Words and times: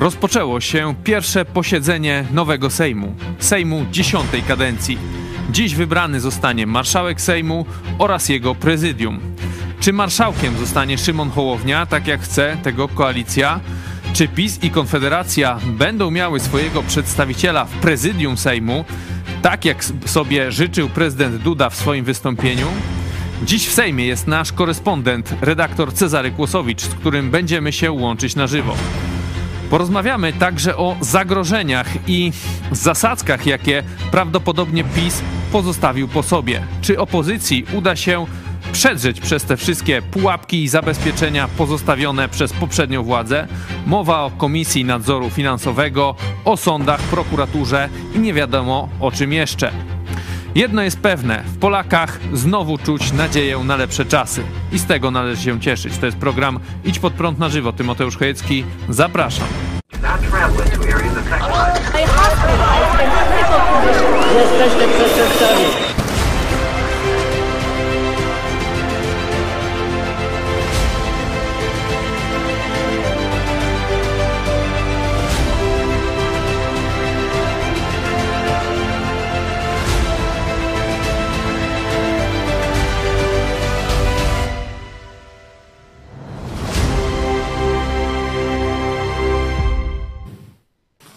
Rozpoczęło 0.00 0.60
się 0.60 0.94
pierwsze 1.04 1.44
posiedzenie 1.44 2.24
nowego 2.32 2.70
Sejmu, 2.70 3.14
Sejmu 3.38 3.86
dziesiątej 3.90 4.42
kadencji. 4.42 4.98
Dziś 5.50 5.74
wybrany 5.74 6.20
zostanie 6.20 6.66
marszałek 6.66 7.20
Sejmu 7.20 7.66
oraz 7.98 8.28
jego 8.28 8.54
prezydium. 8.54 9.20
Czy 9.80 9.92
marszałkiem 9.92 10.58
zostanie 10.58 10.98
Szymon 10.98 11.30
Hołownia, 11.30 11.86
tak 11.86 12.06
jak 12.06 12.20
chce 12.20 12.56
tego 12.62 12.88
koalicja? 12.88 13.60
Czy 14.12 14.28
PiS 14.28 14.58
i 14.62 14.70
Konfederacja 14.70 15.58
będą 15.66 16.10
miały 16.10 16.40
swojego 16.40 16.82
przedstawiciela 16.82 17.64
w 17.64 17.70
prezydium 17.70 18.36
Sejmu, 18.36 18.84
tak 19.42 19.64
jak 19.64 19.84
sobie 20.06 20.52
życzył 20.52 20.88
prezydent 20.88 21.36
Duda 21.36 21.70
w 21.70 21.76
swoim 21.76 22.04
wystąpieniu? 22.04 22.66
Dziś 23.42 23.68
w 23.68 23.72
Sejmie 23.72 24.06
jest 24.06 24.26
nasz 24.26 24.52
korespondent, 24.52 25.34
redaktor 25.40 25.94
Cezary 25.94 26.30
Kłosowicz, 26.30 26.82
z 26.82 26.94
którym 26.94 27.30
będziemy 27.30 27.72
się 27.72 27.92
łączyć 27.92 28.36
na 28.36 28.46
żywo. 28.46 28.76
Porozmawiamy 29.70 30.32
także 30.32 30.76
o 30.76 30.96
zagrożeniach 31.00 31.86
i 32.06 32.32
zasadzkach, 32.72 33.46
jakie 33.46 33.82
prawdopodobnie 34.10 34.84
PiS 34.84 35.22
pozostawił 35.52 36.08
po 36.08 36.22
sobie. 36.22 36.62
Czy 36.80 37.00
opozycji 37.00 37.64
uda 37.72 37.96
się 37.96 38.26
przedrzeć 38.72 39.20
przez 39.20 39.44
te 39.44 39.56
wszystkie 39.56 40.02
pułapki 40.02 40.62
i 40.64 40.68
zabezpieczenia 40.68 41.48
pozostawione 41.48 42.28
przez 42.28 42.52
poprzednią 42.52 43.02
władzę? 43.02 43.48
Mowa 43.86 44.24
o 44.24 44.30
Komisji 44.30 44.84
Nadzoru 44.84 45.30
Finansowego, 45.30 46.14
o 46.44 46.56
sądach, 46.56 47.00
prokuraturze 47.00 47.88
i 48.14 48.18
nie 48.18 48.34
wiadomo 48.34 48.88
o 49.00 49.10
czym 49.10 49.32
jeszcze. 49.32 49.72
Jedno 50.54 50.82
jest 50.82 51.00
pewne, 51.00 51.42
w 51.46 51.58
Polakach 51.58 52.20
znowu 52.32 52.78
czuć 52.78 53.12
nadzieję 53.12 53.58
na 53.58 53.76
lepsze 53.76 54.04
czasy. 54.04 54.42
I 54.72 54.78
z 54.78 54.86
tego 54.86 55.10
należy 55.10 55.42
się 55.42 55.60
cieszyć. 55.60 55.98
To 55.98 56.06
jest 56.06 56.18
program 56.18 56.60
Idź 56.84 56.98
pod 56.98 57.12
prąd 57.12 57.38
na 57.38 57.48
żywo. 57.48 57.72
Tymoteusz 57.72 58.16
Chojecki, 58.16 58.64
zapraszam. 58.88 59.46
Przestępcami. 64.98 65.89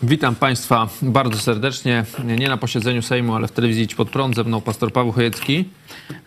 Witam 0.06 0.36
Państwa 0.36 0.90
bardzo 1.02 1.40
serdecznie. 1.40 2.06
Nie 2.26 2.48
na 2.48 2.58
posiedzeniu 2.58 3.02
Sejmu, 3.02 3.36
ale 3.36 3.48
w 3.48 3.52
telewizji 3.52 3.84
Idź 3.84 3.96
Pod 3.96 4.09
Prąd. 4.09 4.36
Ze 4.36 4.44
mną 4.44 4.62
pastor 4.62 4.94
Paweł 4.94 5.12
Chojecki. 5.12 5.66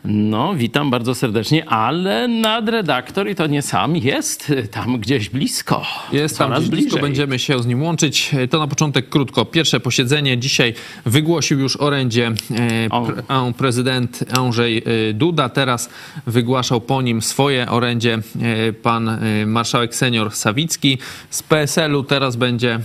No, 0.05 0.55
witam 0.55 0.91
bardzo 0.91 1.15
serdecznie, 1.15 1.69
ale 1.69 2.29
nadredaktor 2.29 3.29
i 3.29 3.35
to 3.35 3.47
nie 3.47 3.63
sam 3.63 3.97
jest 3.97 4.53
tam 4.71 4.99
gdzieś 4.99 5.31
blisko. 5.31 5.83
Jest 6.13 6.39
tam 6.39 6.53
gdzieś 6.55 6.69
blisko, 6.69 6.99
będziemy 6.99 7.39
się 7.39 7.63
z 7.63 7.67
nim 7.67 7.83
łączyć. 7.83 8.31
To 8.51 8.59
na 8.59 8.67
początek 8.67 9.09
krótko. 9.09 9.45
Pierwsze 9.45 9.81
posiedzenie 9.81 10.39
dzisiaj 10.39 10.75
wygłosił 11.07 11.59
już 11.61 11.77
orędzie 11.77 12.27
e, 12.27 13.07
pre, 13.07 13.53
prezydent 13.59 14.25
Andrzej 14.39 14.79
e, 14.79 15.13
Duda. 15.13 15.49
Teraz 15.49 15.91
wygłaszał 16.27 16.81
po 16.81 17.03
nim 17.03 17.23
swoje 17.23 17.71
orędzie 17.71 18.19
e, 18.43 18.73
pan 18.73 19.19
marszałek 19.47 19.95
senior 19.95 20.35
Sawicki 20.35 20.99
z 21.31 21.43
PSL-u. 21.43 22.05
Teraz 22.05 22.37
będzie 22.37 22.81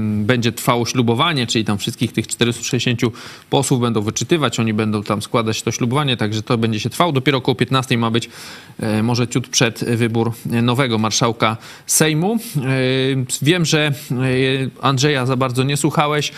będzie 0.00 0.52
trwało 0.52 0.86
ślubowanie, 0.86 1.46
czyli 1.46 1.64
tam 1.64 1.78
wszystkich 1.78 2.12
tych 2.12 2.26
460 2.26 3.00
posłów 3.50 3.80
będą 3.80 4.02
wyczytywać, 4.02 4.60
oni 4.60 4.74
będą 4.74 5.02
tam 5.02 5.22
składać 5.22 5.62
to 5.62 5.70
ślubowanie, 5.70 6.16
także 6.16 6.42
to 6.42 6.58
będzie 6.58 6.80
się 6.80 6.90
trwało. 6.90 7.12
Dopiero 7.12 7.38
około 7.38 7.54
15 7.54 7.98
ma 7.98 8.10
być 8.10 8.28
e, 8.80 9.02
może 9.02 9.28
ciut 9.28 9.48
przed 9.48 9.84
wybór 9.84 10.32
nowego 10.46 10.98
marszałka 10.98 11.56
Sejmu. 11.86 12.36
E, 12.36 12.38
wiem, 13.42 13.64
że 13.64 13.86
e, 13.86 13.92
Andrzeja 14.82 15.26
za 15.26 15.36
bardzo 15.36 15.62
nie 15.62 15.76
słuchałeś. 15.76 16.32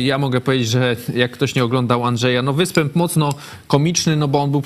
Ja 0.00 0.18
mogę 0.18 0.40
powiedzieć, 0.40 0.68
że 0.68 0.96
jak 1.14 1.30
ktoś 1.30 1.54
nie 1.54 1.64
oglądał 1.64 2.04
Andrzeja, 2.04 2.42
no 2.42 2.52
występ 2.52 2.96
mocno 2.96 3.34
komiczny, 3.66 4.16
no 4.16 4.28
bo 4.28 4.42
on 4.42 4.50
był 4.50 4.62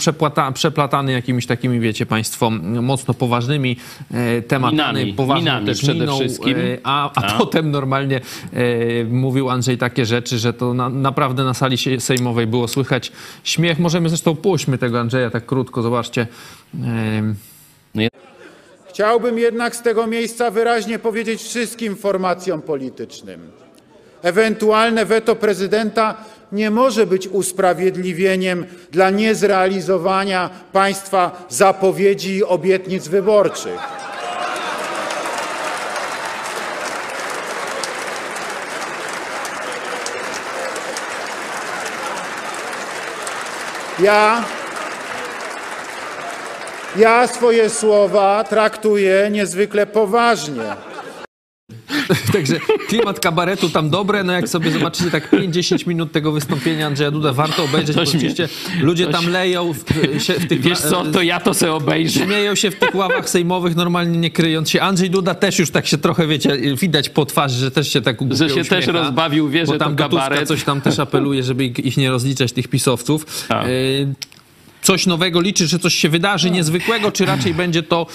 przeplatany 0.55 1.13
jakimiś 1.13 1.47
takimi, 1.47 1.81
wiecie 1.81 2.07
państwo, 2.07 2.51
mocno 2.83 3.15
poważnymi 3.15 3.77
tematami. 4.49 4.73
Minami, 4.73 5.13
poważną 5.13 5.45
minami 5.45 5.75
przede 5.75 6.07
wszystkim. 6.07 6.57
A, 6.85 7.11
a 7.15 7.39
potem 7.39 7.71
normalnie 7.71 8.00
normalnie 8.01 8.21
e, 8.53 9.05
mówił 9.05 9.51
Andrzej 9.51 9.79
takie 9.79 10.07
rzeczy, 10.07 10.39
że 10.39 10.53
to 10.53 10.75
na, 10.75 10.89
naprawdę 10.89 11.45
na 11.45 11.55
sali 11.55 12.01
sejmowej 12.01 12.47
było 12.47 12.69
słychać 12.69 13.13
śmiech. 13.45 13.79
Możemy 13.79 14.09
zresztą 14.09 14.37
puśćmy 14.37 14.79
tego 14.79 15.01
Andrzeja 15.01 15.31
tak 15.31 15.47
krótko, 15.47 15.83
zobaczcie. 15.83 16.27
E, 16.85 18.11
Chciałbym 18.89 19.39
jednak 19.39 19.77
z 19.77 19.83
tego 19.83 20.07
miejsca 20.07 20.51
wyraźnie 20.51 20.99
powiedzieć 20.99 21.43
wszystkim 21.43 21.97
formacjom 21.97 22.63
politycznym. 22.63 23.41
Ewentualne 24.23 25.05
weto 25.05 25.37
prezydenta 25.37 26.15
nie 26.53 26.71
może 26.71 27.07
być 27.07 27.29
usprawiedliwieniem 27.29 28.67
dla 28.93 29.11
niezrealizowania 29.11 30.51
państwa 30.73 31.47
zapowiedzi 31.49 32.37
i 32.37 32.45
obietnic 32.45 33.09
wyborczych. 33.09 34.10
Ja, 44.03 44.45
ja 46.97 47.27
swoje 47.27 47.71
słowa 47.71 48.45
traktuję 48.45 49.29
niezwykle 49.31 49.87
poważnie. 49.87 50.90
Także 52.33 52.61
klimat 52.89 53.21
kabaretu 53.21 53.69
tam 53.69 53.91
dobre, 53.91 54.25
no 54.25 54.33
jak 54.33 54.49
sobie 54.49 54.71
zobaczycie 54.71 55.11
tak 55.11 55.33
5-10 55.33 55.87
minut 55.87 56.13
tego 56.13 56.33
wystąpienia 56.33 56.87
Andrzeja 56.87 57.11
Duda, 57.11 57.33
warto 57.33 57.65
obejrzeć, 57.65 57.97
bo 57.97 58.03
oczywiście 58.03 58.49
ludzie 58.81 59.07
tam 59.07 59.31
leją 59.31 59.73
w, 59.73 59.85
się 60.23 60.33
w 60.33 60.49
tych... 60.49 60.61
Wiesz 60.61 60.79
co, 60.79 61.05
to 61.05 61.23
ja 61.23 61.41
to 61.41 61.55
sobie 61.55 61.73
obejrzę. 61.73 62.21
Śmieją 62.21 62.55
się 62.55 62.71
w 62.71 62.77
tych 62.77 62.95
ławach 62.95 63.31
sejmowych, 63.31 63.77
normalnie 63.77 64.19
nie 64.19 64.31
kryjąc 64.31 64.71
się. 64.71 64.83
Andrzej 64.83 65.11
Duda 65.11 65.35
też 65.35 65.59
już 65.59 65.71
tak 65.71 65.87
się 65.87 65.99
trochę, 65.99 66.27
wiecie, 66.27 66.77
widać 66.77 67.09
po 67.09 67.27
twarzy, 67.27 67.59
że 67.59 67.71
też 67.71 67.93
się 67.93 68.01
tak 68.01 68.17
Że 68.31 68.49
się 68.49 68.61
uśmiecha, 68.61 68.77
też 68.77 68.87
rozbawił, 68.87 69.49
wie, 69.49 69.67
że 69.67 69.79
tam 69.79 69.97
to 69.97 70.03
kabaret. 70.09 70.49
coś 70.49 70.65
tam 70.65 70.81
też 70.81 70.99
apeluje, 70.99 71.43
żeby 71.43 71.65
ich 71.65 71.97
nie 71.97 72.11
rozliczać, 72.11 72.53
tych 72.53 72.69
pisowców. 72.69 73.47
Tak. 73.49 73.67
Coś 74.91 75.07
nowego 75.07 75.41
liczy, 75.41 75.67
że 75.67 75.79
coś 75.79 75.95
się 75.95 76.09
wydarzy 76.09 76.51
niezwykłego, 76.51 77.13
czy 77.13 77.25
raczej 77.25 77.55
będzie 77.55 77.83
to 77.83 78.07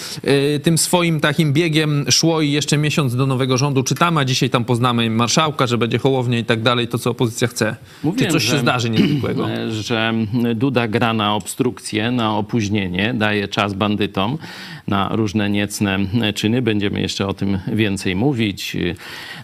y, 0.56 0.60
tym 0.62 0.78
swoim 0.78 1.20
takim 1.20 1.52
biegiem 1.52 2.04
szło 2.10 2.40
i 2.40 2.50
jeszcze 2.50 2.78
miesiąc 2.78 3.16
do 3.16 3.26
nowego 3.26 3.58
rządu 3.58 3.82
czytamy, 3.82 4.20
a 4.20 4.24
dzisiaj 4.24 4.50
tam 4.50 4.64
poznamy 4.64 5.10
marszałka, 5.10 5.66
że 5.66 5.78
będzie 5.78 5.98
hołownia 5.98 6.38
i 6.38 6.44
tak 6.44 6.62
dalej, 6.62 6.88
to 6.88 6.98
co 6.98 7.10
opozycja 7.10 7.48
chce. 7.48 7.76
Mówiłem, 8.02 8.26
czy 8.26 8.32
coś 8.32 8.42
że, 8.42 8.52
się 8.52 8.58
zdarzy 8.58 8.90
niezwykłego? 8.90 9.48
Że 9.70 10.14
Duda 10.54 10.88
gra 10.88 11.12
na 11.12 11.34
obstrukcję, 11.34 12.10
na 12.10 12.36
opóźnienie, 12.36 13.14
daje 13.14 13.48
czas 13.48 13.74
bandytom 13.74 14.38
na 14.88 15.08
różne 15.12 15.50
niecne 15.50 15.98
czyny. 16.34 16.62
Będziemy 16.62 17.00
jeszcze 17.00 17.26
o 17.26 17.34
tym 17.34 17.58
więcej 17.72 18.16
mówić. 18.16 18.76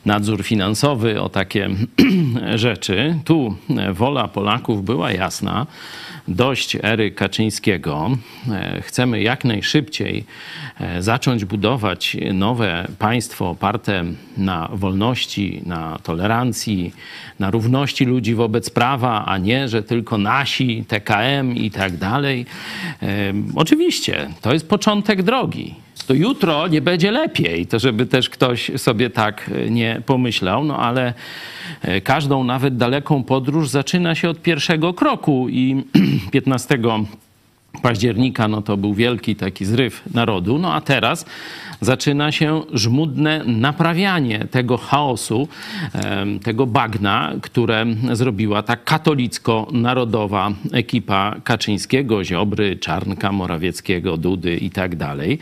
Nadzór 0.04 0.42
finansowy, 0.44 1.20
o 1.20 1.28
takie 1.28 1.70
rzeczy. 2.54 3.18
Tu 3.24 3.56
wola 3.92 4.28
Polaków 4.28 4.84
była 4.84 5.12
jasna 5.12 5.66
dość 6.28 6.76
ery 6.82 7.10
Kaczyńskiego. 7.10 8.10
E, 8.50 8.82
chcemy 8.82 9.22
jak 9.22 9.44
najszybciej 9.44 10.24
e, 10.80 11.02
zacząć 11.02 11.44
budować 11.44 12.16
nowe 12.34 12.88
państwo 12.98 13.50
oparte 13.50 14.04
na 14.36 14.68
wolności, 14.72 15.62
na 15.66 15.98
tolerancji, 16.02 16.94
na 17.38 17.50
równości 17.50 18.04
ludzi 18.04 18.34
wobec 18.34 18.70
prawa, 18.70 19.24
a 19.26 19.38
nie, 19.38 19.68
że 19.68 19.82
tylko 19.82 20.18
nasi, 20.18 20.84
TKM 20.88 21.56
i 21.56 21.70
tak 21.70 21.96
dalej. 21.96 22.46
E, 23.02 23.32
oczywiście, 23.54 24.30
to 24.40 24.52
jest 24.52 24.68
początek 24.68 25.22
drogi 25.22 25.74
to 26.06 26.14
jutro 26.14 26.68
nie 26.68 26.80
będzie 26.80 27.10
lepiej, 27.10 27.66
to 27.66 27.78
żeby 27.78 28.06
też 28.06 28.30
ktoś 28.30 28.70
sobie 28.76 29.10
tak 29.10 29.50
nie 29.70 30.02
pomyślał, 30.06 30.64
no 30.64 30.78
ale 30.78 31.14
E, 31.82 32.00
każdą, 32.00 32.44
nawet 32.44 32.76
daleką 32.76 33.24
podróż 33.24 33.68
zaczyna 33.68 34.14
się 34.14 34.28
od 34.28 34.42
pierwszego 34.42 34.94
kroku 34.94 35.48
i 35.48 35.84
15 36.32 36.78
października 37.82 38.48
no 38.48 38.62
to 38.62 38.76
był 38.76 38.94
wielki 38.94 39.36
taki 39.36 39.64
zryw 39.64 40.02
narodu, 40.14 40.58
no 40.58 40.74
a 40.74 40.80
teraz 40.80 41.26
zaczyna 41.80 42.32
się 42.32 42.62
żmudne 42.72 43.44
naprawianie 43.44 44.38
tego 44.38 44.76
chaosu, 44.76 45.48
tego 46.42 46.66
bagna, 46.66 47.32
które 47.42 47.86
zrobiła 48.12 48.62
ta 48.62 48.76
katolicko-narodowa 48.76 50.50
ekipa 50.72 51.34
Kaczyńskiego, 51.44 52.24
Ziobry, 52.24 52.76
Czarnka, 52.76 53.32
Morawieckiego, 53.32 54.16
Dudy 54.16 54.56
i 54.56 54.70
tak 54.70 54.96
dalej. 54.96 55.38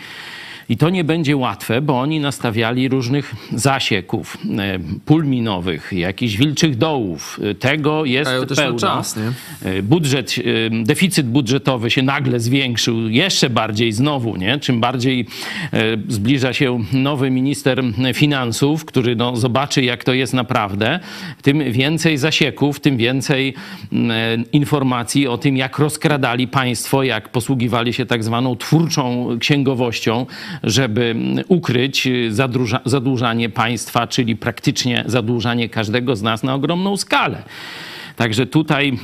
I 0.70 0.76
to 0.76 0.90
nie 0.90 1.04
będzie 1.04 1.36
łatwe, 1.36 1.80
bo 1.80 2.00
oni 2.00 2.20
nastawiali 2.20 2.88
różnych 2.88 3.34
zasieków, 3.52 4.38
e, 4.58 4.78
pól 5.04 5.24
minowych, 5.24 5.92
jakichś 5.92 6.36
wilczych 6.36 6.76
dołów. 6.76 7.40
Tego 7.58 8.04
jest 8.04 8.30
pełno. 8.56 8.78
czas? 8.78 9.18
E, 9.62 9.82
Budżet, 9.82 10.34
e, 10.38 10.84
deficyt 10.84 11.26
budżetowy 11.26 11.90
się 11.90 12.02
nagle 12.02 12.40
zwiększył 12.40 13.08
jeszcze 13.08 13.50
bardziej 13.50 13.92
znowu, 13.92 14.36
nie? 14.36 14.58
Czym 14.58 14.80
bardziej 14.80 15.26
e, 15.72 15.96
zbliża 16.08 16.52
się 16.52 16.78
nowy 16.92 17.30
minister 17.30 17.82
finansów, 18.14 18.84
który 18.84 19.16
no, 19.16 19.36
zobaczy, 19.36 19.82
jak 19.82 20.04
to 20.04 20.12
jest 20.12 20.34
naprawdę, 20.34 21.00
tym 21.42 21.72
więcej 21.72 22.18
zasieków, 22.18 22.80
tym 22.80 22.96
więcej 22.96 23.54
e, 23.92 24.36
informacji 24.52 25.28
o 25.28 25.38
tym, 25.38 25.56
jak 25.56 25.78
rozkradali 25.78 26.48
państwo, 26.48 27.02
jak 27.02 27.28
posługiwali 27.28 27.92
się 27.92 28.06
tak 28.06 28.24
zwaną 28.24 28.56
twórczą 28.56 29.28
księgowością, 29.40 30.26
żeby 30.62 31.14
ukryć 31.48 32.08
zadłuża, 32.30 32.80
zadłużanie 32.84 33.48
państwa, 33.48 34.06
czyli 34.06 34.36
praktycznie 34.36 35.04
zadłużanie 35.06 35.68
każdego 35.68 36.16
z 36.16 36.22
nas 36.22 36.42
na 36.42 36.54
ogromną 36.54 36.96
skalę. 36.96 37.42
Także 38.20 38.46
tutaj 38.46 38.88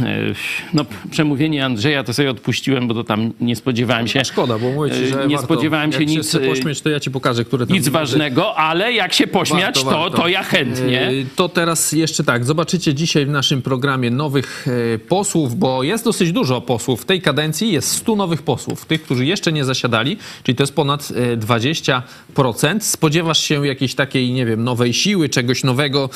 e, 0.00 0.34
no, 0.74 0.84
przemówienie 1.10 1.64
Andrzeja 1.64 2.04
to 2.04 2.14
sobie 2.14 2.30
odpuściłem, 2.30 2.88
bo 2.88 2.94
to 2.94 3.04
tam 3.04 3.32
nie 3.40 3.56
spodziewałem 3.56 4.08
się. 4.08 4.24
Szkoda, 4.24 4.58
bo 4.58 4.72
mówię 4.72 4.90
ci, 4.90 5.06
że 5.06 5.22
e, 5.22 5.26
nie 5.26 5.36
warto. 5.36 5.54
spodziewałem 5.54 5.92
się 5.92 5.98
Jak 5.98 6.08
nic, 6.08 6.28
chce 6.28 6.42
e, 6.42 6.48
pośmieć, 6.48 6.80
to 6.80 6.90
ja 6.90 7.00
ci 7.00 7.10
pokażę, 7.10 7.44
które 7.44 7.66
tam 7.66 7.76
nic 7.76 7.88
ważnego, 7.88 8.56
ale 8.56 8.92
jak 8.92 9.12
się 9.12 9.26
pośmiać, 9.26 9.74
Warto, 9.74 9.90
to, 9.90 9.98
warto. 9.98 10.16
to 10.16 10.28
ja 10.28 10.42
chętnie. 10.42 11.10
To 11.36 11.48
teraz 11.48 11.92
jeszcze 11.92 12.24
tak, 12.24 12.44
zobaczycie 12.44 12.94
dzisiaj 12.94 13.26
w 13.26 13.28
naszym 13.28 13.62
programie 13.62 14.10
nowych 14.10 14.66
posłów, 15.08 15.58
bo 15.58 15.82
jest 15.82 16.04
dosyć 16.04 16.32
dużo 16.32 16.60
posłów. 16.60 17.02
W 17.02 17.04
tej 17.04 17.22
kadencji 17.22 17.72
jest 17.72 17.88
100 17.92 18.16
nowych 18.16 18.42
posłów, 18.42 18.86
tych, 18.86 19.02
którzy 19.02 19.26
jeszcze 19.26 19.52
nie 19.52 19.64
zasiadali, 19.64 20.16
czyli 20.42 20.56
to 20.56 20.62
jest 20.62 20.74
ponad 20.74 21.08
e, 21.10 21.36
20%. 21.36 22.80
Spodziewasz 22.80 23.40
się 23.44 23.66
jakiejś 23.66 23.94
takiej, 23.94 24.32
nie 24.32 24.46
wiem, 24.46 24.64
nowej 24.64 24.94
siły, 24.94 25.28
czegoś 25.28 25.64
nowego 25.64 26.10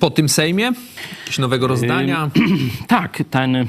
po 0.00 0.10
tym 0.10 0.28
Sejmie? 0.28 0.72
Jakiegoś 1.30 1.38
nowego 1.38 1.66
rozdania? 1.66 2.30
Tak, 2.86 3.22
ten, 3.30 3.66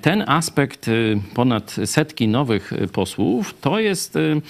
ten 0.00 0.24
aspekt 0.26 0.88
y, 0.88 1.20
ponad 1.34 1.76
setki 1.84 2.28
nowych 2.28 2.72
y, 2.72 2.88
posłów 2.88 3.54
to 3.60 3.80
jest 3.80 4.16
y, 4.16 4.40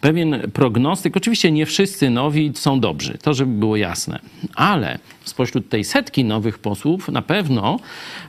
pewien 0.00 0.50
prognostyk. 0.52 1.16
Oczywiście 1.16 1.52
nie 1.52 1.66
wszyscy 1.66 2.10
nowi 2.10 2.52
są 2.54 2.80
dobrzy, 2.80 3.18
to 3.22 3.34
żeby 3.34 3.52
było 3.52 3.76
jasne, 3.76 4.18
ale 4.54 4.98
spośród 5.24 5.68
tej 5.68 5.84
setki 5.84 6.24
nowych 6.24 6.58
posłów 6.58 7.08
na 7.08 7.22
pewno 7.22 7.80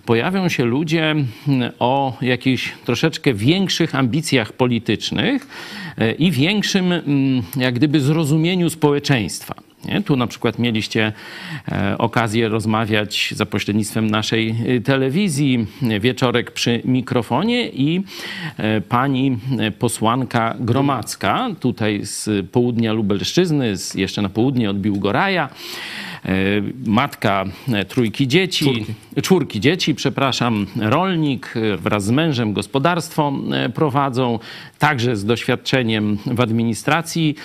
pojawią 0.06 0.50
się 0.50 0.66
ludzie 0.66 1.12
mm, 1.12 1.28
o 1.80 2.18
jakichś 2.22 2.74
troszeczkę 2.86 3.34
większych 3.34 3.96
ambicjach 3.96 4.54
politycznych 4.54 5.48
i 6.20 6.32
większym 6.32 6.92
mm, 6.92 7.44
jak 7.58 7.74
gdyby 7.74 8.00
zrozumieniu 8.02 8.70
społeczeństwa. 8.70 9.69
Nie? 9.86 10.02
Tu 10.02 10.16
na 10.16 10.28
przykład 10.28 10.60
mieliście 10.60 11.14
e, 11.72 11.98
okazję 11.98 12.50
rozmawiać 12.50 13.34
za 13.36 13.46
pośrednictwem 13.46 14.10
naszej 14.10 14.56
e, 14.68 14.82
telewizji, 14.82 15.68
wieczorek 16.00 16.52
przy 16.52 16.82
mikrofonie 16.86 17.70
i 17.70 18.04
e, 18.58 18.82
pani 18.82 19.38
posłanka 19.80 20.56
Gromacka, 20.60 21.50
tutaj 21.60 22.00
z 22.04 22.50
południa 22.52 22.94
Lubelszczyzny, 22.94 23.78
z, 23.78 23.96
jeszcze 23.96 24.22
na 24.22 24.30
południe 24.30 24.70
od 24.70 24.80
Biłgoraja, 24.80 25.50
matka 26.86 27.46
trójki 27.88 28.28
dzieci, 28.28 28.66
czwórki. 28.66 28.94
czwórki 29.22 29.60
dzieci, 29.60 29.96
przepraszam, 29.96 30.66
rolnik, 30.76 31.54
wraz 31.78 32.06
z 32.06 32.12
mężem 32.12 32.54
gospodarstwo 32.54 33.34
prowadzą, 33.74 34.40
także 34.80 35.16
z 35.16 35.26
doświadczeniem 35.26 36.18
w 36.26 36.42
administracji 36.42 37.36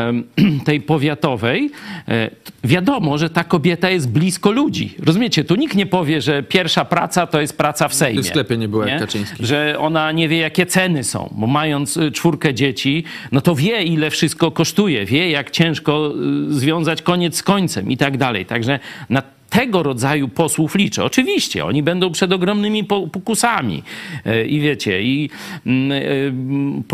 tej 0.64 0.80
powiatowej. 0.80 1.69
E, 2.08 2.30
Wiadomo, 2.64 3.18
że 3.18 3.30
ta 3.30 3.44
kobieta 3.44 3.90
jest 3.90 4.10
blisko 4.10 4.50
ludzi. 4.50 4.94
Rozumiecie? 5.06 5.44
Tu 5.44 5.54
nikt 5.54 5.74
nie 5.74 5.86
powie, 5.86 6.20
że 6.20 6.42
pierwsza 6.42 6.84
praca 6.84 7.26
to 7.26 7.40
jest 7.40 7.58
praca 7.58 7.88
w 7.88 7.94
Sejmie. 7.94 8.22
w 8.22 8.26
sklepie 8.26 8.56
nie 8.56 8.68
była 8.68 8.88
jak 8.88 9.00
Kaczyński. 9.00 9.46
Że 9.46 9.76
ona 9.78 10.12
nie 10.12 10.28
wie, 10.28 10.38
jakie 10.38 10.66
ceny 10.66 11.04
są, 11.04 11.34
bo 11.36 11.46
mając 11.46 11.96
y, 11.96 12.12
czwórkę 12.12 12.54
dzieci, 12.54 13.04
no 13.32 13.40
to 13.40 13.54
wie, 13.54 13.82
ile 13.82 14.10
wszystko 14.10 14.50
kosztuje, 14.50 15.04
wie, 15.04 15.30
jak 15.30 15.50
ciężko 15.50 16.12
y, 16.50 16.54
związać 16.54 17.02
koniec 17.02 17.36
z 17.36 17.42
końcem 17.42 17.90
i 17.90 17.96
tak 17.96 18.16
dalej. 18.16 18.46
Także 18.46 18.78
na 19.10 19.22
tego 19.50 19.82
rodzaju 19.82 20.28
posłów 20.28 20.74
liczę. 20.74 21.04
Oczywiście, 21.04 21.64
oni 21.64 21.82
będą 21.82 22.12
przed 22.12 22.32
ogromnymi 22.32 22.84
po- 22.84 23.06
pokusami 23.06 23.82
E, 24.24 24.46
i 24.46 24.60
wiecie, 24.60 25.02
i 25.02 25.30
mm, 25.66 25.92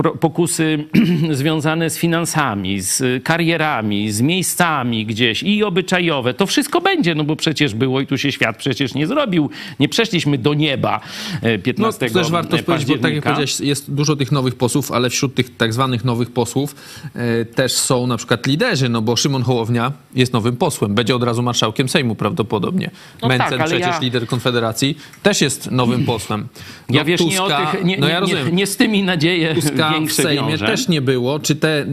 e, 0.04 0.18
pokusy 0.20 0.84
związane 1.30 1.90
z 1.90 1.98
finansami, 1.98 2.80
z 2.80 3.24
karierami, 3.24 4.12
z 4.12 4.20
miejscami 4.20 5.06
gdzieś 5.06 5.42
i 5.42 5.64
obyczajowe. 5.64 6.34
To 6.34 6.46
wszystko 6.46 6.80
będzie, 6.80 7.14
no 7.14 7.24
bo 7.24 7.36
przecież 7.36 7.74
było 7.74 8.00
i 8.00 8.06
tu 8.06 8.18
się 8.18 8.32
świat 8.32 8.56
przecież 8.56 8.94
nie 8.94 9.06
zrobił. 9.06 9.50
Nie 9.80 9.88
przeszliśmy 9.88 10.38
do 10.38 10.54
nieba 10.54 11.00
e, 11.42 11.58
15 11.58 12.06
No, 12.06 12.12
to 12.12 12.18
też 12.18 12.30
warto 12.30 12.58
powiedzieć, 12.58 12.88
bo 12.88 12.98
tak 12.98 13.14
jak 13.14 13.22
powiedziałeś, 13.22 13.60
jest 13.60 13.94
dużo 13.94 14.16
tych 14.16 14.32
nowych 14.32 14.54
posłów, 14.54 14.92
ale 14.92 15.10
wśród 15.10 15.34
tych 15.34 15.56
tak 15.56 15.72
zwanych 15.72 16.04
nowych 16.04 16.30
posłów 16.30 16.74
e, 17.14 17.44
też 17.44 17.72
są 17.72 18.06
na 18.06 18.16
przykład 18.16 18.46
liderzy, 18.46 18.88
no 18.88 19.02
bo 19.02 19.16
Szymon 19.16 19.42
Hołownia 19.42 19.92
jest 20.14 20.32
nowym 20.32 20.56
posłem, 20.56 20.94
będzie 20.94 21.16
od 21.16 21.22
razu 21.22 21.42
marszałkiem 21.42 21.88
Sejmu 21.88 22.14
prawdopodobnie. 22.14 22.45
No 23.22 23.28
Mencen, 23.28 23.58
tak, 23.58 23.66
przecież 23.68 23.86
ja- 23.86 23.98
lider 24.00 24.26
Konfederacji, 24.26 24.98
też 25.22 25.40
jest 25.40 25.70
nowym 25.70 26.04
posłem. 26.04 26.48
No, 26.88 26.96
Ja 26.96 27.04
wiesz, 27.04 27.20
nie, 27.20 27.42
o 27.42 27.46
Tuska- 27.48 27.70
tych, 27.72 27.84
nie, 27.84 27.96
no 27.98 28.08
ja 28.08 28.20
rozumiem. 28.20 28.46
nie, 28.46 28.52
nie 28.52 28.66
z 28.66 28.76
tymi 28.76 29.02
nadzieje 29.02 29.54
Tuska 29.54 29.94
w 30.08 30.12
Sejmie 30.12 30.48
wiąże. 30.50 30.66
też 30.66 30.88
nie 30.88 31.00
było. 31.00 31.38
Czy 31.38 31.56
te, 31.56 31.78
e, 31.80 31.86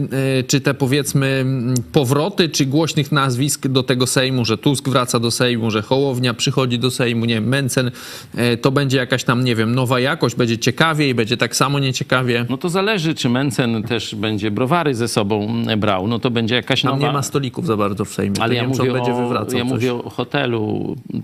czy 0.46 0.60
te 0.60 0.74
powiedzmy 0.74 1.44
powroty, 1.92 2.48
czy 2.48 2.66
głośnych 2.66 3.12
nazwisk 3.12 3.66
do 3.68 3.82
tego 3.82 4.06
Sejmu, 4.06 4.44
że 4.44 4.58
Tusk 4.58 4.88
wraca 4.88 5.20
do 5.20 5.30
Sejmu, 5.30 5.70
że 5.70 5.82
Hołownia 5.82 6.34
przychodzi 6.34 6.78
do 6.78 6.90
Sejmu, 6.90 7.24
nie 7.24 7.34
wiem, 7.34 7.48
Mencen, 7.48 7.90
e, 8.34 8.56
to 8.56 8.70
będzie 8.70 8.96
jakaś 8.96 9.24
tam, 9.24 9.44
nie 9.44 9.54
wiem, 9.56 9.74
nowa 9.74 10.00
jakość, 10.00 10.36
będzie 10.36 10.58
ciekawiej, 10.58 11.14
będzie 11.14 11.36
tak 11.36 11.56
samo 11.56 11.78
nieciekawie. 11.78 12.46
No 12.50 12.58
to 12.58 12.68
zależy, 12.68 13.14
czy 13.14 13.28
Mencen 13.28 13.82
też 13.82 14.14
będzie 14.14 14.50
browary 14.50 14.94
ze 14.94 15.08
sobą 15.08 15.64
brał. 15.76 16.06
No 16.08 16.18
to 16.18 16.30
będzie 16.30 16.54
jakaś 16.54 16.82
Tam 16.82 16.92
nowa... 16.92 17.06
nie 17.06 17.12
ma 17.12 17.22
stolików 17.22 17.66
za 17.66 17.76
bardzo 17.76 18.04
w 18.04 18.08
Sejmie. 18.14 18.36
Ale 18.40 18.54
ja 18.54 18.60
wiem, 18.62 18.70
mówię, 18.70 18.92
o, 18.92 19.34
ja 19.34 19.46
coś. 19.46 19.62
mówię 19.64 19.94
o 19.94 20.10
hotelu 20.10 20.43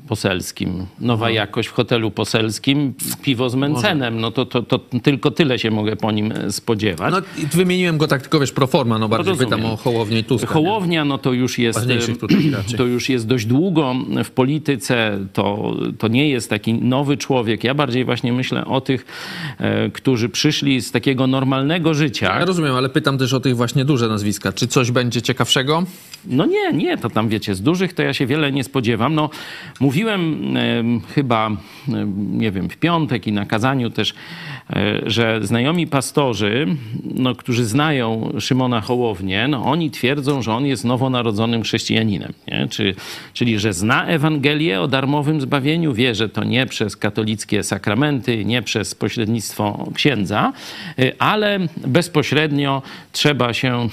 poselskim. 0.08 0.87
Nowa 1.00 1.31
jakość 1.31 1.69
w 1.69 1.72
hotelu 1.72 2.11
poselskim, 2.11 2.94
piwo 3.22 3.50
z 3.50 3.55
Mencenem. 3.55 4.20
No 4.20 4.31
to, 4.31 4.46
to, 4.46 4.62
to 4.62 4.78
tylko 4.78 5.31
tyle 5.31 5.58
się 5.58 5.70
mogę 5.70 5.96
po 5.96 6.12
nim 6.12 6.32
spodziewać. 6.50 7.15
No 7.15 7.20
wymieniłem 7.53 7.98
go 7.98 8.06
tak 8.06 8.20
tylko, 8.20 8.41
wiesz, 8.41 8.53
pro 8.53 8.67
forma, 8.67 8.98
no 8.98 9.08
bardziej 9.08 9.36
pytam 9.36 9.65
o 9.65 9.77
Hołownię 9.77 10.19
i 10.19 10.24
Tuska. 10.24 10.46
nie? 10.46 10.53
Hołownia, 10.53 11.05
no 11.05 11.19
to 11.19 11.32
już 11.32 11.58
jest, 11.58 11.81
to 12.77 12.86
już 12.86 13.08
jest 13.08 13.27
dość 13.27 13.46
długo 13.46 13.94
w 14.24 14.31
polityce, 14.31 15.19
to, 15.32 15.77
to 15.98 16.08
nie 16.08 16.29
jest 16.29 16.50
taki 16.50 16.74
nowy 16.74 17.17
człowiek. 17.17 17.65
Ja 17.65 17.74
bardziej 17.74 18.05
właśnie 18.05 18.32
myślę 18.32 18.65
o 18.65 18.81
tych, 18.81 19.06
e, 19.58 19.91
którzy 19.91 20.29
przyszli 20.29 20.81
z 20.81 20.93
takiego 20.93 21.27
normalnego 21.27 21.94
życia. 21.94 22.39
Ja 22.39 22.44
rozumiem, 22.44 22.74
ale 22.74 22.89
pytam 22.89 23.19
też 23.19 23.32
o 23.34 23.41
tych 23.41 23.56
właśnie 23.56 23.84
duże 23.84 24.08
nazwiska. 24.08 24.53
Czy 24.53 24.67
coś 24.67 24.91
będzie 24.91 25.22
ciekawszego? 25.22 25.84
No 26.27 26.46
nie, 26.46 26.72
nie, 26.72 26.98
to 26.98 27.10
tam 27.10 27.29
wiecie, 27.29 27.55
z 27.55 27.62
dużych 27.62 27.93
to 27.93 28.03
ja 28.03 28.15
się 28.15 28.27
wiele 28.27 28.53
nie 28.53 28.65
spodziewam. 28.65 29.09
No, 29.14 29.31
mówiłem 29.81 30.56
em, 30.56 31.00
chyba, 31.00 31.50
nie 32.17 32.50
wiem, 32.50 32.69
w 32.69 32.76
piątek 32.76 33.26
i 33.26 33.32
na 33.32 33.46
kazaniu 33.46 33.90
też, 33.90 34.14
e, 34.70 35.00
że 35.06 35.40
znajomi 35.43 35.86
pastorzy, 35.86 36.67
no, 37.05 37.34
którzy 37.34 37.64
znają 37.64 38.32
Szymona 38.40 38.81
Hołownię, 38.81 39.48
no, 39.48 39.64
oni 39.64 39.90
twierdzą, 39.90 40.43
że 40.43 40.52
on 40.52 40.67
jest 40.67 40.84
nowonarodzonym 40.84 41.62
chrześcijaninem. 41.62 42.32
Nie? 42.48 42.69
Czy, 42.69 42.94
czyli, 43.32 43.58
że 43.58 43.72
zna 43.72 44.06
Ewangelię 44.06 44.81
o 44.81 44.88
darmowym 44.88 45.40
zbawieniu, 45.40 45.94
wie, 45.94 46.14
że 46.14 46.29
to 46.29 46.44
nie 46.44 46.67
przez 46.67 46.96
katolickie 46.96 47.62
sakramenty, 47.62 48.44
nie 48.44 48.62
przez 48.62 48.94
pośrednictwo 48.94 49.88
księdza, 49.94 50.52
y, 50.98 51.12
ale 51.19 51.58
bezpośrednio 51.86 52.82
trzeba 53.12 53.52
się 53.52 53.88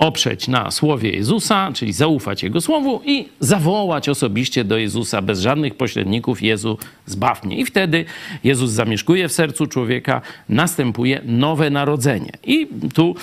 oprzeć 0.00 0.48
na 0.48 0.70
słowie 0.70 1.10
Jezusa, 1.10 1.70
czyli 1.74 1.92
zaufać 1.92 2.42
Jego 2.42 2.60
słowu 2.60 3.00
i 3.04 3.28
zawołać 3.40 4.08
osobiście 4.08 4.64
do 4.64 4.78
Jezusa 4.78 5.22
bez 5.22 5.40
żadnych 5.40 5.74
pośredników: 5.74 6.42
Jezu, 6.42 6.78
zbaw 7.06 7.44
mnie. 7.44 7.56
I 7.56 7.64
wtedy 7.64 8.04
Jezus 8.44 8.70
zamieszkuje 8.70 9.28
w 9.28 9.32
sercu 9.32 9.66
człowieka, 9.66 10.20
następuje 10.48 11.20
nowe 11.24 11.70
narodzenie. 11.70 12.32
I 12.44 12.68
tu 12.94 13.14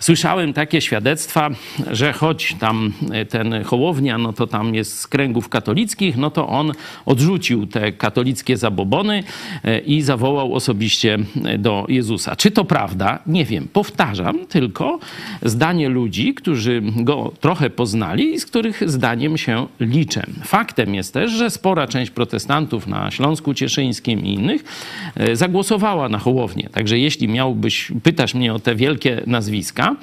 słyszałem 0.00 0.52
takie 0.52 0.80
świadectwa, 0.80 1.50
że 1.90 2.12
choć 2.12 2.56
tam 2.60 2.92
e, 3.12 3.26
ten 3.26 3.64
Hołownia, 3.64 4.18
no 4.18 4.32
to 4.32 4.46
tam 4.46 4.74
jest 4.74 4.98
z 4.98 5.06
kręgów 5.06 5.48
katolickich, 5.48 6.16
no 6.16 6.30
to 6.30 6.48
on 6.48 6.72
odrzucił 7.06 7.66
te 7.66 7.92
katolickie 7.92 8.56
zabobony 8.56 9.22
e, 9.64 9.78
i 9.78 10.02
zawołał 10.02 10.54
osobiście 10.54 11.18
e, 11.44 11.58
do 11.58 11.86
Jezusa. 11.88 12.36
Czy 12.36 12.50
to 12.50 12.64
prawda? 12.64 13.18
Nie 13.26 13.44
wiem. 13.44 13.68
Powtarzam 13.72 14.46
tylko 14.46 14.98
zdanie 15.42 15.88
ludzi, 15.88 16.25
którzy 16.34 16.82
go 16.96 17.32
trochę 17.40 17.70
poznali 17.70 18.34
i 18.34 18.40
z 18.40 18.46
których 18.46 18.90
zdaniem 18.90 19.38
się 19.38 19.66
liczę. 19.80 20.22
Faktem 20.44 20.94
jest 20.94 21.14
też, 21.14 21.30
że 21.32 21.50
spora 21.50 21.86
część 21.86 22.10
protestantów 22.10 22.86
na 22.86 23.10
Śląsku 23.10 23.54
Cieszyńskim 23.54 24.24
i 24.24 24.34
innych 24.34 24.64
e, 25.14 25.36
zagłosowała 25.36 26.08
na 26.08 26.18
Hołownię. 26.18 26.68
Także 26.72 26.98
jeśli 26.98 27.28
miałbyś, 27.28 27.92
pytasz 28.02 28.34
mnie 28.34 28.54
o 28.54 28.58
te 28.58 28.74
wielkie 28.74 29.22
nazwiska, 29.26 29.96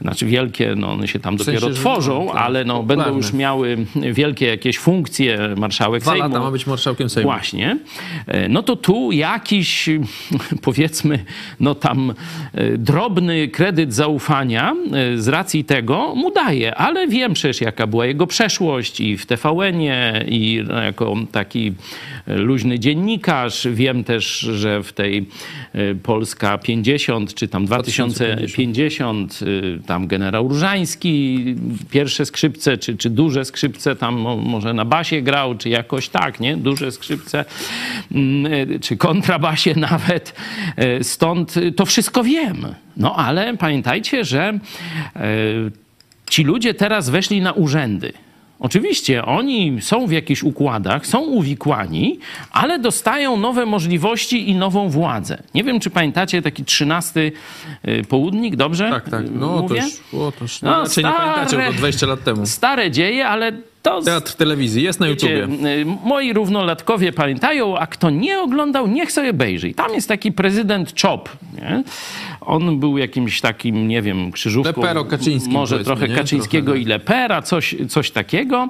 znaczy 0.00 0.26
wielkie, 0.26 0.74
no 0.76 0.92
one 0.92 1.08
się 1.08 1.18
tam 1.20 1.38
sensie, 1.38 1.52
dopiero 1.52 1.74
tworzą, 1.74 2.24
no, 2.26 2.32
to 2.32 2.38
ale 2.38 2.64
no, 2.64 2.74
popularne. 2.74 3.04
będą 3.04 3.16
już 3.16 3.32
miały 3.32 3.86
wielkie 4.12 4.46
jakieś 4.46 4.78
funkcje, 4.78 5.54
marszałek 5.56 6.02
Dwa 6.02 6.12
Sejmu. 6.12 6.28
lata 6.28 6.40
ma 6.40 6.50
być 6.50 6.66
marszałkiem 6.66 7.10
Sejmu. 7.10 7.30
Właśnie. 7.30 7.78
E, 8.26 8.48
No 8.48 8.62
to 8.62 8.76
tu 8.76 9.12
jakiś, 9.12 9.88
powiedzmy, 10.62 11.24
no 11.60 11.74
tam 11.74 12.14
e, 12.54 12.78
drobny 12.78 13.48
kredyt 13.48 13.94
zaufania 13.94 14.76
z 15.16 15.28
racji 15.28 15.61
tego 15.64 16.14
mu 16.14 16.30
daje, 16.30 16.74
ale 16.74 17.08
wiem 17.08 17.34
przecież 17.34 17.60
jaka 17.60 17.86
była 17.86 18.06
jego 18.06 18.26
przeszłość 18.26 19.00
i 19.00 19.18
w 19.18 19.26
TVN-ie 19.26 20.24
i 20.28 20.64
no, 20.68 20.82
jako 20.82 21.14
taki 21.32 21.72
luźny 22.26 22.78
dziennikarz. 22.78 23.68
Wiem 23.70 24.04
też, 24.04 24.38
że 24.38 24.82
w 24.82 24.92
tej 24.92 25.26
e, 25.72 25.94
Polska 25.94 26.58
50 26.58 27.34
czy 27.34 27.48
tam 27.48 27.66
2050 27.66 29.42
y, 29.42 29.80
tam 29.86 30.06
generał 30.06 30.48
Różański 30.48 31.44
pierwsze 31.90 32.26
skrzypce 32.26 32.78
czy, 32.78 32.96
czy 32.96 33.10
duże 33.10 33.44
skrzypce 33.44 33.96
tam 33.96 34.14
mo- 34.14 34.36
może 34.36 34.74
na 34.74 34.84
basie 34.84 35.22
grał, 35.22 35.54
czy 35.54 35.68
jakoś 35.68 36.08
tak, 36.08 36.40
nie? 36.40 36.56
Duże 36.56 36.92
skrzypce 36.92 37.44
mm, 38.12 38.52
y, 38.52 38.80
czy 38.80 38.96
kontrabasie 38.96 39.74
nawet. 39.90 40.34
Y, 41.00 41.04
Stąd 41.04 41.56
y, 41.56 41.72
to 41.72 41.86
wszystko 41.86 42.24
wiem. 42.24 42.66
No 42.96 43.16
ale 43.16 43.56
pamiętajcie, 43.56 44.24
że 44.24 44.52
y, 45.16 45.20
ci 46.30 46.44
ludzie 46.44 46.74
teraz 46.74 47.10
weszli 47.10 47.40
na 47.40 47.52
urzędy. 47.52 48.12
Oczywiście 48.60 49.24
oni 49.24 49.76
są 49.80 50.06
w 50.06 50.12
jakichś 50.12 50.42
układach, 50.42 51.06
są 51.06 51.20
uwikłani, 51.20 52.18
ale 52.52 52.78
dostają 52.78 53.36
nowe 53.36 53.66
możliwości 53.66 54.50
i 54.50 54.54
nową 54.54 54.88
władzę. 54.88 55.42
Nie 55.54 55.64
wiem, 55.64 55.80
czy 55.80 55.90
pamiętacie 55.90 56.42
taki 56.42 56.64
trzynasty 56.64 57.32
y, 57.88 58.04
południk, 58.08 58.56
dobrze? 58.56 58.90
Tak, 58.90 59.08
tak. 59.10 59.24
No 59.30 59.56
to 59.56 59.62
Mówię? 59.62 59.82
już, 59.82 60.20
o, 60.20 60.32
to 60.32 60.44
już 60.44 60.62
No, 60.62 60.70
no, 60.70 60.82
raczej 60.82 61.04
nie 61.04 61.10
stare- 61.10 61.16
pamiętacie, 61.16 61.56
bo 61.56 61.62
to 61.66 61.72
20 61.72 62.06
lat 62.06 62.24
temu. 62.24 62.46
Stare 62.46 62.90
dzieje, 62.90 63.28
ale 63.28 63.52
to... 63.82 64.02
Teatr 64.02 64.34
telewizji 64.34 64.82
jest 64.82 65.00
na 65.00 65.06
YouTubie. 65.08 65.44
y, 65.44 65.84
moi 66.04 66.32
równolatkowie 66.32 67.12
pamiętają, 67.12 67.78
a 67.78 67.86
kto 67.86 68.10
nie 68.10 68.40
oglądał, 68.40 68.86
niech 68.86 69.12
sobie 69.12 69.30
obejrzy. 69.30 69.74
Tam 69.74 69.94
jest 69.94 70.08
taki 70.08 70.32
prezydent 70.32 71.00
Chop. 71.02 71.28
Nie? 71.54 71.82
On 72.40 72.80
był 72.80 72.98
jakimś 72.98 73.40
takim, 73.40 73.88
nie 73.88 74.02
wiem, 74.02 74.32
krzyżówką. 74.32 74.80
Lepero 74.80 75.04
Kaczyńskim, 75.04 75.52
Może 75.52 75.84
trochę 75.84 76.08
nie? 76.08 76.14
Kaczyńskiego 76.14 76.66
Trochę, 76.66 76.80
i 76.80 76.84
Lepera, 76.84 77.42
coś, 77.42 77.74
coś 77.88 78.10
takiego. 78.10 78.68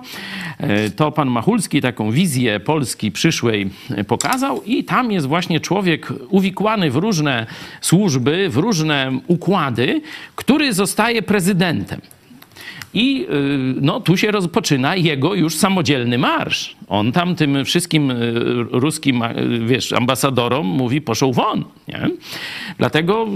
E, 0.59 0.91
To 0.91 1.13
pan 1.13 1.29
Machulski 1.31 1.81
taką 1.81 2.11
wizję 2.11 2.61
Polski 2.61 3.13
przyszłej 3.13 3.71
pokazał 4.07 4.63
i 4.63 4.85
tam 4.85 5.13
jest 5.13 5.27
właśnie 5.27 5.61
człowiek 5.61 6.09
uwikłany 6.29 6.91
w 6.91 6.97
różne 6.97 7.47
służby, 7.81 8.49
w 8.49 8.57
różne 8.57 9.19
układy, 9.27 10.01
który 10.37 10.73
zostaje 10.73 11.23
prezydentem. 11.23 12.01
I 12.95 13.27
y, 13.31 13.75
no, 13.81 14.01
tu 14.01 14.17
się 14.17 14.31
rozpoczyna 14.31 14.97
jego 14.97 15.35
już 15.35 15.55
samodzielny 15.55 16.19
marsz. 16.19 16.77
On 16.89 17.13
tam 17.13 17.35
tym 17.35 17.65
wszystkim 17.65 18.11
y, 18.11 18.35
ruskim, 18.71 19.23
wiesz, 19.67 19.93
ambasadorom 19.93 20.67
mówi, 20.67 21.01
poszł 21.01 21.33
won. 21.33 21.65
Nie? 21.89 22.11
Dlatego 22.79 23.27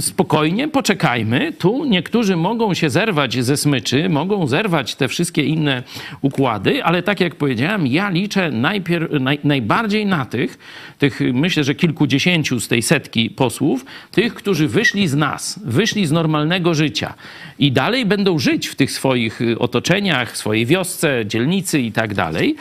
spokojnie 0.00 0.68
poczekajmy. 0.68 1.52
Tu 1.52 1.84
niektórzy 1.84 2.36
mogą 2.36 2.74
się 2.74 2.90
zerwać 2.90 3.44
ze 3.44 3.56
smyczy, 3.56 4.08
mogą 4.08 4.46
zerwać 4.46 4.94
te 4.94 5.08
wszystkie 5.08 5.42
inne 5.42 5.82
układy, 6.22 6.84
ale 6.84 7.02
tak 7.02 7.20
jak 7.20 7.34
powiedziałem, 7.34 7.86
ja 7.86 8.10
liczę 8.10 8.50
najpierw, 8.50 9.20
naj, 9.20 9.38
najbardziej 9.44 10.06
na 10.06 10.24
tych, 10.24 10.58
tych 10.98 11.20
myślę, 11.32 11.64
że 11.64 11.74
kilkudziesięciu 11.74 12.60
z 12.60 12.68
tej 12.68 12.82
setki 12.82 13.30
posłów, 13.30 13.84
tych, 14.10 14.34
którzy 14.34 14.68
wyszli 14.68 15.08
z 15.08 15.14
nas, 15.14 15.60
wyszli 15.64 16.06
z 16.06 16.12
normalnego 16.12 16.74
życia 16.74 17.14
i 17.58 17.72
dalej 17.72 18.06
będą 18.06 18.38
żyć 18.38 18.66
w 18.66 18.74
tych 18.74 18.92
swoich 18.92 19.03
y, 19.40 19.58
otoczeniach, 19.58 20.36
swojej 20.36 20.66
wiosce, 20.66 21.26
dzielnicy 21.26 21.80
i 21.80 21.92
tak 21.92 22.14
dalej. 22.14 22.56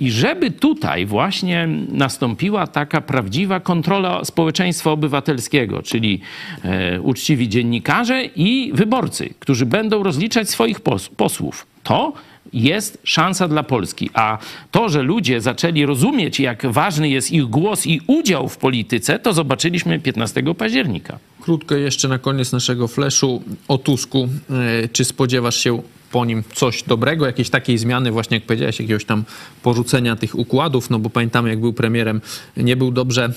I 0.00 0.10
żeby 0.10 0.50
tutaj 0.50 1.06
właśnie 1.06 1.68
nastąpiła 1.88 2.66
taka 2.66 3.00
prawdziwa 3.00 3.60
kontrola 3.60 4.24
społeczeństwa 4.24 4.90
obywatelskiego, 4.90 5.82
czyli 5.82 6.20
e, 6.64 7.00
uczciwi 7.00 7.48
dziennikarze 7.48 8.24
i 8.24 8.72
wyborcy, 8.74 9.34
którzy 9.38 9.66
będą 9.66 10.02
rozliczać 10.02 10.50
swoich 10.50 10.80
pos- 10.80 11.08
posłów. 11.08 11.66
To 11.82 12.12
jest 12.52 12.98
szansa 13.04 13.48
dla 13.48 13.62
Polski. 13.62 14.10
A 14.14 14.38
to, 14.70 14.88
że 14.88 15.02
ludzie 15.02 15.40
zaczęli 15.40 15.86
rozumieć, 15.86 16.40
jak 16.40 16.66
ważny 16.66 17.08
jest 17.08 17.32
ich 17.32 17.44
głos 17.44 17.86
i 17.86 18.00
udział 18.06 18.48
w 18.48 18.56
polityce, 18.56 19.18
to 19.18 19.32
zobaczyliśmy 19.32 19.98
15 19.98 20.54
października. 20.54 21.18
Krótko 21.42 21.74
jeszcze 21.74 22.08
na 22.08 22.18
koniec 22.18 22.52
naszego 22.52 22.88
fleszu 22.88 23.42
o 23.68 23.78
Tusku. 23.78 24.28
E, 24.50 24.88
Czy 24.88 25.04
spodziewasz 25.04 25.56
się 25.56 25.82
po 26.12 26.24
nim 26.24 26.42
coś 26.54 26.82
dobrego, 26.82 27.26
jakiejś 27.26 27.50
takiej 27.50 27.78
zmiany, 27.78 28.12
właśnie 28.12 28.36
jak 28.36 28.46
powiedziałeś, 28.46 28.80
jakiegoś 28.80 29.04
tam 29.04 29.24
porzucenia 29.62 30.16
tych 30.16 30.38
układów, 30.38 30.90
no 30.90 30.98
bo 30.98 31.10
pamiętamy, 31.10 31.48
jak 31.48 31.60
był 31.60 31.72
premierem, 31.72 32.20
nie 32.56 32.76
był 32.76 32.90
dobrze 32.90 33.32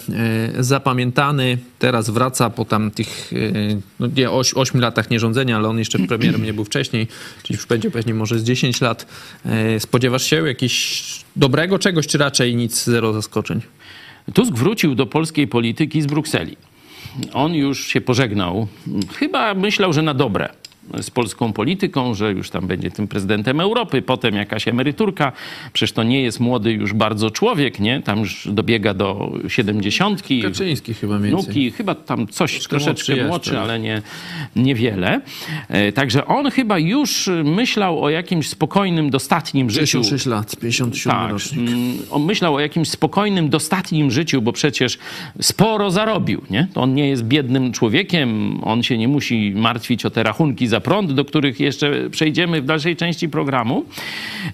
e, 0.57 0.63
zapamiętany, 0.63 1.57
teraz 1.79 2.09
wraca 2.09 2.49
po 2.49 2.65
tam 2.65 2.91
tych, 2.91 3.33
e, 3.33 3.37
no 3.99 4.07
nie, 4.17 4.31
oś, 4.31 4.53
8 4.53 4.81
latach 4.81 5.09
nierządzenia, 5.09 5.55
ale 5.55 5.67
on 5.67 5.79
jeszcze 5.79 5.99
premierem 5.99 6.43
nie 6.43 6.53
był 6.53 6.65
wcześniej, 6.65 7.07
czyli 7.43 7.57
już 7.57 7.65
będzie 7.65 7.91
pewnie 7.91 8.13
może 8.13 8.39
z 8.39 8.43
10 8.43 8.81
lat. 8.81 9.05
Spodziewasz 9.79 10.23
się 10.23 10.47
jakiegoś 10.47 11.03
dobrego 11.35 11.79
czegoś, 11.79 12.07
czy 12.07 12.17
raczej 12.17 12.55
nic, 12.55 12.83
zero 12.83 13.13
zaskoczeń? 13.13 13.61
Tusk 14.33 14.53
wrócił 14.53 14.95
do 14.95 15.05
polskiej 15.05 15.47
polityki 15.47 16.01
z 16.01 16.05
Brukseli. 16.05 16.57
On 17.33 17.53
już 17.53 17.87
się 17.87 18.01
pożegnał. 18.01 18.67
Chyba 19.15 19.53
myślał, 19.53 19.93
że 19.93 20.01
na 20.01 20.13
dobre 20.13 20.49
z 21.01 21.09
polską 21.11 21.53
polityką, 21.53 22.13
że 22.13 22.31
już 22.31 22.49
tam 22.49 22.67
będzie 22.67 22.91
tym 22.91 23.07
prezydentem 23.07 23.59
Europy, 23.59 24.01
potem 24.01 24.35
jakaś 24.35 24.67
emeryturka. 24.67 25.31
Przecież 25.73 25.91
to 25.91 26.03
nie 26.03 26.21
jest 26.21 26.39
młody 26.39 26.71
już 26.71 26.93
bardzo 26.93 27.31
człowiek, 27.31 27.79
nie? 27.79 28.01
Tam 28.01 28.19
już 28.19 28.47
dobiega 28.51 28.93
do 28.93 29.31
siedemdziesiątki. 29.47 30.41
Kaczyński 30.41 30.93
chyba 30.93 31.19
więcej. 31.19 31.43
Wnuki, 31.43 31.71
chyba 31.71 31.95
tam 31.95 32.27
coś 32.27 32.51
Troszkę 32.51 32.69
troszeczkę 32.69 33.13
młodszy 33.13 33.27
młodszy, 33.27 33.59
ale 33.59 33.79
nie, 33.79 34.01
niewiele. 34.55 35.21
E, 35.69 35.91
Także 35.91 36.25
on 36.25 36.51
chyba 36.51 36.79
już 36.79 37.29
myślał 37.43 38.03
o 38.03 38.09
jakimś 38.09 38.49
spokojnym, 38.49 39.09
dostatnim 39.09 39.69
życiu. 39.69 39.97
56 39.97 40.25
lat, 40.25 40.55
57 40.55 41.17
Tak. 41.21 41.31
rocznik. 41.31 41.69
mm, 41.69 41.97
On 42.11 42.25
myślał 42.25 42.55
o 42.55 42.59
jakimś 42.59 42.89
spokojnym, 42.89 43.49
dostatnim 43.49 44.11
życiu, 44.11 44.41
bo 44.41 44.51
przecież 44.53 44.97
sporo 45.41 45.91
zarobił. 45.91 46.41
Nie? 46.49 46.67
To 46.73 46.81
on 46.81 46.93
nie 46.93 47.09
jest 47.09 47.23
biednym 47.23 47.71
człowiekiem, 47.71 48.59
on 48.63 48.83
się 48.83 48.97
nie 48.97 49.07
musi 49.07 49.53
martwić 49.55 50.05
o 50.05 50.09
te 50.09 50.23
rachunki 50.23 50.67
za 50.67 50.74
prąd, 50.81 51.13
do 51.13 51.25
których 51.25 51.59
jeszcze 51.59 52.09
przejdziemy 52.09 52.61
w 52.61 52.65
dalszej 52.65 52.95
części 52.95 53.29
programu. 53.29 53.85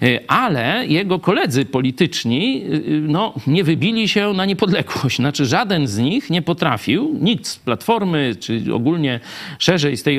Y, 0.02 0.18
Ale 0.28 0.86
jego 0.86 1.18
koledzy 1.18 1.64
polityczni 1.64 2.64
y, 2.64 2.80
no, 3.08 3.34
nie 3.46 3.64
wybili 3.64 4.08
się 4.08 4.32
na 4.32 4.44
niepodległość. 4.44 5.16
Znaczy 5.16 5.46
żaden 5.46 5.86
z 5.86 5.98
nich 5.98 6.30
nie 6.30 6.42
potrafił, 6.42 7.18
nikt 7.20 7.46
z 7.46 7.56
Platformy, 7.56 8.36
czy 8.40 8.74
ogólnie 8.74 9.20
szerzej 9.58 9.96
z 9.96 10.02
tej 10.02 10.18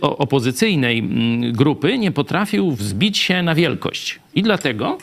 opozycyjnej 0.00 0.98
mm, 0.98 1.52
grupy 1.52 1.98
nie 1.98 2.10
potrafił 2.10 2.70
wzbić 2.70 3.18
się 3.18 3.42
na 3.42 3.54
wielkość. 3.54 4.21
I 4.34 4.42
dlatego 4.42 4.98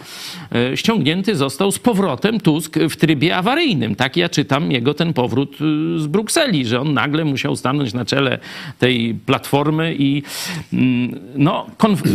e, 0.55 0.77
ściągnięty 0.77 1.35
został 1.35 1.71
z 1.71 1.79
powrotem 1.79 2.39
Tusk 2.39 2.75
w 2.89 2.95
trybie 2.95 3.37
awaryjnym. 3.37 3.95
Tak 3.95 4.17
ja 4.17 4.29
czytam 4.29 4.71
jego 4.71 4.93
ten 4.93 5.13
powrót 5.13 5.53
y, 5.53 5.99
z 5.99 6.07
Brukseli, 6.07 6.65
że 6.65 6.81
on 6.81 6.93
nagle 6.93 7.25
musiał 7.25 7.55
stanąć 7.55 7.93
na 7.93 8.05
czele 8.05 8.39
tej 8.79 9.13
platformy 9.25 9.95
i 9.99 10.23
mm, 10.73 11.19
no, 11.35 11.67
y, 12.05 12.09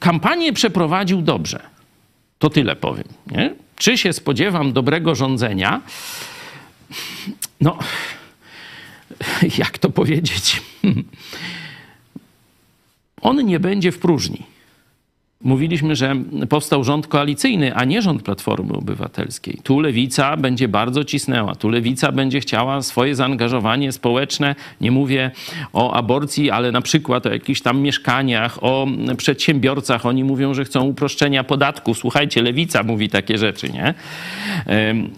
kampanię 0.00 0.52
przeprowadził 0.52 1.22
dobrze. 1.22 1.60
To 2.38 2.50
tyle 2.50 2.76
powiem. 2.76 3.08
Nie? 3.26 3.54
Czy 3.76 3.98
się 3.98 4.12
spodziewam 4.12 4.72
dobrego 4.72 5.14
rządzenia? 5.14 5.80
No, 7.60 7.78
jak 9.58 9.78
to 9.78 9.90
powiedzieć? 9.90 10.62
On 13.20 13.46
nie 13.46 13.60
będzie 13.60 13.92
w 13.92 13.98
próżni. 13.98 14.55
Mówiliśmy, 15.44 15.96
że 15.96 16.16
powstał 16.48 16.84
rząd 16.84 17.06
koalicyjny, 17.06 17.74
a 17.74 17.84
nie 17.84 18.02
rząd 18.02 18.22
Platformy 18.22 18.72
Obywatelskiej. 18.72 19.58
Tu 19.62 19.80
lewica 19.80 20.36
będzie 20.36 20.68
bardzo 20.68 21.04
cisnęła, 21.04 21.54
tu 21.54 21.68
lewica 21.68 22.12
będzie 22.12 22.40
chciała 22.40 22.82
swoje 22.82 23.14
zaangażowanie 23.14 23.92
społeczne. 23.92 24.54
Nie 24.80 24.90
mówię 24.90 25.30
o 25.72 25.94
aborcji, 25.94 26.50
ale 26.50 26.72
na 26.72 26.80
przykład 26.80 27.26
o 27.26 27.32
jakichś 27.32 27.60
tam 27.60 27.80
mieszkaniach, 27.80 28.64
o 28.64 28.86
przedsiębiorcach. 29.16 30.06
Oni 30.06 30.24
mówią, 30.24 30.54
że 30.54 30.64
chcą 30.64 30.84
uproszczenia 30.84 31.44
podatków. 31.44 31.98
Słuchajcie, 31.98 32.42
lewica 32.42 32.82
mówi 32.82 33.08
takie 33.08 33.38
rzeczy, 33.38 33.68
nie? 33.72 33.94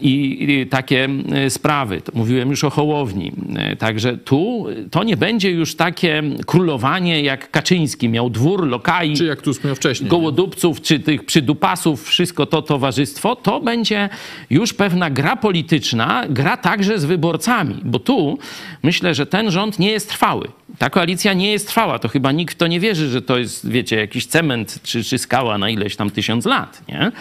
I, 0.00 0.66
takie 0.70 1.08
y, 1.46 1.50
sprawy. 1.50 2.02
Mówiłem 2.14 2.50
już 2.50 2.64
o 2.64 2.70
Hołowni. 2.70 3.32
Y, 3.72 3.76
Także 3.76 4.16
tu 4.16 4.66
to 4.90 5.04
nie 5.04 5.16
będzie 5.16 5.50
już 5.50 5.74
takie 5.74 6.22
królowanie, 6.46 7.22
jak 7.22 7.50
Kaczyński 7.50 8.08
miał 8.08 8.30
dwór, 8.30 8.66
lokaj. 8.66 9.14
Czy 9.14 9.24
jak 9.24 9.42
Tusk 9.42 9.64
miał 9.64 9.74
wcześniej. 9.74 10.07
Gołodupców 10.08 10.82
czy 10.82 11.00
tych 11.00 11.24
przydupasów, 11.24 12.08
wszystko 12.08 12.46
to 12.46 12.62
towarzystwo, 12.62 13.36
to 13.36 13.60
będzie 13.60 14.08
już 14.50 14.74
pewna 14.74 15.10
gra 15.10 15.36
polityczna, 15.36 16.24
gra 16.30 16.56
także 16.56 16.98
z 16.98 17.04
wyborcami, 17.04 17.80
bo 17.84 17.98
tu 17.98 18.38
myślę, 18.82 19.14
że 19.14 19.26
ten 19.26 19.50
rząd 19.50 19.78
nie 19.78 19.90
jest 19.90 20.08
trwały. 20.08 20.48
Ta 20.78 20.90
koalicja 20.90 21.32
nie 21.32 21.52
jest 21.52 21.68
trwała. 21.68 21.98
To 21.98 22.08
chyba 22.08 22.32
nikt 22.32 22.54
w 22.54 22.56
to 22.56 22.66
nie 22.66 22.80
wierzy, 22.80 23.08
że 23.08 23.22
to 23.22 23.38
jest, 23.38 23.70
wiecie, 23.70 23.96
jakiś 23.96 24.26
cement 24.26 24.80
czy, 24.82 25.04
czy 25.04 25.18
skała 25.18 25.58
na 25.58 25.70
ileś 25.70 25.96
tam 25.96 26.10
tysiąc 26.10 26.44
lat. 26.44 26.82
Nie? 26.88 27.12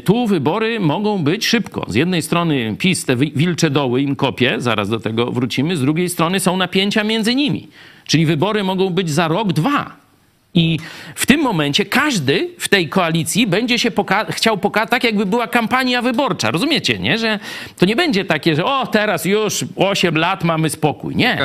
Tu 0.00 0.26
wybory 0.26 0.80
mogą 0.80 1.24
być 1.24 1.46
szybko. 1.46 1.86
Z 1.88 1.94
jednej 1.94 2.22
strony 2.22 2.76
PiS 2.78 3.04
te 3.04 3.16
wilcze 3.16 3.70
doły 3.70 4.02
im 4.02 4.16
kopie, 4.16 4.56
zaraz 4.58 4.88
do 4.88 5.00
tego 5.00 5.32
wrócimy, 5.32 5.76
z 5.76 5.80
drugiej 5.80 6.08
strony 6.08 6.40
są 6.40 6.56
napięcia 6.56 7.04
między 7.04 7.34
nimi. 7.34 7.68
Czyli 8.06 8.26
wybory 8.26 8.64
mogą 8.64 8.90
być 8.90 9.10
za 9.10 9.28
rok, 9.28 9.52
dwa. 9.52 10.07
I 10.54 10.78
w 11.14 11.26
tym 11.26 11.40
momencie 11.40 11.84
każdy 11.84 12.48
w 12.58 12.68
tej 12.68 12.88
koalicji 12.88 13.46
będzie 13.46 13.78
się 13.78 13.90
poka 13.90 14.24
chciał 14.30 14.58
pokazać, 14.58 14.90
tak 14.90 15.04
jakby 15.04 15.26
była 15.26 15.48
kampania 15.48 16.02
wyborcza. 16.02 16.50
Rozumiecie, 16.50 16.98
nie? 16.98 17.18
Że 17.18 17.38
to 17.78 17.86
nie 17.86 17.96
będzie 17.96 18.24
takie, 18.24 18.56
że 18.56 18.64
o, 18.64 18.86
teraz 18.86 19.24
już 19.24 19.64
8 19.76 20.18
lat 20.18 20.44
mamy 20.44 20.70
spokój. 20.70 21.16
Nie. 21.16 21.38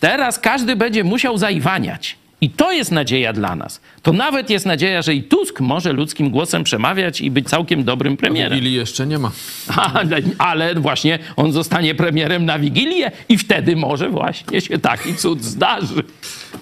Teraz 0.00 0.38
każdy 0.38 0.76
będzie 0.76 1.04
musiał 1.04 1.38
zaiwaniać. 1.38 2.16
I 2.44 2.50
to 2.50 2.72
jest 2.72 2.92
nadzieja 2.92 3.32
dla 3.32 3.56
nas. 3.56 3.80
To 4.02 4.12
nawet 4.12 4.50
jest 4.50 4.66
nadzieja, 4.66 5.02
że 5.02 5.14
i 5.14 5.22
Tusk 5.22 5.60
może 5.60 5.92
ludzkim 5.92 6.30
głosem 6.30 6.64
przemawiać 6.64 7.20
i 7.20 7.30
być 7.30 7.48
całkiem 7.48 7.84
dobrym 7.84 8.16
premierem. 8.16 8.52
Wigilii 8.52 8.74
jeszcze 8.76 9.06
nie 9.06 9.18
ma. 9.18 9.30
Ale, 9.94 10.20
ale 10.38 10.74
właśnie 10.74 11.18
on 11.36 11.52
zostanie 11.52 11.94
premierem 11.94 12.44
na 12.44 12.58
Wigilię 12.58 13.10
i 13.28 13.38
wtedy 13.38 13.76
może 13.76 14.10
właśnie 14.10 14.60
się 14.60 14.78
taki 14.78 15.14
cud 15.14 15.44
zdarzy. 15.44 16.02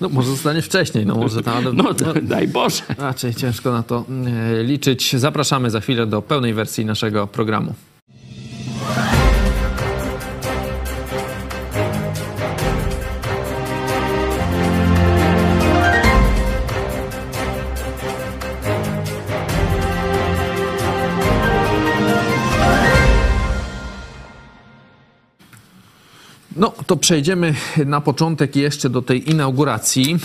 No 0.00 0.08
może 0.08 0.28
zostanie 0.28 0.62
wcześniej, 0.62 1.06
no 1.06 1.14
może 1.14 1.42
tam... 1.42 1.64
No, 1.64 1.72
no 1.72 1.94
daj 2.22 2.48
Boże. 2.48 2.82
Raczej 2.98 3.34
ciężko 3.34 3.72
na 3.72 3.82
to 3.82 4.04
e, 4.60 4.62
liczyć. 4.62 5.16
Zapraszamy 5.16 5.70
za 5.70 5.80
chwilę 5.80 6.06
do 6.06 6.22
pełnej 6.22 6.54
wersji 6.54 6.84
naszego 6.84 7.26
programu. 7.26 7.74
No, 26.62 26.72
to 26.86 26.96
przejdziemy 26.96 27.54
na 27.86 28.00
początek 28.00 28.56
jeszcze 28.56 28.90
do 28.90 29.02
tej 29.02 29.30
inauguracji. 29.30 30.16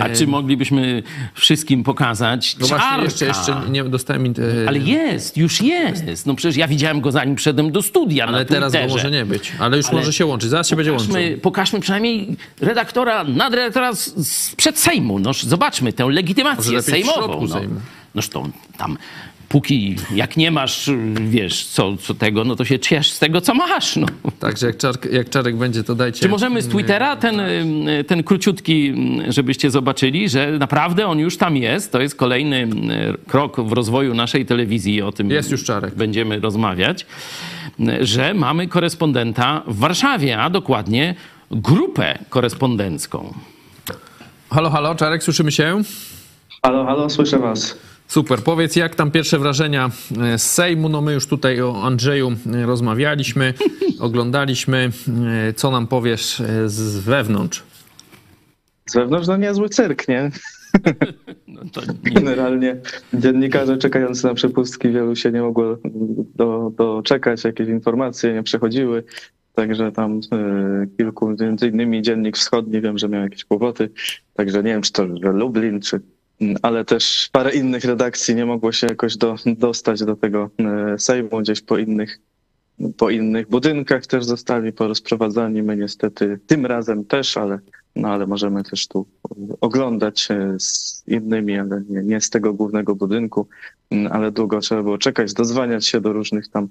A 0.00 0.08
czy 0.08 0.26
moglibyśmy 0.26 1.02
wszystkim 1.34 1.84
pokazać 1.84 2.56
No 2.60 2.66
właśnie, 2.66 3.04
jeszcze, 3.04 3.26
jeszcze 3.26 3.60
nie 3.70 3.84
dostałem... 3.84 4.26
e, 4.26 4.68
Ale 4.68 4.78
jest, 4.78 5.36
już 5.36 5.62
jest. 5.62 6.26
No 6.26 6.34
przecież 6.34 6.56
ja 6.56 6.68
widziałem 6.68 7.00
go 7.00 7.12
zanim 7.12 7.36
wszedłem 7.36 7.72
do 7.72 7.82
studia 7.82 8.26
Ale 8.26 8.44
teraz 8.44 8.72
go 8.72 8.78
może 8.88 9.10
nie 9.10 9.24
być. 9.24 9.52
Ale 9.58 9.76
już 9.76 9.86
Ale 9.86 9.96
może 9.96 10.12
się 10.12 10.26
łączyć. 10.26 10.50
Zaraz 10.50 10.68
się 10.68 10.76
będzie 10.76 10.92
łączył. 10.92 11.14
Pokażmy, 11.42 11.80
przynajmniej 11.80 12.36
redaktora, 12.60 13.24
nadredaktora 13.24 13.94
z, 13.94 14.28
z 14.28 14.54
przed 14.54 14.78
Sejmu. 14.78 15.18
Noż 15.18 15.42
zobaczmy 15.42 15.92
tę 15.92 16.06
legitymację 16.06 16.82
sejmową. 16.82 17.46
No. 17.48 17.60
Noż 18.14 18.28
to 18.28 18.48
tam, 18.78 18.98
póki 19.48 19.96
jak 20.14 20.36
nie 20.36 20.50
masz, 20.50 20.90
wiesz, 21.14 21.66
co, 21.66 21.96
co 21.96 22.14
tego, 22.14 22.44
no 22.44 22.56
to 22.56 22.64
się 22.64 22.78
ciesz 22.78 23.12
z 23.12 23.18
tego, 23.18 23.40
co 23.40 23.54
masz. 23.54 23.96
No. 23.96 24.06
Także 24.40 24.66
jak, 24.66 24.76
czark, 24.76 25.12
jak 25.12 25.30
Czarek 25.30 25.56
będzie, 25.56 25.84
to 25.84 25.94
dajcie... 25.94 26.20
Czy 26.20 26.28
możemy 26.28 26.62
z 26.62 26.68
Twittera 26.68 27.16
ten, 27.16 27.40
y, 27.40 28.04
ten 28.06 28.22
króciutki, 28.22 28.94
y, 29.28 29.32
żebyście 29.32 29.70
zobaczyli, 29.70 30.28
że 30.28 30.52
naprawdę 30.58 31.06
on 31.06 31.18
już 31.18 31.36
tam 31.36 31.56
jest. 31.56 31.92
To 31.92 32.00
jest 32.00 32.14
kolejny 32.14 32.56
y, 32.62 33.28
krok 33.28 33.60
w 33.60 33.72
rozwoju 33.72 34.14
naszej 34.14 34.46
telewizji. 34.46 35.02
O 35.02 35.12
tym 35.12 35.30
Jest 35.30 35.50
już 35.50 35.64
Czarek. 35.64 35.94
będziemy 35.94 36.40
rozmawiać. 36.40 37.06
Że 38.00 38.34
mamy 38.34 38.68
korespondenta 38.68 39.62
w 39.66 39.78
Warszawie, 39.78 40.38
a 40.38 40.50
dokładnie 40.50 41.14
grupę 41.50 42.18
korespondencką. 42.28 43.34
Halo, 44.50 44.70
halo, 44.70 44.94
Czarek, 44.94 45.22
słyszymy 45.22 45.52
się? 45.52 45.82
Halo, 46.62 46.84
halo, 46.84 47.10
słyszę 47.10 47.38
was. 47.38 47.78
Super. 48.08 48.38
Powiedz, 48.38 48.76
jak 48.76 48.94
tam 48.94 49.10
pierwsze 49.10 49.38
wrażenia 49.38 49.90
e, 50.22 50.38
z 50.38 50.50
Sejmu? 50.50 50.88
No 50.88 51.00
my 51.00 51.12
już 51.12 51.26
tutaj 51.26 51.60
o 51.60 51.82
Andrzeju 51.82 52.32
e, 52.54 52.66
rozmawialiśmy, 52.66 53.54
oglądaliśmy. 54.00 54.90
E, 55.48 55.52
Co 55.52 55.70
nam 55.70 55.86
powiesz 55.86 56.42
z 56.66 56.98
wewnątrz? 56.98 57.62
Z 58.86 58.94
wewnątrz 58.94 59.28
no 59.28 59.36
niezły 59.36 59.68
cyrk, 59.68 60.08
nie? 60.08 60.30
No 61.48 61.62
to 61.72 61.80
nie, 61.80 62.12
Generalnie 62.14 62.76
dziennikarze 63.14 63.78
czekający 63.78 64.26
na 64.26 64.34
przepustki 64.34 64.88
wielu 64.88 65.16
się 65.16 65.32
nie 65.32 65.42
mogło 65.42 65.78
do, 66.34 66.72
doczekać, 66.76 67.44
jakieś 67.44 67.68
informacje 67.68 68.32
nie 68.32 68.42
przechodziły. 68.42 69.04
Także 69.54 69.92
tam 69.92 70.20
e, 70.32 70.86
kilku, 70.96 71.34
między 71.40 71.68
innymi 71.68 72.02
Dziennik 72.02 72.36
Wschodni, 72.36 72.80
wiem, 72.80 72.98
że 72.98 73.08
miał 73.08 73.22
jakieś 73.22 73.44
kłopoty. 73.44 73.90
Także 74.34 74.62
nie 74.62 74.70
wiem, 74.70 74.82
czy 74.82 74.92
to 74.92 75.06
że 75.22 75.32
Lublin, 75.32 75.80
czy 75.80 76.00
ale 76.62 76.84
też 76.84 77.28
parę 77.32 77.54
innych 77.54 77.84
redakcji 77.84 78.34
nie 78.34 78.46
mogło 78.46 78.72
się 78.72 78.86
jakoś 78.86 79.16
do, 79.16 79.36
dostać 79.46 80.04
do 80.04 80.16
tego 80.16 80.50
e, 80.58 80.98
Sejmu 80.98 81.40
gdzieś 81.40 81.60
po 81.60 81.78
innych 81.78 82.18
po 82.96 83.10
innych 83.10 83.48
budynkach 83.48 84.06
też 84.06 84.24
zostali 84.24 84.72
porozprowadzani. 84.72 85.62
My 85.62 85.76
niestety 85.76 86.40
tym 86.46 86.66
razem 86.66 87.04
też, 87.04 87.36
ale, 87.36 87.58
no, 87.96 88.08
ale 88.08 88.26
możemy 88.26 88.64
też 88.64 88.88
tu 88.88 89.06
oglądać 89.60 90.28
e, 90.30 90.56
z 90.58 91.02
innymi, 91.06 91.58
ale 91.58 91.82
nie, 91.88 92.02
nie 92.02 92.20
z 92.20 92.30
tego 92.30 92.52
głównego 92.52 92.94
budynku. 92.94 93.48
Mm, 93.90 94.12
Ale 94.12 94.32
długo 94.32 94.60
trzeba 94.60 94.82
było 94.82 94.98
czekać, 94.98 95.34
dozwaniać 95.34 95.86
się 95.86 96.00
do 96.00 96.12
różnych 96.12 96.48
tam 96.48 96.68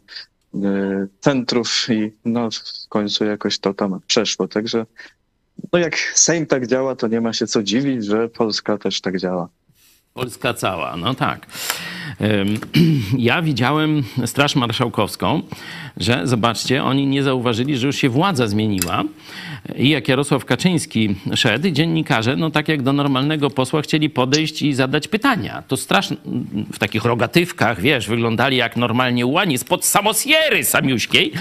e, 0.55 1.07
centrów 1.19 1.87
i 1.89 2.11
no 2.25 2.49
w 2.51 2.89
końcu 2.89 3.25
jakoś 3.25 3.59
to 3.59 3.73
tam 3.73 3.99
przeszło. 4.07 4.47
Także 4.47 4.85
no 5.73 5.79
jak 5.79 5.97
Sejm 5.97 6.45
tak 6.45 6.67
działa, 6.67 6.95
to 6.95 7.07
nie 7.07 7.21
ma 7.21 7.33
się 7.33 7.47
co 7.47 7.63
dziwić, 7.63 8.05
że 8.05 8.29
Polska 8.29 8.77
też 8.77 9.01
tak 9.01 9.19
działa. 9.19 9.49
Polska 10.13 10.53
cała, 10.53 10.97
no 10.97 11.13
tak. 11.13 11.47
Ja 13.17 13.41
widziałem 13.41 14.03
Straż 14.25 14.55
Marszałkowską, 14.55 15.41
że 15.97 16.21
zobaczcie, 16.23 16.83
oni 16.83 17.07
nie 17.07 17.23
zauważyli, 17.23 17.77
że 17.77 17.87
już 17.87 17.95
się 17.95 18.09
władza 18.09 18.47
zmieniła. 18.47 19.03
I 19.75 19.89
jak 19.89 20.07
Jarosław 20.07 20.45
Kaczyński 20.45 21.15
szedł, 21.35 21.69
dziennikarze, 21.69 22.35
no 22.35 22.51
tak 22.51 22.67
jak 22.67 22.81
do 22.81 22.93
normalnego 22.93 23.49
posła, 23.49 23.81
chcieli 23.81 24.09
podejść 24.09 24.61
i 24.61 24.73
zadać 24.73 25.07
pytania. 25.07 25.63
To 25.67 25.77
straż 25.77 26.09
w 26.73 26.79
takich 26.79 27.05
rogatywkach, 27.05 27.81
wiesz, 27.81 28.07
wyglądali 28.07 28.57
jak 28.57 28.77
normalnie 28.77 29.25
łani 29.25 29.57
spod 29.57 29.85
samosiery 29.85 30.63
samiuśkiej 30.63 31.31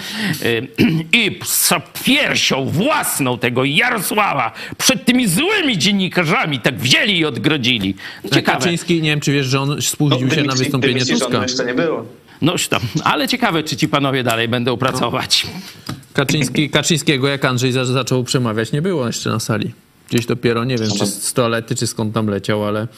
Ym, 0.45 0.69
i 1.23 1.39
z 1.45 1.73
piersią 2.05 2.65
własną 2.65 3.39
tego 3.39 3.65
Jarosława 3.65 4.53
przed 4.79 5.05
tymi 5.05 5.29
złymi 5.29 5.79
dziennikarzami 5.79 6.61
tak 6.61 6.79
wzięli 6.79 7.19
i 7.19 7.25
odgrodzili. 7.25 7.95
Ciekawe. 8.33 8.59
Kaczyński, 8.59 9.03
nie 9.03 9.11
wiem, 9.11 9.21
czy 9.21 9.33
wiesz, 9.33 9.47
że 9.47 9.61
on 9.61 9.83
spóźnił 9.83 10.31
się 10.31 10.43
na 10.43 10.55
wystąpienie 10.55 11.07
Tuska. 11.07 11.43
jeszcze 11.43 11.65
nie 11.65 11.75
było. 11.75 12.07
Noż 12.45 12.69
tam, 12.69 12.81
ale 13.05 13.29
ciekawe, 13.29 13.63
czy 13.63 13.77
ci 13.77 13.89
panowie 13.89 14.23
dalej 14.23 14.49
będą 14.49 14.77
pracować. 14.77 15.47
Kaczyński, 16.13 16.71
Kaczyńskiego, 16.71 17.29
jak 17.29 17.45
Andrzej 17.45 17.73
za- 17.73 17.85
zaczął 17.85 18.25
przemawiać, 18.25 18.73
nie 18.73 18.83
było 18.83 19.07
jeszcze 19.07 19.31
na 19.31 19.41
sali. 19.41 19.73
Gdzieś 20.11 20.27
dopiero, 20.27 20.65
nie 20.65 20.79
wiem, 20.79 20.91
czy 20.99 21.07
z 21.07 21.33
toalety, 21.33 21.75
czy 21.75 21.87
skąd 21.87 22.15
tam 22.15 22.27
leciał, 22.27 22.65
ale 22.67 22.89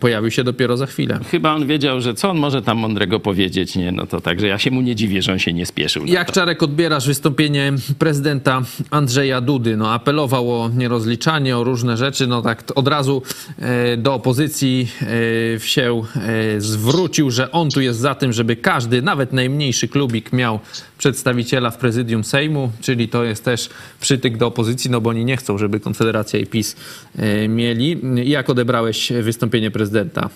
pojawił 0.00 0.30
się 0.30 0.44
dopiero 0.44 0.76
za 0.76 0.86
chwilę. 0.86 1.20
Chyba 1.30 1.54
on 1.54 1.66
wiedział, 1.66 2.00
że 2.00 2.14
co 2.14 2.30
on 2.30 2.38
może 2.38 2.62
tam 2.62 2.78
mądrego 2.78 3.20
powiedzieć, 3.20 3.76
nie? 3.76 3.92
No 3.92 4.06
to 4.06 4.20
także 4.20 4.46
ja 4.46 4.58
się 4.58 4.70
mu 4.70 4.80
nie 4.80 4.96
dziwię, 4.96 5.22
że 5.22 5.32
on 5.32 5.38
się 5.38 5.52
nie 5.52 5.66
spieszył. 5.66 6.06
Jak. 6.06 6.32
Czarek 6.32 6.62
odbierasz 6.62 7.06
wystąpienie 7.06 7.72
prezydenta 7.98 8.62
Andrzeja 8.90 9.40
Dudy? 9.40 9.76
No 9.76 9.92
apelował 9.92 10.52
o 10.52 10.70
nierozliczanie, 10.76 11.56
o 11.56 11.64
różne 11.64 11.96
rzeczy, 11.96 12.26
no 12.26 12.42
tak 12.42 12.64
od 12.74 12.88
razu 12.88 13.22
e, 13.58 13.96
do 13.96 14.14
opozycji 14.14 14.88
e, 15.56 15.60
się 15.60 16.02
e, 16.56 16.60
zwrócił, 16.60 17.30
że 17.30 17.52
on 17.52 17.70
tu 17.70 17.80
jest 17.80 17.98
za 17.98 18.14
tym, 18.14 18.32
żeby 18.32 18.56
każdy, 18.56 19.02
nawet 19.02 19.32
najmniejszy 19.32 19.88
klubik 19.88 20.32
miał 20.32 20.60
przedstawiciela 20.98 21.70
w 21.70 21.78
prezydium 21.78 22.24
Sejmu, 22.24 22.72
czyli 22.80 23.08
to 23.08 23.24
jest 23.24 23.44
też 23.44 23.70
przytyk 24.00 24.36
do 24.36 24.46
opozycji, 24.46 24.90
no 24.90 25.00
bo 25.00 25.10
oni 25.10 25.24
nie 25.24 25.36
chcą, 25.36 25.58
żeby 25.58 25.80
Konfederacja 25.80 26.40
i 26.40 26.46
PiS 26.46 26.76
e, 27.18 27.48
mieli. 27.48 28.00
Jak 28.24 28.50
odebrałeś 28.50 29.12
wystąpienie 29.22 29.49
prezydenta? 29.70 30.30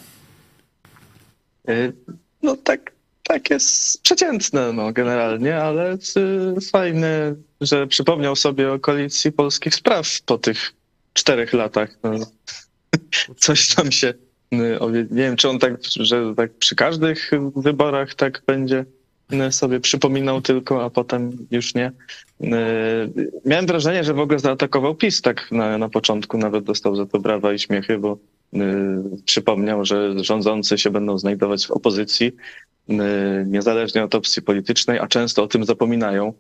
Y, 1.68 1.92
No 2.42 2.57
tak, 2.57 2.92
tak 3.22 3.50
jest 3.50 4.03
przeciętne 4.03 4.72
no, 4.72 4.92
generalnie, 4.92 5.57
ale 5.57 5.94
y, 5.94 6.61
fajne, 6.72 7.35
że 7.61 7.87
przypomniał 7.87 8.37
sobie 8.37 8.72
o 8.72 8.79
koalicji 8.79 9.33
polskich 9.33 9.74
spraw 9.74 10.20
po 10.27 10.38
tych 10.38 10.72
czterech 11.12 11.53
latach. 11.53 11.98
No, 12.03 12.12
coś 13.37 13.74
tam 13.74 13.92
się, 13.92 14.14
y, 14.53 14.79
nie 15.11 15.22
wiem 15.22 15.37
czy 15.37 15.48
on 15.48 15.59
tak, 15.59 15.85
że 15.85 16.35
tak 16.37 16.53
przy 16.53 16.77
każdych 16.77 17.31
wyborach 17.57 18.14
tak 18.14 18.42
będzie 18.46 18.85
sobie 19.50 19.81
przypominał 19.81 20.40
tylko, 20.40 20.85
a 20.85 20.90
potem 20.90 21.46
już 21.50 21.74
nie. 21.74 21.92
Miałem 23.44 23.66
wrażenie, 23.66 24.05
że 24.05 24.14
w 24.14 24.18
ogóle 24.18 24.38
zaatakował 24.38 24.94
PiS 24.94 25.22
tak 25.22 25.53
na, 25.53 25.79
na 25.79 25.88
początku, 25.88 26.38
nawet 26.38 26.64
dostał 26.64 26.96
za 26.96 27.07
to 27.07 27.18
brawa 27.18 27.53
i 27.53 27.59
śmiechy, 27.59 27.98
bo 27.98 28.18
przypomniał, 29.25 29.85
że 29.85 30.25
rządzący 30.25 30.79
się 30.79 30.90
będą 30.90 31.19
znajdować 31.19 31.67
w 31.67 31.71
opozycji, 31.71 32.33
niezależnie 33.47 34.05
od 34.05 34.14
opcji 34.14 34.43
politycznej, 34.43 34.99
a 34.99 35.07
często 35.07 35.43
o 35.43 35.47
tym 35.47 35.64
zapominają, 35.64 36.35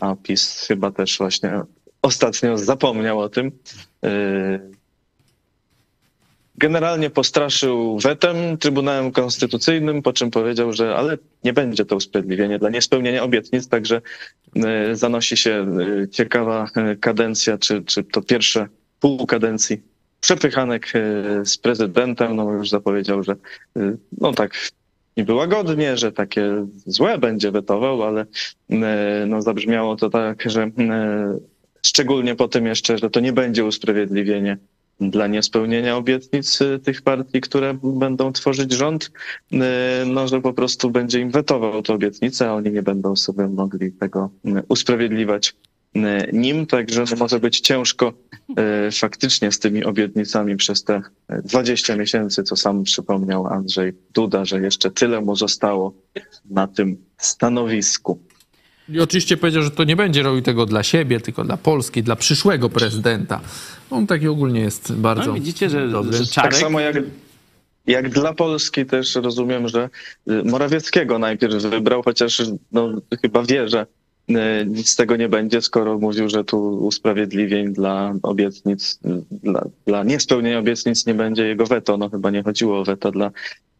a 0.00 0.16
PiS 0.22 0.64
chyba 0.68 0.90
też 0.90 1.18
właśnie 1.18 1.60
ostatnio 2.02 2.58
zapomniał 2.58 3.20
o 3.20 3.28
tym. 3.28 3.52
Generalnie 6.58 7.10
postraszył 7.10 7.98
wetem 7.98 8.58
Trybunałem 8.58 9.12
Konstytucyjnym, 9.12 10.02
po 10.02 10.12
czym 10.12 10.30
powiedział, 10.30 10.72
że 10.72 10.96
ale 10.96 11.18
nie 11.44 11.52
będzie 11.52 11.84
to 11.84 11.96
usprawiedliwienie 11.96 12.58
dla 12.58 12.70
niespełnienia 12.70 13.22
obietnic, 13.22 13.68
także 13.68 14.00
zanosi 14.92 15.36
się 15.36 15.66
ciekawa 16.10 16.66
kadencja, 17.00 17.58
czy, 17.58 17.82
czy 17.82 18.04
to 18.04 18.22
pierwsze 18.22 18.68
pół 19.00 19.26
kadencji 19.26 19.82
przepychanek 20.20 20.92
z 21.44 21.58
prezydentem. 21.58 22.36
No 22.36 22.52
już 22.52 22.70
zapowiedział, 22.70 23.22
że 23.22 23.36
no 24.20 24.32
tak 24.32 24.70
niby 25.16 25.34
łagodnie, 25.34 25.96
że 25.96 26.12
takie 26.12 26.66
złe 26.86 27.18
będzie 27.18 27.50
wetował, 27.50 28.02
ale 28.02 28.26
no 29.26 29.42
zabrzmiało 29.42 29.96
to 29.96 30.10
tak, 30.10 30.42
że 30.50 30.70
szczególnie 31.82 32.34
po 32.34 32.48
tym 32.48 32.66
jeszcze, 32.66 32.98
że 32.98 33.10
to 33.10 33.20
nie 33.20 33.32
będzie 33.32 33.64
usprawiedliwienie 33.64 34.58
dla 35.00 35.26
niespełnienia 35.26 35.96
obietnic 35.96 36.58
tych 36.84 37.02
partii, 37.02 37.40
które 37.40 37.78
będą 37.82 38.32
tworzyć 38.32 38.72
rząd, 38.72 39.10
no, 40.06 40.28
że 40.28 40.40
po 40.40 40.52
prostu 40.52 40.90
będzie 40.90 41.20
im 41.20 41.30
wetował 41.30 41.82
te 41.82 41.94
obietnice, 41.94 42.48
a 42.48 42.54
oni 42.54 42.70
nie 42.70 42.82
będą 42.82 43.16
sobie 43.16 43.48
mogli 43.48 43.92
tego 43.92 44.30
usprawiedliwiać 44.68 45.54
nim, 46.32 46.66
także 46.66 47.04
może 47.18 47.40
być 47.40 47.60
ciężko 47.60 48.12
faktycznie 48.92 49.52
z 49.52 49.58
tymi 49.58 49.84
obietnicami 49.84 50.56
przez 50.56 50.84
te 50.84 51.02
20 51.44 51.96
miesięcy, 51.96 52.42
co 52.42 52.56
sam 52.56 52.84
przypomniał 52.84 53.46
Andrzej 53.46 53.92
Duda, 54.14 54.44
że 54.44 54.60
jeszcze 54.60 54.90
tyle 54.90 55.20
mu 55.20 55.36
zostało 55.36 55.94
na 56.50 56.66
tym 56.66 56.96
stanowisku. 57.18 58.18
I 58.88 59.00
oczywiście 59.00 59.36
powiedział, 59.36 59.62
że 59.62 59.70
to 59.70 59.84
nie 59.84 59.96
będzie 59.96 60.22
robił 60.22 60.42
tego 60.42 60.66
dla 60.66 60.82
siebie, 60.82 61.20
tylko 61.20 61.44
dla 61.44 61.56
Polski, 61.56 62.02
dla 62.02 62.16
przyszłego 62.16 62.68
prezydenta. 62.68 63.40
On 63.90 64.06
taki 64.06 64.28
ogólnie 64.28 64.60
jest 64.60 64.92
bardzo. 64.92 65.26
No, 65.26 65.34
widzicie, 65.34 65.70
że, 65.70 65.88
dobry. 65.88 66.16
że 66.16 66.26
Czarek... 66.26 66.50
Tak 66.50 66.60
samo 66.60 66.80
jak, 66.80 66.96
jak 67.86 68.08
dla 68.08 68.34
Polski 68.34 68.86
też 68.86 69.14
rozumiem, 69.14 69.68
że 69.68 69.88
y, 70.30 70.44
Morawieckiego 70.44 71.18
najpierw 71.18 71.54
wybrał, 71.62 72.02
chociaż 72.02 72.42
no, 72.72 72.92
chyba 73.22 73.42
wie, 73.42 73.68
że 73.68 73.86
nic 74.66 74.90
z 74.90 74.96
tego 74.96 75.16
nie 75.16 75.28
będzie, 75.28 75.62
skoro 75.62 75.98
mówił, 75.98 76.28
że 76.28 76.44
tu 76.44 76.58
usprawiedliwień 76.86 77.72
dla 77.72 78.14
obietnic, 78.22 78.98
dla, 79.30 79.64
dla 79.86 80.04
niespełnienia 80.04 80.58
obietnic 80.58 81.06
nie 81.06 81.14
będzie 81.14 81.46
jego 81.46 81.66
weto. 81.66 81.96
No 81.96 82.10
chyba 82.10 82.30
nie 82.30 82.42
chodziło 82.42 82.80
o 82.80 82.84
weto 82.84 83.10
dla 83.10 83.30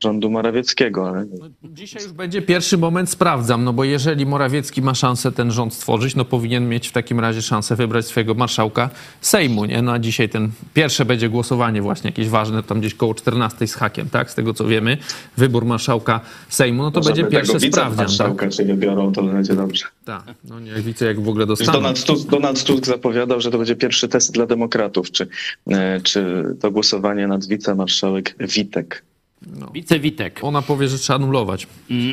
rządu 0.02 0.30
Morawieckiego. 0.30 1.08
Ale... 1.08 1.26
No, 1.38 1.48
dzisiaj 1.64 2.02
już 2.02 2.12
będzie 2.12 2.42
pierwszy 2.42 2.78
moment, 2.78 3.10
sprawdzam, 3.10 3.64
no 3.64 3.72
bo 3.72 3.84
jeżeli 3.84 4.26
Morawiecki 4.26 4.82
ma 4.82 4.94
szansę 4.94 5.32
ten 5.32 5.50
rząd 5.50 5.74
stworzyć, 5.74 6.16
no 6.16 6.24
powinien 6.24 6.68
mieć 6.68 6.88
w 6.88 6.92
takim 6.92 7.20
razie 7.20 7.42
szansę 7.42 7.76
wybrać 7.76 8.06
swojego 8.06 8.34
marszałka 8.34 8.90
Sejmu, 9.20 9.64
nie? 9.64 9.82
No 9.82 9.92
a 9.92 9.98
dzisiaj 9.98 10.28
ten 10.28 10.50
pierwsze 10.74 11.04
będzie 11.04 11.28
głosowanie 11.28 11.82
właśnie 11.82 12.08
jakieś 12.08 12.28
ważne, 12.28 12.62
tam 12.62 12.80
gdzieś 12.80 12.94
koło 12.94 13.14
14 13.14 13.66
z 13.66 13.74
hakiem, 13.74 14.08
tak? 14.10 14.30
Z 14.30 14.34
tego 14.34 14.54
co 14.54 14.64
wiemy, 14.64 14.98
wybór 15.36 15.64
marszałka 15.64 16.20
Sejmu, 16.48 16.82
no 16.82 16.90
to 16.90 17.00
będzie 17.00 17.24
pierwszy 17.24 17.60
sprawdzian. 17.60 17.96
marszałka, 17.96 18.46
tak? 18.46 18.54
czyli 18.54 18.74
biorą, 18.74 19.12
to 19.12 19.22
będzie 19.22 19.54
dobrze. 19.54 19.84
Tak, 20.04 20.34
no 20.44 20.60
nie 20.60 20.72
widzę 20.72 21.06
jak 21.06 21.20
w 21.20 21.28
ogóle 21.28 21.46
dostaną. 21.46 21.72
Donald 21.72 22.04
Tusk, 22.04 22.28
Donald 22.28 22.64
Tusk 22.64 22.86
zapowiadał, 22.86 23.40
że 23.40 23.50
to 23.50 23.58
będzie 23.58 23.76
pierwszy 23.76 24.08
test 24.08 24.32
dla 24.32 24.46
demokratów, 24.46 25.10
czy, 25.10 25.28
e, 25.70 26.00
czy 26.00 26.44
to 26.60 26.70
głosowanie 26.70 27.26
nad 27.26 27.46
wicemarszałek 27.46 28.34
Witek 28.40 29.04
no. 29.46 29.66
Wicewitek. 29.74 30.40
Ona 30.42 30.62
powie, 30.62 30.88
że 30.88 30.98
trzeba 30.98 31.16
anulować. 31.16 31.66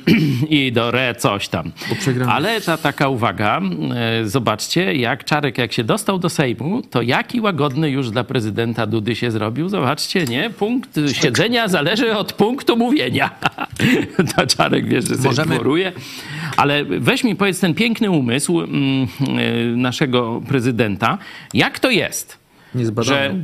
I 0.50 0.72
do 0.72 0.90
re 0.90 1.16
coś 1.16 1.48
tam. 1.48 1.72
Ale 2.28 2.62
ta 2.62 2.78
taka 2.78 3.10
uwaga, 3.10 3.62
e, 3.96 4.28
zobaczcie, 4.28 4.94
jak 4.94 5.24
Czarek, 5.24 5.58
jak 5.58 5.74
się 5.74 5.84
dostał 5.84 6.20
do 6.20 6.30
Sejmu, 6.30 6.82
to 6.82 7.02
jaki 7.02 7.42
łagodny 7.42 7.90
już 7.90 8.12
dla 8.12 8.24
prezydenta 8.24 8.88
Dudy 8.88 9.16
się 9.16 9.32
zrobił. 9.32 9.70
Zobaczcie, 9.70 10.26
nie? 10.26 10.50
Punkt 10.50 11.00
siedzenia 11.14 11.68
zależy 11.68 12.18
od 12.18 12.34
punktu 12.34 12.78
mówienia. 12.78 13.30
to 14.36 14.48
Czarek, 14.48 14.88
wiesz, 14.88 15.06
że 15.06 15.16
Możemy... 15.16 15.56
dworuje. 15.56 15.92
Ale 16.58 16.86
weź 16.86 17.24
mi 17.24 17.36
powiedz 17.36 17.60
ten 17.60 17.74
piękny 17.74 18.12
umysł 18.12 18.62
mm, 18.62 19.08
e, 19.20 19.78
naszego 19.78 20.42
prezydenta. 20.48 21.18
Jak 21.54 21.80
to 21.80 21.90
jest, 21.90 22.38
że 22.98 23.36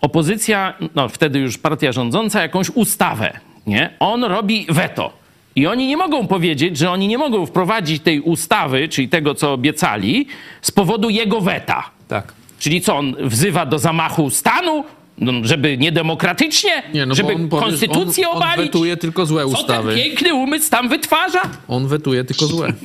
opozycja, 0.00 0.74
no 0.94 1.08
wtedy 1.08 1.38
już 1.38 1.58
partia 1.58 1.92
rządząca, 1.92 2.42
jakąś 2.42 2.70
ustawę, 2.70 3.40
nie? 3.66 3.90
On 4.00 4.24
robi 4.24 4.66
weto. 4.68 5.12
I 5.56 5.66
oni 5.66 5.86
nie 5.86 5.96
mogą 5.96 6.26
powiedzieć, 6.26 6.78
że 6.78 6.90
oni 6.90 7.08
nie 7.08 7.18
mogą 7.18 7.46
wprowadzić 7.46 8.02
tej 8.02 8.20
ustawy, 8.20 8.88
czyli 8.88 9.08
tego, 9.08 9.34
co 9.34 9.52
obiecali, 9.52 10.26
z 10.62 10.70
powodu 10.70 11.10
jego 11.10 11.40
weta. 11.40 11.90
Tak. 12.08 12.32
Czyli 12.58 12.80
co, 12.80 12.96
on 12.96 13.16
wzywa 13.20 13.66
do 13.66 13.78
zamachu 13.78 14.30
stanu? 14.30 14.84
No, 15.18 15.32
żeby 15.42 15.78
niedemokratycznie? 15.78 16.82
Nie, 16.94 17.06
no 17.06 17.14
żeby 17.14 17.34
on, 17.34 17.48
konstytucję 17.48 18.28
on, 18.28 18.36
obalić? 18.36 18.58
On 18.58 18.64
wetuje 18.66 18.96
tylko 18.96 19.26
złe 19.26 19.46
ustawy. 19.46 19.90
Co 19.90 19.94
ten 19.96 20.04
piękny 20.04 20.34
umysł 20.34 20.70
tam 20.70 20.88
wytwarza? 20.88 21.40
On 21.68 21.88
wetuje 21.88 22.24
tylko 22.24 22.46
złe. 22.46 22.72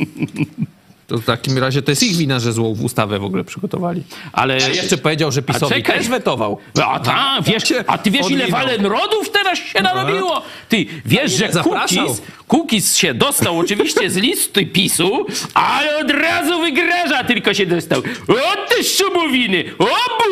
To 1.07 1.17
w 1.17 1.25
takim 1.25 1.57
razie 1.57 1.81
to 1.81 1.91
jest 1.91 2.03
ich 2.03 2.15
wina, 2.15 2.39
że 2.39 2.53
złą 2.53 2.77
ustawę 2.83 3.19
w 3.19 3.23
ogóle 3.23 3.43
przygotowali. 3.43 4.03
Ale 4.31 4.53
a 4.53 4.67
jeszcze 4.67 4.97
powiedział, 4.97 5.31
że 5.31 5.41
PiSowi 5.41 5.83
też 5.83 6.07
wetował. 6.07 6.57
A, 6.83 6.99
ta, 6.99 7.41
wiesz, 7.41 7.63
a 7.87 7.97
ty 7.97 8.11
wiesz, 8.11 8.29
ile 8.29 8.47
walenrodów 8.47 9.29
teraz 9.29 9.59
się 9.59 9.81
no. 9.81 9.93
narobiło? 9.95 10.41
Ty 10.69 10.85
wiesz, 11.05 11.31
że 11.31 11.49
Kukiz, 11.49 12.21
Kukiz 12.47 12.97
się 12.97 13.13
dostał 13.13 13.59
oczywiście 13.59 14.09
z 14.09 14.15
listy 14.17 14.65
PiSu, 14.65 15.25
ale 15.53 15.97
od 15.97 16.11
razu 16.11 16.61
wygraża 16.61 17.23
tylko 17.23 17.53
się 17.53 17.65
dostał. 17.65 17.99
O 18.27 18.67
te 18.69 18.83
szumowiny! 18.83 19.63
O 19.79 19.87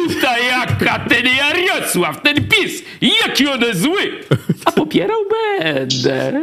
buta 0.08 0.40
jaka 0.40 1.00
ten 1.00 1.26
Jarosław, 1.26 2.22
ten 2.22 2.36
PiS! 2.36 2.84
Jaki 3.02 3.48
on 3.48 3.60
zły! 3.74 4.20
A 4.66 4.72
popierał 4.72 5.20
będę. 5.60 6.42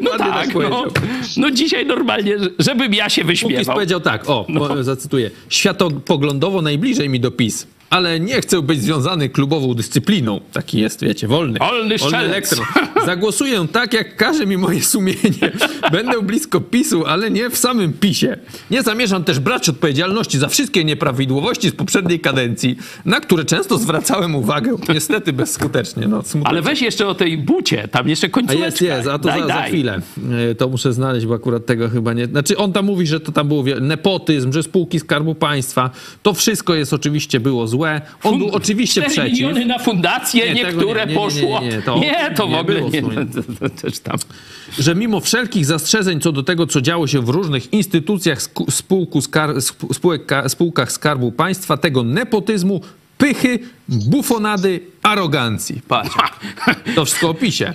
No 0.00 0.10
tak, 0.10 0.46
tak 0.46 0.54
no, 0.54 0.84
no 1.36 1.50
dzisiaj 1.50 1.86
normalnie, 1.86 2.36
żebym 2.72 2.94
ja 2.94 3.08
się 3.08 3.24
wyśmiewał. 3.24 3.58
Kukiz 3.58 3.74
powiedział 3.74 4.00
tak, 4.00 4.30
o, 4.30 4.46
no. 4.48 4.82
zacytuję. 4.82 5.30
Światopoglądowo 5.48 6.62
najbliżej 6.62 7.08
mi 7.08 7.20
do 7.20 7.30
PiS 7.30 7.66
ale 7.92 8.20
nie 8.20 8.40
chcę 8.40 8.62
być 8.62 8.82
związany 8.82 9.28
klubową 9.28 9.74
dyscypliną. 9.74 10.40
Taki 10.52 10.80
jest, 10.80 11.04
wiecie, 11.04 11.28
wolny. 11.28 11.58
Wolny, 11.58 11.98
wolny 11.98 12.18
elektron. 12.18 12.66
Zagłosuję 13.06 13.66
tak, 13.72 13.92
jak 13.92 14.16
każe 14.16 14.46
mi 14.46 14.56
moje 14.56 14.82
sumienie. 14.82 15.52
Będę 15.92 16.22
blisko 16.22 16.60
PiSu, 16.60 17.06
ale 17.06 17.30
nie 17.30 17.50
w 17.50 17.56
samym 17.56 17.92
PiSie. 17.92 18.36
Nie 18.70 18.82
zamierzam 18.82 19.24
też 19.24 19.40
brać 19.40 19.68
odpowiedzialności 19.68 20.38
za 20.38 20.48
wszystkie 20.48 20.84
nieprawidłowości 20.84 21.68
z 21.68 21.72
poprzedniej 21.72 22.20
kadencji, 22.20 22.76
na 23.04 23.20
które 23.20 23.44
często 23.44 23.78
zwracałem 23.78 24.34
uwagę. 24.34 24.76
Niestety 24.88 25.32
bezskutecznie. 25.32 26.08
No, 26.08 26.22
ale 26.44 26.62
weź 26.62 26.82
jeszcze 26.82 27.08
o 27.08 27.14
tej 27.14 27.38
bucie, 27.38 27.88
tam 27.88 28.08
jeszcze 28.08 28.28
końcóweczka. 28.28 28.62
A 28.62 28.66
jest, 28.66 28.80
jest, 28.80 29.08
a 29.08 29.18
to 29.18 29.28
daj, 29.28 29.40
za, 29.40 29.46
daj. 29.46 29.62
za, 29.62 29.68
chwilę. 29.68 30.00
E, 30.50 30.54
to 30.54 30.68
muszę 30.68 30.92
znaleźć, 30.92 31.26
bo 31.26 31.34
akurat 31.34 31.66
tego 31.66 31.88
chyba 31.88 32.12
nie... 32.12 32.26
Znaczy 32.26 32.56
on 32.56 32.72
tam 32.72 32.84
mówi, 32.84 33.06
że 33.06 33.20
to 33.20 33.32
tam 33.32 33.48
było 33.48 33.64
nepotyzm, 33.80 34.52
że 34.52 34.62
spółki 34.62 35.00
Skarbu 35.00 35.34
Państwa. 35.34 35.90
To 36.22 36.34
wszystko 36.34 36.74
jest 36.74 36.92
oczywiście 36.92 37.40
było 37.40 37.66
złe 37.66 37.81
złe. 37.82 38.00
On 38.22 38.38
był 38.38 38.48
oczywiście 38.50 39.02
przeciw. 39.02 39.24
miliony 39.24 39.66
na 39.66 39.78
fundacje, 39.78 40.54
nie, 40.54 40.54
niektóre 40.54 41.06
nie, 41.06 41.12
nie, 41.12 41.18
poszło. 41.18 41.60
Nie, 41.60 41.82
to, 41.82 42.00
to 42.36 42.48
w 42.48 42.54
ogóle 42.54 42.82
nie. 42.82 43.02
To, 43.02 43.68
też 43.82 43.98
tam. 43.98 44.16
Że 44.78 44.94
mimo 44.94 45.20
wszelkich 45.20 45.66
zastrzeżeń 45.66 46.20
co 46.20 46.32
do 46.32 46.42
tego, 46.42 46.66
co 46.66 46.80
działo 46.80 47.06
się 47.06 47.20
w 47.20 47.28
różnych 47.28 47.72
instytucjach, 47.72 48.38
spółku, 48.70 49.20
skar, 49.20 49.62
spółek, 49.92 50.30
spółkach 50.48 50.92
Skarbu 50.92 51.32
Państwa, 51.32 51.76
tego 51.76 52.02
nepotyzmu 52.02 52.80
pychy, 53.22 53.58
bufonady, 53.88 54.80
arogancji. 55.02 55.80
Patrz. 55.88 56.14
To 56.94 57.04
wszystko 57.04 57.30
opisie. 57.30 57.74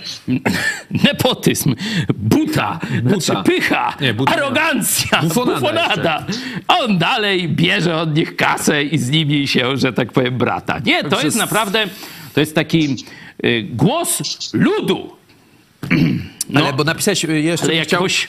Nepotyzm, 0.90 1.74
buta, 2.14 2.80
buta. 3.02 3.20
Znaczy 3.20 3.42
pycha, 3.44 3.94
Nie, 4.00 4.14
buta 4.14 4.32
arogancja, 4.32 5.22
bufonada. 5.22 5.60
bufonada. 5.60 6.26
On 6.68 6.98
dalej 6.98 7.48
bierze 7.48 7.96
od 7.96 8.16
nich 8.16 8.36
kasę 8.36 8.84
i 8.84 8.98
z 8.98 9.10
nimi 9.10 9.48
się, 9.48 9.76
że 9.76 9.92
tak 9.92 10.12
powiem, 10.12 10.38
brata. 10.38 10.78
Nie, 10.84 11.04
to 11.04 11.22
jest 11.22 11.36
naprawdę, 11.36 11.86
to 12.34 12.40
jest 12.40 12.54
taki 12.54 12.96
y, 13.44 13.66
głos 13.70 14.22
ludu. 14.52 15.12
No, 16.50 16.60
ale 16.60 16.72
bo 16.72 16.84
napisałeś 16.84 17.24
y, 17.24 17.40
jeszcze... 17.40 17.66
Ale 17.66 17.74
jakiegoś... 17.74 18.26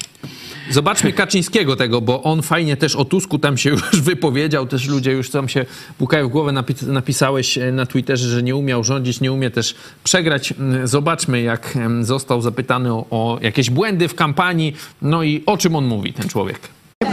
Zobaczmy 0.70 1.14
Kaczyńskiego 1.14 1.76
tego, 1.76 2.02
bo 2.02 2.24
on 2.24 2.42
fajnie 2.42 2.78
też 2.78 2.96
o 2.96 3.06
Tusku 3.06 3.40
tam 3.40 3.58
się 3.58 3.70
już 3.70 3.82
wypowiedział, 4.02 4.66
też 4.66 4.88
ludzie 4.88 5.12
już 5.12 5.30
tam 5.30 5.50
się 5.50 5.66
pukają 5.98 6.28
w 6.28 6.32
głowę, 6.32 6.52
napisałeś 6.88 7.58
e, 7.58 7.72
na 7.72 7.86
Twitterze, 7.86 8.30
że 8.30 8.44
nie 8.44 8.56
umiał 8.56 8.84
rządzić, 8.84 9.22
nie 9.22 9.32
umie 9.32 9.52
też 9.52 9.76
przegrać. 10.04 10.52
Mm, 10.52 10.88
zobaczmy, 10.88 11.42
jak 11.42 11.78
został 12.02 12.42
zapytany 12.42 12.94
o, 12.94 13.06
o 13.10 13.38
jakieś 13.42 13.70
błędy 13.70 14.08
w 14.08 14.16
kampanii, 14.16 14.76
no 15.02 15.24
i 15.24 15.44
o 15.46 15.58
czym 15.58 15.76
on 15.76 15.86
mówi, 15.86 16.14
ten 16.14 16.30
człowiek. 16.30 16.60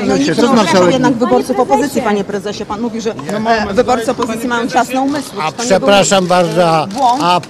No 0.07 0.17
nikt 0.17 0.39
nie 0.39 0.49
obrażał 0.51 0.91
jednak 0.91 1.15
wyborców 1.15 1.61
opozycji, 1.61 2.03
panie 2.03 2.25
prezesie. 2.25 2.67
Pan 2.67 2.81
mówi, 2.81 3.01
że 3.01 3.11
e, 3.11 3.75
wyborcy 3.75 4.11
opozycji 4.11 4.49
mają 4.49 4.69
ciasne 4.69 5.01
umysły. 5.01 5.43
A 5.43 5.53
to 5.53 5.63
nie 5.63 5.69
przepraszam 5.69 6.27
bardzo, 6.27 6.69
a, 6.69 6.87
a 7.21 7.41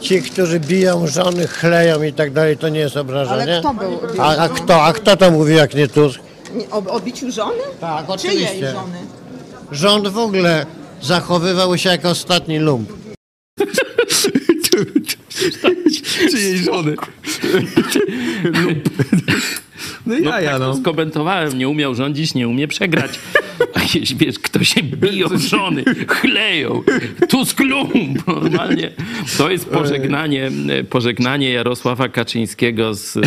ci, 0.00 0.22
którzy 0.22 0.60
biją 0.60 1.06
żony, 1.06 1.46
chleją 1.46 2.02
i 2.02 2.12
tak 2.12 2.32
dalej, 2.32 2.56
to 2.56 2.68
nie 2.68 2.80
jest 2.80 2.96
obrażenie? 2.96 3.42
Ale 3.42 3.60
kto 3.60 3.74
był- 3.74 4.00
A, 4.18 4.36
a, 4.36 4.48
kto, 4.48 4.84
a 4.84 4.92
kto 4.92 5.16
to 5.16 5.30
mówi 5.30 5.54
jak 5.54 5.74
nie 5.74 5.88
Tusk? 5.88 6.20
Nie, 6.54 6.70
O, 6.70 6.76
o 6.78 7.00
biciu 7.00 7.30
żony? 7.30 7.62
Tak, 7.80 8.06
Czyjej 8.18 8.44
oczywiście. 8.44 8.72
żony? 8.72 8.98
Rząd 9.72 10.08
w 10.08 10.18
ogóle 10.18 10.66
zachowywał 11.02 11.78
się 11.78 11.88
jak 11.88 12.04
ostatni 12.04 12.58
lump. 12.58 12.92
Czyjej 16.30 16.58
żony. 16.58 16.94
No 20.06 20.14
i 20.14 20.24
ja, 20.24 20.40
ja, 20.40 20.50
tak 20.50 20.60
no. 20.60 20.72
to 20.74 20.80
skomentowałem, 20.80 21.58
nie 21.58 21.68
umiał 21.68 21.94
rządzić, 21.94 22.34
nie 22.34 22.48
umie 22.48 22.68
przegrać. 22.68 23.10
A 23.74 23.80
jeśli 23.94 24.16
wiesz, 24.16 24.38
kto 24.38 24.64
się 24.64 24.82
biją 24.82 25.28
żony, 25.50 25.84
chleją, 26.08 26.82
Tusk 27.28 27.60
lump, 27.60 28.26
normalnie. 28.26 28.92
To 29.38 29.50
jest 29.50 29.66
pożegnanie, 29.68 30.50
pożegnanie 30.90 31.50
Jarosława 31.50 32.08
Kaczyńskiego 32.08 32.94
z, 32.94 33.18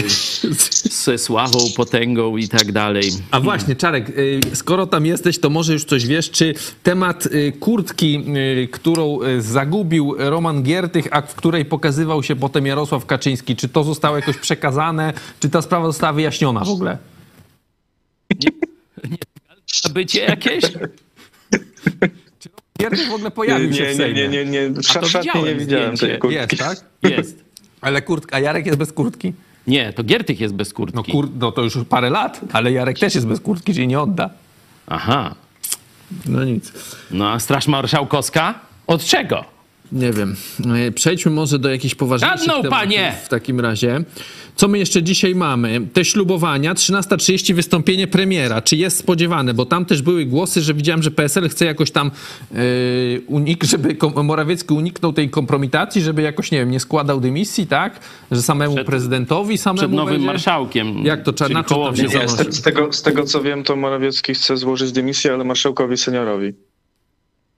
ze 1.06 1.18
sławą, 1.18 1.60
potęgą 1.76 2.38
i 2.38 2.48
tak 2.48 2.72
dalej. 2.72 3.12
A 3.32 3.40
właśnie, 3.40 3.76
Czarek, 3.76 4.10
y, 4.10 4.40
skoro 4.54 4.88
tam 4.88 5.06
jesteś, 5.06 5.40
to 5.40 5.50
może 5.50 5.74
już 5.74 5.84
coś 5.84 6.08
wiesz, 6.08 6.32
czy 6.32 6.54
temat 6.84 7.26
y, 7.26 7.54
kurtki, 7.60 8.24
y, 8.64 8.68
którą 8.72 9.20
zagubił 9.40 10.16
Roman 10.18 10.64
Giertych, 10.64 11.08
a 11.12 11.22
w 11.22 11.36
której 11.36 11.66
pokazywał 11.66 12.24
się 12.24 12.36
potem 12.36 12.66
Jarosław 12.66 13.06
Kaczyński, 13.06 13.56
czy 13.56 13.70
to 13.70 13.84
zostało 13.84 14.16
jakoś 14.16 14.38
przekazane, 14.38 15.14
czy 15.40 15.50
ta 15.50 15.62
sprawa 15.62 15.86
została 15.86 16.14
wyjaśniona 16.14 16.66
w 16.66 16.70
ogóle? 16.70 16.98
A 18.32 19.39
bycie 19.94 20.20
jakieś? 20.24 20.64
Giertych 22.82 23.08
w 23.10 23.14
ogóle 23.14 23.32
pojawił 23.32 23.74
się 23.74 23.84
Nie, 23.84 23.86
w 23.88 23.92
nie, 23.92 23.96
Sejmie. 23.96 24.28
nie, 24.28 24.46
nie, 24.46 24.70
nie. 24.70 24.70
W 24.84 24.92
A 24.92 24.94
to 24.94 25.02
nie 25.02 25.08
widziałem 25.08 25.58
widziałem 25.60 25.88
tej 25.90 25.96
zdjęcie. 25.96 26.18
kurtki. 26.18 26.36
Jest, 26.38 26.58
tak? 26.58 26.78
Jest. 27.12 27.44
Ale 27.82 28.02
kurtka, 28.02 28.38
a 28.38 28.40
Jarek 28.40 28.66
jest 28.66 28.78
bez 28.80 28.94
kurtki? 28.94 29.34
Nie, 29.68 29.94
to 29.94 30.04
Giertych 30.04 30.40
jest 30.40 30.54
bez 30.54 30.70
No, 30.70 30.76
kurtki. 30.76 31.12
kur, 31.12 31.30
no 31.40 31.52
to 31.52 31.62
już 31.64 31.78
parę 31.90 32.10
lat, 32.10 32.42
ale 32.54 32.72
Jarek 32.72 33.00
też 33.00 33.16
jest 33.16 33.28
bez 33.28 33.40
kurtki, 33.40 33.74
czyli 33.74 33.88
nie 33.88 34.00
odda. 34.00 34.30
Aha. 34.88 35.36
No 36.26 36.44
nic. 36.44 36.74
No 37.12 37.32
a 37.32 37.40
Straż 37.40 37.68
Marszałkowska? 37.68 38.60
Od 38.88 39.04
czego? 39.06 39.46
Nie 39.92 40.12
wiem. 40.14 40.36
E, 40.88 40.92
Przejdźmy 40.92 41.32
może 41.32 41.60
do 41.60 41.70
jakichś 41.70 41.96
poważniejszych 41.96 42.40
Żadną, 42.40 42.54
tematów 42.62 42.80
panie! 42.80 43.14
w 43.26 43.30
takim 43.30 43.60
razie. 43.60 44.04
Co 44.56 44.68
my 44.68 44.80
jeszcze 44.80 45.04
dzisiaj 45.04 45.36
mamy? 45.36 45.82
Te 45.94 46.06
ślubowania, 46.06 46.74
13.30 46.74 47.54
wystąpienie 47.54 48.08
premiera. 48.08 48.62
Czy 48.62 48.76
jest 48.76 48.98
spodziewane? 48.98 49.54
Bo 49.54 49.66
tam 49.66 49.86
też 49.86 50.02
były 50.02 50.26
głosy, 50.26 50.62
że 50.62 50.74
widziałem, 50.74 51.04
że 51.04 51.12
PSL 51.12 51.50
chce 51.50 51.66
jakoś 51.66 51.92
tam 51.92 52.12
yy, 52.52 52.60
unik, 53.28 53.64
żeby 53.64 53.96
Morawiecki 54.24 54.74
uniknął 54.74 55.14
tej 55.14 55.30
kompromitacji, 55.30 56.02
żeby 56.02 56.22
jakoś, 56.22 56.52
nie 56.52 56.58
wiem, 56.58 56.72
nie 56.72 56.80
składał 56.80 57.20
dymisji, 57.22 57.68
tak? 57.68 58.00
Że 58.32 58.42
samemu 58.42 58.76
Przed- 58.76 58.86
prezydentowi 58.86 59.58
samemu 59.58 59.78
Przed 59.80 59.92
nowym 59.92 60.14
będzie? 60.14 60.28
marszałkiem. 60.28 61.06
Jak 61.06 61.24
to, 61.24 61.34
czyli 61.34 61.54
na 61.54 61.64
czym 61.64 61.78
tam 61.78 61.96
się 61.96 62.04
Nie, 62.04 62.28
z, 62.54 62.62
tego, 62.62 62.94
z 62.94 63.02
tego 63.02 63.24
co 63.24 63.42
wiem, 63.42 63.64
to 63.64 63.76
Morawiecki 63.76 64.34
chce 64.34 64.58
złożyć 64.58 64.92
dymisję, 64.92 65.34
ale 65.34 65.44
marszałkowi 65.44 65.98
seniorowi. 65.98 66.54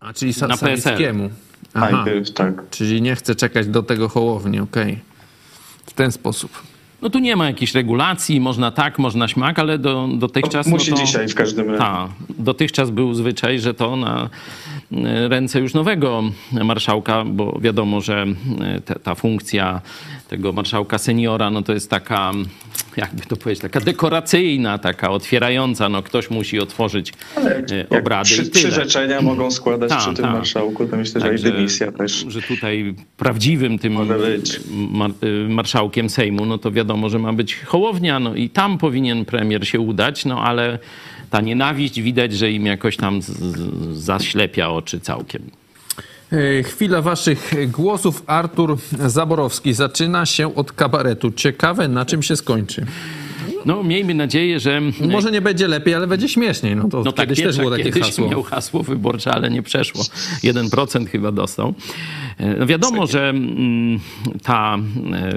A, 0.02 0.14
czyli 0.14 0.34
sa- 0.34 0.48
Na 0.48 0.58
PSL. 0.58 0.82
Sawickiemu. 0.82 1.30
Aha. 1.74 1.92
Najpierw, 1.92 2.32
tak. 2.32 2.70
Czyli 2.70 3.02
nie 3.02 3.16
chce 3.16 3.36
czekać 3.36 3.68
do 3.68 3.84
tego 3.84 4.10
Hołowni, 4.10 4.60
okej. 4.60 5.00
W 5.86 5.94
ten 5.94 6.12
sposób. 6.12 6.52
No 7.02 7.10
tu 7.10 7.20
nie 7.20 7.36
ma 7.36 7.48
jakichś 7.48 7.74
regulacji, 7.74 8.40
można 8.40 8.72
tak, 8.72 9.00
można 9.00 9.28
śmak, 9.28 9.60
ale 9.60 9.78
do, 9.78 10.10
dotychczas... 10.18 10.68
Musi 10.68 10.92
no 10.92 10.98
to, 10.98 11.04
dzisiaj 11.04 11.28
w 11.28 11.36
każdym 11.36 11.68
razie. 11.70 11.80
Tak, 11.80 12.10
dotychczas 12.40 12.90
był 12.90 13.14
zwyczaj, 13.14 13.60
że 13.60 13.74
to 13.74 13.96
na 13.96 14.30
ręce 15.28 15.60
już 15.60 15.74
nowego 15.74 16.24
marszałka, 16.52 17.26
bo 17.26 17.60
wiadomo, 17.62 18.02
że 18.02 18.26
e, 18.62 18.82
te, 18.82 18.96
ta 18.96 19.16
funkcja 19.16 19.82
tego 20.30 20.54
marszałka 20.54 20.98
seniora, 20.98 21.50
no 21.50 21.62
to 21.62 21.74
jest 21.74 21.90
taka, 21.90 22.32
jakby 22.98 23.26
to 23.26 23.36
powiedzieć, 23.36 23.62
taka 23.62 23.80
dekoracyjna, 23.80 24.78
taka 24.78 25.10
otwierająca, 25.10 25.90
no 25.90 26.04
ktoś 26.04 26.30
musi 26.30 26.60
otworzyć 26.60 27.14
e, 27.38 27.78
Jak 27.78 28.02
obrady 28.02 28.26
przy, 28.26 28.46
przyrzeczenia 28.46 29.22
mogą 29.22 29.52
składać 29.52 29.90
Tak, 29.90 30.00
przy 30.00 30.14
tym 30.14 30.26
tak. 30.26 30.34
marszałku, 30.34 30.86
to 30.86 30.98
myślę, 30.98 31.22
że 31.22 31.28
Także, 31.28 31.50
i 31.50 31.52
dymisja 31.52 31.92
też. 31.92 32.26
Że 32.28 32.42
tutaj 32.42 32.96
prawdziwym 33.18 33.80
tym 33.80 33.94
mar, 34.92 35.12
y, 35.24 35.50
marszałkiem 35.50 36.10
Sejmu, 36.10 36.46
no 36.46 36.58
to 36.58 36.72
wiadomo, 36.72 37.10
że 37.10 37.20
ma 37.20 37.34
być 37.34 37.56
Hołownia, 37.56 38.20
no 38.20 38.36
i 38.36 38.50
tam 38.50 38.78
powinien 38.78 39.26
premier 39.26 39.68
się 39.68 39.80
udać, 39.80 40.26
no 40.26 40.44
ale 40.44 40.80
ta 41.32 41.41
nienawiść 41.41 42.02
widać, 42.02 42.34
że 42.34 42.52
im 42.52 42.65
jakoś 42.65 42.98
tam 42.98 43.22
z, 43.22 43.26
z, 43.28 43.98
zaślepia 43.98 44.70
oczy 44.70 45.00
całkiem. 45.00 45.41
E, 46.32 46.63
Chwila 46.63 47.02
waszych 47.02 47.54
głosów. 47.72 48.24
Artur 48.28 48.78
Zaborowski 49.08 49.74
zaczyna 49.74 50.26
się 50.26 50.56
od 50.56 50.72
kabaretu. 50.72 51.32
Ciekawe, 51.32 51.88
na 51.88 52.06
czym 52.06 52.24
się 52.24 52.36
skończy. 52.36 52.86
No 53.65 53.84
miejmy 53.84 54.13
nadzieję, 54.13 54.60
że... 54.60 54.82
Może 55.12 55.32
nie 55.32 55.41
będzie 55.41 55.67
lepiej, 55.67 55.94
ale 55.94 56.08
będzie 56.08 56.30
śmieszniej. 56.30 56.76
No 56.76 56.88
to 56.89 57.04
No 57.04 57.12
tak, 57.12 57.26
kiedyś 57.26 57.38
też 57.38 57.46
Pietrzak 57.46 57.62
było 57.65 57.72
takie 57.78 57.84
kiedyś 57.84 58.04
hasło. 58.04 58.28
miał 58.30 58.44
hasło 58.44 58.84
wyborcze, 58.84 59.32
ale 59.34 59.50
nie 59.50 59.62
przeszło. 59.63 60.02
1% 60.44 61.08
chyba 61.08 61.32
dostał. 61.32 61.74
E, 62.38 62.56
No 62.60 62.65
wiadomo, 62.65 63.08
że 63.08 63.30
mm, 63.30 64.00
ta 64.44 64.78
e, 65.13 65.32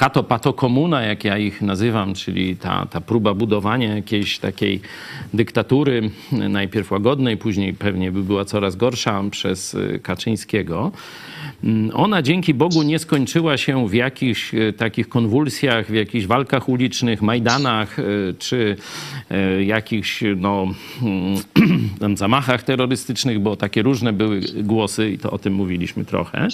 kato 0.00 0.22
pato 0.22 0.52
komuna, 0.52 1.02
jak 1.02 1.24
ja 1.24 1.38
ich 1.38 1.62
nazywam, 1.62 2.14
czyli 2.14 2.56
ta, 2.56 2.86
ta 2.86 3.00
próba 3.00 3.34
budowania 3.34 3.96
jakiejś 3.96 4.38
takiej 4.38 4.80
dyktatury, 5.34 6.10
najpierw 6.32 6.90
łagodnej, 6.90 7.36
później 7.36 7.74
pewnie 7.74 8.12
by 8.12 8.22
była 8.22 8.44
coraz 8.44 8.76
gorsza 8.76 9.22
przez 9.30 9.76
Kaczyńskiego. 10.02 10.92
Mm, 11.64 11.90
Ona 11.94 12.22
dzięki 12.22 12.54
Bogu 12.54 12.82
nie 12.82 12.98
skończyła 12.98 13.56
się 13.56 13.88
w 13.88 13.94
jakichś 13.94 14.54
e, 14.54 14.72
takich 14.72 15.08
konwulsjach, 15.08 15.86
w 15.86 15.94
jakichś 15.94 16.26
walkach 16.26 16.68
ulicznych, 16.68 17.22
majdanach, 17.22 17.98
e, 17.98 18.02
czy 18.38 18.76
e, 19.30 19.64
jakichś 19.64 20.22
no, 20.36 20.66
mm, 22.00 22.16
zamachach 22.16 22.62
terrorystycznych, 22.62 23.40
bo 23.40 23.56
takie 23.56 23.82
różne 23.82 24.12
były 24.12 24.40
głosy 24.56 25.10
i 25.10 25.18
to 25.18 25.30
o 25.30 25.38
tym 25.38 25.54
mówiliśmy 25.54 26.04
trochę. 26.04 26.48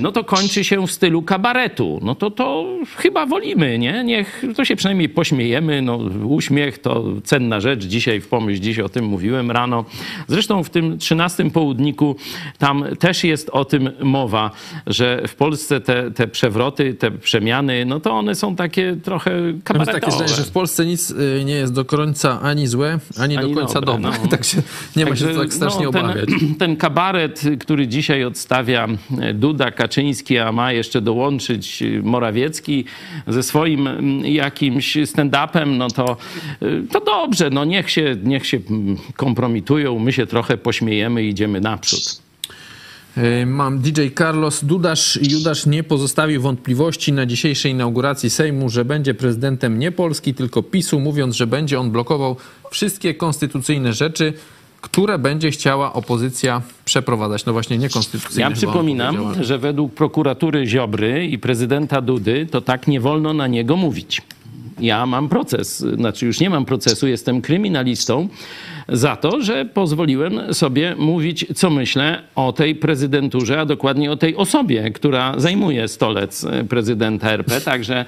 No 0.00 0.12
to 0.12 0.24
kończy 0.24 0.64
się 0.64 0.86
w 0.86 0.90
stylu 0.90 1.22
kabaretu. 1.22 2.00
No 2.02 2.14
to 2.14 2.30
to 2.30 2.66
chyba 2.96 3.26
wolimy, 3.26 3.78
nie? 3.78 4.04
Niech 4.04 4.44
to 4.56 4.64
się 4.64 4.76
przynajmniej 4.76 5.08
pośmiejemy. 5.08 5.82
No, 5.82 5.96
uśmiech 6.24 6.78
to 6.78 7.04
cenna 7.24 7.60
rzecz. 7.60 7.84
Dzisiaj 7.84 8.20
w 8.20 8.28
pomyśl, 8.28 8.62
dziś 8.62 8.78
o 8.78 8.88
tym 8.88 9.04
mówiłem 9.04 9.50
rano. 9.50 9.84
Zresztą 10.28 10.64
w 10.64 10.70
tym 10.70 10.98
13 10.98 11.50
południku 11.50 12.16
tam 12.58 12.84
też 12.98 13.24
jest 13.24 13.50
o 13.50 13.64
tym 13.64 13.90
mowa, 14.06 14.50
że 14.86 15.22
w 15.28 15.34
Polsce 15.34 15.80
te, 15.80 16.10
te 16.10 16.28
przewroty, 16.28 16.94
te 16.94 17.10
przemiany, 17.10 17.84
no 17.84 18.00
to 18.00 18.12
one 18.12 18.34
są 18.34 18.56
takie 18.56 18.96
trochę 19.04 19.30
kabaretowe. 19.64 20.00
takie 20.00 20.12
zdanie, 20.12 20.28
że 20.28 20.42
w 20.42 20.50
Polsce 20.50 20.86
nic 20.86 21.10
y, 21.10 21.42
nie 21.44 21.54
jest 21.54 21.72
do 21.72 21.84
końca 21.84 22.40
ani 22.40 22.66
złe, 22.66 22.98
ani, 23.18 23.36
Ani 23.36 23.48
do 23.54 23.60
końca 23.60 23.80
dobre, 23.80 24.10
dobre. 24.10 24.18
no. 24.22 24.28
Także 24.36 24.62
nie 24.96 25.06
ma 25.06 25.16
się 25.16 25.24
Także, 25.24 25.40
tak 25.40 25.54
strasznie 25.54 25.84
no, 25.84 25.92
ten, 25.92 26.04
obawiać. 26.04 26.28
Ten 26.58 26.76
kabaret, 26.76 27.42
który 27.60 27.88
dzisiaj 27.88 28.24
odstawia 28.24 28.88
Duda, 29.34 29.70
Kaczyński, 29.70 30.38
a 30.38 30.52
ma 30.52 30.72
jeszcze 30.72 31.00
dołączyć 31.00 31.82
Morawiecki 32.02 32.84
ze 33.26 33.42
swoim 33.42 33.88
jakimś 34.24 34.96
stand-upem, 34.96 35.76
no 35.76 35.88
to, 35.88 36.16
y, 36.62 36.82
to 36.92 37.00
dobrze, 37.00 37.50
no 37.50 37.64
niech 37.64 37.90
się, 37.90 38.16
niech 38.22 38.46
się 38.46 38.58
kompromitują, 39.16 39.98
my 39.98 40.12
się 40.12 40.26
trochę 40.26 40.56
pośmiejemy 40.56 41.22
i 41.24 41.28
idziemy 41.28 41.60
naprzód. 41.60 42.25
Mam 43.46 43.78
DJ 43.78 44.00
Carlos 44.18 44.64
Dudasz. 44.64 45.18
Judasz 45.30 45.66
nie 45.66 45.82
pozostawił 45.82 46.42
wątpliwości 46.42 47.12
na 47.12 47.26
dzisiejszej 47.26 47.72
inauguracji 47.72 48.30
Sejmu, 48.30 48.68
że 48.68 48.84
będzie 48.84 49.14
prezydentem 49.14 49.78
nie 49.78 49.92
Polski, 49.92 50.34
tylko 50.34 50.62
PiSu, 50.62 51.00
mówiąc, 51.00 51.36
że 51.36 51.46
będzie 51.46 51.80
on 51.80 51.90
blokował 51.90 52.36
wszystkie 52.70 53.14
konstytucyjne 53.14 53.92
rzeczy, 53.92 54.32
które 54.80 55.18
będzie 55.18 55.50
chciała 55.50 55.92
opozycja 55.92 56.62
przeprowadzać. 56.84 57.44
No 57.44 57.52
właśnie 57.52 57.78
niekonstytucyjne. 57.78 58.50
Ja 58.50 58.56
przypominam, 58.56 59.44
że 59.44 59.58
według 59.58 59.94
prokuratury 59.94 60.66
Ziobry 60.66 61.26
i 61.26 61.38
prezydenta 61.38 62.00
Dudy 62.00 62.46
to 62.50 62.60
tak 62.60 62.86
nie 62.86 63.00
wolno 63.00 63.34
na 63.34 63.46
niego 63.46 63.76
mówić. 63.76 64.22
Ja 64.80 65.06
mam 65.06 65.28
proces, 65.28 65.78
znaczy 65.78 66.26
już 66.26 66.40
nie 66.40 66.50
mam 66.50 66.64
procesu, 66.64 67.06
jestem 67.06 67.42
kryminalistą 67.42 68.28
za 68.88 69.16
to, 69.16 69.42
że 69.42 69.64
pozwoliłem 69.64 70.54
sobie 70.54 70.94
mówić, 70.98 71.46
co 71.54 71.70
myślę 71.70 72.22
o 72.34 72.52
tej 72.52 72.74
prezydenturze, 72.74 73.60
a 73.60 73.64
dokładnie 73.64 74.12
o 74.12 74.16
tej 74.16 74.36
osobie, 74.36 74.90
która 74.90 75.34
zajmuje 75.36 75.88
stolec 75.88 76.46
prezydenta 76.68 77.30
RP. 77.30 77.60
Także 77.60 78.04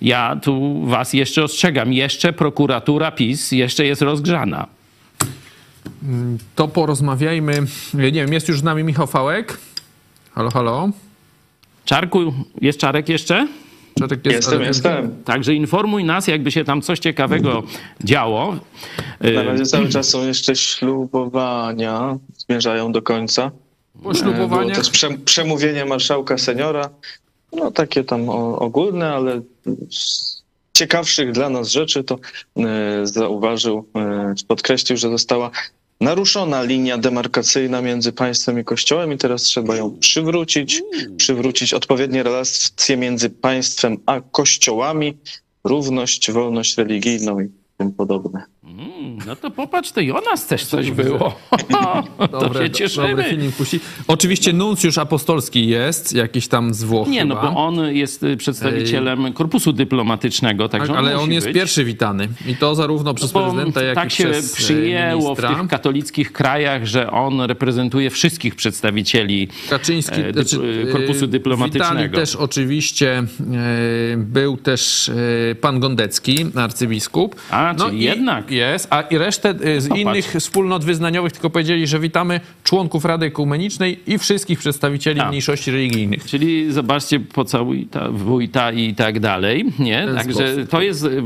ja 0.00 0.36
tu 0.42 0.86
was 0.86 1.12
jeszcze 1.12 1.44
ostrzegam. 1.44 1.92
Jeszcze 1.92 2.32
prokuratura 2.32 3.10
PiS 3.10 3.52
jeszcze 3.52 3.86
jest 3.86 4.02
rozgrzana. 4.02 4.66
To 6.54 6.68
porozmawiajmy. 6.68 7.52
Nie 7.94 8.12
wiem, 8.12 8.32
jest 8.32 8.48
już 8.48 8.60
z 8.60 8.62
nami 8.62 8.84
Michał 8.84 9.06
Fałek. 9.06 9.58
Halo, 10.34 10.50
halo. 10.50 10.90
Czarku, 11.84 12.34
jest 12.60 12.78
Czarek 12.78 13.08
jeszcze? 13.08 13.48
Czarek 14.08 14.26
jest, 14.26 14.36
Jestem, 14.36 14.58
ale- 14.58 14.66
jestem. 14.66 15.24
Także 15.24 15.54
informuj 15.54 16.04
nas, 16.04 16.26
jakby 16.26 16.50
się 16.50 16.64
tam 16.64 16.82
coś 16.82 16.98
ciekawego 16.98 17.62
działo. 18.04 18.56
Na 19.20 19.42
razie 19.42 19.66
cały 19.66 19.88
czas 19.88 20.08
są 20.08 20.26
jeszcze 20.26 20.56
ślubowania, 20.56 22.18
zmierzają 22.38 22.92
do 22.92 23.02
końca. 23.02 23.50
Było 23.94 24.12
Poślubowanie. 24.12 24.74
też 24.74 24.90
prze, 24.90 25.10
przemówienie 25.10 25.84
marszałka 25.84 26.38
seniora, 26.38 26.90
no 27.52 27.70
takie 27.70 28.04
tam 28.04 28.28
ogólne, 28.58 29.12
ale 29.14 29.40
z 29.90 30.42
ciekawszych 30.72 31.32
dla 31.32 31.48
nas 31.50 31.68
rzeczy 31.68 32.04
to 32.04 32.18
e, 32.58 33.06
zauważył, 33.06 33.86
e, 33.96 34.34
podkreślił, 34.48 34.96
że 34.98 35.10
została 35.10 35.50
naruszona 36.02 36.62
linia 36.62 36.98
demarkacyjna 36.98 37.82
między 37.82 38.12
państwem 38.12 38.58
i 38.58 38.64
kościołem 38.64 39.12
i 39.12 39.18
teraz 39.18 39.42
trzeba 39.42 39.76
ją 39.76 39.98
przywrócić, 39.98 40.82
przywrócić 41.16 41.74
odpowiednie 41.74 42.22
relacje 42.22 42.96
między 42.96 43.30
państwem 43.30 43.98
a 44.06 44.20
kościołami, 44.20 45.18
równość, 45.64 46.30
wolność 46.30 46.78
religijną 46.78 47.40
i 47.40 47.48
tym 47.76 47.92
podobne. 47.92 48.51
Mm, 48.78 49.18
no 49.26 49.36
to 49.36 49.50
popatrz, 49.50 49.92
to 49.92 50.00
i 50.00 50.10
o 50.10 50.20
nas 50.20 50.46
też 50.46 50.64
coś 50.66 50.90
było. 50.90 51.34
to 52.18 52.28
Dobre, 52.40 52.62
się 52.62 52.68
do- 52.68 52.78
cieszymy. 52.78 53.08
Dobry 53.08 53.24
film 53.24 53.52
puści. 53.52 53.80
Oczywiście 54.08 54.52
nuncjusz 54.52 54.98
apostolski 54.98 55.66
jest, 55.68 56.12
jakiś 56.14 56.48
tam 56.48 56.74
z 56.74 56.84
Włoch 56.84 57.08
Nie, 57.08 57.24
no 57.24 57.34
chyba. 57.36 57.50
bo 57.52 57.66
on 57.66 57.94
jest 57.94 58.22
y, 58.22 58.36
przedstawicielem 58.36 59.32
korpusu 59.32 59.72
dyplomatycznego, 59.72 60.68
Tak, 60.68 60.82
on 60.90 60.96
ale 60.96 61.18
on 61.18 61.32
jest 61.32 61.46
być. 61.46 61.54
pierwszy 61.56 61.84
witany. 61.84 62.28
I 62.46 62.56
to 62.56 62.74
zarówno 62.74 63.14
przez 63.14 63.32
Bo 63.32 63.42
prezydenta, 63.42 63.82
jak 63.82 63.94
tak 63.94 64.08
i 64.08 64.16
się 64.16 64.24
przez 64.30 64.52
e, 64.52 64.56
przyjęło 64.56 65.20
w 65.20 65.38
ministra. 65.38 65.54
tych 65.54 65.68
katolickich 65.68 66.32
krajach, 66.32 66.86
że 66.86 67.10
on 67.10 67.40
reprezentuje 67.40 68.10
wszystkich 68.10 68.54
przedstawicieli 68.54 69.48
Kaczyński, 69.70 70.20
e, 70.20 70.24
dyp- 70.24 70.32
znaczy, 70.32 70.84
e, 70.88 70.92
korpusu 70.92 71.24
e, 71.24 71.28
dyplomatycznego. 71.28 71.94
Witali 71.94 72.10
też 72.10 72.36
oczywiście 72.36 73.18
e, 73.18 73.24
był 74.16 74.56
też 74.56 75.10
pan 75.60 75.80
Gondecki, 75.80 76.46
arcybiskup. 76.54 77.36
No 77.78 77.86
A, 77.86 77.90
i 77.92 78.00
jednak. 78.00 78.50
Jest, 78.70 78.86
a 78.90 79.00
i 79.00 79.18
resztę 79.18 79.48
e, 79.50 79.80
z 79.80 79.88
Popatrz. 79.88 80.02
innych 80.02 80.24
wspólnot 80.38 80.84
wyznaniowych 80.84 81.32
tylko 81.32 81.50
powiedzieli, 81.50 81.86
że 81.86 82.00
witamy 82.00 82.40
członków 82.64 83.04
Rady 83.04 83.26
Ekumenicznej 83.26 84.00
i 84.06 84.18
wszystkich 84.18 84.58
przedstawicieli 84.58 85.20
Tak. 85.20 85.28
mniejszości 85.28 85.70
religijnych. 85.70 86.24
Czyli 86.24 86.72
zobaczcie, 86.72 87.20
pocałuj 87.20 87.86
ta, 87.86 88.10
wójta 88.10 88.72
i 88.72 88.94
tak 88.94 89.20
dalej. 89.20 89.64
Nie? 89.78 90.06
Także 90.16 90.66
to 90.66 90.82
jest 90.82 91.04
y, 91.04 91.22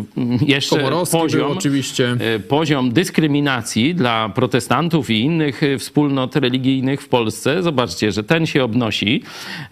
jeszcze 0.47 0.77
Komorowski 0.77 1.17
był 1.17 1.27
poziom, 1.27 1.53
oczywiście. 1.53 2.17
y, 2.37 2.41
poziom 2.41 2.93
dyskryminacji 2.93 3.95
dla 3.95 4.29
protestantów 4.29 5.11
i 5.11 5.21
innych 5.21 5.63
y, 5.63 5.79
wspólnot 5.79 6.37
religijnych 6.37 7.03
w 7.03 7.09
Polsce. 7.09 7.63
Zobaczcie, 7.63 8.13
że 8.13 8.25
ten 8.25 8.47
się 8.47 8.65
obnosi. 8.65 9.23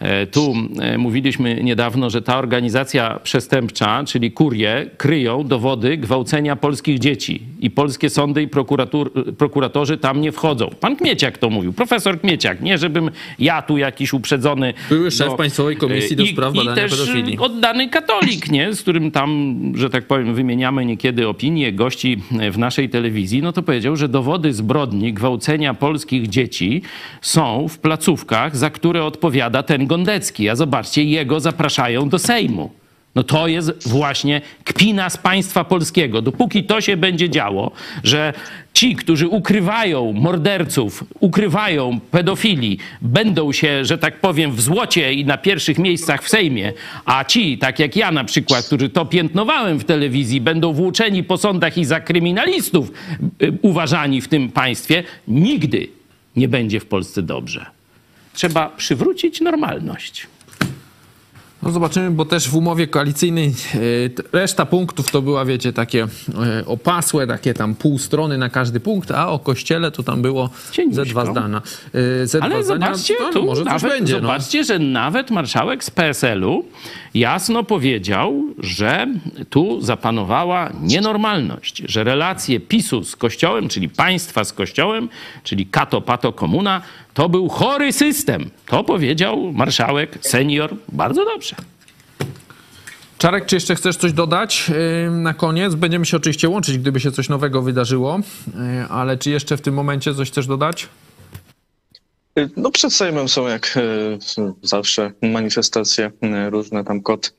E, 0.01 0.27
Tu 0.27 0.55
e, 0.81 0.99
mówiliśmy 0.99 1.63
niedawno, 1.63 2.11
że 2.11 2.23
ta 2.23 2.39
organizacja 2.39 3.19
przestępcza, 3.23 4.05
czyli 4.07 4.33
kurie, 4.33 4.91
kryją 4.97 5.45
dowody 5.45 5.97
gwałcenia 5.97 6.57
polskich 6.57 6.99
dzieci 6.99 7.43
i 7.61 7.71
polskie 7.71 8.11
sądy 8.11 8.43
i 8.43 8.49
prokuratorzy 9.39 9.97
tam 9.99 10.21
nie 10.21 10.33
wchodzą. 10.33 10.71
Pan 10.81 10.97
Kmieciak 10.97 11.39
to 11.39 11.51
mówił, 11.51 11.73
profesor 11.73 12.21
Kmieciak. 12.21 12.61
Nie, 12.61 12.79
żebym 12.79 13.11
ja 13.39 13.63
tu 13.63 13.79
jakiś 13.79 14.13
uprzedzony... 14.13 14.75
Były 14.89 15.11
szef 15.11 15.35
Państwowej 15.35 15.77
Komisji 15.77 16.17
do 16.17 16.23
I- 16.23 16.29
spraw 16.33 16.55
i 16.55 16.59
badania 16.59 16.75
też 16.77 16.91
pedofilii. 16.91 17.39
oddany 17.39 17.89
katolik, 17.89 18.51
nie? 18.51 18.73
z 18.75 18.83
którym 18.83 19.11
tam, 19.11 19.55
że 19.75 19.91
tak 19.91 20.07
powiem, 20.07 20.35
wymieniamy 20.35 20.85
niekiedy 20.85 21.29
opinie 21.29 21.73
gości 21.73 22.23
w 22.53 22.59
naszej 22.59 22.89
telewizji, 22.89 23.43
no 23.43 23.53
to 23.53 23.63
powiedział, 23.63 23.97
że 23.97 24.09
dowody 24.09 24.53
zbrodni 24.53 25.13
gwałcenia 25.13 25.75
polskich 25.75 26.29
dzieci 26.29 26.83
są 27.21 27.69
w 27.69 27.79
placówkach, 27.79 28.57
za 28.57 28.71
które 28.71 29.05
odpowiada 29.05 29.63
ten 29.63 29.87
Gondecki. 29.87 30.49
A 30.49 30.57
zobaczcie, 30.57 31.05
jego 31.05 31.41
zapraszają 31.41 32.09
do 32.09 32.19
Sejmu. 32.19 32.71
No 33.15 33.23
to 33.23 33.49
jest 33.49 33.89
właśnie 33.89 34.41
kpina 34.65 35.11
z 35.11 35.17
państwa 35.17 35.65
polskiego. 35.65 36.23
Dopóki 36.23 36.65
to 36.65 36.81
się 36.81 36.97
będzie 36.97 37.31
działo, 37.31 37.71
że 38.05 38.33
ci, 38.73 38.97
którzy 38.97 39.29
ukrywają 39.29 40.13
morderców, 40.13 41.05
ukrywają 41.21 42.01
pedofili, 42.11 42.79
będą 43.03 43.53
się, 43.53 43.85
że 43.85 43.99
tak 43.99 44.21
powiem, 44.21 44.53
w 44.53 44.61
złocie 44.61 45.13
i 45.13 45.25
na 45.25 45.39
pierwszych 45.39 45.79
miejscach 45.79 46.23
w 46.23 46.29
Sejmie, 46.29 46.73
a 47.05 47.25
ci, 47.25 47.59
tak 47.59 47.79
jak 47.79 47.97
ja 47.97 48.13
na 48.13 48.25
przykład, 48.25 48.67
którzy 48.67 48.89
to 48.89 49.07
piętnowałem 49.07 49.79
w 49.79 49.85
telewizji, 49.85 50.41
będą 50.41 50.73
włóczeni 50.73 51.23
po 51.23 51.39
sądach 51.39 51.79
i 51.79 51.85
za 51.85 52.01
kryminalistów 52.01 52.93
y, 53.43 53.59
uważani 53.63 54.21
w 54.21 54.29
tym 54.29 54.49
państwie, 54.49 55.05
nigdy 55.29 55.89
nie 56.37 56.49
będzie 56.49 56.81
w 56.81 56.87
Polsce 56.87 57.23
dobrze. 57.23 57.67
Trzeba 58.33 58.69
przywrócić 58.69 59.41
normalność. 59.41 60.27
No 61.65 61.71
zobaczymy, 61.71 62.11
bo 62.11 62.25
też 62.25 62.49
w 62.49 62.57
umowie 62.57 62.87
koalicyjnej 62.87 63.55
e, 63.75 64.39
reszta 64.39 64.67
punktów 64.67 65.11
to 65.11 65.23
była, 65.23 65.45
wiecie, 65.45 65.73
takie 65.73 66.07
e, 66.59 66.67
opasłe, 66.67 67.27
takie 67.27 67.55
tam 67.55 67.75
pół 67.75 67.99
strony 67.99 68.39
na 68.39 68.49
każdy 68.49 68.81
punkt, 68.81 69.11
a 69.11 69.29
o 69.29 69.39
kościele 69.39 69.91
to 69.91 70.03
tam 70.03 70.23
było 70.23 70.51
Cieniuśko. 70.73 71.05
ze 71.05 71.11
dwa 71.11 71.27
zdania. 71.27 71.63
E, 72.23 72.27
ze 72.27 72.39
dwa 72.39 72.47
Ale 72.47 72.65
zdania, 72.65 72.87
zobaczcie, 72.87 73.15
no, 73.21 73.33
tu 73.33 73.45
może 73.45 73.65
coś 73.65 73.83
nawet, 73.83 73.99
będzie. 73.99 74.15
No. 74.15 74.21
zobaczcie, 74.21 74.65
że 74.65 74.79
nawet 74.79 75.31
marszałek 75.31 75.85
z 75.85 75.91
PSL-u 75.91 76.65
jasno 77.15 77.65
powiedział, 77.65 78.43
że 78.59 79.07
tu 79.51 79.81
zapanowała 79.81 80.71
nienormalność, 80.81 81.83
że 81.87 82.05
relacje 82.05 82.61
PiSu 82.61 83.05
z 83.05 83.17
Kościołem, 83.17 83.69
czyli 83.69 83.89
państwa 83.89 84.45
z 84.45 84.53
Kościołem, 84.53 85.09
czyli 85.45 85.67
kato, 85.67 86.01
pato, 86.01 86.33
komuna, 86.33 86.83
to 87.15 87.29
był 87.29 87.49
chory 87.49 87.93
system. 87.93 88.51
To 88.67 88.85
powiedział 88.85 89.53
marszałek 89.53 90.19
senior 90.21 90.77
bardzo 90.93 91.25
dobrze. 91.25 91.57
Czarek, 93.19 93.47
czy 93.47 93.57
jeszcze 93.57 93.75
chcesz 93.75 93.97
coś 93.97 94.13
dodać 94.13 94.71
na 95.11 95.35
koniec? 95.35 95.75
Będziemy 95.75 96.07
się 96.07 96.17
oczywiście 96.17 96.49
łączyć, 96.49 96.79
gdyby 96.79 97.01
się 97.01 97.13
coś 97.13 97.29
nowego 97.29 97.63
wydarzyło, 97.63 98.21
e, 98.59 98.89
ale 98.89 99.19
czy 99.19 99.31
jeszcze 99.31 99.57
w 99.57 99.61
tym 99.61 99.75
momencie 99.75 100.15
coś 100.15 100.31
chcesz 100.31 100.47
dodać? 100.47 100.89
No 102.57 102.71
przed 102.71 102.93
Sejmem 102.93 103.29
są 103.29 103.49
jak 103.49 103.77
e, 103.77 103.81
zawsze 104.63 105.13
manifestacje 105.23 106.11
różne, 106.51 106.85
tam 106.85 107.03
kot, 107.03 107.35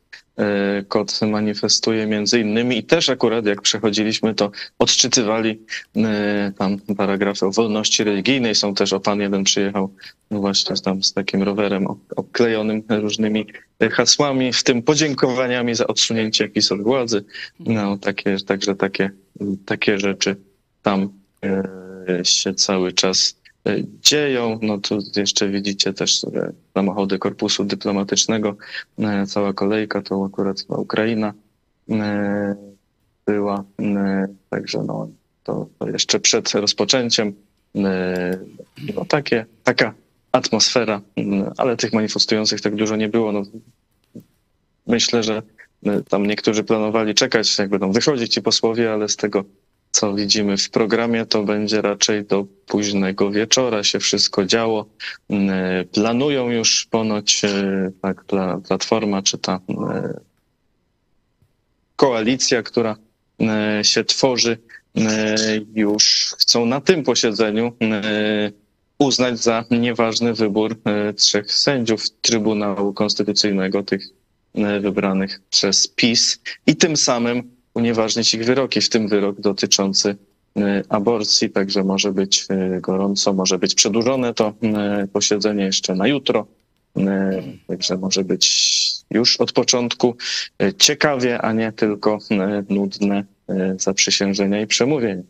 kot 0.87 1.21
manifestuje 1.21 2.07
między 2.07 2.39
innymi. 2.39 2.77
I 2.77 2.83
też 2.83 3.09
akurat 3.09 3.45
jak 3.45 3.61
przechodziliśmy 3.61 4.33
to 4.33 4.51
odczytywali 4.79 5.59
e, 5.95 6.51
tam 6.57 6.77
paragrafy 6.97 7.45
o 7.45 7.51
wolności 7.51 8.03
religijnej, 8.03 8.55
są 8.55 8.75
też 8.75 8.93
o 8.93 8.99
pan 8.99 9.19
jeden 9.19 9.43
przyjechał 9.43 9.91
no 10.31 10.39
właśnie 10.39 10.75
tam 10.75 11.03
z 11.03 11.13
takim 11.13 11.43
rowerem 11.43 11.87
obklejonym 12.15 12.83
różnymi 12.89 13.45
e, 13.79 13.89
hasłami, 13.89 14.53
w 14.53 14.63
tym 14.63 14.81
podziękowaniami 14.81 15.75
za 15.75 15.87
odsunięcie 15.87 16.49
PiS 16.49 16.71
od 16.71 16.81
władzy, 16.81 17.25
no 17.59 17.97
takie, 17.97 18.37
także 18.37 18.75
takie, 18.75 19.09
takie 19.65 19.99
rzeczy 19.99 20.35
tam 20.81 21.09
e, 21.43 22.25
się 22.25 22.53
cały 22.53 22.93
czas 22.93 23.39
e, 23.44 23.44
dzieją. 24.01 24.59
No 24.61 24.77
tu 24.77 24.99
jeszcze 25.15 25.49
widzicie 25.49 25.93
też 25.93 26.23
e, 26.23 26.51
samochody 26.73 27.19
korpusu 27.19 27.63
dyplomatycznego, 27.63 28.55
e, 28.99 29.25
cała 29.25 29.53
kolejka, 29.53 30.01
to 30.01 30.25
akurat 30.25 30.65
Ukraina 30.67 31.33
e, 31.89 32.55
była, 33.25 33.63
e, 33.81 34.27
także 34.49 34.83
no 34.83 35.09
to, 35.43 35.67
jeszcze 35.91 36.19
przed 36.19 36.51
rozpoczęciem 36.51 37.33
e, 37.75 38.39
no 38.95 39.05
takie, 39.05 39.45
taka 39.63 39.93
atmosfera, 40.31 41.01
m, 41.15 41.51
ale 41.57 41.77
tych 41.77 41.93
manifestujących 41.93 42.61
tak 42.61 42.75
dużo 42.75 42.95
nie 42.95 43.09
było. 43.09 43.31
No, 43.31 43.43
myślę, 44.87 45.23
że 45.23 45.41
e, 45.85 46.01
tam 46.01 46.25
niektórzy 46.25 46.63
planowali 46.63 47.15
czekać, 47.15 47.57
jak 47.57 47.69
będą 47.69 47.91
wychodzić 47.91 48.33
ci 48.33 48.41
posłowie, 48.41 48.93
ale 48.93 49.09
z 49.09 49.15
tego 49.15 49.43
co 49.95 50.13
widzimy 50.13 50.57
w 50.57 50.69
programie, 50.69 51.25
to 51.25 51.43
będzie 51.43 51.81
raczej 51.81 52.25
do 52.25 52.45
późnego 52.67 53.31
wieczora 53.31 53.83
się 53.83 53.99
wszystko 53.99 54.45
działo. 54.45 54.85
Mm, 55.29 55.87
Planują 55.87 56.49
już 56.49 56.85
ponoć 56.85 57.45
e, 57.45 57.91
tak, 58.01 58.25
pla- 58.25 58.61
Platforma 58.67 59.21
czy 59.21 59.37
ta 59.37 59.59
e, 59.69 60.19
koalicja, 61.95 62.63
która 62.63 62.95
e, 63.41 63.83
się 63.83 64.03
tworzy, 64.03 64.57
e, 64.97 65.35
już 65.75 66.35
chcą 66.39 66.65
na 66.65 66.81
tym 66.81 67.03
posiedzeniu 67.03 67.73
e, 67.81 68.51
uznać 68.99 69.39
za 69.39 69.65
nieważny 69.71 70.33
wybór 70.33 70.75
e, 70.85 71.13
trzech 71.13 71.51
sędziów 71.51 72.09
Trybunału 72.21 72.93
Konstytucyjnego, 72.93 73.83
tych 73.83 74.07
e, 74.55 74.79
wybranych 74.79 75.41
przez 75.49 75.87
PiS 75.87 76.39
i 76.67 76.75
tym 76.75 76.97
samym 76.97 77.54
unieważnić 77.75 78.33
ich 78.33 78.45
wyroki, 78.45 78.81
w 78.81 78.89
tym 78.89 79.07
wyrok 79.07 79.41
dotyczący 79.41 80.15
e, 80.57 80.83
aborcji, 80.89 81.49
także 81.49 81.83
może 81.83 82.11
być 82.11 82.45
e, 82.49 82.81
gorąco, 82.81 83.33
może 83.33 83.57
być 83.59 83.75
przedłużone 83.75 84.33
to 84.33 84.53
e, 84.63 85.07
posiedzenie 85.13 85.63
jeszcze 85.63 85.95
na 85.95 86.07
jutro, 86.07 86.47
także 87.67 87.97
może 87.97 88.23
być 88.23 88.45
już 89.11 89.37
od 89.37 89.51
początku 89.51 90.15
ciekawie, 90.77 91.41
a 91.41 91.53
nie 91.53 91.71
tylko 91.71 92.19
nudne 92.69 93.23
zaprzysiężenia 93.77 94.61
i 94.61 94.67
przemówienia. 94.67 95.23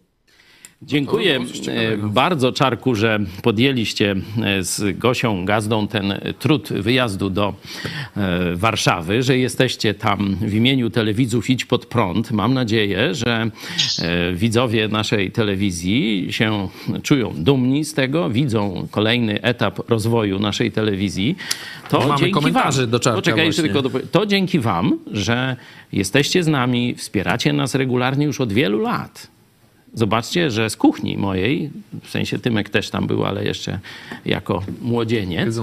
Dziękuję 0.82 1.40
e, 1.68 1.98
bardzo, 1.98 2.52
Czarku, 2.52 2.96
że 2.96 3.20
podjęliście 3.44 4.16
e, 4.44 4.64
z 4.64 4.98
Gosią 4.98 5.46
Gazdą 5.46 5.88
ten 5.88 6.20
trud 6.40 6.74
wyjazdu 6.74 7.30
do 7.30 7.54
e, 8.18 8.56
Warszawy, 8.56 9.24
że 9.24 9.38
jesteście 9.38 9.94
tam 9.94 10.36
w 10.42 10.54
imieniu 10.54 10.90
telewidzów 10.90 11.50
Idź 11.50 11.66
Pod 11.66 11.86
Prąd. 11.86 12.32
Mam 12.32 12.54
nadzieję, 12.54 13.16
że 13.16 13.50
widzowie 14.34 14.88
naszej 14.88 15.32
telewizji 15.32 16.28
się 16.30 16.68
czują 17.04 17.34
dumni 17.38 17.86
z 17.86 17.94
tego, 17.94 18.30
widzą 18.30 18.88
kolejny 18.92 19.42
etap 19.42 19.90
rozwoju 19.90 20.40
naszej 20.40 20.72
telewizji. 20.72 21.36
To 21.90 22.00
mamy 22.00 22.20
dzięki 22.20 22.34
komentarzy 22.34 22.82
wam, 22.82 22.90
do 22.90 23.00
Czarka 23.00 23.16
Poczekaj, 23.16 23.54
tylko 23.54 23.82
do, 23.82 23.90
to 24.12 24.26
dzięki 24.26 24.60
wam, 24.60 25.00
że 25.12 25.56
jesteście 25.94 26.44
z 26.44 26.48
nami, 26.48 26.96
wspieracie 26.96 27.54
nas 27.54 27.76
regularnie 27.76 28.26
już 28.26 28.42
od 28.42 28.54
wielu 28.54 28.80
lat. 28.80 29.35
Zobaczcie, 29.96 30.52
że 30.52 30.70
z 30.70 30.78
kuchni 30.78 31.18
mojej, 31.18 31.70
w 32.04 32.10
sensie 32.10 32.40
Tymek 32.40 32.70
też 32.70 32.90
tam 32.90 33.08
był, 33.08 33.26
ale 33.26 33.46
jeszcze 33.46 33.80
jako 34.26 34.64
młodzieniec, 34.82 35.60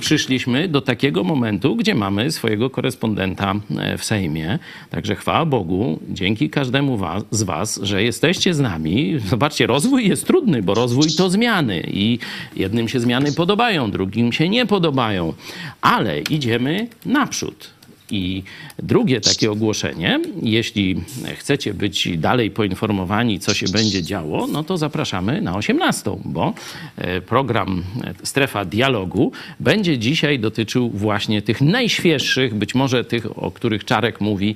przyszliśmy 0.00 0.68
do 0.68 0.80
takiego 0.80 1.24
momentu, 1.24 1.76
gdzie 1.76 1.94
mamy 1.94 2.32
swojego 2.32 2.70
korespondenta 2.70 3.54
e, 3.78 3.98
w 3.98 4.04
Sejmie. 4.04 4.58
Także 4.90 5.16
chwała 5.16 5.44
Bogu, 5.44 6.00
dzięki 6.08 6.50
każdemu 6.50 6.96
was, 6.96 7.24
z 7.30 7.42
Was, 7.42 7.80
że 7.82 8.02
jesteście 8.02 8.54
z 8.54 8.60
nami. 8.60 9.18
Zobaczcie, 9.26 9.66
rozwój 9.66 10.08
jest 10.08 10.26
trudny, 10.26 10.62
bo 10.62 10.74
rozwój 10.74 11.06
to 11.16 11.30
zmiany 11.30 11.82
i 11.92 12.18
jednym 12.56 12.88
się 12.88 13.00
zmiany 13.00 13.32
podobają, 13.32 13.90
drugim 13.90 14.32
się 14.32 14.48
nie 14.48 14.66
podobają, 14.66 15.32
ale 15.80 16.20
idziemy 16.20 16.88
naprzód. 17.06 17.77
I 18.10 18.42
drugie 18.78 19.20
takie 19.20 19.50
ogłoszenie, 19.50 20.20
jeśli 20.42 21.00
chcecie 21.36 21.74
być 21.74 22.18
dalej 22.18 22.50
poinformowani, 22.50 23.40
co 23.40 23.54
się 23.54 23.66
będzie 23.66 24.02
działo, 24.02 24.46
no 24.46 24.64
to 24.64 24.78
zapraszamy 24.78 25.42
na 25.42 25.56
18, 25.56 26.16
bo 26.24 26.54
e, 26.96 27.20
program 27.20 27.84
Strefa 28.22 28.64
Dialogu 28.64 29.32
będzie 29.60 29.98
dzisiaj 29.98 30.38
dotyczył 30.38 30.90
właśnie 30.90 31.42
tych 31.42 31.60
najświeższych, 31.60 32.54
być 32.54 32.74
może 32.74 33.04
tych, 33.04 33.38
o 33.38 33.50
których 33.50 33.84
Czarek 33.84 34.20
mówi, 34.20 34.54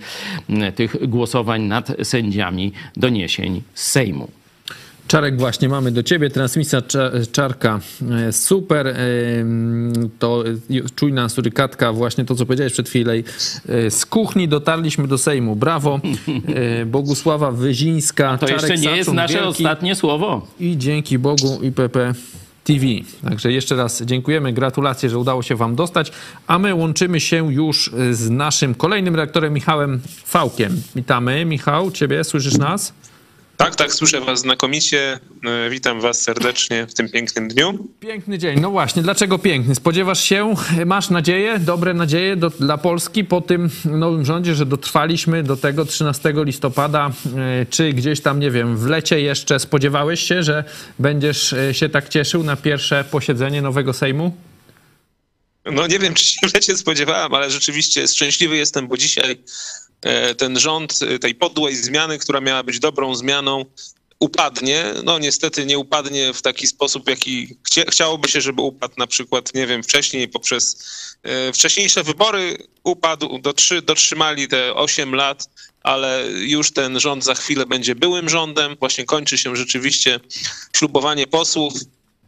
tych 0.75 1.09
głosowań 1.09 1.63
nad 1.63 1.93
sędziami 2.03 2.73
doniesień 2.97 3.63
z 3.75 3.87
Sejmu. 3.87 4.42
Czarek, 5.13 5.39
właśnie 5.39 5.69
mamy 5.69 5.91
do 5.91 6.03
ciebie. 6.03 6.31
Transmisja 6.31 6.83
Czarka 7.33 7.81
e, 8.29 8.33
super. 8.33 8.87
E, 8.87 8.95
to 10.19 10.45
czujna 10.97 11.29
surykatka, 11.29 11.93
właśnie 11.93 12.25
to, 12.25 12.35
co 12.35 12.47
powiedziałeś 12.47 12.73
przed 12.73 12.89
chwilą. 12.89 13.13
E, 13.13 13.91
z 13.91 14.07
kuchni 14.07 14.49
dotarliśmy 14.49 15.09
do 15.09 15.19
Sejmu. 15.19 15.57
Brawo. 15.57 16.01
Bogusława 16.87 17.51
Wyzińska. 17.51 18.39
To 18.39 18.47
Czarek 18.47 18.63
jeszcze 18.63 18.79
nie 18.91 18.97
jest 18.97 19.13
nasze 19.13 19.35
wielki. 19.35 19.49
ostatnie 19.49 19.95
słowo. 19.95 20.47
I 20.61 20.79
dzięki 20.79 21.19
Bogu 21.19 21.59
IPP 21.63 22.15
TV. 22.65 22.87
Także 23.25 23.53
jeszcze 23.53 23.77
raz 23.77 24.03
dziękujemy, 24.03 24.53
gratulacje, 24.53 25.11
że 25.11 25.19
udało 25.19 25.43
się 25.43 25.57
Wam 25.57 25.75
dostać, 25.75 26.13
a 26.47 26.59
my 26.59 26.75
łączymy 26.75 27.21
się 27.21 27.53
już 27.53 27.91
z 28.11 28.31
naszym 28.31 28.75
kolejnym 28.75 29.17
redaktorem 29.17 29.53
Michałem 29.53 30.01
Fałkiem. 30.25 30.83
Witamy. 30.97 31.45
Michał, 31.45 31.91
Ciebie, 31.91 32.25
słyszysz 32.25 32.59
nas? 32.59 32.93
Tak, 33.63 33.77
tak, 33.77 33.93
słyszę 33.93 34.21
Was 34.21 34.41
znakomicie. 34.41 35.21
E, 35.45 35.71
witam 35.71 36.01
Was 36.01 36.23
serdecznie 36.23 36.87
w 36.87 36.95
tym 36.95 37.09
pięknym 37.09 37.49
dniu. 37.49 37.89
Piękny 38.01 38.39
dzień. 38.39 38.61
No 38.61 38.71
właśnie, 38.71 39.03
dlaczego 39.03 39.39
piękny? 39.39 39.75
Spodziewasz 39.75 40.25
się, 40.25 40.55
masz 40.87 41.11
nadzieję, 41.11 41.59
dobre 41.59 41.95
nadzieje 41.95 42.37
do, 42.37 42.51
dla 42.51 42.79
Polski 42.79 43.25
po 43.25 43.41
tym 43.41 43.71
nowym 43.85 44.25
rządzie, 44.25 44.55
że 44.55 44.67
dotrwaliśmy 44.67 45.43
do 45.43 45.57
tego 45.57 45.85
13 45.85 46.33
listopada, 46.37 47.11
e, 47.37 47.67
czy 47.67 47.93
gdzieś 47.93 48.21
tam, 48.21 48.41
nie 48.41 48.51
wiem, 48.51 48.77
w 48.77 48.87
lecie 48.87 49.21
jeszcze 49.21 49.59
spodziewałeś 49.59 50.21
się, 50.21 50.43
że 50.43 50.65
będziesz 50.99 51.53
e, 51.53 51.75
się 51.75 51.89
tak 51.89 52.09
cieszył 52.09 52.43
na 52.45 52.57
pierwsze 52.57 53.05
posiedzenie 53.11 53.63
nowego 53.63 53.93
Sejmu? 53.93 54.37
No 55.65 55.87
nie 55.87 55.99
wiem, 55.99 56.15
czy 56.15 56.25
się 56.25 56.49
w 56.49 56.55
lecie 56.55 56.77
spodziewałem, 56.77 57.35
ale 57.35 57.51
rzeczywiście 57.51 58.09
szczęśliwy 58.09 58.57
jestem, 58.57 58.89
bo 58.89 58.97
dzisiaj 58.97 59.37
ten 60.39 60.59
rząd 60.59 60.99
e, 61.03 61.19
tej 61.19 61.35
podłej 61.35 61.77
zmiany, 61.77 62.19
która 62.19 62.41
miała 62.41 62.63
być 62.63 62.79
dobrą 62.79 63.15
zmianą, 63.15 63.65
upadnie. 64.19 64.85
No 65.05 65.19
niestety 65.19 65.67
nie 65.67 65.79
upadnie 65.79 66.33
w 66.33 66.43
taki 66.43 66.67
sposób, 66.67 67.09
jaki 67.09 67.57
chcia, 67.67 67.83
chciałoby 67.91 68.29
się, 68.29 68.41
żeby 68.41 68.63
upadł 68.63 68.95
na 68.99 69.07
przykład, 69.07 69.55
nie 69.55 69.67
wiem, 69.67 69.83
wcześniej 69.83 70.29
poprzez 70.29 70.77
e, 71.23 71.53
wcześniejsze 71.53 72.03
wybory 72.03 72.59
upadł, 72.85 73.39
dotrzy, 73.39 73.83
dotrzymali 73.83 74.49
te 74.49 74.75
8 74.75 75.15
lat, 75.15 75.49
ale 75.83 76.25
już 76.33 76.73
ten 76.73 77.01
rząd 77.01 77.25
za 77.25 77.35
chwilę 77.35 77.67
będzie 77.67 77.95
byłym 77.95 78.29
rządem. 78.29 78.77
Właśnie 78.81 79.05
kończy 79.05 79.39
się 79.39 79.57
rzeczywiście 79.57 80.21
ślubowanie 80.77 81.27
posłów. 81.27 81.75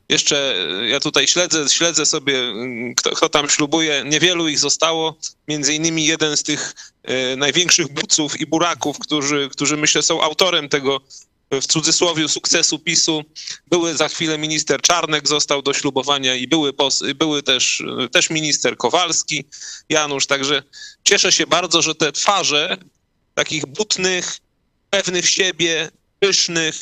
Jeszcze 0.09 0.55
e, 0.81 0.89
ja 0.89 1.01
tutaj 1.01 1.27
śledzę, 1.27 1.69
śledzę 1.69 2.07
sobie, 2.07 2.39
mm, 2.39 2.95
kto, 2.95 3.11
kto, 3.11 3.29
tam 3.29 3.49
ślubuje. 3.49 4.05
Niewielu 4.07 4.49
ich 4.49 4.59
zostało. 4.59 5.17
Między 5.49 5.75
innymi 5.75 6.07
jeden 6.07 6.37
z 6.37 6.43
tych 6.43 6.75
e, 7.03 7.37
największych 7.37 7.89
buców 7.93 8.41
i 8.41 8.47
buraków, 8.47 8.99
którzy, 8.99 9.49
którzy 9.53 9.77
myślę 9.77 10.03
są 10.03 10.23
autorem 10.23 10.69
tego 10.69 11.01
w 11.51 11.67
cudzysłowie 11.67 12.29
sukcesu 12.29 12.79
PiSu. 12.79 13.25
Były 13.67 13.97
za 13.97 14.09
chwilę 14.09 14.39
minister 14.39 14.81
Czarnek 14.81 15.29
został 15.29 15.63
do 15.63 15.75
ślubowania 15.75 16.35
i 16.35 16.49
były, 16.49 16.73
były 17.15 17.43
też, 17.43 17.83
też 18.13 18.31
minister 18.31 18.77
Kowalski, 18.77 19.45
Janusz. 19.89 20.27
Także 20.27 20.63
cieszę 21.05 21.33
się 21.33 21.47
bardzo, 21.47 21.83
że 21.83 21.95
te 21.95 22.13
twarze 22.13 22.77
takich 23.35 23.67
butnych, 23.67 24.39
pewnych 24.91 25.29
siebie, 25.29 25.91
pysznych 26.21 26.77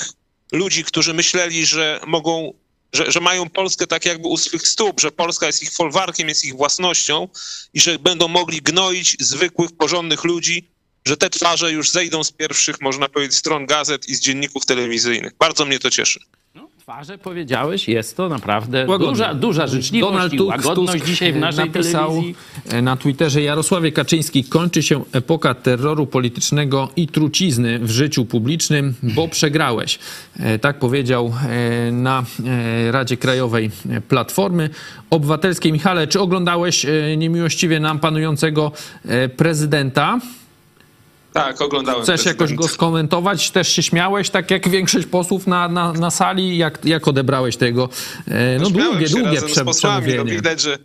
ludzi, 0.53 0.85
którzy 0.85 1.15
myśleli, 1.15 1.67
że 1.67 2.01
mogą 2.07 2.53
że, 2.93 3.13
że 3.13 3.21
mają 3.21 3.51
Polskę 3.51 3.87
tak 3.87 4.07
jakby 4.07 4.29
u 4.29 4.37
swych 4.37 4.69
stóp, 4.69 5.01
że 5.01 5.11
Polska 5.11 5.47
jest 5.47 5.63
ich 5.63 5.73
folwarkiem, 5.73 6.29
jest 6.29 6.45
ich 6.45 6.57
własnością 6.57 7.29
i 7.75 7.81
że 7.81 7.99
będą 7.99 8.29
mogli 8.29 8.63
gnoić 8.63 9.17
zwykłych, 9.21 9.73
porządnych 9.73 10.25
ludzi, 10.25 10.69
że 11.07 11.17
te 11.17 11.31
twarze 11.31 11.73
już 11.73 11.91
zejdą 11.91 12.25
z 12.25 12.33
pierwszych, 12.33 12.81
można 12.81 13.09
powiedzieć, 13.09 13.39
stron 13.39 13.67
gazet 13.67 14.09
i 14.09 14.15
z 14.15 14.21
dzienników 14.21 14.67
telewizyjnych. 14.67 15.33
Bardzo 15.39 15.65
mnie 15.65 15.79
to 15.79 15.91
cieszy. 15.91 16.21
Twarze 16.83 17.19
powiedziałeś, 17.19 17.89
jest 17.89 18.17
to 18.17 18.29
naprawdę 18.29 18.87
duża, 18.99 19.35
duża 19.35 19.67
życzliwość 19.67 20.13
Donald 20.13 20.33
Tusk, 20.33 20.51
łagodność 20.51 20.93
Tusk 20.93 21.07
dzisiaj 21.07 21.33
w 21.33 21.37
naszej 21.37 21.67
napisał 21.67 22.11
telewizji. 22.11 22.35
na 22.83 22.97
Twitterze 22.97 23.43
Jarosławie 23.43 23.93
Kaczyński 23.93 24.45
kończy 24.45 24.83
się 24.83 25.05
epoka 25.13 25.55
terroru 25.55 26.07
politycznego 26.07 26.89
i 26.97 27.09
trucizny 27.09 27.79
w 27.79 27.91
życiu 27.91 28.25
publicznym, 28.25 28.95
bo 29.03 29.29
przegrałeś. 29.29 29.99
E, 30.39 30.59
tak 30.59 30.79
powiedział 30.79 31.35
e, 31.49 31.93
na 31.93 32.23
e, 32.47 32.93
Radzie 32.93 33.17
Krajowej 33.17 33.71
Platformy 34.09 34.71
Obywatelskiej. 35.11 35.73
Michale, 35.73 36.07
czy 36.07 36.21
oglądałeś 36.21 36.87
niemiłościwie 37.17 37.81
nam 37.81 37.99
panującego 37.99 38.73
prezydenta? 39.37 40.19
Tak, 41.33 41.61
oglądałem. 41.61 42.03
Chcesz 42.03 42.23
prezydent. 42.23 42.41
jakoś 42.41 42.55
go 42.55 42.69
skomentować? 42.69 43.51
Też 43.51 43.69
się 43.69 43.83
śmiałeś, 43.83 44.31
tak 44.31 44.51
jak 44.51 44.69
większość 44.69 45.07
posłów 45.07 45.47
na, 45.47 45.69
na, 45.69 45.93
na 45.93 46.11
sali? 46.11 46.59
Jak, 46.59 46.85
jak 46.85 47.09
odebrałeś 47.09 47.57
tego 47.57 47.89
e, 48.29 48.59
no, 48.59 48.63
no 48.63 48.71
długie, 48.71 49.09
długie 49.09 49.43
prze, 49.43 49.65
no, 49.65 49.73
przemówienie? 49.73 50.19
No, 50.19 50.25
widać, 50.25 50.61
że 50.61 50.79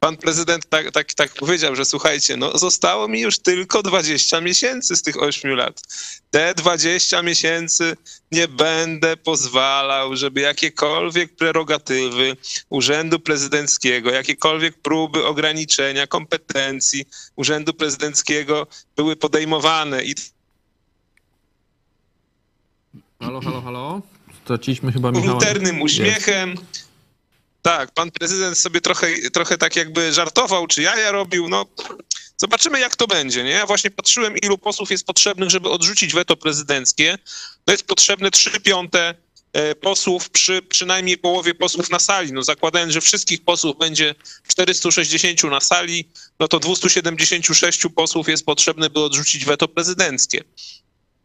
pan 0.00 0.16
prezydent 0.16 0.68
tak, 0.68 0.90
tak, 0.90 1.14
tak 1.14 1.34
powiedział, 1.34 1.76
że 1.76 1.84
słuchajcie, 1.84 2.36
no 2.36 2.58
zostało 2.58 3.08
mi 3.08 3.20
już 3.20 3.38
tylko 3.38 3.82
20 3.82 4.40
miesięcy 4.40 4.96
z 4.96 5.02
tych 5.02 5.22
8 5.22 5.50
lat. 5.50 5.82
Te 6.30 6.54
20 6.54 7.22
miesięcy 7.22 7.96
nie 8.32 8.48
będę 8.48 9.16
pozwalał, 9.16 10.16
żeby 10.16 10.40
jakiekolwiek 10.40 11.36
prerogatywy 11.36 12.36
Urzędu 12.68 13.20
Prezydenckiego, 13.20 14.10
jakiekolwiek 14.10 14.78
próby 14.78 15.26
ograniczenia 15.26 16.06
kompetencji 16.06 17.04
Urzędu 17.36 17.74
Prezydenckiego 17.74 18.66
były 18.96 19.16
podejmowane. 19.16 20.04
I... 20.04 20.14
Halo, 23.20 23.40
halo, 23.40 23.62
halo? 23.62 24.02
Straciliśmy 24.44 24.92
chyba 24.92 25.10
Michała. 25.10 25.34
Ulternym 25.34 25.82
uśmiechem. 25.82 26.50
Jest 26.50 26.87
tak, 27.68 27.90
pan 27.90 28.10
prezydent 28.10 28.58
sobie 28.58 28.80
trochę, 28.80 29.30
trochę 29.32 29.58
tak 29.58 29.76
jakby 29.76 30.12
żartował, 30.12 30.66
czy 30.66 30.82
jaja 30.82 31.10
robił, 31.10 31.48
no 31.48 31.66
zobaczymy 32.36 32.80
jak 32.80 32.96
to 32.96 33.06
będzie, 33.06 33.44
nie? 33.44 33.50
Ja 33.50 33.66
właśnie 33.66 33.90
patrzyłem, 33.90 34.36
ilu 34.36 34.58
posłów 34.58 34.90
jest 34.90 35.06
potrzebnych, 35.06 35.50
żeby 35.50 35.68
odrzucić 35.68 36.14
weto 36.14 36.36
prezydenckie. 36.36 37.18
No 37.66 37.72
jest 37.72 37.86
potrzebne 37.86 38.30
3 38.30 38.60
piąte 38.60 39.14
e, 39.52 39.74
posłów 39.74 40.30
przy 40.30 40.62
przynajmniej 40.62 41.18
połowie 41.18 41.54
posłów 41.54 41.90
na 41.90 41.98
sali. 41.98 42.32
No 42.32 42.42
zakładając, 42.42 42.92
że 42.92 43.00
wszystkich 43.00 43.44
posłów 43.44 43.78
będzie 43.78 44.14
460 44.48 45.42
na 45.42 45.60
sali, 45.60 46.08
no 46.40 46.48
to 46.48 46.60
276 46.60 47.82
posłów 47.96 48.28
jest 48.28 48.46
potrzebne, 48.46 48.90
by 48.90 49.00
odrzucić 49.00 49.44
weto 49.44 49.68
prezydenckie 49.68 50.44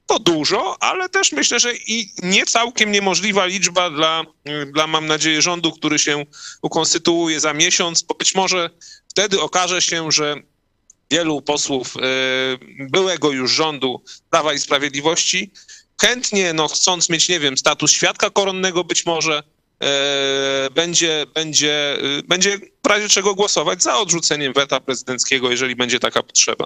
to 0.06 0.20
dużo, 0.20 0.78
ale 0.80 1.10
też 1.10 1.32
myślę, 1.32 1.60
że 1.60 1.74
i 1.76 2.10
nie 2.24 2.46
całkiem 2.46 2.92
niemożliwa 2.92 3.46
liczba 3.46 3.90
dla, 3.90 4.24
dla, 4.74 4.88
mam 4.88 5.08
nadzieję, 5.08 5.42
rządu, 5.42 5.72
który 5.72 6.00
się 6.00 6.26
ukonstytuuje 6.62 7.40
za 7.40 7.54
miesiąc, 7.54 8.02
bo 8.02 8.16
być 8.16 8.36
może 8.36 8.70
wtedy 9.08 9.42
okaże 9.42 9.82
się, 9.82 10.12
że 10.12 10.36
wielu 11.12 11.42
posłów 11.42 11.94
e, 11.98 12.00
byłego 12.90 13.32
już 13.32 13.52
rządu 13.52 14.04
Prawa 14.30 14.54
i 14.54 14.60
Sprawiedliwości 14.60 15.52
chętnie, 16.02 16.54
no 16.54 16.68
chcąc 16.68 17.10
mieć, 17.10 17.30
nie 17.30 17.40
wiem, 17.40 17.58
status 17.58 17.92
świadka 17.92 18.30
koronnego 18.30 18.84
być 18.84 19.06
może, 19.06 19.44
e, 19.84 20.70
będzie, 20.76 21.26
będzie, 21.34 21.98
e, 22.20 22.24
będzie 22.24 22.58
w 22.84 22.88
razie 22.88 23.10
czego 23.10 23.36
głosować 23.36 23.84
za 23.84 23.98
odrzuceniem 23.98 24.54
weta 24.54 24.80
prezydenckiego, 24.80 25.52
jeżeli 25.52 25.76
będzie 25.76 26.00
taka 26.00 26.24
potrzeba. 26.24 26.66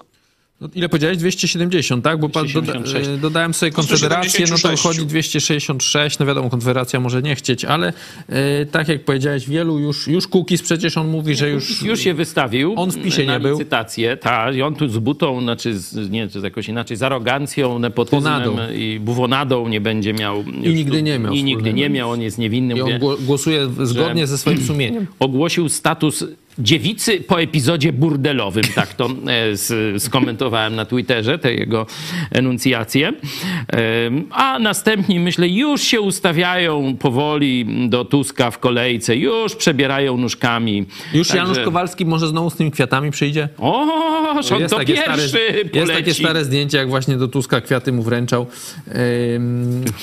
No, 0.62 0.70
ile 0.76 0.90
powiedziałeś? 0.90 1.18
270, 1.18 2.04
tak? 2.04 2.20
Bo 2.20 2.28
276. 2.28 3.08
Doda, 3.10 3.22
dodałem 3.22 3.54
sobie 3.54 3.72
Konfederację, 3.72 4.46
no 4.50 4.58
to 4.58 4.70
wychodzi 4.70 5.06
266. 5.06 6.20
No 6.20 6.26
wiadomo, 6.26 6.50
Konfederacja 6.50 7.00
może 7.00 7.22
nie 7.22 7.36
chcieć, 7.36 7.66
ale 7.66 7.94
e, 8.30 8.66
tak 8.66 8.88
jak 8.88 9.06
powiedziałeś, 9.06 9.50
wielu 9.50 9.80
już, 9.80 10.08
już 10.08 10.28
Kukiz 10.28 10.62
przecież 10.62 10.98
on 10.98 11.08
mówi, 11.08 11.36
że 11.36 11.50
już... 11.50 11.84
Już 11.84 12.00
się 12.00 12.14
wystawił. 12.14 12.74
On 12.78 12.92
w 12.92 13.04
PiSie 13.04 13.26
nie 13.26 13.40
był. 13.40 13.52
licytację, 13.52 14.18
tak. 14.18 14.56
I 14.56 14.62
on 14.62 14.76
tu 14.76 14.90
z 14.90 14.98
butą, 14.98 15.42
znaczy, 15.42 15.80
z, 15.80 16.10
nie, 16.10 16.28
czy 16.28 16.40
jakoś 16.40 16.70
inaczej, 16.70 16.98
z 16.98 17.04
arogancją, 17.04 17.80
nepotyzmem 17.80 18.24
Bonadą. 18.24 18.74
i 18.74 19.00
buwonadą 19.00 19.68
nie 19.68 19.82
będzie 19.82 20.14
miał. 20.14 20.44
I 20.44 20.74
nigdy 20.74 21.04
nie 21.04 21.20
miał. 21.20 21.34
I 21.34 21.44
nigdy 21.44 21.74
nie 21.74 21.90
miał, 21.90 22.12
on 22.12 22.22
jest 22.22 22.38
niewinny. 22.38 22.76
I 22.76 22.82
on 22.82 22.92
głosuje 23.20 23.70
zgodnie 23.84 24.28
ze 24.28 24.38
swoim 24.38 24.64
sumieniem. 24.64 25.08
Ogłosił 25.20 25.70
status 25.70 26.24
dziewicy 26.60 27.20
po 27.22 27.42
epizodzie 27.42 27.94
burdelowym, 27.94 28.64
tak 28.76 28.94
to 28.94 29.10
e, 29.96 30.00
skomentowałem 30.00 30.76
na 30.76 30.86
Twitterze, 30.86 31.40
te 31.40 31.54
jego 31.54 31.86
enuncjacje. 32.32 33.14
A 34.32 34.60
następni, 34.60 35.20
myślę, 35.20 35.48
już 35.48 35.82
się 35.82 36.02
ustawiają 36.02 36.98
powoli 37.00 37.66
do 37.90 38.06
Tuska 38.06 38.52
w 38.52 38.60
kolejce, 38.60 39.16
już 39.16 39.56
przebierają 39.56 40.18
nóżkami. 40.18 40.86
Już 41.14 41.28
Także... 41.28 41.44
Janusz 41.44 41.60
Kowalski 41.66 42.06
może 42.06 42.28
znowu 42.28 42.50
z 42.50 42.56
tymi 42.56 42.72
kwiatami 42.72 43.12
przyjdzie? 43.12 43.50
O, 43.58 43.82
on 44.52 44.60
jest 44.60 44.70
to 44.70 44.78
takie 44.78 44.94
pierwszy 44.94 45.28
stare, 45.28 45.44
Jest 45.74 45.94
takie 45.94 46.14
stare 46.14 46.46
zdjęcie, 46.46 46.78
jak 46.78 46.90
właśnie 46.90 47.18
do 47.18 47.28
Tuska 47.28 47.62
kwiaty 47.62 47.92
mu 47.92 48.04
wręczał. 48.04 48.48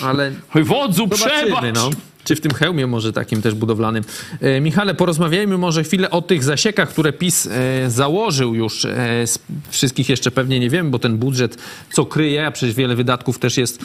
ale... 0.03 0.33
Wodzu, 0.55 1.09
przebacz! 1.09 1.75
No 1.75 1.91
czy 2.25 2.37
w 2.37 2.41
tym 2.41 2.55
hełmie 2.55 2.87
może 2.87 3.13
takim 3.13 3.43
też 3.43 3.55
budowlanym. 3.55 4.05
E, 4.41 4.61
Michale, 4.61 4.95
porozmawiajmy 4.95 5.59
może 5.59 5.85
chwilę 5.85 6.11
o 6.11 6.23
tych 6.23 6.45
zasiekach, 6.45 6.89
które 6.89 7.13
PiS 7.13 7.47
e, 7.47 7.91
założył 7.91 8.55
już. 8.55 8.85
E, 8.85 9.25
wszystkich 9.71 10.09
jeszcze 10.09 10.31
pewnie 10.31 10.61
nie 10.61 10.71
wiem, 10.71 10.91
bo 10.91 10.99
ten 10.99 11.17
budżet 11.17 11.59
co 11.93 12.07
kryje, 12.07 12.47
a 12.47 12.51
przecież 12.51 12.75
wiele 12.75 12.97
wydatków 12.97 13.39
też 13.39 13.57
jest 13.57 13.85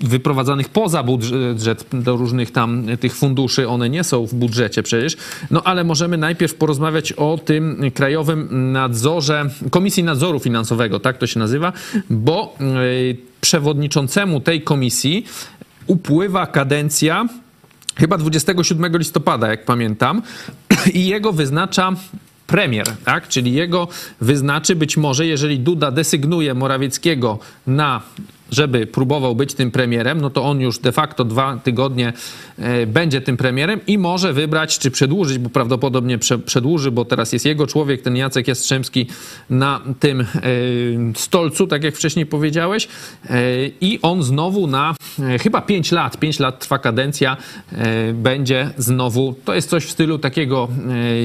wyprowadzanych 0.00 0.68
poza 0.68 1.02
budżet 1.02 1.86
do 1.92 2.16
różnych 2.16 2.50
tam 2.50 2.86
tych 3.00 3.14
funduszy. 3.16 3.68
One 3.68 3.90
nie 3.90 4.04
są 4.04 4.26
w 4.26 4.34
budżecie 4.34 4.82
przecież. 4.82 5.16
No 5.50 5.62
ale 5.62 5.84
możemy 5.84 6.16
najpierw 6.16 6.54
porozmawiać 6.54 7.12
o 7.12 7.38
tym 7.44 7.90
Krajowym 7.94 8.72
Nadzorze, 8.72 9.50
Komisji 9.70 10.04
Nadzoru 10.04 10.40
Finansowego, 10.40 11.00
tak 11.00 11.18
to 11.18 11.26
się 11.26 11.38
nazywa, 11.38 11.72
bo 12.10 12.56
przewodniczącemu 13.44 14.40
tej 14.40 14.62
komisji 14.62 15.26
upływa 15.86 16.46
kadencja 16.46 17.26
chyba 17.96 18.18
27 18.18 18.96
listopada, 18.98 19.48
jak 19.48 19.64
pamiętam, 19.64 20.22
i 20.94 21.06
jego 21.06 21.32
wyznacza 21.32 21.92
premier, 22.46 22.86
tak? 23.04 23.28
Czyli 23.28 23.52
jego 23.52 23.88
wyznaczy 24.20 24.76
być 24.76 24.96
może, 24.96 25.26
jeżeli 25.26 25.60
Duda 25.60 25.90
desygnuje 25.90 26.54
Morawieckiego 26.54 27.38
na 27.66 28.02
żeby 28.50 28.86
próbował 28.86 29.36
być 29.36 29.54
tym 29.54 29.70
premierem, 29.70 30.20
no 30.20 30.30
to 30.30 30.44
on 30.44 30.60
już 30.60 30.78
de 30.78 30.92
facto 30.92 31.24
dwa 31.24 31.56
tygodnie 31.56 32.12
e, 32.58 32.86
będzie 32.86 33.20
tym 33.20 33.36
premierem 33.36 33.80
i 33.86 33.98
może 33.98 34.32
wybrać, 34.32 34.78
czy 34.78 34.90
przedłużyć, 34.90 35.38
bo 35.38 35.50
prawdopodobnie 35.50 36.18
przedłuży, 36.44 36.90
bo 36.90 37.04
teraz 37.04 37.32
jest 37.32 37.44
jego 37.44 37.66
człowiek, 37.66 38.02
ten 38.02 38.16
Jacek 38.16 38.48
Jastrzębski 38.48 39.06
na 39.50 39.80
tym 40.00 40.20
e, 40.20 40.26
stolcu, 41.14 41.66
tak 41.66 41.84
jak 41.84 41.96
wcześniej 41.96 42.26
powiedziałeś 42.26 42.88
e, 43.30 43.36
i 43.80 43.98
on 44.02 44.22
znowu 44.22 44.66
na 44.66 44.94
chyba 45.42 45.60
5 45.60 45.92
lat, 45.92 46.18
5 46.18 46.38
lat 46.40 46.60
trwa 46.60 46.78
kadencja, 46.78 47.36
będzie 48.14 48.70
znowu, 48.78 49.34
to 49.44 49.54
jest 49.54 49.70
coś 49.70 49.84
w 49.84 49.90
stylu 49.90 50.18
takiego 50.18 50.68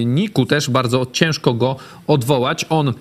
Niku 0.05 0.45
też, 0.45 0.69
bardzo 0.69 1.05
ciężko 1.11 1.53
go 1.53 1.75
odwołać. 2.07 2.65
On 2.69 2.93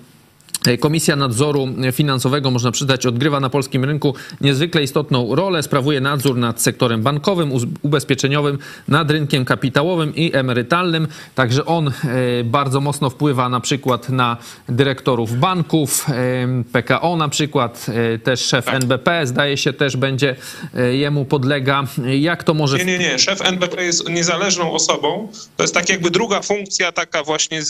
Komisja 0.79 1.15
Nadzoru 1.15 1.67
Finansowego, 1.91 2.51
można 2.51 2.71
przyznać, 2.71 3.05
odgrywa 3.05 3.39
na 3.39 3.49
polskim 3.49 3.85
rynku 3.85 4.15
niezwykle 4.41 4.83
istotną 4.83 5.35
rolę. 5.35 5.63
Sprawuje 5.63 6.01
nadzór 6.01 6.37
nad 6.37 6.61
sektorem 6.61 7.01
bankowym, 7.01 7.51
ubezpieczeniowym, 7.81 8.57
nad 8.87 9.11
rynkiem 9.11 9.45
kapitałowym 9.45 10.15
i 10.15 10.35
emerytalnym. 10.35 11.07
Także 11.35 11.65
on 11.65 11.87
e, 11.87 11.93
bardzo 12.43 12.81
mocno 12.81 13.09
wpływa 13.09 13.49
na 13.49 13.59
przykład 13.59 14.09
na 14.09 14.37
dyrektorów 14.69 15.39
banków, 15.39 16.05
e, 16.09 16.63
PKO 16.71 17.15
na 17.15 17.29
przykład, 17.29 17.85
też 18.23 18.45
szef 18.45 18.65
tak. 18.65 18.75
NBP 18.75 19.27
zdaje 19.27 19.57
się 19.57 19.73
też 19.73 19.97
będzie 19.97 20.35
jemu 20.91 21.25
podlega. 21.25 21.83
Jak 22.19 22.43
to 22.43 22.53
może... 22.53 22.77
Nie, 22.77 22.85
nie, 22.85 22.97
nie. 22.99 23.19
Szef 23.19 23.41
NBP 23.41 23.83
jest 23.83 24.09
niezależną 24.09 24.71
osobą. 24.71 25.27
To 25.57 25.63
jest 25.63 25.73
tak 25.73 25.89
jakby 25.89 26.11
druga 26.11 26.41
funkcja, 26.41 26.91
taka 26.91 27.23
właśnie 27.23 27.61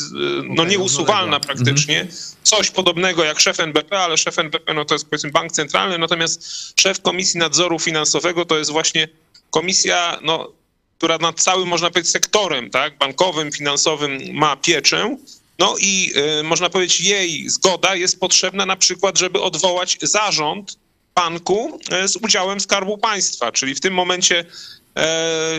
no 0.49 0.65
nieusuwalna 0.65 1.39
praktycznie. 1.39 2.07
Coś 2.43 2.71
podobnego 2.79 3.23
jak 3.23 3.39
szef 3.39 3.59
NBP, 3.59 3.99
ale 3.99 4.17
szef 4.17 4.39
NBP 4.39 4.73
no 4.73 4.85
to 4.85 4.95
jest 4.95 5.05
powiedzmy 5.09 5.31
bank 5.31 5.51
centralny, 5.51 5.97
natomiast 5.97 6.43
szef 6.79 7.01
Komisji 7.01 7.39
Nadzoru 7.39 7.79
Finansowego 7.79 8.45
to 8.45 8.57
jest 8.57 8.71
właśnie 8.71 9.07
komisja, 9.49 10.19
no, 10.21 10.51
która 10.97 11.17
nad 11.17 11.41
całym, 11.41 11.67
można 11.67 11.89
powiedzieć, 11.89 12.11
sektorem 12.11 12.69
tak, 12.69 12.97
bankowym, 12.97 13.51
finansowym 13.51 14.19
ma 14.33 14.55
pieczę. 14.55 15.17
No 15.59 15.75
i 15.79 16.13
y, 16.39 16.43
można 16.43 16.69
powiedzieć, 16.69 17.01
jej 17.01 17.49
zgoda 17.49 17.95
jest 17.95 18.19
potrzebna 18.19 18.65
na 18.65 18.75
przykład, 18.75 19.17
żeby 19.17 19.41
odwołać 19.41 19.97
zarząd 20.01 20.77
banku 21.15 21.79
y, 22.03 22.07
z 22.07 22.15
udziałem 22.15 22.59
Skarbu 22.59 22.97
Państwa, 22.97 23.51
czyli 23.51 23.75
w 23.75 23.79
tym 23.79 23.93
momencie 23.93 24.45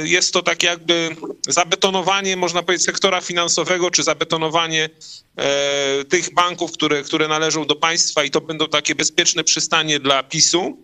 jest 0.04 0.32
to 0.32 0.42
tak 0.42 0.62
jakby 0.62 1.16
zabetonowanie, 1.48 2.36
można 2.36 2.62
powiedzieć, 2.62 2.86
sektora 2.86 3.20
finansowego, 3.20 3.90
czy 3.90 4.02
zabetonowanie 4.02 4.90
e, 5.36 6.04
tych 6.04 6.34
banków, 6.34 6.72
które, 6.72 7.02
które 7.02 7.28
należą 7.28 7.66
do 7.66 7.76
państwa 7.76 8.24
i 8.24 8.30
to 8.30 8.40
będą 8.40 8.68
takie 8.68 8.94
bezpieczne 8.94 9.44
przystanie 9.44 10.00
dla 10.00 10.22
PiSu. 10.22 10.78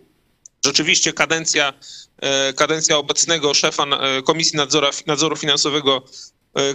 Rzeczywiście 0.65 1.13
kadencja, 1.13 1.73
e, 2.17 2.53
kadencja 2.53 2.97
obecnego 2.97 3.53
szefa 3.53 3.85
Komisji 4.25 4.57
Nadzoru, 4.57 4.87
Nadzoru 5.05 5.35
Finansowego 5.35 6.03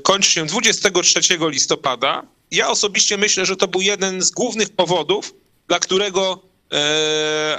kończy 0.02 0.30
się 0.30 0.46
23 0.46 1.20
listopada. 1.50 2.22
Ja 2.50 2.68
osobiście 2.68 3.16
myślę, 3.16 3.46
że 3.46 3.56
to 3.56 3.68
był 3.68 3.80
jeden 3.80 4.22
z 4.22 4.30
głównych 4.30 4.70
powodów, 4.70 5.34
dla 5.68 5.78
którego 5.78 6.42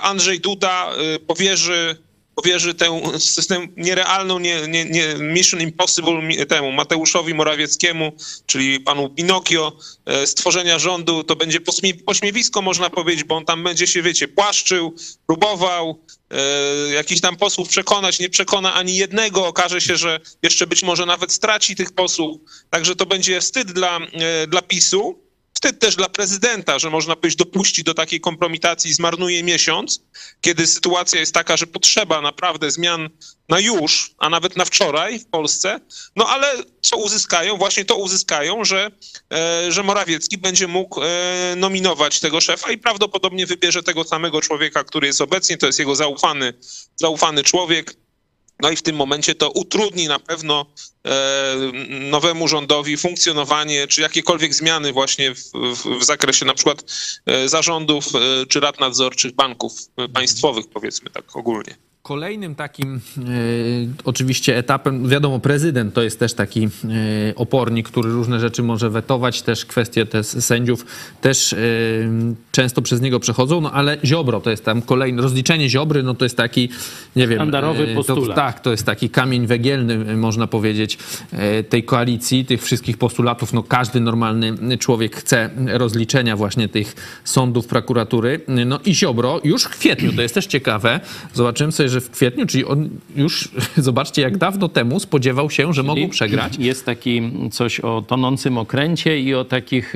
Andrzej 0.01 0.39
Duda 0.39 0.91
powierzy 1.28 2.03
powierzy 2.36 2.73
tę 2.73 3.01
system 3.19 3.67
nierealną, 3.77 4.39
nie, 4.39 4.67
nie, 4.67 4.86
nie, 4.86 5.15
Mission 5.19 5.61
Impossible 5.61 6.45
temu 6.45 6.71
Mateuszowi 6.71 7.34
Morawieckiemu, 7.34 8.11
czyli 8.45 8.79
panu 8.79 9.09
Pinokio, 9.09 9.77
e, 10.05 10.27
stworzenia 10.27 10.79
rządu, 10.79 11.23
to 11.23 11.36
będzie 11.36 11.59
pośmiewisko, 12.05 12.61
można 12.61 12.89
powiedzieć, 12.89 13.23
bo 13.23 13.36
on 13.36 13.45
tam 13.45 13.63
będzie 13.63 13.88
się, 13.88 14.01
wiecie, 14.01 14.27
płaszczył, 14.27 14.95
próbował 15.27 15.99
e, 16.31 16.93
jakichś 16.93 17.21
tam 17.21 17.36
posłów 17.36 17.69
przekonać, 17.69 18.19
nie 18.19 18.29
przekona 18.29 18.73
ani 18.73 18.95
jednego, 18.95 19.47
okaże 19.47 19.81
się, 19.81 19.97
że 19.97 20.19
jeszcze 20.43 20.67
być 20.67 20.84
może 20.84 21.05
nawet 21.05 21.31
straci 21.31 21.75
tych 21.75 21.91
posłów, 21.91 22.41
także 22.69 22.95
to 22.95 23.05
będzie 23.05 23.41
wstyd 23.41 23.71
dla, 23.71 23.97
e, 23.97 24.47
dla 24.47 24.61
PiSu, 24.61 25.22
wstyd 25.54 25.80
też 25.80 25.95
dla 25.95 26.10
prezydenta, 26.10 26.80
że 26.80 26.89
można 26.89 27.16
powiedzieć 27.16 27.38
dopuści 27.38 27.84
do 27.84 27.93
takiej 27.93 28.22
kompromitacji 28.22 28.91
i 28.91 28.93
zmarnuje 28.93 29.43
miesiąc, 29.43 30.01
kiedy 30.41 30.68
sytuacja 30.68 31.20
jest 31.20 31.34
taka, 31.34 31.58
że 31.58 31.68
potrzeba 31.68 32.22
naprawdę 32.22 32.72
zmian 32.72 33.10
na 33.49 33.60
już, 33.60 34.16
a 34.18 34.30
nawet 34.30 34.58
na 34.58 34.66
wczoraj 34.66 35.20
w 35.20 35.26
Polsce. 35.26 35.80
No 36.16 36.28
ale 36.28 36.54
co 36.82 36.97
uzyskają? 36.97 37.58
Właśnie 37.58 37.86
to 37.86 37.95
uzyskają, 37.95 38.66
że, 38.66 38.91
e, 39.34 39.72
że 39.72 39.84
Morawiecki 39.84 40.38
będzie 40.38 40.68
mógł 40.68 41.01
e, 41.04 41.08
nominować 41.58 42.20
tego 42.20 42.41
szefa 42.41 42.72
i 42.72 42.78
prawdopodobnie 42.78 43.45
wybierze 43.45 43.84
tego 43.84 44.04
samego 44.04 44.41
człowieka, 44.41 44.84
który 44.84 45.08
jest 45.08 45.22
obecnie. 45.22 45.58
To 45.58 45.66
jest 45.66 45.80
jego 45.80 45.95
zaufany, 45.95 46.54
zaufany 46.95 47.43
człowiek. 47.43 48.03
No 48.60 48.70
i 48.70 48.76
w 48.76 48.82
tym 48.82 48.95
momencie 48.95 49.36
to 49.36 49.49
utrudni 49.49 50.08
na 50.08 50.20
pewno 50.20 50.66
e, 51.08 51.56
nowemu 51.89 52.47
rządowi 52.47 52.97
funkcjonowanie, 52.97 53.88
czy 53.88 54.01
jakiekolwiek 54.01 54.54
zmiany 54.54 54.93
właśnie 54.93 55.36
w, 55.36 55.51
w, 55.54 55.99
w 55.99 56.04
zakresie 56.04 56.45
na 56.45 56.54
przykład 56.54 56.84
e, 57.26 57.49
zarządów 57.49 58.06
e, 58.16 58.45
czy 58.45 58.60
rad 58.60 58.80
nadzorczych 58.80 59.36
banków 59.36 59.74
państwowych, 60.14 60.66
powiedzmy 60.68 61.10
tak 61.10 61.36
ogólnie. 61.36 61.76
Kolejnym 62.04 62.56
takim 62.56 62.95
e, 63.18 63.22
oczywiście 64.04 64.58
etapem, 64.58 65.10
wiadomo, 65.10 65.39
prezydent 65.39 65.93
to 65.93 66.01
jest 66.04 66.20
też 66.20 66.34
taki 66.34 66.64
e, 66.66 66.70
opornik, 67.36 67.89
który 67.89 68.12
różne 68.12 68.39
rzeczy 68.39 68.64
może 68.64 68.89
wetować, 68.89 69.41
też 69.41 69.66
kwestie 69.66 70.06
te 70.06 70.24
sędziów 70.24 70.86
też 71.22 71.54
e, 71.54 71.58
często 72.51 72.82
przez 72.82 73.01
niego 73.01 73.20
przechodzą, 73.20 73.62
no 73.62 73.72
ale 73.72 73.97
Ziobro 74.06 74.41
to 74.41 74.49
jest 74.49 74.66
tam 74.66 74.82
kolejny, 74.82 75.22
rozliczenie 75.22 75.70
Ziobry, 75.70 76.04
no 76.04 76.14
to 76.14 76.26
jest 76.26 76.38
taki, 76.38 76.70
nie 77.16 77.28
wiem... 77.28 77.38
Sztandarowy 77.38 77.88
postulat. 77.95 78.28
To, 78.28 78.34
tak, 78.34 78.60
to 78.60 78.72
jest 78.72 78.86
taki 78.86 79.10
kamień 79.10 79.47
wegielny, 79.47 80.18
można 80.18 80.47
powiedzieć, 80.47 80.97
tej 81.70 81.84
koalicji, 81.84 82.45
tych 82.45 82.64
wszystkich 82.64 82.97
postulatów, 82.97 83.54
no 83.54 83.64
każdy 83.64 83.99
normalny 83.99 84.78
człowiek 84.78 85.16
chce 85.16 85.49
rozliczenia 85.68 86.36
właśnie 86.36 86.68
tych 86.68 86.95
sądów, 87.24 87.68
prokuratury, 87.68 88.39
no 88.66 88.80
i 88.86 88.95
Ziobro 88.95 89.41
już 89.43 89.64
w 89.64 89.70
kwietniu, 89.70 90.14
to 90.14 90.22
jest 90.22 90.34
też 90.34 90.45
ciekawe, 90.45 90.99
zobaczymy 91.34 91.72
sobie, 91.72 91.93
że 91.94 92.02
w 92.02 92.12
kwietniu, 92.12 92.46
czyli 92.46 92.66
on 92.66 92.89
już, 93.16 93.50
zobaczcie, 93.78 94.22
jak 94.22 94.38
dawno 94.38 94.70
temu 94.70 95.00
spodziewał 95.00 95.50
się, 95.50 95.74
że 95.74 95.84
mogą 95.84 96.10
przegrać. 96.10 96.58
Jest 96.60 96.86
taki 96.86 97.32
coś 97.52 97.80
o 97.80 98.04
tonącym 98.08 98.58
okręcie 98.58 99.20
i 99.20 99.36
o 99.36 99.46
takich, 99.46 99.94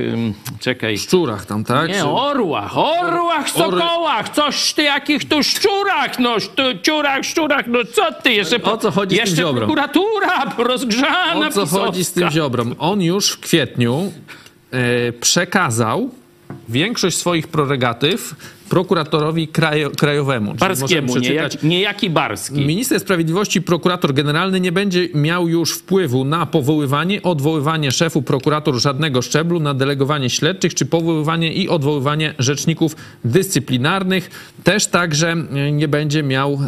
czekaj... 0.59 0.97
Szczurach 0.97 1.45
tam, 1.45 1.63
tak? 1.63 1.89
Nie, 1.89 2.05
orłach, 2.05 2.77
orłach, 2.77 3.49
sokołach, 3.49 4.29
coś 4.29 4.73
ty, 4.73 4.83
jakich 4.83 5.25
tu 5.25 5.43
szczurach, 5.43 6.19
no, 6.19 6.35
ciurach, 6.81 7.23
szczurach, 7.23 7.67
no 7.67 7.79
co 7.93 8.11
ty, 8.11 8.33
jeszcze... 8.33 8.63
O 8.63 8.77
co 8.77 8.91
chodzi 8.91 9.15
jeszcze 9.15 9.31
z 9.31 9.35
tym 9.35 9.45
Ziobrą? 9.45 9.59
prokuratura 9.59 10.55
rozgrzana 10.57 11.47
O 11.47 11.51
co 11.51 11.65
chodzi 11.65 12.05
z 12.05 12.11
tym 12.11 12.31
Ziobrą? 12.31 12.75
On 12.79 13.01
już 13.01 13.31
w 13.31 13.39
kwietniu 13.39 14.11
e, 14.71 15.11
przekazał 15.11 16.09
większość 16.69 17.17
swoich 17.17 17.47
prerogatyw 17.47 18.35
prokuratorowi 18.69 19.47
krajo, 19.47 19.89
krajowemu. 19.89 20.53
Barskiemu, 20.53 21.17
niejaki, 21.17 21.67
niejaki 21.67 22.09
Barski. 22.09 22.65
Minister 22.65 22.99
Sprawiedliwości, 22.99 23.61
prokurator 23.61 24.13
generalny 24.13 24.59
nie 24.59 24.71
będzie 24.71 25.09
miał 25.13 25.47
już 25.47 25.73
wpływu 25.73 26.25
na 26.25 26.45
powoływanie, 26.45 27.21
odwoływanie 27.23 27.91
szefów 27.91 28.25
prokuratur 28.25 28.79
żadnego 28.79 29.21
szczeblu, 29.21 29.59
na 29.59 29.73
delegowanie 29.73 30.29
śledczych, 30.29 30.73
czy 30.73 30.85
powoływanie 30.85 31.53
i 31.53 31.69
odwoływanie 31.69 32.33
rzeczników 32.39 32.95
dyscyplinarnych. 33.25 34.29
Też 34.63 34.87
także 34.87 35.31
e, 35.31 35.71
nie 35.71 35.87
będzie 35.87 36.23
miał, 36.23 36.53
e, 36.53 36.59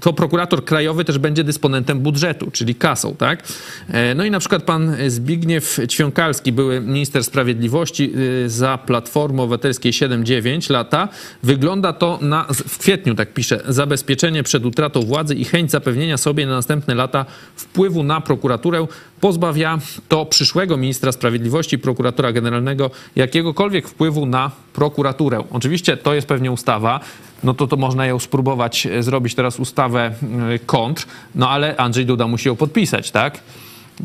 to 0.00 0.12
prokurator 0.12 0.64
krajowy 0.64 1.04
też 1.04 1.18
będzie 1.18 1.44
dysponentem 1.44 2.00
budżetu, 2.00 2.50
czyli 2.50 2.74
kasą, 2.74 3.16
tak? 3.16 3.42
E, 3.88 4.14
no 4.14 4.24
i 4.24 4.30
na 4.30 4.38
przykład 4.38 4.62
pan 4.62 4.96
Zbigniew 5.06 5.80
Ćwiąkalski, 5.88 6.52
były 6.52 6.80
minister 6.80 7.24
sprawiedliwości 7.24 8.12
za 8.46 8.78
Platformy 8.78 9.42
Obywatelskiej 9.42 9.92
7-9, 9.92 10.65
lata. 10.70 11.08
Wygląda 11.42 11.92
to 11.92 12.18
na, 12.22 12.46
w 12.68 12.78
kwietniu, 12.78 13.14
tak 13.14 13.34
pisze, 13.34 13.60
zabezpieczenie 13.68 14.42
przed 14.42 14.66
utratą 14.66 15.00
władzy 15.00 15.34
i 15.34 15.44
chęć 15.44 15.70
zapewnienia 15.70 16.16
sobie 16.16 16.46
na 16.46 16.52
następne 16.52 16.94
lata 16.94 17.26
wpływu 17.56 18.02
na 18.02 18.20
prokuraturę. 18.20 18.86
Pozbawia 19.20 19.78
to 20.08 20.26
przyszłego 20.26 20.76
ministra 20.76 21.12
sprawiedliwości, 21.12 21.78
prokuratora 21.78 22.32
generalnego, 22.32 22.90
jakiegokolwiek 23.16 23.88
wpływu 23.88 24.26
na 24.26 24.50
prokuraturę. 24.72 25.44
Oczywiście 25.50 25.96
to 25.96 26.14
jest 26.14 26.26
pewnie 26.26 26.52
ustawa, 26.52 27.00
no 27.44 27.54
to 27.54 27.66
to 27.66 27.76
można 27.76 28.06
ją 28.06 28.18
spróbować 28.18 28.88
zrobić 29.00 29.34
teraz 29.34 29.60
ustawę 29.60 30.14
y, 30.54 30.58
kontr, 30.58 31.06
no 31.34 31.50
ale 31.50 31.76
Andrzej 31.76 32.06
Duda 32.06 32.26
musi 32.26 32.48
ją 32.48 32.56
podpisać, 32.56 33.10
tak? 33.10 33.40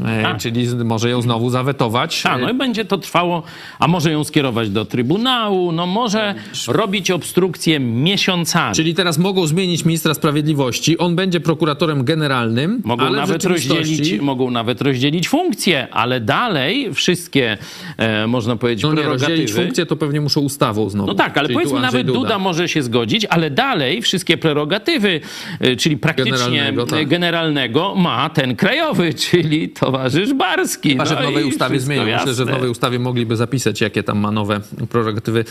E, 0.06 0.28
a. 0.28 0.38
Czyli 0.38 0.68
może 0.86 1.10
ją 1.10 1.22
znowu 1.22 1.50
zawetować. 1.50 2.24
A, 2.26 2.38
no 2.38 2.50
i 2.50 2.54
będzie 2.54 2.86
to 2.86 2.98
trwało, 2.98 3.44
a 3.80 3.88
może 3.88 4.12
ją 4.12 4.24
skierować 4.24 4.70
do 4.70 4.86
Trybunału, 4.86 5.72
no 5.72 5.86
może 5.86 6.36
robić 6.68 7.12
obstrukcję 7.12 7.80
miesiącami. 7.80 8.76
Czyli 8.76 8.96
teraz 8.96 9.18
mogą 9.18 9.48
zmienić 9.48 9.86
ministra 9.86 10.14
sprawiedliwości, 10.14 10.98
on 10.98 11.16
będzie 11.16 11.40
prokuratorem 11.40 12.04
generalnym, 12.04 12.82
mogą 12.84 13.06
ale 13.06 13.18
nawet 13.18 13.44
rzeczywistości... 13.44 13.98
rozdzielić, 13.98 14.22
Mogą 14.22 14.52
nawet 14.52 14.82
rozdzielić 14.82 15.30
funkcje, 15.30 15.88
ale 15.92 16.20
dalej 16.20 16.94
wszystkie, 16.94 17.58
e, 17.98 18.28
można 18.28 18.56
powiedzieć, 18.56 18.84
no 18.84 18.90
nie, 18.90 18.96
prerogatywy... 18.96 19.30
rozdzielić 19.30 19.54
funkcje 19.54 19.86
to 19.86 19.96
pewnie 19.96 20.22
muszą 20.22 20.42
ustawą 20.42 20.90
znowu. 20.90 21.08
No 21.08 21.14
tak, 21.14 21.38
ale 21.38 21.48
czyli 21.48 21.56
powiedzmy 21.56 21.80
nawet 21.80 22.08
Duda. 22.08 22.20
Duda. 22.20 22.40
może 22.40 22.70
się 22.70 22.84
zgodzić, 22.84 23.26
ale 23.26 23.50
dalej 23.50 24.02
wszystkie 24.02 24.38
prerogatywy, 24.38 25.22
e, 25.60 25.76
czyli 25.76 25.98
praktycznie 25.98 26.32
generalnego, 26.32 26.86
tak. 26.86 27.08
generalnego 27.08 27.96
ma 27.96 28.30
ten 28.30 28.56
krajowy, 28.56 29.14
czyli 29.30 29.70
towarzysz 29.82 30.34
Barski. 30.34 30.90
Chyba, 30.90 31.06
że 31.06 31.16
w 31.16 31.20
no 31.20 31.24
nowej 31.24 31.44
ustawie 31.44 31.80
zmienią. 31.80 32.06
Jasne. 32.06 32.32
Myślę, 32.32 32.34
że 32.34 32.52
w 32.52 32.56
nowej 32.56 32.70
ustawie 32.70 33.00
mogliby 33.00 33.36
zapisać, 33.36 33.82
jakie 33.82 34.04
tam 34.04 34.20
ma 34.20 34.32
nowe 34.32 34.60
prerogatywy 34.90 35.46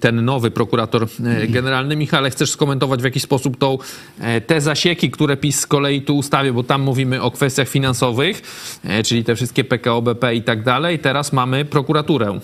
ten 0.00 0.24
nowy 0.24 0.50
prokurator 0.50 1.06
e, 1.24 1.46
generalny. 1.46 1.96
Michale, 1.96 2.30
chcesz 2.30 2.50
skomentować 2.50 3.00
w 3.00 3.04
jakiś 3.04 3.22
sposób 3.22 3.58
tą, 3.58 3.78
e, 4.20 4.40
te 4.40 4.60
zasieki, 4.60 5.10
które 5.10 5.36
PiS 5.36 5.60
z 5.60 5.66
kolei 5.66 6.02
tu 6.02 6.16
ustawie, 6.16 6.52
bo 6.52 6.62
tam 6.62 6.82
mówimy 6.82 7.22
o 7.22 7.30
kwestiach 7.30 7.68
finansowych, 7.68 8.42
e, 8.84 9.02
czyli 9.02 9.24
te 9.24 9.34
wszystkie 9.34 9.64
PKO, 9.64 10.02
BP 10.02 10.34
i 10.34 10.42
tak 10.42 10.62
dalej. 10.62 10.98
Teraz 10.98 11.32
mamy 11.32 11.64
prokuraturę. 11.64 12.40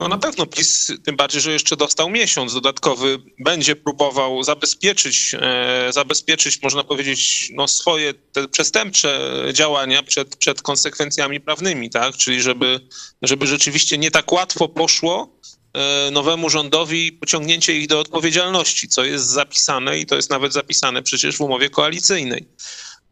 No 0.00 0.08
na 0.08 0.18
pewno 0.18 0.46
PiS, 0.46 0.92
tym 1.04 1.16
bardziej, 1.16 1.40
że 1.40 1.52
jeszcze 1.52 1.76
dostał 1.76 2.10
miesiąc 2.10 2.54
dodatkowy, 2.54 3.18
będzie 3.38 3.76
próbował 3.76 4.42
zabezpieczyć, 4.42 5.34
e, 5.40 5.92
zabezpieczyć 5.92 6.62
można 6.62 6.84
powiedzieć, 6.84 7.50
no 7.54 7.68
swoje 7.68 8.14
te 8.14 8.48
przestępcze 8.48 9.30
działania 9.52 10.02
przed, 10.02 10.36
przed 10.36 10.62
konsekwencjami 10.62 11.40
prawnymi, 11.40 11.90
tak? 11.90 12.16
Czyli 12.16 12.42
żeby, 12.42 12.80
żeby 13.22 13.46
rzeczywiście 13.46 13.98
nie 13.98 14.10
tak 14.10 14.32
łatwo 14.32 14.68
poszło 14.68 15.38
e, 15.72 16.10
nowemu 16.10 16.50
rządowi 16.50 17.12
pociągnięcie 17.12 17.74
ich 17.74 17.86
do 17.86 18.00
odpowiedzialności, 18.00 18.88
co 18.88 19.04
jest 19.04 19.26
zapisane 19.26 19.98
i 19.98 20.06
to 20.06 20.16
jest 20.16 20.30
nawet 20.30 20.52
zapisane 20.52 21.02
przecież 21.02 21.36
w 21.36 21.40
umowie 21.40 21.70
koalicyjnej. 21.70 22.48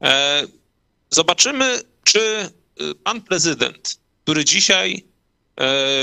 E, 0.02 0.42
zobaczymy, 1.10 1.82
czy 2.04 2.20
e, 2.20 2.50
pan 3.04 3.22
prezydent, 3.22 3.96
który 4.24 4.44
dzisiaj 4.44 5.07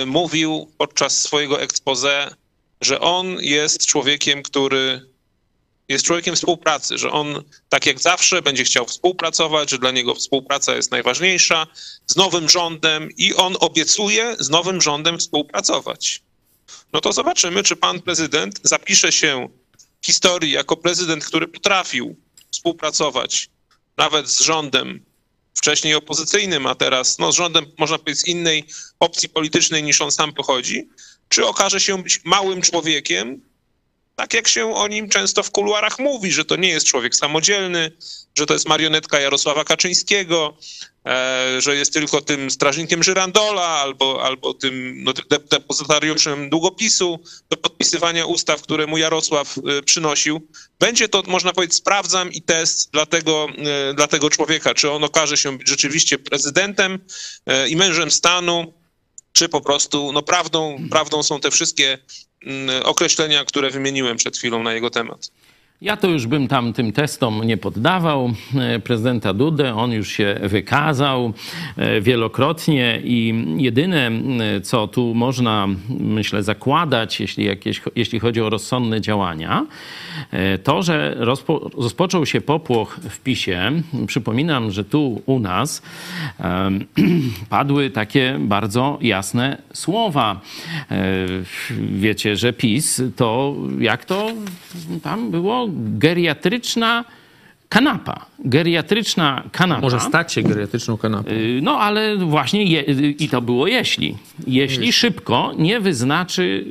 mówił 0.06 0.72
podczas 0.78 1.20
swojego 1.20 1.62
expose, 1.62 2.36
że 2.82 3.00
on 3.00 3.38
jest 3.42 3.86
człowiekiem, 3.86 4.44
który 4.44 5.16
jest 5.90 6.06
człowiekiem 6.06 6.36
współpracy, 6.36 6.98
że 6.98 7.12
on 7.12 7.44
tak 7.70 7.86
jak 7.86 8.00
zawsze 8.00 8.42
będzie 8.42 8.64
chciał 8.64 8.86
współpracować, 8.86 9.70
że 9.70 9.78
dla 9.78 9.92
niego 9.92 10.16
współpraca 10.16 10.76
jest 10.76 10.92
najważniejsza 10.92 11.68
z 12.08 12.16
nowym 12.16 12.50
rządem 12.50 13.10
i 13.18 13.34
on 13.34 13.56
obiecuje 13.60 14.36
z 14.40 14.50
nowym 14.50 14.82
rządem 14.82 15.18
współpracować. 15.18 16.22
No 16.94 17.02
to 17.02 17.14
zobaczymy, 17.14 17.64
czy 17.64 17.76
pan 17.76 18.02
prezydent 18.02 18.60
zapisze 18.64 19.12
się 19.12 19.50
w 20.02 20.06
historii 20.06 20.52
jako 20.52 20.78
prezydent, 20.78 21.26
który 21.26 21.48
potrafił 21.48 22.16
współpracować 22.52 23.50
nawet 23.98 24.30
z 24.30 24.42
rządem 24.42 25.06
wcześniej 25.56 25.96
opozycyjnym, 25.96 26.68
a 26.68 26.76
teraz 26.76 27.20
no, 27.20 27.32
z 27.32 27.36
rządem, 27.36 27.66
można 27.78 27.98
powiedzieć, 27.98 28.28
innej 28.28 28.66
opcji 29.00 29.30
politycznej 29.30 29.84
niż 29.84 30.02
on 30.02 30.12
sam 30.12 30.34
pochodzi, 30.34 30.90
czy 31.30 31.46
okaże 31.46 31.80
się 31.80 32.04
być 32.04 32.22
małym 32.26 32.62
człowiekiem, 32.62 33.42
tak 34.16 34.34
jak 34.34 34.48
się 34.48 34.76
o 34.76 34.88
nim 34.88 35.10
często 35.10 35.44
w 35.44 35.52
kuluarach 35.52 36.00
mówi, 36.00 36.32
że 36.32 36.46
to 36.46 36.56
nie 36.56 36.70
jest 36.70 36.88
człowiek 36.88 37.16
samodzielny, 37.16 37.92
że 38.38 38.46
to 38.46 38.54
jest 38.54 38.68
marionetka 38.68 39.20
Jarosława 39.20 39.64
Kaczyńskiego, 39.64 40.58
e, 41.06 41.62
że 41.62 41.76
jest 41.76 41.94
tylko 41.94 42.22
tym 42.22 42.52
strażnikiem 42.52 43.04
Żyrandola 43.04 43.68
albo, 43.68 44.24
albo 44.24 44.54
tym 44.54 45.04
no, 45.04 45.14
depozytariuszem 45.50 46.50
długopisu 46.50 47.20
do 47.50 47.58
podpisywania 47.58 48.26
ustaw, 48.26 48.62
które 48.62 48.88
mu 48.88 48.98
Jarosław 48.98 49.58
e, 49.58 49.82
przynosił. 49.82 50.48
Będzie 50.80 51.10
to, 51.10 51.24
można 51.28 51.54
powiedzieć, 51.54 51.76
sprawdzam 51.76 52.32
i 52.32 52.42
test 52.42 52.92
dla 52.92 53.06
tego, 53.06 53.48
e, 53.90 53.94
dla 53.94 54.08
tego 54.08 54.30
człowieka, 54.30 54.74
czy 54.74 54.92
on 54.92 55.04
okaże 55.04 55.38
się 55.38 55.58
być 55.58 55.70
rzeczywiście 55.70 56.18
prezydentem 56.18 57.00
i 57.70 57.76
mężem 57.76 58.12
stanu, 58.12 58.74
czy 59.36 59.50
po 59.50 59.62
prostu 59.62 60.12
no, 60.12 60.22
prawdą, 60.22 60.78
prawdą 60.92 61.24
są 61.24 61.40
te 61.40 61.52
wszystkie 61.52 61.98
określenia, 62.84 63.46
które 63.46 63.70
wymieniłem 63.70 64.18
przed 64.18 64.38
chwilą 64.38 64.64
na 64.64 64.74
jego 64.74 64.90
temat. 64.90 65.32
Ja 65.82 65.98
to 65.98 66.08
już 66.08 66.28
bym 66.28 66.48
tam 66.48 66.74
tym 66.74 66.92
testom 66.92 67.44
nie 67.44 67.58
poddawał 67.58 68.34
e, 68.56 68.80
prezydenta 68.80 69.34
Dudę. 69.34 69.76
On 69.76 69.92
już 69.92 70.10
się 70.10 70.40
wykazał 70.44 71.34
e, 71.78 72.02
wielokrotnie 72.02 73.02
i 73.04 73.46
jedyne, 73.58 74.12
e, 74.58 74.62
co 74.62 74.88
tu 74.88 75.14
można, 75.14 75.68
myślę, 76.00 76.44
zakładać, 76.44 77.20
jeśli, 77.20 77.46
jakieś, 77.46 77.82
jeśli 77.96 78.20
chodzi 78.20 78.42
o 78.42 78.50
rozsądne 78.50 79.02
działania, 79.02 79.66
to, 80.64 80.84
że 80.84 81.16
rozpo, 81.18 81.70
rozpoczął 81.78 82.26
się 82.26 82.42
popłoch 82.42 83.00
w 83.10 83.20
PiSie. 83.20 83.72
Przypominam, 84.08 84.72
że 84.72 84.84
tu 84.84 85.22
u 85.26 85.40
nas 85.40 85.82
padły 87.50 87.90
takie 87.90 88.38
bardzo 88.40 88.98
jasne 89.02 89.62
słowa. 89.74 90.42
Wiecie, 91.80 92.36
że 92.36 92.54
PiS 92.54 93.02
to, 93.16 93.56
jak 93.80 94.06
to 94.06 94.32
tam 95.04 95.32
było, 95.32 95.65
geriatryczna 95.74 97.06
kanapa, 97.70 98.26
geriatryczna 98.40 99.44
kanapa. 99.52 99.82
Może 99.82 100.00
stać 100.00 100.34
się 100.34 100.42
geriatryczną 100.42 100.98
kanapą. 100.98 101.30
Y, 101.30 101.60
No 101.64 101.80
ale 101.80 102.18
właśnie 102.18 102.64
je, 102.64 102.90
y, 102.90 103.16
i 103.20 103.30
to 103.30 103.42
było 103.42 103.68
jeśli. 103.68 104.16
Jeśli 104.48 104.94
szybko 104.94 105.52
nie 105.58 105.80
wyznaczy 105.80 106.66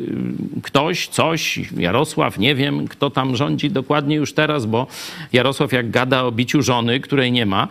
y, 0.57 0.61
ktoś, 0.63 1.09
coś, 1.09 1.61
Jarosław, 1.77 2.39
nie 2.39 2.55
wiem, 2.55 2.89
kto 2.89 3.11
tam 3.11 3.37
rządzi 3.37 3.71
dokładnie 3.71 4.17
już 4.17 4.33
teraz, 4.33 4.67
bo 4.67 4.87
Jarosław 5.33 5.73
jak 5.73 5.91
gada 5.91 6.23
o 6.25 6.33
biciu 6.33 6.63
żony, 6.63 7.01
której 7.01 7.33
nie 7.33 7.47
ma, 7.47 7.69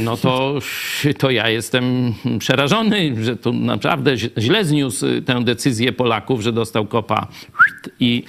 no 0.00 0.16
to, 0.16 0.58
to 1.18 1.30
ja 1.30 1.50
jestem 1.50 2.14
przerażony, 2.38 3.24
że 3.24 3.36
to 3.36 3.52
naprawdę 3.52 4.16
źle 4.38 4.64
zniósł 4.64 5.06
tę 5.26 5.44
decyzję 5.44 5.92
Polaków, 5.92 6.40
że 6.42 6.52
dostał 6.52 6.86
kopa 6.86 7.26
i, 8.00 8.24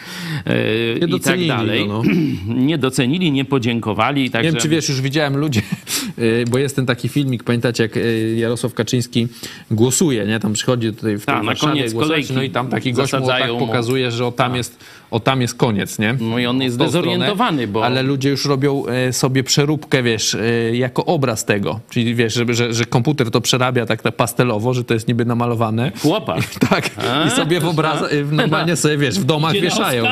i 1.08 1.20
tak 1.20 1.48
dalej. 1.48 1.88
no. 1.88 2.02
Nie 2.68 2.78
docenili, 2.78 3.32
nie 3.32 3.46
podziękowali. 3.46 4.30
Także... 4.30 4.48
Nie 4.48 4.52
wiem, 4.52 4.62
czy 4.62 4.70
wiesz, 4.70 4.87
już 4.90 5.02
widziałem 5.02 5.38
ludzi, 5.38 5.62
y, 6.20 6.46
bo 6.50 6.58
jest 6.58 6.76
ten 6.76 6.86
taki 6.86 7.10
filmik, 7.10 7.44
pamiętacie, 7.44 7.84
jak 7.84 7.98
y, 7.98 8.36
Jarosław 8.38 8.74
Kaczyński 8.74 9.28
głosuje, 9.72 10.26
nie? 10.26 10.40
Tam 10.40 10.54
przychodzi 10.54 10.94
tutaj 10.94 11.18
w 11.18 11.26
Tak, 11.26 11.38
tej 11.38 11.46
na 11.46 11.56
koniec 11.56 11.94
głosować, 11.94 12.08
kolejki 12.08 12.34
no 12.34 12.44
i 12.44 12.50
tam 12.50 12.68
taki 12.70 12.94
gość 12.94 13.14
mu 13.14 13.28
tak 13.28 13.50
pokazuje, 13.60 14.12
że 14.12 14.26
o 14.26 14.32
tam, 14.32 14.56
jest, 14.56 14.80
o 15.12 15.20
tam 15.20 15.42
jest 15.42 15.56
koniec, 15.56 16.00
nie? 16.00 16.16
No 16.20 16.40
i 16.40 16.46
on 16.46 16.62
jest 16.62 16.78
dezorientowany, 16.78 17.58
stronę, 17.58 17.68
bo- 17.68 17.86
Ale 17.86 18.04
ludzie 18.04 18.30
już 18.30 18.46
robią 18.46 18.84
e, 18.86 19.14
sobie 19.14 19.44
przeróbkę, 19.44 20.04
wiesz, 20.04 20.36
e, 20.36 20.76
jako 20.76 21.06
obraz 21.06 21.46
tego. 21.46 21.80
Czyli 21.90 22.16
wiesz, 22.16 22.34
żeby, 22.34 22.54
że, 22.54 22.74
że 22.74 22.86
komputer 22.86 23.32
to 23.32 23.42
przerabia 23.42 23.86
tak, 23.86 24.02
tak 24.02 24.16
pastelowo, 24.16 24.74
że 24.74 24.84
to 24.84 24.94
jest 24.94 25.08
niby 25.08 25.26
namalowane. 25.26 25.92
Chłopa. 26.02 26.36
Tak, 26.70 26.90
i 27.28 27.30
sobie 27.32 27.60
w 27.60 27.66
obraz, 27.68 28.02
e, 28.02 28.24
normalnie 28.32 28.76
sobie, 28.76 28.98
wiesz, 28.98 29.20
w 29.20 29.24
domach 29.24 29.52
Gdzie 29.52 29.62
na 29.62 29.66
wieszają, 29.70 30.04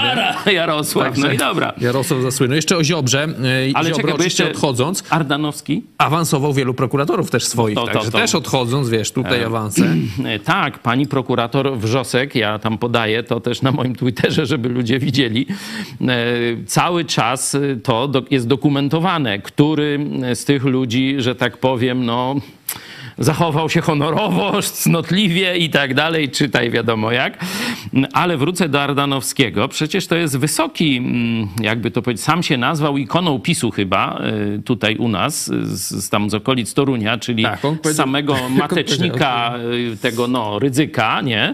nie? 0.45 0.53
Jarosław, 0.53 1.17
no 1.17 1.31
i 1.31 1.37
dobra. 1.37 1.73
Jarosław 1.81 2.21
zasłynął. 2.21 2.55
Jeszcze 2.55 2.77
o 2.77 2.83
Ziobrze. 2.83 3.27
Ale 3.73 3.89
Ziobro 3.89 3.95
czekaj, 4.01 4.13
oczywiście 4.15 4.51
odchodząc, 4.51 5.03
Ardanowski? 5.09 5.83
awansował 5.97 6.53
wielu 6.53 6.73
prokuratorów 6.73 7.31
też 7.31 7.45
swoich, 7.45 7.75
To- 7.75 7.85
to- 7.87 7.93
także 7.93 8.11
to- 8.11 8.17
też 8.17 8.35
odchodząc, 8.35 8.89
wiesz, 8.89 9.11
tutaj 9.11 9.43
awanse. 9.43 9.81
E, 10.25 10.39
Tak, 10.39 10.79
pani 10.79 11.07
prokurator 11.07 11.77
Wrzosek, 11.77 12.35
ja 12.35 12.59
tam 12.59 12.77
podaję 12.77 13.23
to 13.23 13.39
też 13.39 13.61
na 13.61 13.71
moim 13.71 13.95
Twitterze, 13.95 14.45
żeby 14.45 14.69
ludzie 14.69 14.84
widzieli. 14.99 15.47
E, 16.01 16.25
Cały 16.65 17.05
czas 17.05 17.57
to 17.83 18.11
jest 18.31 18.47
dokumentowane, 18.47 19.39
który 19.39 19.99
z 20.33 20.45
tych 20.45 20.63
ludzi, 20.63 21.15
że 21.17 21.35
tak 21.35 21.57
powiem, 21.57 22.05
no 22.05 22.35
zachował 23.17 23.69
się 23.69 23.81
honorowo, 23.81 24.61
cnotliwie 24.61 25.57
i 25.57 25.69
tak 25.69 25.93
dalej, 25.93 26.29
czytaj 26.29 26.71
wiadomo 26.71 27.11
jak. 27.11 27.45
Ale 28.13 28.37
wrócę 28.37 28.69
do 28.69 28.81
Ardanowskiego. 28.81 29.67
Przecież 29.67 30.07
to 30.07 30.15
jest 30.15 30.37
wysoki, 30.37 30.97
mm, 30.97 31.47
jakby 31.61 31.91
to 31.91 32.01
powiedzieć, 32.01 32.23
sam 32.23 32.43
się 32.43 32.57
nazwał 32.57 32.97
ikoną 32.97 33.39
PiSu 33.39 33.71
chyba 33.71 34.21
y, 34.57 34.61
tutaj 34.61 34.95
u 34.95 35.07
nas, 35.07 35.45
z, 35.63 36.09
tam 36.09 36.29
z 36.29 36.33
okolic 36.33 36.73
Torunia, 36.73 37.17
czyli 37.17 37.43
Tak, 37.43 37.59
samego 37.93 38.37
matecznika 38.59 39.53
y, 39.93 39.97
tego 39.97 40.27
no 40.27 40.59
ryzyka, 40.59 41.21
nie? 41.21 41.53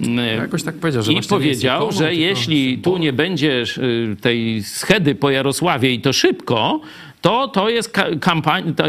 Y, 0.00 0.36
Jakoś 0.36 0.62
tak 0.62 0.74
powiedział, 0.74 1.02
że 1.02 1.12
I 1.12 1.22
powiedział, 1.22 1.82
ikoną, 1.82 1.98
że 1.98 2.14
jeśli 2.14 2.78
tu 2.78 2.98
nie 2.98 3.12
będziesz 3.12 3.80
tej 4.20 4.62
schedy 4.62 5.14
po 5.14 5.30
Jarosławie 5.30 5.92
i 5.94 6.00
to 6.00 6.12
szybko, 6.12 6.80
to 7.20 7.48
to 7.48 7.68
jest 7.68 7.94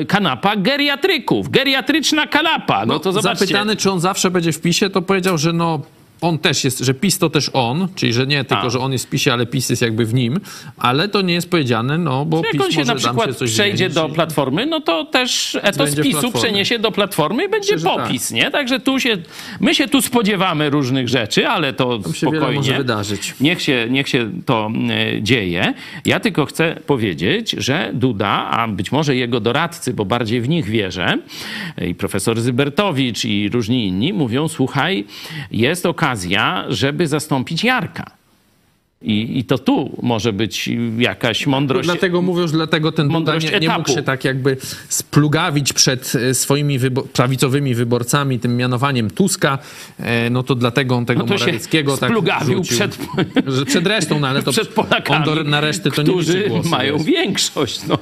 kanapa 0.07 0.55
geriatryków, 0.55 1.49
geriatryczna 1.49 2.27
kanapa. 2.27 2.85
No, 2.85 2.99
to 2.99 3.11
zobaczcie. 3.11 3.45
Zapytany, 3.45 3.75
czy 3.75 3.91
on 3.91 3.99
zawsze 3.99 4.31
będzie 4.31 4.53
w 4.53 4.61
PiSie, 4.61 4.89
to 4.89 5.01
powiedział, 5.01 5.37
że 5.37 5.53
no 5.53 5.79
on 6.21 6.39
też 6.39 6.63
jest, 6.63 6.79
że 6.79 6.93
PiS 6.93 7.17
to 7.17 7.29
też 7.29 7.49
on, 7.53 7.87
czyli 7.95 8.13
że 8.13 8.27
nie 8.27 8.43
tylko, 8.43 8.63
A. 8.63 8.69
że 8.69 8.79
on 8.79 8.91
jest 8.91 9.05
w 9.05 9.09
PiSie, 9.09 9.33
ale 9.33 9.45
PiS 9.45 9.69
jest 9.69 9.81
jakby 9.81 10.05
w 10.05 10.13
nim, 10.13 10.39
ale 10.77 11.09
to 11.09 11.21
nie 11.21 11.33
jest 11.33 11.49
powiedziane, 11.49 11.97
no 11.97 12.25
bo 12.25 12.37
Jak 12.37 12.51
PiS 12.51 12.61
on 12.61 12.71
się 12.71 12.83
na 12.83 12.95
przykład 12.95 13.39
się 13.39 13.45
przejdzie 13.45 13.77
zmienić 13.77 13.95
do 13.95 14.09
Platformy, 14.09 14.65
no 14.65 14.81
to 14.81 15.05
też 15.05 15.57
etos 15.61 15.95
PiSu 15.95 16.11
Platformie. 16.19 16.31
przeniesie 16.47 16.79
do 16.79 16.91
Platformy 16.91 17.45
i 17.45 17.49
będzie 17.49 17.73
Myślę, 17.73 17.91
tak. 17.95 18.03
popis, 18.07 18.31
nie? 18.31 18.51
Także 18.51 18.79
tu 18.79 18.99
się, 18.99 19.17
my 19.59 19.75
się 19.75 19.87
tu 19.87 20.01
spodziewamy 20.01 20.69
różnych 20.69 21.09
rzeczy, 21.09 21.47
ale 21.47 21.73
to 21.73 21.99
Tam 21.99 22.13
spokojnie. 22.13 22.55
może 22.55 22.77
wydarzyć. 22.77 23.33
Niech 23.41 23.61
się, 23.61 23.87
niech 23.89 24.09
się 24.09 24.31
to 24.45 24.69
e, 25.15 25.21
dzieje. 25.23 25.73
Ja 26.05 26.19
tylko 26.19 26.45
chcę 26.45 26.75
powiedzieć, 26.87 27.55
że 27.57 27.91
Duda, 27.93 28.27
a 28.51 28.67
być 28.67 28.91
może 28.91 29.15
jego 29.15 29.39
doradcy, 29.39 29.93
bo 29.93 30.05
bardziej 30.05 30.41
w 30.41 30.49
nich 30.49 30.65
wierzę, 30.65 31.17
e, 31.77 31.87
i 31.87 31.95
profesor 31.95 32.41
Zybertowicz 32.41 33.25
i 33.25 33.49
różni 33.49 33.87
inni, 33.87 34.13
mówią, 34.13 34.47
słuchaj, 34.47 35.05
jest 35.51 35.85
okazja, 35.85 36.10
żeby 36.69 37.07
zastąpić 37.07 37.63
Jarka. 37.63 38.21
I, 39.01 39.39
I 39.39 39.43
to 39.43 39.57
tu 39.57 39.97
może 40.01 40.33
być 40.33 40.69
jakaś 40.97 41.47
mądrość. 41.47 41.87
Dlatego 41.87 42.21
mówią, 42.21 42.47
że 42.47 42.53
dlatego 42.53 42.91
ten 42.91 43.07
Duda 43.07 43.13
Mądrość 43.13 43.51
nie, 43.51 43.59
nie 43.59 43.69
mógł 43.69 43.89
się 43.89 44.03
tak 44.03 44.25
jakby 44.25 44.57
splugawić 44.89 45.73
przed 45.73 46.13
e, 46.15 46.33
swoimi 46.33 46.79
prawicowymi 47.13 47.75
wyborcami, 47.75 48.39
tym 48.39 48.57
mianowaniem 48.57 49.11
Tuska, 49.11 49.57
e, 49.99 50.29
no 50.29 50.43
to 50.43 50.55
dlatego 50.55 50.95
on 50.95 51.05
tego 51.05 51.19
No 51.19 51.27
to 51.27 51.33
Morawieckiego 51.33 51.97
tak 51.97 52.09
splugawił 52.09 52.61
przed, 52.61 52.97
Że 53.47 53.65
przed 53.65 53.87
resztą, 53.87 54.19
no 54.19 54.27
ale 54.27 54.43
to 54.43 54.51
przed 54.61 54.67
Polakami, 54.67 55.29
on 55.29 55.35
do, 55.35 55.43
na 55.43 55.61
resztę 55.61 55.91
to 55.91 56.03
nie 56.03 56.13
mają 56.69 56.97
większość. 56.97 57.87
No. 57.87 57.97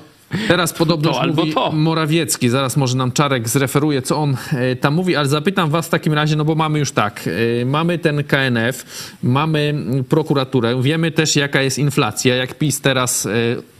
Teraz 0.48 0.74
podobno 0.74 1.12
To 1.12 1.22
albo 1.22 1.42
mówi 1.42 1.54
to. 1.54 1.72
Morawiecki, 1.72 2.50
zaraz 2.50 2.78
może 2.78 2.98
nam 2.98 3.12
Czarek 3.12 3.50
zreferuje, 3.50 4.02
co 4.02 4.18
on 4.18 4.38
e, 4.54 4.76
tam 4.76 4.94
mówi, 4.94 5.16
ale 5.16 5.28
zapytam 5.28 5.70
was 5.70 5.88
w 5.88 5.90
takim 5.90 6.14
razie, 6.14 6.36
no 6.36 6.46
bo 6.46 6.56
mamy 6.56 6.80
już 6.80 6.92
tak, 6.92 7.30
e, 7.62 7.66
mamy 7.66 7.98
ten 7.98 8.24
KNF, 8.24 8.86
mamy 9.24 9.74
prokuraturę, 10.10 10.82
wiemy 10.82 11.12
też 11.12 11.36
jaka 11.36 11.62
jest 11.62 11.78
inflacja, 11.80 12.36
jak 12.36 12.58
PiS 12.58 12.82
teraz... 12.82 13.26
e, 13.26 13.30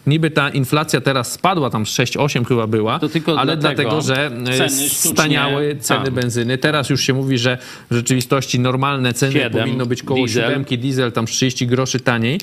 Niby 0.08 0.32
ta 0.32 0.50
inflacja 0.50 1.02
teraz 1.02 1.32
spadła, 1.32 1.70
tam 1.70 1.86
z 1.86 1.90
6-8 1.90 2.46
chyba 2.46 2.68
była, 2.68 3.00
ale 3.38 3.58
dlatego 3.58 3.90
dlatego, 3.90 4.02
że 4.02 4.32
ceny 4.58 4.90
staniały 4.90 5.76
ceny 5.80 6.06
tak. 6.06 6.14
benzyny. 6.14 6.58
Teraz 6.58 6.90
już 6.90 7.02
się 7.02 7.14
mówi, 7.14 7.38
że 7.38 7.58
w 7.92 7.96
rzeczywistości 7.96 8.60
normalne 8.60 9.14
ceny 9.14 9.34
Siedem, 9.34 9.52
powinno 9.52 9.86
być 9.86 10.04
koło 10.04 10.20
diesel. 10.20 10.50
7, 10.50 10.82
diesel 10.82 11.12
tam 11.12 11.26
30 11.26 11.68
groszy 11.68 12.00
taniej. 12.00 12.40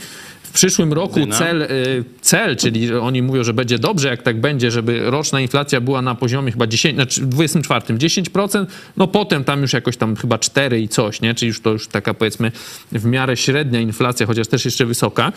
W 0.56 0.58
przyszłym 0.58 0.92
roku 0.92 1.20
cel, 1.26 1.62
y, 1.62 2.04
cel, 2.20 2.56
czyli 2.56 2.94
oni 2.94 3.22
mówią, 3.22 3.44
że 3.44 3.54
będzie 3.54 3.78
dobrze, 3.78 4.08
jak 4.08 4.22
tak 4.22 4.40
będzie, 4.40 4.70
żeby 4.70 5.10
roczna 5.10 5.40
inflacja 5.40 5.80
była 5.80 6.02
na 6.02 6.14
poziomie 6.14 6.52
chyba 6.52 6.66
10, 6.66 6.94
znaczy 6.94 7.20
w 7.20 7.26
24 7.26 7.80
10%, 7.98 8.66
no 8.96 9.06
potem 9.06 9.44
tam 9.44 9.62
już 9.62 9.72
jakoś 9.72 9.96
tam 9.96 10.16
chyba 10.16 10.38
4 10.38 10.80
i 10.80 10.88
coś, 10.88 11.20
nie? 11.20 11.34
Czyli 11.34 11.48
już 11.48 11.60
to 11.60 11.70
już 11.70 11.88
taka 11.88 12.14
powiedzmy 12.14 12.52
w 12.92 13.04
miarę 13.04 13.36
średnia 13.36 13.80
inflacja, 13.80 14.26
chociaż 14.26 14.48
też 14.48 14.64
jeszcze 14.64 14.86
wysoka. 14.86 15.32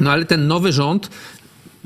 No 0.00 0.10
ale 0.10 0.24
ten 0.24 0.46
nowy 0.46 0.72
rząd 0.72 1.10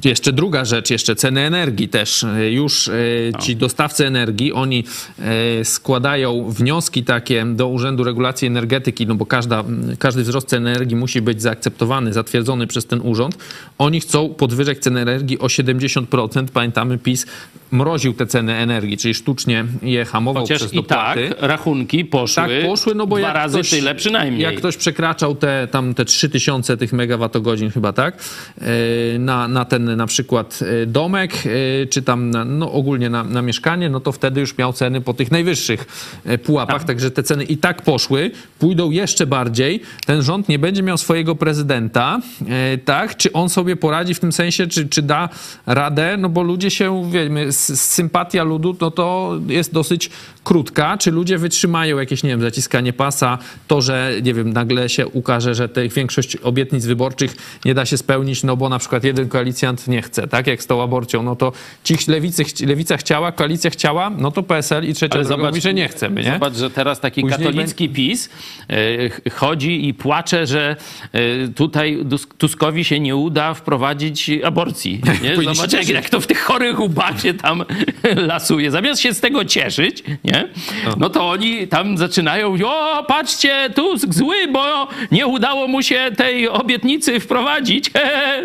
jeszcze 0.05 0.33
druga 0.33 0.65
rzecz, 0.65 0.91
jeszcze 0.91 1.17
ceny 1.17 1.41
energii 1.41 1.89
też. 1.89 2.25
E, 2.25 2.53
Już 2.53 2.89
e, 2.89 2.93
ci 3.41 3.57
dostawcy 3.57 4.07
energii, 4.07 4.53
oni 4.53 4.85
e, 5.19 5.65
składają 5.65 6.51
wnioski 6.51 7.05
takie 7.05 7.47
do 7.47 7.69
Urzędu 7.69 8.05
Regulacji 8.05 8.49
Energetyki, 8.49 9.07
no 9.07 9.15
bo 9.15 9.27
każda, 9.27 9.65
każdy 9.99 10.23
wzrost 10.23 10.49
cen 10.49 10.67
energii 10.67 10.97
musi 10.97 11.23
być 11.23 11.43
zaakceptowany, 11.43 12.13
zatwierdzony 12.13 12.67
przez 12.67 12.87
ten 12.87 13.01
urząd. 13.01 13.39
Oni 13.79 14.01
chcą 14.01 14.29
podwyżek 14.29 14.79
cen 14.79 14.97
energii 14.97 15.39
o 15.39 15.47
70%. 15.47 16.47
Pamiętamy, 16.53 16.99
PiS 16.99 17.27
mroził 17.71 18.15
te 18.15 18.27
ceny 18.27 18.55
energii, 18.55 18.97
czyli 18.97 19.15
sztucznie 19.15 19.65
je 19.83 20.05
hamował 20.05 20.43
Chociaż 20.43 20.59
przez 20.59 20.75
i 20.75 20.77
tak 20.85 21.19
dopłaty. 21.19 21.47
rachunki 21.47 22.05
poszły, 22.05 22.43
Tak, 22.43 22.51
poszły, 22.67 22.95
no 22.95 23.07
bo 23.07 23.19
dwa 23.19 23.33
razy 23.33 23.55
ktoś, 23.59 23.71
tyle 23.71 23.95
przynajmniej. 23.95 24.43
Jak 24.43 24.57
ktoś 24.57 24.77
przekraczał 24.77 25.35
te, 25.35 25.69
tam 25.71 25.95
te 25.95 26.05
3000 26.05 26.77
tych 26.77 26.93
megawattogodzin 26.93 27.71
chyba, 27.71 27.93
tak? 27.93 28.17
e, 28.61 29.19
Na, 29.19 29.49
na 29.49 29.65
ten 29.65 29.97
na 29.97 30.07
przykład 30.07 30.61
e, 30.83 30.87
domek, 30.87 31.33
e, 31.83 31.87
czy 31.87 32.03
tam 32.03 32.31
na, 32.31 32.45
no 32.45 32.73
ogólnie 32.73 33.11
na, 33.11 33.25
na 33.25 33.43
mieszkanie, 33.43 33.91
no 33.91 34.01
to 34.01 34.13
wtedy 34.13 34.41
już 34.41 34.59
miał 34.59 34.73
ceny 34.73 35.01
po 35.01 35.15
tych 35.15 35.31
najwyższych 35.31 35.87
pułapach, 36.45 36.85
także 36.85 37.11
te 37.11 37.23
ceny 37.23 37.45
i 37.45 37.57
tak 37.57 37.83
poszły, 37.83 38.31
pójdą 38.59 38.91
jeszcze 38.91 39.27
bardziej. 39.27 39.81
Ten 40.07 40.23
rząd 40.23 40.49
nie 40.49 40.59
będzie 40.59 40.83
miał 40.83 40.99
swojego 40.99 41.35
prezydenta, 41.35 42.21
tak? 42.85 43.17
Czy 43.17 43.33
on 43.33 43.49
sobie 43.49 43.77
poradzi 43.77 44.15
w 44.15 44.21
tym 44.21 44.33
sensie, 44.33 44.67
czy, 44.67 44.89
czy 44.89 45.03
da 45.03 45.29
radę? 45.67 46.17
No 46.19 46.29
bo 46.29 46.43
ludzie 46.43 46.71
się, 46.71 47.11
wiemy, 47.11 47.53
sympatia 47.59 48.43
ludu, 48.43 48.77
no 48.81 48.91
to 48.91 49.39
jest 49.49 49.73
dosyć 49.73 50.11
krótka. 50.45 50.99
Czy 50.99 51.11
ludzie 51.11 51.39
wytrzymają 51.39 51.99
jakieś, 51.99 52.23
nie 52.23 52.31
wiem, 52.31 52.41
zaciskanie 52.41 52.93
pasa, 52.93 53.39
to, 53.67 53.83
że, 53.83 54.13
nie 54.23 54.35
wiem, 54.35 54.53
nagle 54.53 54.89
się 54.89 55.07
ukaże, 55.07 55.55
że 55.55 55.69
te 55.69 55.89
większość 55.89 56.37
obietnic 56.37 56.87
wyborczych 56.87 57.37
nie 57.65 57.75
da 57.75 57.87
się 57.87 57.97
spełnić, 57.97 58.43
no 58.43 58.57
bo 58.57 58.69
na 58.69 58.79
przykład 58.79 59.05
jeden 59.05 59.29
koalicjant 59.29 59.89
nie 59.89 60.03
chce, 60.03 60.29
tak? 60.29 60.47
Jak 60.47 60.63
z 60.63 60.67
tą 60.67 60.83
aborcją, 60.83 61.23
no 61.23 61.37
to 61.37 61.53
ci 61.85 61.97
lewicy, 62.09 62.45
lewica 62.67 62.97
chciała, 62.97 63.33
koalicja 63.33 63.71
chciała, 63.71 64.11
no 64.11 64.31
to 64.31 64.43
PSL 64.43 64.89
i 64.89 64.95
trzecia 64.95 65.15
droga 65.15 65.29
zobacz, 65.29 65.51
mówi, 65.51 65.61
że 65.61 65.75
nie 65.75 65.89
chcemy, 65.89 66.23
nie? 66.23 66.33
Zobacz, 66.33 66.55
że 66.55 66.71
teraz 66.71 67.01
taki 67.01 67.21
Później 67.21 67.39
katolicki 67.39 67.89
PiS 67.89 68.29
e, 68.69 69.09
ch- 69.09 69.21
chodzi 69.33 69.89
i 69.89 69.95
płacze, 69.95 70.47
że 70.47 70.77
e, 71.13 71.49
tutaj 71.49 71.99
Tuskowi 72.39 72.85
się 72.85 73.01
nie 73.01 73.17
uda 73.17 73.55
wprowadzić 73.55 74.31
aborcji. 74.45 75.01
Nie? 75.23 75.37
Się 75.37 75.55
Zobacz, 75.55 75.73
jak, 75.73 75.89
jak 75.89 76.11
to 76.11 76.21
w 76.21 76.27
tych 76.27 76.41
chorych 76.41 76.81
ubacie 76.81 77.35
tam 77.35 77.48
tam 77.49 77.65
lasuje. 78.33 78.71
Zamiast 78.71 79.01
się 79.01 79.15
z 79.15 79.21
tego 79.21 79.45
cieszyć, 79.45 80.05
nie? 80.25 80.49
No 80.97 81.11
to 81.11 81.29
oni 81.29 81.69
tam 81.69 81.99
zaczynają, 81.99 82.57
o 82.65 83.05
patrzcie, 83.05 83.71
Tusk 83.75 84.15
zły, 84.15 84.37
bo 84.53 84.89
nie 85.11 85.27
udało 85.27 85.69
mu 85.69 85.83
się 85.83 86.11
tej 86.17 86.49
obietnicy 86.49 87.21
wprowadzić. 87.21 87.91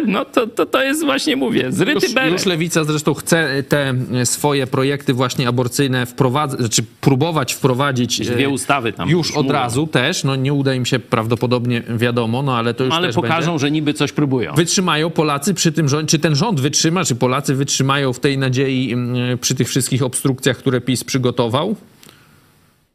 No 0.08 0.26
to, 0.26 0.48
to, 0.48 0.66
to 0.66 0.84
jest 0.84 1.06
właśnie, 1.06 1.36
mówię, 1.36 1.72
zryty 1.72 2.08
Już, 2.08 2.32
już 2.32 2.46
Lewica 2.46 2.84
zresztą 2.84 3.14
chce 3.14 3.64
te 3.70 3.94
swoje 4.24 4.68
projekty 4.68 5.14
właśnie 5.14 5.48
aborcyjne 5.48 6.06
wprowadzać, 6.06 6.60
znaczy 6.60 6.84
próbować 7.02 7.54
wprowadzić 7.54 8.20
Dwie 8.20 8.46
e, 8.46 8.50
ustawy 8.50 8.94
tam 8.94 9.10
już 9.10 9.24
już 9.28 9.38
od 9.38 9.52
razu 9.52 9.88
też. 9.88 10.24
No 10.24 10.36
nie 10.36 10.54
uda 10.54 10.74
im 10.74 10.86
się 10.86 11.00
prawdopodobnie, 11.00 11.84
wiadomo, 11.90 12.42
no 12.42 12.58
ale 12.58 12.74
to 12.74 12.84
już 12.84 12.94
Ale 12.94 13.08
też 13.08 13.16
pokażą, 13.16 13.52
będzie. 13.52 13.62
że 13.62 13.72
niby 13.72 13.94
coś 13.94 14.12
próbują. 14.12 14.54
Wytrzymają 14.54 15.10
Polacy 15.10 15.54
przy 15.54 15.72
tym 15.72 15.90
rządzie, 15.90 16.08
czy 16.08 16.20
ten 16.20 16.36
rząd 16.36 16.60
wytrzyma, 16.60 17.06
czy 17.06 17.16
Polacy 17.16 17.56
wytrzymają 17.56 18.14
w 18.14 18.20
tej 18.20 18.38
nadziei 18.38 18.93
mm, 18.94 19.38
przy 19.38 19.56
tych 19.56 19.70
wszystkich 19.70 20.04
obstrukcjach, 20.04 20.58
które 20.58 20.82
PiS 20.82 21.04
przygotował? 21.04 21.76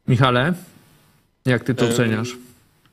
Michale, 0.09 0.55
jak 1.47 1.65
ty 1.65 1.75
to 1.75 1.87
oceniasz? 1.87 2.37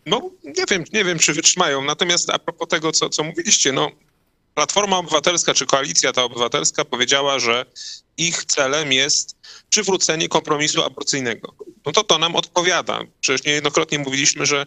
No, 0.06 0.30
nie 0.44 0.64
wiem, 0.72 0.84
nie 0.94 1.04
wiem, 1.04 1.20
czy 1.20 1.34
wytrzymają. 1.34 1.84
Natomiast 1.84 2.30
a 2.30 2.40
propos 2.40 2.68
tego, 2.68 2.92
co, 2.92 3.10
co 3.10 3.24
mówiliście, 3.24 3.72
no, 3.72 3.92
Platforma 4.54 4.98
Obywatelska 4.98 5.54
czy 5.54 5.66
Koalicja 5.66 6.14
ta 6.14 6.24
Obywatelska 6.24 6.86
powiedziała, 6.86 7.40
że 7.40 7.66
ich 8.18 8.46
celem 8.46 8.92
jest 8.92 9.36
przywrócenie 9.70 10.28
kompromisu 10.28 10.84
aborcyjnego. 10.84 11.54
No 11.86 11.92
to 11.92 12.04
to 12.04 12.18
nam 12.18 12.36
odpowiada. 12.36 13.00
Przecież 13.20 13.44
niejednokrotnie 13.44 14.00
mówiliśmy, 14.00 14.46
że 14.46 14.66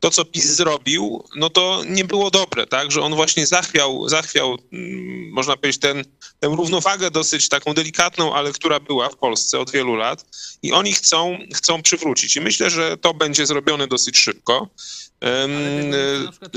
to, 0.00 0.10
co 0.10 0.24
PiS 0.24 0.46
zrobił, 0.46 1.24
no 1.36 1.50
to 1.50 1.82
nie 1.88 2.04
było 2.04 2.30
dobre, 2.30 2.66
tak? 2.66 2.92
Że 2.92 3.02
on 3.02 3.14
właśnie 3.14 3.46
zachwiał, 3.46 4.08
zachwiał 4.08 4.58
mm, 4.72 5.30
można 5.32 5.56
powiedzieć, 5.56 5.80
ten, 5.80 6.04
tę 6.40 6.48
równowagę 6.48 7.10
dosyć 7.10 7.48
taką 7.48 7.74
delikatną, 7.74 8.34
ale 8.34 8.52
która 8.52 8.80
była 8.80 9.08
w 9.08 9.16
Polsce 9.16 9.58
od 9.58 9.70
wielu 9.70 9.94
lat 9.94 10.24
i 10.62 10.72
oni 10.72 10.92
chcą, 10.92 11.38
chcą 11.54 11.82
przywrócić. 11.82 12.36
I 12.36 12.40
myślę, 12.40 12.70
że 12.70 12.96
to 12.96 13.14
będzie 13.14 13.46
zrobione 13.46 13.86
dosyć 13.86 14.18
szybko. 14.18 14.68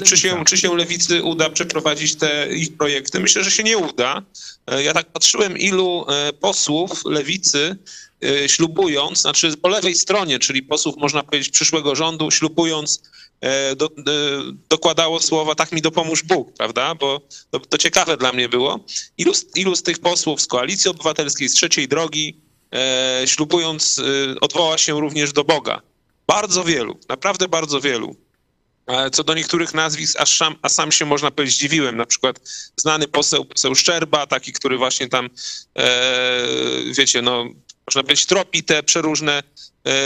Czy, 0.04 0.18
się, 0.18 0.46
czy 0.46 0.58
się 0.58 0.78
lewicy 0.78 1.24
uda 1.24 1.50
przeprowadzić 1.50 2.16
te 2.16 2.54
ich 2.56 2.78
projekty? 2.78 3.20
Myślę, 3.20 3.44
że 3.44 3.52
się 3.52 3.64
nie 3.64 3.78
uda. 3.78 4.22
E, 4.68 4.84
Ja 4.84 4.94
tak 4.94 5.12
patrzyłem, 5.12 5.58
ilu 5.58 6.06
e, 6.10 6.34
posłów 6.34 7.06
lewicy 7.06 7.78
e, 8.24 8.50
ślubując, 8.50 9.22
znaczy 9.22 9.58
po 9.58 9.68
lewej 9.68 9.96
stronie, 9.96 10.39
czyli 10.39 10.64
posłów, 10.64 10.96
można 10.98 11.24
powiedzieć, 11.24 11.50
przyszłego 11.50 11.96
rządu, 11.96 12.32
ślubując, 12.32 13.02
do, 13.76 13.86
e, 13.86 13.89
dokładało 14.70 15.20
słowa 15.20 15.56
tak 15.56 15.72
mi 15.72 15.82
dopomóż 15.82 16.24
Bóg, 16.24 16.54
prawda? 16.54 16.96
Bo 16.96 17.22
to, 17.52 17.60
to 17.60 17.78
ciekawe 17.78 18.18
dla 18.18 18.32
mnie 18.32 18.50
było. 18.50 18.80
Ilu, 19.18 19.34
ilu 19.56 19.76
z 19.76 19.84
tych 19.84 20.00
posłów 20.00 20.41
z 20.41 20.48
Koalicji 20.48 20.91
Obywatelskiej, 20.91 21.50
z 21.50 21.54
Trzeciej 21.54 21.88
Drogi, 21.88 22.41
e, 22.74 23.22
ślubując, 23.26 24.00
e, 24.00 24.39
odwoła 24.39 24.78
się 24.78 25.00
również 25.02 25.34
do 25.34 25.44
Boga? 25.44 25.82
Bardzo 26.28 26.64
wielu, 26.64 27.00
naprawdę 27.10 27.48
bardzo 27.48 27.82
wielu. 27.82 28.16
E, 28.88 29.10
Co 29.10 29.24
do 29.24 29.34
niektórych 29.34 29.74
nazwisk, 29.74 30.22
aż 30.22 30.38
sam, 30.38 30.56
a 30.62 30.70
sam 30.70 30.91
się 30.91 31.06
można 31.06 31.32
powiedzieć 31.32 31.56
zdziwiłem. 31.56 31.98
Na 31.98 32.06
przykład 32.06 32.39
znany 32.78 33.08
poseł, 33.08 33.46
poseł 33.46 33.76
Szczerba, 33.76 34.28
taki, 34.28 34.54
który 34.54 34.78
właśnie 34.78 35.08
tam, 35.08 35.30
e, 35.78 36.48
wiecie, 36.98 37.22
no, 37.22 37.46
można 37.88 38.04
powiedzieć, 38.04 38.26
tropi 38.26 38.64
te 38.64 38.84
przeróżne 38.84 39.34
e, 39.34 39.44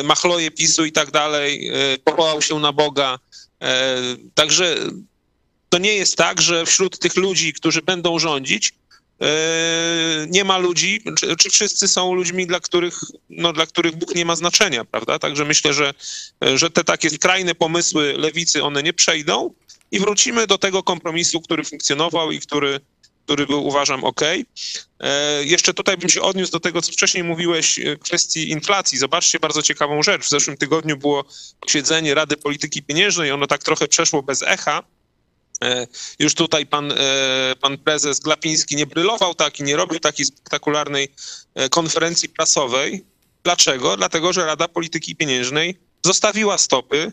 machloje 0.04 0.52
PiSu 0.52 0.86
i 0.86 0.92
tak 0.92 1.12
dalej, 1.12 1.70
e, 1.70 1.98
powołał 1.98 2.42
się 2.42 2.60
na 2.60 2.74
Boga. 2.74 3.20
E, 3.62 3.98
także 4.34 4.76
to 5.70 5.78
nie 5.78 5.94
jest 5.94 6.16
tak, 6.16 6.42
że 6.42 6.66
wśród 6.66 7.00
tych 7.00 7.16
ludzi, 7.16 7.54
którzy 7.54 7.82
będą 7.82 8.20
rządzić, 8.20 8.74
e, 9.22 10.28
nie 10.30 10.44
ma 10.44 10.58
ludzi, 10.58 11.02
czy, 11.20 11.36
czy 11.36 11.50
wszyscy 11.50 11.88
są 11.88 12.14
ludźmi, 12.14 12.48
dla 12.48 12.60
których, 12.60 13.00
no, 13.30 13.54
dla 13.54 13.66
których 13.66 13.96
Bóg 13.96 14.16
nie 14.16 14.26
ma 14.26 14.36
znaczenia, 14.36 14.86
prawda? 14.86 15.20
Także 15.20 15.46
myślę, 15.46 15.74
że, 15.74 15.94
że 16.56 16.70
te 16.70 16.84
takie 16.84 17.10
skrajne 17.10 17.56
pomysły 17.56 18.14
lewicy, 18.18 18.64
one 18.64 18.84
nie 18.84 18.94
przejdą 18.94 19.54
i 19.92 20.00
wrócimy 20.00 20.48
do 20.48 20.58
tego 20.58 20.84
kompromisu, 20.84 21.42
który 21.42 21.64
funkcjonował 21.64 22.32
i 22.32 22.40
który, 22.40 22.80
który 23.28 23.48
był, 23.48 23.68
uważam, 23.68 24.04
ok. 24.04 24.22
E, 25.00 25.44
jeszcze 25.44 25.74
tutaj 25.74 25.98
bym 25.98 26.10
się 26.10 26.22
odniósł 26.22 26.52
do 26.52 26.60
tego, 26.60 26.82
co 26.82 26.92
wcześniej 26.92 27.24
mówiłeś, 27.24 27.80
e, 27.80 27.98
kwestii 27.98 28.50
inflacji. 28.50 28.98
Zobaczcie 28.98 29.40
bardzo 29.40 29.62
ciekawą 29.62 30.04
rzecz. 30.04 30.26
W 30.26 30.30
zeszłym 30.30 30.58
tygodniu 30.58 30.98
było 30.98 31.26
posiedzenie 31.60 32.14
Rady 32.14 32.38
Polityki 32.38 32.84
Pieniężnej, 32.84 33.32
ono 33.32 33.48
tak 33.48 33.64
trochę 33.64 33.88
przeszło 33.88 34.24
bez 34.24 34.44
echa. 34.44 34.84
E, 35.64 35.88
Już 36.20 36.34
tutaj 36.34 36.66
pan, 36.66 36.94
pan 37.62 37.78
prezes 37.78 38.20
Glapiński 38.20 38.76
nie 38.76 38.86
brylował 38.86 39.36
tak 39.36 39.60
i 39.60 39.64
nie 39.64 39.76
robił 39.76 40.00
takiej 40.00 40.26
spektakularnej 40.26 41.12
konferencji 41.70 42.30
prasowej. 42.30 43.06
Dlaczego? 43.44 43.98
Dlatego, 43.98 44.34
że 44.34 44.46
Rada 44.46 44.68
Polityki 44.68 45.16
Pieniężnej 45.16 45.78
zostawiła 46.06 46.58
stopy 46.58 47.12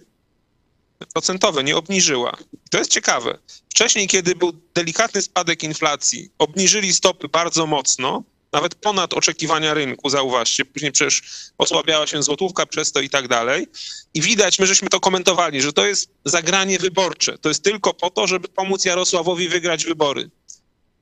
procentowe, 1.06 1.64
nie 1.64 1.76
obniżyła. 1.76 2.36
To 2.70 2.78
jest 2.78 2.90
ciekawe. 2.90 3.38
Wcześniej, 3.70 4.08
kiedy 4.08 4.34
był 4.34 4.52
delikatny 4.74 5.22
spadek 5.22 5.62
inflacji, 5.62 6.30
obniżyli 6.38 6.92
stopy 6.92 7.28
bardzo 7.28 7.66
mocno, 7.66 8.24
nawet 8.52 8.74
ponad 8.74 9.14
oczekiwania 9.14 9.74
rynku, 9.74 10.10
zauważcie. 10.10 10.64
Później 10.64 10.92
przecież 10.92 11.22
osłabiała 11.58 12.06
się 12.06 12.22
złotówka 12.22 12.66
przez 12.66 12.92
to 12.92 13.00
i 13.00 13.10
tak 13.10 13.28
dalej. 13.28 13.66
I 14.14 14.20
widać, 14.20 14.58
my 14.58 14.66
żeśmy 14.66 14.88
to 14.88 15.00
komentowali, 15.00 15.62
że 15.62 15.72
to 15.72 15.86
jest 15.86 16.10
zagranie 16.24 16.78
wyborcze. 16.78 17.38
To 17.38 17.48
jest 17.48 17.62
tylko 17.62 17.94
po 17.94 18.10
to, 18.10 18.26
żeby 18.26 18.48
pomóc 18.48 18.84
Jarosławowi 18.84 19.48
wygrać 19.48 19.84
wybory. 19.84 20.30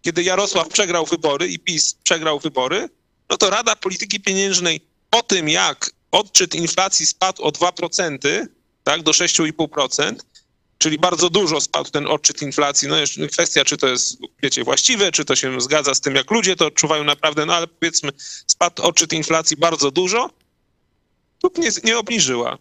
Kiedy 0.02 0.22
Jarosław 0.22 0.68
przegrał 0.68 1.06
wybory 1.06 1.48
i 1.48 1.58
PiS 1.58 1.94
przegrał 2.02 2.38
wybory, 2.40 2.88
no 3.30 3.36
to 3.36 3.50
Rada 3.50 3.76
Polityki 3.76 4.20
Pieniężnej 4.20 4.80
po 5.10 5.22
tym, 5.22 5.48
jak 5.48 5.90
odczyt 6.10 6.54
inflacji 6.54 7.06
spadł 7.06 7.42
o 7.42 7.48
2%, 7.48 8.46
tak, 8.84 9.02
do 9.02 9.10
6,5%, 9.10 10.14
czyli 10.78 10.98
bardzo 10.98 11.30
dużo 11.30 11.60
spadł 11.60 11.90
ten 11.90 12.06
odczyt 12.06 12.42
inflacji. 12.42 12.88
No 12.88 12.96
jeszcze 12.96 13.28
kwestia, 13.28 13.64
czy 13.64 13.76
to 13.76 13.88
jest, 13.88 14.18
wiecie, 14.42 14.64
właściwe, 14.64 15.12
czy 15.12 15.24
to 15.24 15.36
się 15.36 15.60
zgadza 15.60 15.94
z 15.94 16.00
tym, 16.00 16.14
jak 16.14 16.30
ludzie 16.30 16.56
to 16.56 16.66
odczuwają 16.66 17.04
naprawdę, 17.04 17.46
no 17.46 17.54
ale 17.54 17.66
powiedzmy, 17.66 18.12
spadł 18.46 18.82
odczyt 18.82 19.12
inflacji 19.12 19.56
bardzo 19.56 19.90
dużo, 19.90 20.30
lub 21.42 21.58
nie, 21.58 21.70
nie 21.84 21.98
obniżyła. 21.98 22.58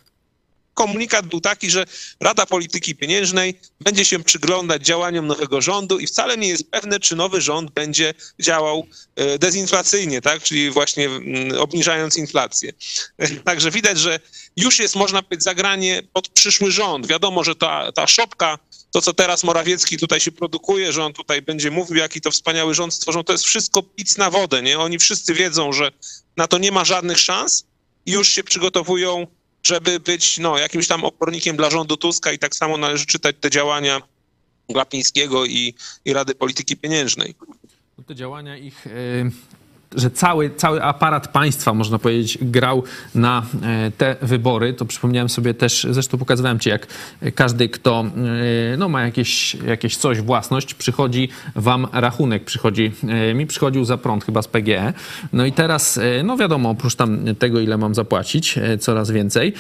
Komunikat 0.82 1.28
był 1.28 1.42
taki, 1.42 1.70
że 1.70 1.86
Rada 2.20 2.46
Polityki 2.46 2.96
Pieniężnej 2.96 3.60
będzie 3.80 4.06
się 4.06 4.24
przyglądać 4.24 4.86
działaniom 4.86 5.28
nowego 5.28 5.62
rządu 5.62 6.00
i 6.00 6.08
wcale 6.08 6.38
nie 6.38 6.48
jest 6.48 6.72
pewne, 6.72 7.00
czy 7.00 7.16
nowy 7.16 7.42
rząd 7.42 7.72
będzie 7.72 8.14
działał 8.40 8.88
e, 9.16 9.40
dezinflacyjnie, 9.40 10.22
tak? 10.22 10.44
czyli 10.44 10.72
właśnie 10.72 11.06
mm, 11.06 11.60
obniżając 11.60 12.18
inflację. 12.18 12.74
Także 13.46 13.72
widać, 13.72 14.00
że 14.00 14.20
już 14.58 14.80
jest, 14.80 14.96
można 14.96 15.22
powiedzieć, 15.22 15.44
zagranie 15.44 16.02
pod 16.14 16.30
przyszły 16.30 16.72
rząd. 16.72 17.08
Wiadomo, 17.08 17.44
że 17.44 17.56
ta, 17.56 17.92
ta 17.92 18.08
szopka, 18.08 18.60
to 18.92 19.02
co 19.02 19.14
teraz 19.14 19.44
Morawiecki 19.44 19.98
tutaj 19.98 20.20
się 20.20 20.32
produkuje, 20.32 20.94
że 20.94 21.04
on 21.04 21.14
tutaj 21.14 21.42
będzie 21.42 21.72
mówił, 21.72 21.96
jaki 21.96 22.22
to 22.22 22.32
wspaniały 22.32 22.74
rząd 22.74 22.94
stworzą, 22.94 23.24
to 23.24 23.32
jest 23.32 23.46
wszystko 23.46 23.84
pic 23.84 24.18
na 24.18 24.30
wodę, 24.30 24.62
nie? 24.62 24.80
Oni 24.80 25.00
wszyscy 25.00 25.34
wiedzą, 25.34 25.74
że 25.74 25.92
na 26.38 26.48
to 26.48 26.58
nie 26.58 26.72
ma 26.72 26.86
żadnych 26.86 27.20
szans 27.20 27.66
i 28.06 28.12
już 28.12 28.30
się 28.30 28.44
przygotowują, 28.44 29.28
żeby 29.64 30.00
być 30.00 30.38
no, 30.38 30.58
jakimś 30.58 30.88
tam 30.88 31.06
opornikiem 31.06 31.58
dla 31.58 31.70
rządu 31.70 31.98
Tuska 31.98 32.32
i 32.32 32.40
tak 32.40 32.56
samo 32.56 32.78
należy 32.78 33.06
czytać 33.06 33.36
te 33.40 33.50
działania 33.50 34.02
Glapińskiego 34.70 35.46
i, 35.46 35.74
i 36.06 36.14
Rady 36.14 36.36
Polityki 36.36 36.78
Pieniężnej. 36.78 37.36
No 37.98 38.04
te 38.04 38.16
działania 38.16 38.58
ich, 38.58 38.88
e, 38.88 38.90
że 39.96 40.12
cały, 40.12 40.50
cały 40.50 40.84
aparat 40.84 41.28
państwa, 41.28 41.74
można 41.74 42.00
powiedzieć, 42.00 42.38
grał 42.42 42.84
na 43.16 43.46
e, 43.64 43.92
te 43.92 44.16
wybory, 44.22 44.74
to 44.74 44.86
przypomniałem 44.86 45.30
sobie 45.30 45.54
też, 45.54 45.88
zresztą 45.92 46.18
pokazywałem 46.18 46.60
ci, 46.60 46.70
jak 46.70 46.88
każdy, 47.36 47.70
kto 47.70 48.06
e, 48.74 48.78
no, 48.78 48.90
ma 48.90 49.02
jakieś, 49.02 49.56
jakieś 49.56 49.98
coś, 49.98 50.22
własność, 50.22 50.74
przychodzi 50.74 51.30
wam 51.56 51.88
rachunek, 51.94 52.44
przychodzi, 52.44 52.92
e, 53.08 53.34
mi 53.34 53.48
przychodził 53.48 53.86
za 53.86 53.98
prąd 53.98 54.26
chyba 54.26 54.42
z 54.42 54.48
PGE, 54.48 54.94
no 55.34 55.46
i 55.46 55.52
teraz, 55.52 56.00
no 56.24 56.38
wiadomo, 56.38 56.70
oprócz 56.70 56.96
tam 56.96 57.36
tego, 57.40 57.60
ile 57.60 57.78
mam 57.78 57.96
zapłacić, 57.96 58.60
coraz 58.80 59.12
więcej, 59.12 59.54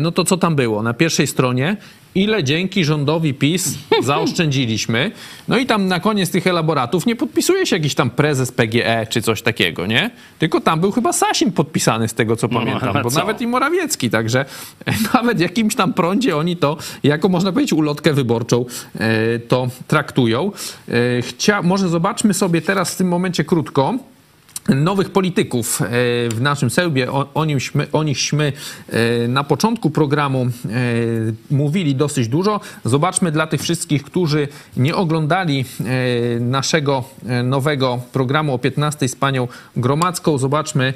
no 0.00 0.12
to 0.12 0.24
co 0.24 0.36
tam 0.36 0.56
było? 0.56 0.82
Na 0.82 0.94
pierwszej 0.94 1.26
stronie 1.26 1.76
ile 2.16 2.44
dzięki 2.44 2.84
rządowi 2.84 3.34
PiS 3.34 3.78
zaoszczędziliśmy. 4.02 5.10
No 5.48 5.58
i 5.58 5.66
tam 5.66 5.88
na 5.88 6.00
koniec 6.00 6.30
tych 6.30 6.46
elaboratów 6.46 7.06
nie 7.06 7.16
podpisuje 7.16 7.66
się 7.66 7.76
jakiś 7.76 7.94
tam 7.94 8.10
prezes 8.10 8.52
PGE 8.52 9.06
czy 9.10 9.22
coś 9.22 9.42
takiego, 9.42 9.86
nie? 9.86 10.10
Tylko 10.38 10.60
tam 10.60 10.80
był 10.80 10.92
chyba 10.92 11.12
Sasin 11.12 11.52
podpisany 11.52 12.08
z 12.08 12.14
tego, 12.14 12.36
co 12.36 12.48
pamiętam, 12.48 12.88
ale 12.88 13.02
bo 13.02 13.10
co? 13.10 13.18
nawet 13.18 13.40
i 13.40 13.46
Morawiecki, 13.46 14.10
także 14.10 14.44
nawet 15.14 15.40
jakimś 15.40 15.74
tam 15.74 15.92
prądzie 15.92 16.36
oni 16.36 16.56
to, 16.56 16.76
jako 17.02 17.28
można 17.28 17.52
powiedzieć, 17.52 17.72
ulotkę 17.72 18.12
wyborczą 18.12 18.64
e, 18.94 19.38
to 19.38 19.68
traktują. 19.86 20.52
E, 20.88 21.22
Chcia, 21.22 21.62
może 21.62 21.88
zobaczmy 21.88 22.34
sobie 22.34 22.62
teraz 22.62 22.94
w 22.94 22.96
tym 22.96 23.08
momencie 23.08 23.44
krótko, 23.44 23.94
nowych 24.68 25.10
polityków 25.10 25.82
e, 25.82 25.86
w 26.28 26.40
naszym 26.40 26.70
Sejmie. 26.70 27.12
O, 27.12 27.26
o, 27.34 27.44
nichśmy, 27.44 27.86
o 27.92 28.02
nichśmy 28.02 28.52
e, 28.88 29.28
na 29.28 29.44
początku 29.44 29.90
programu 29.90 30.46
e, 30.46 30.48
mówili 31.50 31.94
dosyć 31.94 32.28
dużo. 32.28 32.60
Zobaczmy 32.84 33.32
dla 33.32 33.46
tych 33.46 33.60
wszystkich, 33.60 34.02
którzy 34.02 34.48
nie 34.76 34.96
oglądali 34.96 35.64
naszego 36.40 37.04
nowego 37.44 38.00
programu 38.12 38.54
o 38.54 38.58
15 38.58 39.08
z 39.08 39.16
panią 39.16 39.48
Gromadzką. 39.76 40.38
Zobaczmy 40.38 40.94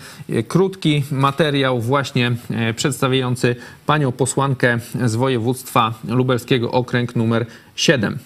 krótki 0.49 1.05
materiał 1.11 1.81
właśnie 1.81 2.33
przedstawiający 2.77 3.57
panią 3.87 4.13
posłankę 4.13 4.79
z 5.05 5.15
województwa 5.15 5.95
lubelskiego, 6.09 6.71
okręg 6.73 7.17
numer 7.17 7.47
7 7.77 8.19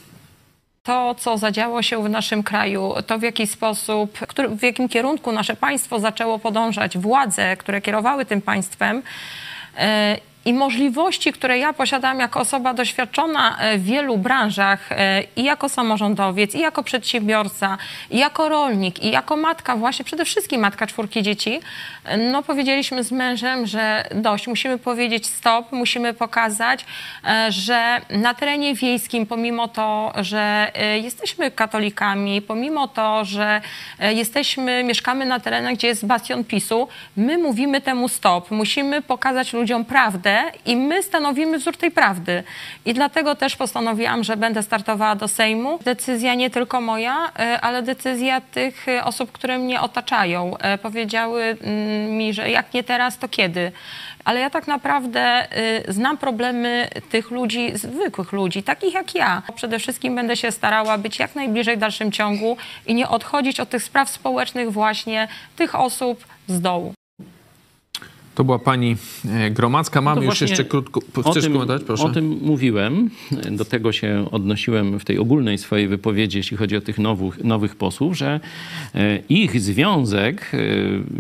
to, 0.85 1.15
co 1.15 1.39
zadziało 1.39 1.83
się 1.83 2.03
w 2.03 2.09
naszym 2.09 2.43
kraju, 2.43 2.95
to 3.07 3.19
w 3.19 3.23
jaki 3.23 3.47
sposób, 3.47 4.19
w 4.59 4.63
jakim 4.63 4.89
kierunku 4.89 5.33
nasze 5.33 5.57
państwo 5.57 6.01
zaczęło 6.01 6.39
podążać, 6.39 6.99
władze, 6.99 7.57
które 7.57 7.81
kierowały 7.81 8.25
tym 8.25 8.43
państwem, 8.43 9.03
e, 9.77 10.17
i 10.45 10.55
możliwości, 10.55 11.33
które 11.33 11.59
ja 11.59 11.73
posiadam 11.73 12.21
jako 12.21 12.41
osoba 12.41 12.75
doświadczona 12.75 13.59
e, 13.59 13.79
w 13.79 13.85
wielu 13.85 14.19
branżach 14.19 14.93
e, 14.93 15.23
i 15.37 15.45
jako 15.45 15.69
samorządowiec, 15.69 16.55
i 16.55 16.59
jako 16.59 16.83
przedsiębiorca, 16.83 17.79
i 18.11 18.19
jako 18.19 18.49
rolnik, 18.49 19.03
i 19.03 19.11
jako 19.11 19.37
matka, 19.37 19.77
właśnie 19.77 20.05
przede 20.05 20.25
wszystkim 20.25 20.61
matka 20.61 20.87
czwórki 20.87 21.23
dzieci, 21.23 21.61
e, 22.05 22.17
no 22.17 22.43
powiedzieliśmy 22.43 23.05
z 23.05 23.13
mężem, 23.13 23.67
że 23.67 24.05
dość, 24.15 24.47
musimy 24.47 24.79
powiedzieć 24.79 25.27
stop, 25.27 25.73
musimy 25.73 26.15
pokazać, 26.15 26.87
że 27.49 28.01
na 28.11 28.35
terenie 28.35 28.75
wiejskim, 28.75 29.27
pomimo 29.27 29.69
to, 29.69 30.13
że 30.17 30.73
jesteśmy 31.03 31.51
katolikami, 31.51 32.43
pomimo 32.43 32.89
to, 32.89 33.25
że 33.25 33.61
jesteśmy, 34.01 34.85
mieszkamy 34.85 35.27
na 35.27 35.41
terenach, 35.41 35.75
gdzie 35.75 35.89
jest 35.89 36.07
bastion 36.07 36.45
PiSu, 36.45 36.89
my 37.17 37.39
mówimy 37.39 37.81
temu 37.81 38.09
stop, 38.09 38.51
musimy 38.51 39.03
pokazać 39.03 39.53
ludziom 39.53 39.85
prawdę, 39.85 40.34
i 40.67 40.77
my 40.77 41.03
stanowimy 41.03 41.59
wzór 41.59 41.77
tej 41.77 41.91
prawdy. 41.91 42.43
I 42.85 42.95
dlatego 42.95 43.35
też 43.35 43.57
postanowiłam, 43.57 44.25
że 44.25 44.37
będę 44.37 44.63
startowała 44.63 45.15
do 45.17 45.29
Sejmu. 45.29 45.79
Decyzja 45.85 46.35
nie 46.35 46.51
tylko 46.51 46.81
moja, 46.81 47.33
e, 47.39 47.61
ale 47.61 47.83
decyzja 47.83 48.41
tych 48.41 48.89
e, 48.89 49.05
osób, 49.05 49.33
które 49.33 49.59
mnie 49.59 49.81
otaczają. 49.81 50.57
E, 50.59 50.79
powiedziały 50.79 51.43
mm, 51.43 52.11
mi, 52.11 52.33
że 52.35 52.51
jak 52.51 52.75
nie 52.75 52.85
teraz, 52.85 53.19
to 53.19 53.29
kiedy? 53.29 53.73
ale 54.25 54.41
ja 54.41 54.51
tak 54.51 54.67
naprawdę 54.67 55.47
znam 55.89 56.19
problemy 56.19 56.89
tych 57.11 57.31
ludzi, 57.31 57.73
zwykłych 57.75 58.33
ludzi, 58.33 58.63
takich 58.63 58.95
jak 58.95 59.15
ja. 59.15 59.43
Przede 59.55 59.79
wszystkim 59.79 60.15
będę 60.15 60.37
się 60.37 60.51
starała 60.51 60.99
być 60.99 61.19
jak 61.19 61.35
najbliżej 61.35 61.77
w 61.77 61.81
dalszym 61.81 62.13
ciągu 62.13 62.57
i 62.87 62.95
nie 62.95 63.09
odchodzić 63.09 63.61
od 63.61 63.69
tych 63.69 63.83
spraw 63.83 64.11
społecznych 64.11 64.73
właśnie 64.73 65.29
tych 65.57 65.75
osób 65.75 66.25
z 66.49 66.61
dołu. 66.61 66.95
To 68.35 68.45
była 68.45 68.59
pani 68.59 68.97
e, 69.29 69.51
Gromadzka. 69.51 70.01
Mamy 70.01 70.21
no 70.21 70.27
już 70.27 70.41
jeszcze 70.41 70.65
krótko. 70.65 71.01
Chcesz 71.31 71.45
komentować? 71.45 71.83
Proszę. 71.83 72.05
O 72.05 72.09
tym 72.09 72.39
mówiłem. 72.43 73.11
Do 73.51 73.65
tego 73.65 73.93
się 73.93 74.29
odnosiłem 74.31 75.01
w 75.01 75.05
tej 75.05 75.19
ogólnej 75.19 75.59
swojej 75.59 75.89
wypowiedzi, 75.89 76.39
jeśli 76.39 76.57
chodzi 76.57 76.77
o 76.77 76.81
tych 76.81 76.99
nowych, 76.99 77.45
nowych 77.45 77.77
posłów, 77.77 78.17
że 78.17 78.41
e, 78.95 79.19
ich 79.29 79.61
związek 79.61 80.53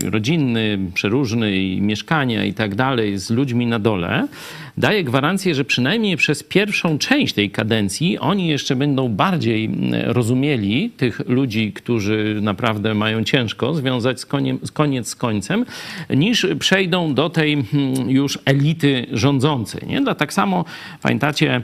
e, 0.04 0.10
rodzinny, 0.10 0.78
przeróżny 0.94 1.56
i 1.56 1.80
mieszkania 1.80 2.44
i 2.44 2.54
tak 2.54 2.74
dalej 2.74 3.18
z 3.18 3.30
ludźmi 3.30 3.66
na 3.66 3.78
dole 3.78 4.28
daje 4.76 5.04
gwarancję, 5.04 5.54
że 5.54 5.64
przynajmniej 5.64 6.16
przez 6.16 6.42
pierwszą 6.42 6.98
część 6.98 7.34
tej 7.34 7.50
kadencji 7.50 8.18
oni 8.18 8.48
jeszcze 8.48 8.76
będą 8.76 9.08
bardziej 9.08 9.70
rozumieli 10.04 10.90
tych 10.90 11.20
ludzi, 11.28 11.72
którzy 11.72 12.38
naprawdę 12.42 12.94
mają 12.94 13.24
ciężko 13.24 13.74
związać 13.74 14.20
z, 14.20 14.26
koniem, 14.26 14.58
z 14.62 14.70
koniec 14.70 15.08
z 15.08 15.16
końcem, 15.16 15.64
niż 16.10 16.46
przejdą 16.58 17.14
do 17.14 17.30
tej 17.30 17.64
hmm, 17.64 18.10
już 18.10 18.38
elity 18.44 19.06
rządzącej. 19.12 19.88
Nie? 19.88 20.14
Tak 20.14 20.32
samo, 20.32 20.64
pamiętacie, 21.02 21.62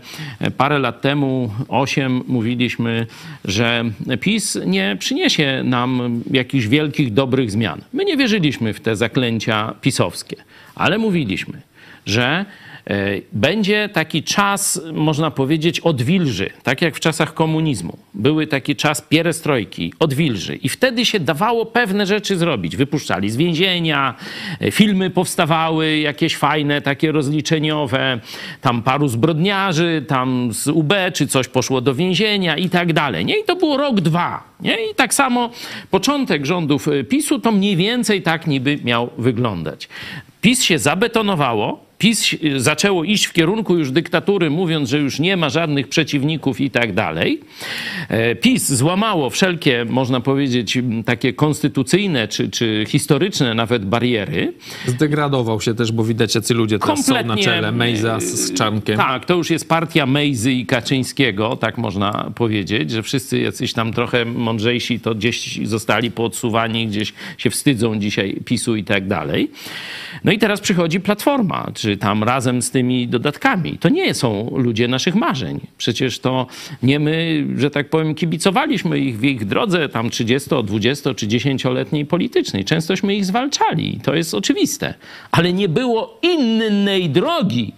parę 0.56 0.78
lat 0.78 1.00
temu, 1.00 1.50
osiem, 1.68 2.22
mówiliśmy, 2.26 3.06
że 3.44 3.84
PiS 4.20 4.58
nie 4.66 4.96
przyniesie 4.98 5.62
nam 5.64 6.22
jakichś 6.30 6.66
wielkich, 6.66 7.12
dobrych 7.12 7.50
zmian. 7.50 7.80
My 7.92 8.04
nie 8.04 8.16
wierzyliśmy 8.16 8.74
w 8.74 8.80
te 8.80 8.96
zaklęcia 8.96 9.74
pisowskie, 9.80 10.36
ale 10.74 10.98
mówiliśmy, 10.98 11.62
że 12.06 12.44
będzie 13.32 13.88
taki 13.92 14.22
czas, 14.22 14.80
można 14.92 15.30
powiedzieć, 15.30 15.80
odwilży, 15.80 16.50
tak 16.62 16.82
jak 16.82 16.96
w 16.96 17.00
czasach 17.00 17.34
komunizmu. 17.34 17.98
Były 18.14 18.46
taki 18.46 18.76
czas 18.76 19.00
pierestrojki, 19.00 19.94
odwilży. 19.98 20.56
I 20.56 20.68
wtedy 20.68 21.06
się 21.06 21.20
dawało 21.20 21.66
pewne 21.66 22.06
rzeczy 22.06 22.36
zrobić. 22.36 22.76
Wypuszczali 22.76 23.30
z 23.30 23.36
więzienia, 23.36 24.14
e, 24.60 24.70
filmy 24.70 25.10
powstawały 25.10 25.98
jakieś 25.98 26.36
fajne, 26.36 26.82
takie 26.82 27.12
rozliczeniowe, 27.12 28.20
tam 28.60 28.82
paru 28.82 29.08
zbrodniarzy, 29.08 30.04
tam 30.08 30.52
z 30.52 30.68
UB 30.68 30.94
czy 31.14 31.26
coś 31.26 31.48
poszło 31.48 31.80
do 31.80 31.94
więzienia 31.94 32.56
i 32.56 32.68
tak 32.68 32.92
dalej. 32.92 33.24
Nie? 33.24 33.40
I 33.40 33.44
to 33.44 33.56
było 33.56 33.76
rok, 33.76 34.00
dwa. 34.00 34.50
Nie? 34.60 34.90
I 34.90 34.94
tak 34.94 35.14
samo 35.14 35.50
początek 35.90 36.46
rządów 36.46 36.88
e, 36.88 37.04
PiSu 37.04 37.38
to 37.38 37.52
mniej 37.52 37.76
więcej 37.76 38.22
tak 38.22 38.46
niby 38.46 38.78
miał 38.84 39.10
wyglądać. 39.18 39.88
PiS 40.40 40.62
się 40.62 40.78
zabetonowało, 40.78 41.89
PiS 42.00 42.36
zaczęło 42.56 43.04
iść 43.04 43.24
w 43.24 43.32
kierunku 43.32 43.78
już 43.78 43.90
dyktatury, 43.90 44.50
mówiąc, 44.50 44.88
że 44.88 44.98
już 44.98 45.18
nie 45.18 45.36
ma 45.36 45.48
żadnych 45.48 45.88
przeciwników 45.88 46.60
i 46.60 46.70
tak 46.70 46.92
dalej. 46.94 47.40
E, 48.08 48.34
PiS 48.34 48.72
złamało 48.72 49.30
wszelkie, 49.30 49.86
można 49.88 50.20
powiedzieć, 50.20 50.78
takie 51.04 51.32
konstytucyjne 51.32 52.28
czy, 52.28 52.50
czy 52.50 52.84
historyczne 52.88 53.54
nawet 53.54 53.84
bariery. 53.84 54.52
Zdegradował 54.86 55.60
się 55.60 55.74
też, 55.74 55.92
bo 55.92 56.04
widać, 56.04 56.34
jacy 56.34 56.54
ludzie 56.54 56.78
teraz 56.78 57.06
są 57.06 57.24
na 57.24 57.36
czele. 57.36 57.72
Mejza 57.72 58.20
z 58.20 58.52
Czarnkiem. 58.54 58.96
Tak, 58.96 59.24
to 59.24 59.34
już 59.34 59.50
jest 59.50 59.68
partia 59.68 60.06
Mejzy 60.06 60.52
i 60.52 60.66
Kaczyńskiego, 60.66 61.56
tak 61.56 61.78
można 61.78 62.30
powiedzieć, 62.34 62.90
że 62.90 63.02
wszyscy 63.02 63.38
jacyś 63.40 63.72
tam 63.72 63.92
trochę 63.92 64.24
mądrzejsi 64.24 65.00
to 65.00 65.14
gdzieś 65.14 65.60
zostali 65.66 66.10
poodsuwani, 66.10 66.86
gdzieś 66.86 67.12
się 67.38 67.50
wstydzą 67.50 67.98
dzisiaj 67.98 68.36
PiSu 68.44 68.76
i 68.76 68.84
tak 68.84 69.06
dalej. 69.06 69.50
No 70.24 70.32
i 70.32 70.38
teraz 70.38 70.60
przychodzi 70.60 71.00
Platforma, 71.00 71.66
czy 71.74 71.89
tam 71.96 72.24
razem 72.24 72.62
z 72.62 72.70
tymi 72.70 73.08
dodatkami. 73.08 73.78
To 73.78 73.88
nie 73.88 74.14
są 74.14 74.50
ludzie 74.56 74.88
naszych 74.88 75.14
marzeń. 75.14 75.60
Przecież 75.78 76.18
to 76.18 76.46
nie 76.82 76.98
my, 76.98 77.46
że 77.56 77.70
tak 77.70 77.90
powiem, 77.90 78.14
kibicowaliśmy 78.14 78.98
ich 78.98 79.18
w 79.18 79.24
ich 79.24 79.44
drodze 79.44 79.88
tam 79.88 80.10
30, 80.10 80.50
20 80.64 81.14
czy 81.14 81.26
10-letniej 81.26 82.06
politycznej. 82.06 82.64
Częstośmy 82.64 83.14
ich 83.14 83.24
zwalczali. 83.24 84.00
To 84.02 84.14
jest 84.14 84.34
oczywiste. 84.34 84.94
Ale 85.30 85.52
nie 85.52 85.68
było 85.68 86.18
innej 86.22 87.10
drogi 87.10 87.72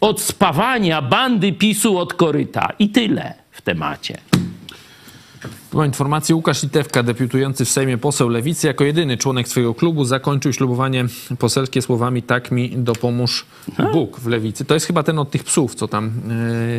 od 0.00 0.20
spawania 0.20 1.02
bandy 1.02 1.52
PiSu 1.52 1.98
od 1.98 2.14
koryta. 2.14 2.72
I 2.78 2.88
tyle 2.88 3.34
w 3.50 3.62
temacie. 3.62 4.31
Była 5.72 5.86
informacja, 5.86 6.34
Łukasz 6.34 6.62
Litewka, 6.62 7.02
debiutujący 7.02 7.64
w 7.64 7.68
Sejmie 7.68 7.98
poseł 7.98 8.28
Lewicy, 8.28 8.66
jako 8.66 8.84
jedyny 8.84 9.16
członek 9.16 9.48
swojego 9.48 9.74
klubu 9.74 10.04
zakończył 10.04 10.52
ślubowanie 10.52 11.04
poselskie 11.38 11.82
słowami 11.82 12.22
tak 12.22 12.50
mi 12.50 12.70
dopomóż 12.70 13.46
Bóg 13.92 14.20
w 14.20 14.26
Lewicy. 14.26 14.64
To 14.64 14.74
jest 14.74 14.86
chyba 14.86 15.02
ten 15.02 15.18
od 15.18 15.30
tych 15.30 15.44
psów, 15.44 15.74
co 15.74 15.88
tam 15.88 16.12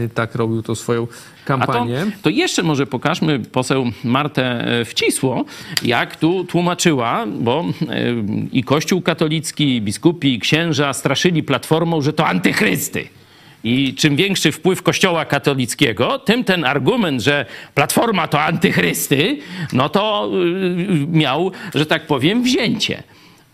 yy, 0.01 0.09
tak 0.09 0.35
robił 0.35 0.61
to 0.63 0.75
swoją 0.75 1.07
kampanię. 1.45 2.05
To, 2.05 2.23
to, 2.23 2.29
jeszcze 2.29 2.63
może 2.63 2.87
pokażmy 2.87 3.39
poseł 3.39 3.85
Martę 4.03 4.67
e, 4.79 4.85
Wcisło, 4.85 5.45
jak 5.83 6.15
tu 6.15 6.43
tłumaczyła, 6.43 7.25
bo 7.39 7.65
yy, 7.81 8.23
i 8.51 8.63
Kościół 8.63 9.01
katolicki, 9.01 9.75
i 9.75 9.81
biskupi, 9.81 10.33
i 10.33 10.39
księża 10.39 10.93
straszyli 10.93 11.43
Platformą, 11.43 12.01
że 12.01 12.13
to 12.13 12.27
antychrysty. 12.27 13.07
I 13.64 13.95
czym 13.95 14.16
większy 14.16 14.51
wpływ 14.51 14.82
Kościoła 14.82 15.26
katolickiego, 15.26 16.20
tym 16.20 16.43
ten 16.43 16.66
argument, 16.66 17.22
że 17.22 17.45
Platforma 17.76 18.28
to 18.28 18.41
antychrysty, 18.41 19.38
no 19.74 19.89
to 19.89 20.30
y, 20.34 21.07
miał, 21.07 21.51
że 21.76 21.86
tak 21.86 22.07
powiem, 22.07 22.43
wzięcie. 22.43 23.03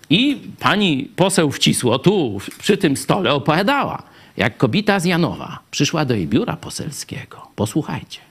I 0.10 0.38
pani 0.60 1.10
poseł 1.16 1.52
Wcisło 1.52 2.00
tu 2.00 2.40
przy 2.60 2.78
tym 2.78 2.98
stole 2.98 3.34
opowiadała, 3.34 4.04
jak 4.38 4.58
kobieta 4.58 5.00
z 5.00 5.06
Janowa 5.06 5.60
przyszła 5.72 6.06
do 6.06 6.16
jej 6.16 6.28
biura 6.28 6.58
poselskiego. 6.58 7.48
Posłuchajcie 7.56 8.29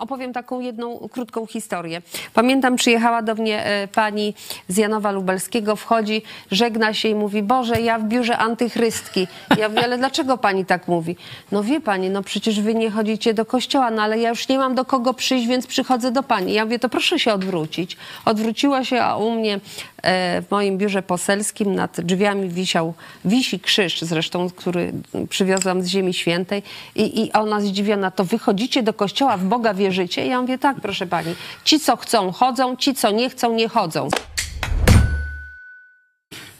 opowiem 0.00 0.32
taką 0.32 0.60
jedną 0.60 1.08
krótką 1.12 1.46
historię. 1.46 2.02
Pamiętam, 2.34 2.76
przyjechała 2.76 3.22
do 3.22 3.34
mnie 3.34 3.64
e, 3.64 3.88
pani 3.88 4.34
z 4.68 4.76
Janowa 4.76 5.10
Lubelskiego, 5.10 5.76
wchodzi, 5.76 6.22
żegna 6.50 6.94
się 6.94 7.08
i 7.08 7.14
mówi, 7.14 7.42
Boże, 7.42 7.80
ja 7.80 7.98
w 7.98 8.04
biurze 8.04 8.38
antychrystki. 8.38 9.26
Ja 9.58 9.68
mówię, 9.68 9.84
ale 9.84 9.98
dlaczego 9.98 10.38
pani 10.38 10.64
tak 10.64 10.88
mówi? 10.88 11.16
No 11.52 11.62
wie 11.62 11.80
pani, 11.80 12.10
no 12.10 12.22
przecież 12.22 12.60
wy 12.60 12.74
nie 12.74 12.90
chodzicie 12.90 13.34
do 13.34 13.44
kościoła, 13.44 13.90
no 13.90 14.02
ale 14.02 14.18
ja 14.18 14.28
już 14.28 14.48
nie 14.48 14.58
mam 14.58 14.74
do 14.74 14.84
kogo 14.84 15.14
przyjść, 15.14 15.46
więc 15.46 15.66
przychodzę 15.66 16.12
do 16.12 16.22
pani. 16.22 16.52
Ja 16.52 16.64
mówię, 16.64 16.78
to 16.78 16.88
proszę 16.88 17.18
się 17.18 17.32
odwrócić. 17.32 17.96
Odwróciła 18.24 18.84
się, 18.84 19.02
a 19.02 19.16
u 19.16 19.30
mnie 19.30 19.60
w 20.02 20.46
moim 20.50 20.78
biurze 20.78 21.02
poselskim 21.02 21.74
nad 21.74 22.00
drzwiami 22.00 22.48
wisiał, 22.48 22.94
wisi 23.24 23.60
krzyż 23.60 24.00
zresztą, 24.00 24.50
który 24.50 24.92
przywiozłam 25.28 25.82
z 25.82 25.86
Ziemi 25.86 26.14
Świętej 26.14 26.62
i, 26.94 27.24
i 27.24 27.32
ona 27.32 27.60
zdziwiona, 27.60 28.10
to 28.10 28.24
wychodzicie 28.24 28.82
do 28.82 28.92
kościoła, 28.92 29.36
w 29.36 29.44
Boga 29.44 29.74
wierzycie? 29.74 30.26
Ja 30.26 30.40
mówię, 30.40 30.58
tak, 30.58 30.76
proszę 30.80 31.06
pani. 31.06 31.34
Ci, 31.64 31.80
co 31.80 31.96
chcą, 31.96 32.32
chodzą, 32.32 32.76
ci, 32.76 32.94
co 32.94 33.10
nie 33.10 33.30
chcą, 33.30 33.54
nie 33.54 33.68
chodzą. 33.68 34.08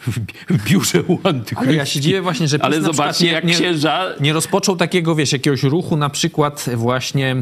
W, 0.01 0.19
w 0.55 0.65
biurze 0.71 1.03
u 1.03 1.19
antychrystu. 1.25 1.65
Ale 1.65 1.75
ja 1.75 1.87
się 1.87 2.01
dziwię 2.01 2.23
właśnie, 2.23 2.49
że 2.49 2.59
PiS 2.59 2.65
Ale 2.67 2.81
zobaczcie, 2.83 3.25
nie- 3.25 3.33
jak 3.33 3.45
nie- 3.45 3.55
księża... 3.55 4.07
Nie 4.21 4.33
rozpoczął 4.33 4.77
takiego, 4.77 5.15
wiesz, 5.15 5.33
jakiegoś 5.33 5.63
ruchu 5.63 5.97
na 5.97 6.11
przykład 6.11 6.67
właśnie, 6.77 7.37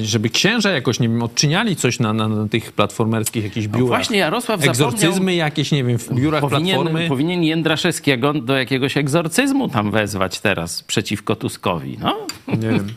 e, 0.00 0.04
żeby 0.04 0.30
księża 0.30 0.70
jakoś, 0.70 1.00
nie 1.00 1.08
wiem, 1.08 1.22
odczyniali 1.22 1.76
coś 1.76 1.98
na, 1.98 2.12
na, 2.12 2.28
na 2.28 2.48
tych 2.48 2.72
platformerskich 2.72 3.44
jakichś 3.44 3.66
biurach. 3.66 3.80
No 3.80 3.86
właśnie 3.86 4.18
Jarosław 4.18 4.64
Egzorcyzmy 4.64 5.34
jakieś, 5.34 5.72
nie 5.72 5.84
wiem, 5.84 5.98
w 5.98 6.14
biurach 6.14 6.40
Powinien, 6.40 6.76
Platformy. 6.76 7.08
powinien 7.08 7.42
Jędraszewskiego 7.42 8.32
do 8.32 8.56
jakiegoś 8.56 8.96
egzorcyzmu 8.96 9.68
tam 9.68 9.90
wezwać 9.90 10.40
teraz 10.40 10.82
przeciwko 10.82 11.36
Tuskowi. 11.36 11.98
No. 12.00 12.26
Nie 12.48 12.56
wiem. 12.68 12.86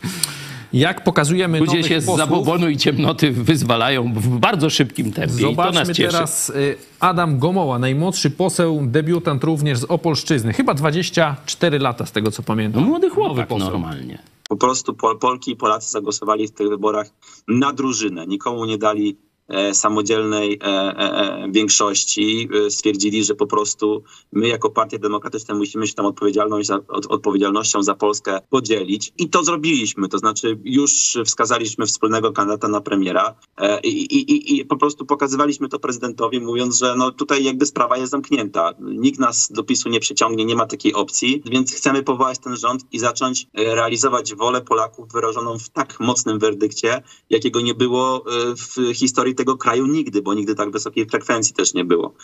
Jak 0.72 1.04
pokazujemy 1.04 1.58
Ludzie 1.60 1.82
się 1.82 2.00
z 2.00 2.06
posłów, 2.06 2.18
zabobonu 2.18 2.68
i 2.68 2.76
ciemnoty 2.76 3.30
wyzwalają 3.30 4.12
w 4.14 4.38
bardzo 4.38 4.70
szybkim 4.70 5.12
tempie 5.12 5.32
Zobaczmy 5.32 5.80
nas 5.80 5.88
cieszy. 5.88 6.12
teraz 6.12 6.50
y, 6.50 6.76
Adam 7.00 7.38
Gomoła, 7.38 7.78
najmłodszy 7.78 8.30
poseł, 8.30 8.80
debiutant 8.86 9.44
również 9.44 9.78
z 9.78 9.84
Opolszczyzny. 9.84 10.52
Chyba 10.52 10.74
24 10.74 11.78
lata 11.78 12.06
z 12.06 12.12
tego 12.12 12.30
co 12.30 12.42
pamiętam. 12.42 12.82
No, 12.82 12.88
młody 12.88 13.10
chłopak 13.10 13.48
poseł. 13.48 13.70
normalnie. 13.70 14.18
Po 14.48 14.56
prostu 14.56 14.94
Pol 14.94 15.18
Polki 15.18 15.50
i 15.50 15.56
Polacy 15.56 15.90
zagłosowali 15.90 16.48
w 16.48 16.50
tych 16.50 16.68
wyborach 16.68 17.10
na 17.48 17.72
drużynę. 17.72 18.26
Nikomu 18.26 18.64
nie 18.64 18.78
dali 18.78 19.16
samodzielnej 19.72 20.58
e, 20.62 20.66
e, 20.66 21.44
e, 21.44 21.48
większości. 21.50 22.48
E, 22.66 22.70
stwierdzili, 22.70 23.24
że 23.24 23.34
po 23.34 23.46
prostu 23.46 24.02
my 24.32 24.48
jako 24.48 24.70
partia 24.70 24.98
demokratyczna 24.98 25.54
musimy 25.54 25.86
się 25.86 25.94
tam 25.94 26.06
odpowiedzialność 26.06 26.68
za, 26.68 26.80
od, 26.88 27.06
odpowiedzialnością 27.06 27.82
za 27.82 27.94
Polskę 27.94 28.40
podzielić. 28.50 29.12
I 29.18 29.30
to 29.30 29.44
zrobiliśmy. 29.44 30.08
To 30.08 30.18
znaczy 30.18 30.58
już 30.64 31.18
wskazaliśmy 31.26 31.86
wspólnego 31.86 32.32
kandydata 32.32 32.68
na 32.68 32.80
premiera 32.80 33.34
e, 33.56 33.80
i, 33.80 34.16
i, 34.16 34.58
i, 34.58 34.64
po 34.64 34.76
prostu 34.76 35.06
pokazywaliśmy 35.06 35.68
to 35.68 35.78
prezydentowi, 35.78 36.40
mówiąc, 36.40 36.78
że 36.78 36.94
no 36.96 37.12
tutaj 37.12 37.44
jakby 37.44 37.66
sprawa 37.66 37.96
jest 37.96 38.10
zamknięta. 38.10 38.72
Nikt 38.80 39.18
nas 39.18 39.52
do 39.52 39.64
PiSu 39.64 39.88
nie 39.88 40.00
przyciągnie, 40.00 40.44
nie 40.44 40.56
ma 40.56 40.66
takiej 40.66 40.94
opcji, 40.94 41.42
więc 41.50 41.72
chcemy 41.72 42.02
powołać 42.02 42.38
ten 42.38 42.56
rząd 42.56 42.84
i 42.92 42.98
zacząć 42.98 43.46
e, 43.54 43.74
realizować 43.74 44.34
wolę 44.34 44.60
Polaków 44.60 45.12
wyrażoną 45.12 45.58
w 45.58 45.68
tak 45.68 46.00
mocnym 46.00 46.38
werdykcie, 46.38 47.02
jakiego 47.30 47.60
nie 47.60 47.74
było 47.74 48.24
e, 48.26 48.54
w 48.56 48.94
historii 48.94 49.34
tego 49.38 49.56
kraju 49.56 49.86
nigdy, 49.86 50.22
bo 50.22 50.34
nigdy 50.34 50.54
tak 50.54 50.70
wysokiej 50.70 51.06
frekwencji 51.06 51.54
też 51.54 51.74
nie 51.74 51.84
było. 51.84 52.14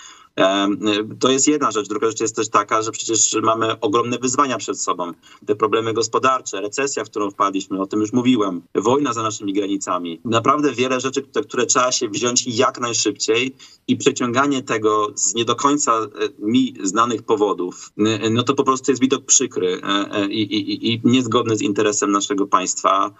To 1.21 1.31
jest 1.31 1.49
jedna 1.49 1.71
rzecz. 1.71 1.89
Druga 1.89 2.07
rzecz 2.07 2.21
jest 2.21 2.37
też 2.37 2.49
taka, 2.49 2.83
że 2.83 2.91
przecież 2.91 3.37
mamy 3.43 3.81
ogromne 3.81 4.19
wyzwania 4.19 4.59
przed 4.59 4.81
sobą. 4.81 5.13
Te 5.47 5.55
problemy 5.55 5.93
gospodarcze, 5.93 6.61
recesja, 6.61 7.05
w 7.05 7.11
którą 7.11 7.31
wpadliśmy, 7.31 7.81
o 7.81 7.87
tym 7.87 8.01
już 8.01 8.13
mówiłem, 8.13 8.63
wojna 8.75 9.13
za 9.13 9.23
naszymi 9.23 9.53
granicami. 9.53 10.21
Naprawdę 10.25 10.73
wiele 10.73 11.01
rzeczy, 11.01 11.23
które, 11.23 11.67
trzeba 11.67 11.93
się 11.93 12.09
wziąć 12.09 12.47
jak 12.47 12.81
najszybciej 12.81 13.55
i 13.89 13.97
przeciąganie 13.97 14.63
tego 14.63 15.09
z 15.15 15.35
nie 15.35 15.45
do 15.45 15.57
końca 15.57 15.93
e, 15.93 16.09
mi 16.39 16.75
znanych 16.83 17.23
powodów, 17.23 17.93
no 18.31 18.43
to 18.43 18.55
po 18.55 18.65
prostu 18.65 18.91
jest 18.91 19.01
widok 19.01 19.25
przykry 19.25 19.81
e, 19.83 20.13
e, 20.13 20.27
i, 20.27 20.43
i, 20.43 20.93
i 20.93 21.01
niezgodny 21.05 21.57
z 21.57 21.63
interesem 21.63 22.11
naszego 22.11 22.47
państwa. 22.47 23.15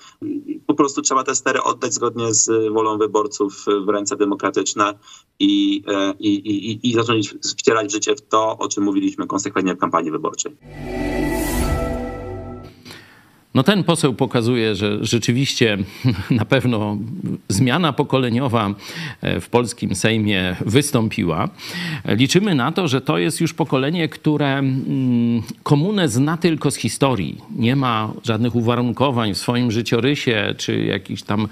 Po 0.67 0.75
prostu 0.75 1.03
trzeba 1.03 1.25
te 1.25 1.35
stery 1.35 1.63
oddać 1.63 1.95
zgodnie 1.95 2.35
z 2.35 2.73
wolą 2.73 2.99
wyborców 2.99 3.67
w 3.85 3.89
ręce 3.89 4.17
demokratyczne 4.17 4.95
i, 5.39 5.83
i, 6.21 6.29
i- 6.29 6.91
i 6.91 6.93
zacząć 6.93 7.35
wcierać 7.59 7.89
w 7.89 7.93
życie 7.93 8.17
w 8.17 8.21
to, 8.21 8.59
o 8.59 8.69
czym 8.69 8.85
mówiliśmy 8.85 9.27
konsekwentnie 9.27 9.75
w 9.75 9.79
kampanii 9.79 10.11
wyborczej. 10.11 10.57
No 13.55 13.63
ten 13.63 13.85
poseł 13.85 14.15
pokazuje, 14.15 14.75
że 14.75 14.99
rzeczywiście 15.05 15.79
na 16.31 16.45
pewno 16.45 16.97
zmiana 17.49 17.93
pokoleniowa 17.93 18.75
e, 19.23 19.41
w 19.41 19.49
polskim 19.49 19.95
Sejmie 19.95 20.57
wystąpiła. 20.67 21.49
Liczymy 22.05 22.55
na 22.55 22.73
to, 22.73 22.89
że 22.89 23.01
to 23.01 23.19
jest 23.19 23.41
już 23.41 23.55
pokolenie, 23.55 24.09
które 24.09 24.59
mm, 24.59 25.43
komunę 25.63 26.09
zna 26.09 26.37
tylko 26.37 26.71
z 26.71 26.77
historii. 26.77 27.39
Nie 27.57 27.77
ma 27.77 28.13
żadnych 28.25 28.55
uwarunkowań 28.55 29.35
w 29.35 29.39
swoim 29.39 29.71
życiorysie, 29.71 30.55
czy 30.59 30.85
jakichś 30.85 31.23
tam 31.23 31.49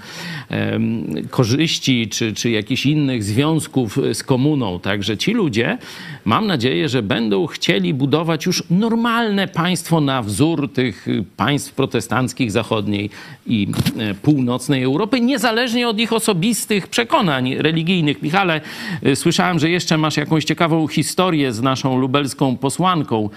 korzyści, 1.29 2.09
czy, 2.09 2.33
czy 2.33 2.49
jakichś 2.49 2.85
innych 2.85 3.23
związków 3.23 3.99
z 4.13 4.23
komuną. 4.23 4.79
Także 4.79 5.17
ci 5.17 5.33
ludzie, 5.33 5.77
mam 6.25 6.47
nadzieję, 6.47 6.89
że 6.89 7.01
będą 7.01 7.47
chcieli 7.47 7.93
budować 7.93 8.45
już 8.45 8.63
normalne 8.69 9.47
państwo 9.47 10.01
na 10.01 10.21
wzór 10.21 10.73
tych 10.73 11.07
państw 11.37 11.73
protestanckich 11.93 12.51
zachodniej 12.51 13.09
i 13.45 13.67
e, 13.99 14.13
północnej 14.13 14.83
Europy, 14.83 15.21
niezależnie 15.21 15.87
od 15.87 15.99
ich 15.99 16.13
osobistych 16.13 16.87
przekonań 16.87 17.55
religijnych. 17.55 18.21
Michale, 18.21 18.61
y, 19.07 19.15
słyszałem, 19.15 19.59
że 19.59 19.69
jeszcze 19.69 19.97
masz 19.97 20.17
jakąś 20.17 20.43
ciekawą 20.43 20.87
historię 20.87 21.53
z 21.53 21.61
naszą 21.61 21.97
lubelską 21.97 22.57
posłanką, 22.57 23.29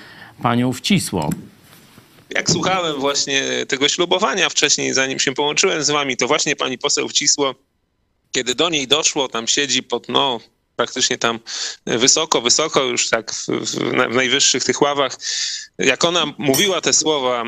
panią 0.43 0.73
Wcisło. 0.73 1.31
Jak 2.31 2.51
słuchałem 2.51 3.01
właśnie 3.01 3.43
tego 3.69 3.89
ślubowania 3.89 4.49
wcześniej, 4.49 4.95
zanim 4.95 5.19
się 5.19 5.33
połączyłem 5.33 5.83
z 5.83 5.91
wami, 5.91 6.17
to 6.17 6.27
właśnie 6.27 6.57
pani 6.57 6.79
poseł 6.79 7.09
wcisło, 7.09 7.55
kiedy 8.33 8.55
do 8.55 8.71
niej 8.71 8.89
doszło, 8.89 9.29
tam 9.29 9.47
siedzi 9.47 9.83
pod, 9.83 10.09
no, 10.09 10.41
praktycznie 10.77 11.18
tam 11.18 11.41
wysoko, 11.87 12.41
wysoko, 12.41 12.83
już 12.83 13.11
tak 13.11 13.33
w, 13.33 13.47
w, 13.47 13.93
na- 13.93 14.09
w 14.09 14.14
najwyższych 14.14 14.64
tych 14.64 14.83
ławach. 14.83 15.16
Jak 15.79 16.05
ona 16.05 16.24
mówiła 16.39 16.81
te 16.81 16.93
słowa, 16.93 17.45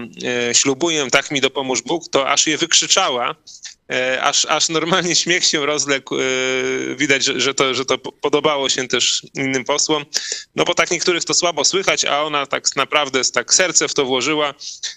e, 0.51 0.55
ślubuję, 0.55 1.11
tak 1.11 1.31
mi 1.31 1.41
dopomóż 1.41 1.83
Bóg, 1.83 2.09
to 2.11 2.29
aż 2.31 2.47
je 2.47 2.59
wykrzyczała. 2.59 3.35
E, 3.93 4.23
aż, 4.23 4.45
aż 4.45 4.69
normalnie 4.69 5.15
śmiech 5.17 5.45
się 5.45 5.67
rozległ. 5.67 6.15
e, 6.15 6.23
Widać, 6.97 7.25
że, 7.25 7.41
że, 7.41 7.55
to, 7.55 7.75
że 7.75 7.85
to 7.85 7.99
po- 7.99 8.13
podobało 8.13 8.69
się 8.69 8.89
też 8.89 9.23
innym 9.35 9.65
posłom. 9.65 10.05
No 10.57 10.65
bo 10.65 10.75
tak 10.75 10.91
niektórych 10.91 11.25
to 11.25 11.35
słabo 11.35 11.65
słychać, 11.65 12.05
a 12.05 12.23
ona 12.23 12.47
tak 12.47 12.77
naprawdę 12.77 13.21
tak 13.35 13.55
serce 13.55 13.89
w 13.89 13.95
to 13.95 14.05
włożyła 14.05 14.55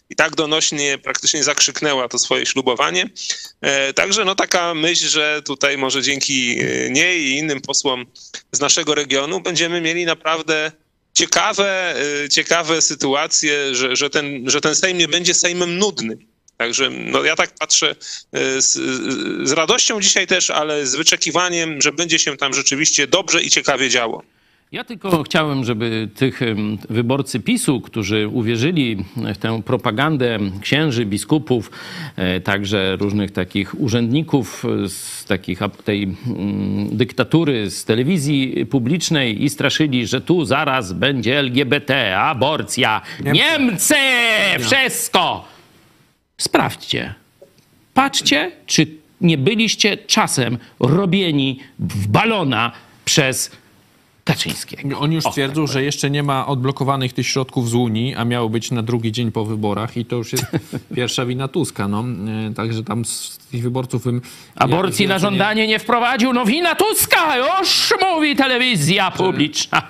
i 0.09 0.15
tak 0.15 0.35
donośnie 0.35 0.97
praktycznie 0.97 1.43
zakrzyknęła 1.43 2.07
to 2.07 2.19
swoje 2.19 2.45
ślubowanie. 2.45 3.09
E, 3.61 3.93
Także 3.93 4.25
no 4.25 4.35
taka 4.35 4.73
myśl, 4.73 5.07
że 5.07 5.41
tutaj 5.45 5.77
może 5.77 6.01
dzięki 6.01 6.57
niej 6.89 7.21
i 7.21 7.37
innym 7.37 7.61
posłom 7.61 8.05
z 8.51 8.59
naszego 8.59 8.95
regionu 8.95 9.39
będziemy 9.41 9.81
mieli 9.81 10.05
naprawdę 10.05 10.71
ciekawe, 11.13 11.95
ciekawe 12.31 12.81
sytuacje, 12.81 13.75
że, 13.75 13.95
że, 13.95 14.09
ten, 14.09 14.49
że 14.49 14.61
ten 14.61 14.75
Sejm 14.75 14.97
nie 14.97 15.07
będzie 15.07 15.33
Sejmem 15.33 15.77
nudnym. 15.77 16.30
Także 16.61 16.89
no, 16.89 17.23
ja 17.23 17.35
tak 17.35 17.51
patrzę 17.59 17.95
e, 18.31 18.61
z, 18.61 18.73
z 19.49 19.51
radością 19.51 20.01
dzisiaj 20.01 20.27
też, 20.27 20.49
ale 20.49 20.87
z 20.87 20.95
wyczekiwaniem, 20.95 21.81
że 21.81 21.91
będzie 21.91 22.19
się 22.19 22.37
tam 22.37 22.53
rzeczywiście 22.53 23.07
dobrze 23.07 23.41
i 23.41 23.49
ciekawie 23.49 23.89
działo. 23.89 24.23
Ja 24.71 24.83
tylko 24.83 25.23
chciałem, 25.23 25.65
żeby 25.65 26.09
tych 26.15 26.39
wyborcy 26.89 27.39
PiSu, 27.39 27.81
którzy 27.81 28.27
uwierzyli 28.27 29.05
w 29.35 29.37
tę 29.37 29.61
propagandę 29.65 30.39
księży, 30.61 31.05
biskupów, 31.05 31.71
e, 32.15 32.39
także 32.39 32.95
różnych 32.95 33.31
takich 33.31 33.79
urzędników 33.79 34.63
z 34.87 35.25
takich 35.25 35.59
tej 35.85 36.15
dyktatury 36.91 37.69
z 37.69 37.85
telewizji 37.85 38.65
publicznej 38.65 39.43
i 39.43 39.49
straszyli, 39.49 40.07
że 40.07 40.21
tu 40.21 40.45
zaraz 40.45 40.93
będzie 40.93 41.39
LGBT, 41.39 42.17
aborcja, 42.19 43.01
Niemcy, 43.19 43.95
wszystko. 44.59 45.51
Sprawdźcie. 46.41 47.13
Patrzcie, 47.93 48.51
czy 48.65 48.87
nie 49.21 49.37
byliście 49.37 49.97
czasem 49.97 50.57
robieni 50.79 51.59
w 51.79 52.07
balona 52.07 52.71
przez 53.05 53.51
Kaczyńskiego. 54.23 54.99
On 54.99 55.11
już 55.11 55.25
O, 55.25 55.31
twierdził, 55.31 55.67
że 55.67 55.83
jeszcze 55.83 56.09
nie 56.09 56.23
ma 56.23 56.47
odblokowanych 56.47 57.13
tych 57.13 57.27
środków 57.27 57.69
z 57.69 57.73
Unii, 57.73 58.15
a 58.15 58.25
miało 58.25 58.49
być 58.49 58.71
na 58.71 58.83
drugi 58.83 59.11
dzień 59.11 59.31
po 59.31 59.45
wyborach 59.45 59.97
i 59.97 60.05
to 60.05 60.15
już 60.15 60.31
jest 60.31 60.45
pierwsza 60.95 61.25
wina 61.25 61.47
Tuska. 61.47 61.87
No. 61.87 62.03
E, 62.49 62.53
Także 62.53 62.83
tam 62.83 63.05
z 63.05 63.37
tych 63.51 63.61
wyborców... 63.63 64.03
bym- 64.03 64.21
Aborcji 64.55 65.03
ja- 65.03 65.09
na 65.09 65.19
żądanie 65.19 65.67
nie 65.67 65.79
wprowadził, 65.79 66.33
no 66.33 66.45
wina 66.45 66.75
Tuska, 66.75 67.37
już 67.37 67.93
mówi 68.01 68.35
telewizja 68.35 69.11
publiczna. 69.11 69.81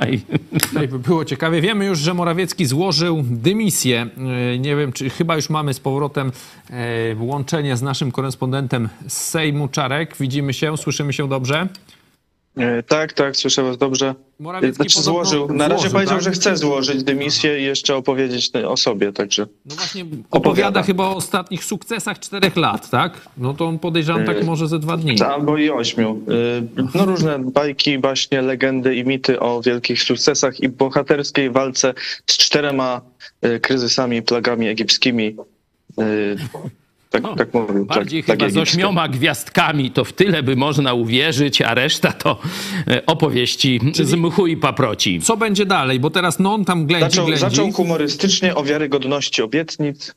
Tutaj 0.61 0.87
by 0.87 0.99
było 0.99 1.25
ciekawie. 1.25 1.61
Wiemy 1.61 1.85
już, 1.85 1.99
że 1.99 2.13
Morawiecki 2.13 2.65
złożył 2.65 3.23
dymisję. 3.25 4.07
E, 4.53 4.57
Nie 4.59 4.75
wiem, 4.75 4.93
czy 4.93 5.09
chyba 5.09 5.35
już 5.35 5.49
mamy 5.49 5.73
z 5.73 5.79
powrotem 5.79 6.31
e, 6.69 7.15
łączenie 7.19 7.77
z 7.77 7.81
naszym 7.81 8.11
korespondentem 8.11 8.89
z 9.07 9.13
Sejmu 9.17 9.67
Czarek. 9.67 10.15
Widzimy 10.19 10.53
się, 10.53 10.77
słyszymy 10.77 11.13
się 11.13 11.29
dobrze. 11.29 11.67
E, 12.57 12.83
Tak, 12.83 13.13
tak, 13.13 13.35
słyszę 13.35 13.63
was 13.63 13.77
dobrze. 13.77 14.15
Morawiecki 14.39 14.75
Znaczy 14.75 15.01
złożył, 15.01 15.53
na 15.53 15.67
razie 15.67 15.79
złożył, 15.81 15.91
powiedział, 15.93 16.15
tak? 16.17 16.23
że 16.23 16.31
chce 16.31 16.57
złożyć 16.57 17.03
dymisję 17.03 17.59
i 17.59 17.63
jeszcze 17.63 17.95
opowiedzieć 17.95 18.51
o 18.67 18.77
sobie, 18.77 19.13
także 19.13 19.47
No 19.65 19.75
właśnie 19.75 20.01
opowiada, 20.01 20.27
Opowiada. 20.31 20.83
chyba 20.83 21.03
o 21.07 21.15
ostatnich 21.15 21.63
sukcesach 21.63 22.19
czterech 22.19 22.55
lat, 22.55 22.89
tak? 22.89 23.21
No 23.37 23.53
to 23.53 23.65
on 23.67 23.79
podejrzewam 23.79 24.25
tak 24.25 24.37
Yy, 24.37 24.43
może 24.43 24.67
ze 24.67 24.79
dwa 24.79 24.97
dni. 24.97 25.21
albo 25.21 25.57
i 25.57 25.69
ośmiu. 25.69 26.21
Y, 26.77 26.83
No 26.95 27.05
różne 27.05 27.39
bajki, 27.39 27.99
baśnie, 27.99 28.41
legendy 28.41 28.95
i 28.95 29.05
mity 29.05 29.39
o 29.39 29.61
wielkich 29.61 30.03
sukcesach 30.03 30.59
i 30.59 30.69
bohaterskiej 30.69 31.49
walce 31.51 31.93
z 32.27 32.37
czterema 32.37 33.01
kryzysami, 33.61 34.21
plagami 34.21 34.67
egipskimi. 34.67 35.35
Tak, 37.11 37.23
tak 37.37 37.53
mówił. 37.53 37.85
Bardziej 37.85 38.23
tak, 38.23 38.37
chyba 38.37 38.45
tak 38.45 38.53
z 38.53 38.57
ośmioma 38.57 39.07
gwiazdkami, 39.07 39.91
to 39.91 40.05
w 40.05 40.13
tyle 40.13 40.43
by 40.43 40.55
można 40.55 40.93
uwierzyć, 40.93 41.61
a 41.61 41.73
reszta 41.73 42.11
to 42.11 42.37
e, 42.87 43.05
opowieści 43.05 43.79
z 43.93 44.13
mchu 44.13 44.47
i 44.47 44.57
paproci. 44.57 45.21
Co 45.21 45.37
będzie 45.37 45.65
dalej? 45.65 45.99
Bo 45.99 46.09
teraz 46.09 46.39
no 46.39 46.53
on 46.53 46.65
tam 46.65 46.85
ględzi, 46.85 47.09
Zaczął, 47.09 47.25
ględzi. 47.25 47.41
zaczął 47.41 47.71
humorystycznie 47.71 48.55
o 48.55 48.63
wiarygodności 48.63 49.41
obietnic 49.41 50.15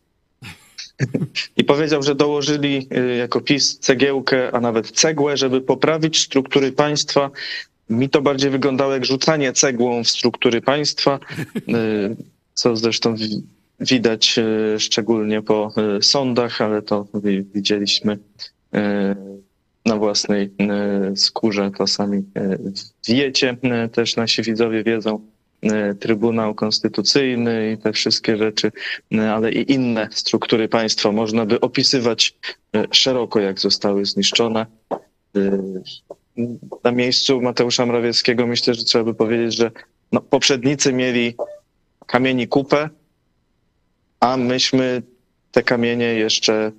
i 1.56 1.64
powiedział, 1.64 2.02
że 2.02 2.14
dołożyli 2.14 2.88
y, 2.96 3.16
jako 3.16 3.40
PiS 3.40 3.78
cegiełkę, 3.78 4.54
a 4.54 4.60
nawet 4.60 4.90
cegłę, 4.90 5.36
żeby 5.36 5.60
poprawić 5.60 6.20
struktury 6.20 6.72
państwa. 6.72 7.30
Mi 7.90 8.08
to 8.08 8.22
bardziej 8.22 8.50
wyglądało 8.50 8.92
jak 8.92 9.04
rzucanie 9.04 9.52
cegłą 9.52 10.04
w 10.04 10.08
struktury 10.08 10.60
państwa, 10.60 11.18
y, 11.56 12.16
co 12.54 12.76
zresztą 12.76 13.16
widać 13.84 14.38
y, 14.38 14.80
szczególnie 14.80 15.42
po 15.42 15.72
y, 15.98 16.02
sądach, 16.02 16.60
ale 16.60 16.82
to 16.82 17.06
wi- 17.14 17.44
widzieliśmy 17.54 18.12
y, 18.12 18.18
na 19.86 19.96
własnej 19.96 20.50
skórze, 21.16 21.70
to 21.78 21.86
sami 21.86 22.22
wiecie, 23.08 23.56
też 23.92 24.16
nasi 24.16 24.42
widzowie 24.42 24.84
wiedzą. 24.84 25.20
Trybunał 26.00 26.54
Konstytucyjny 26.54 27.72
i 27.72 27.82
te 27.82 27.92
wszystkie 27.92 28.36
rzeczy, 28.36 28.72
ale 29.32 29.52
i 29.52 29.72
inne 29.72 30.08
struktury 30.12 30.68
państwa 30.68 31.12
można 31.12 31.46
by 31.46 31.60
opisywać 31.60 32.34
szeroko, 32.90 33.40
jak 33.40 33.60
zostały 33.60 34.04
zniszczone. 34.04 34.66
Na 36.84 36.92
miejscu 36.92 37.40
Mateusza 37.42 37.86
Morawieckiego 37.86 38.46
myślę, 38.46 38.74
że 38.74 38.84
trzeba 38.84 39.04
by 39.04 39.14
powiedzieć, 39.14 39.56
że 39.56 39.70
no, 40.12 40.20
poprzednicy 40.20 40.92
mieli 40.92 41.34
kamieni 42.06 42.48
kupę, 42.48 42.88
a 44.24 44.36
myśmy 44.36 45.02
te 45.52 45.62
kamienie 45.62 46.06
jeszcze 46.06 46.72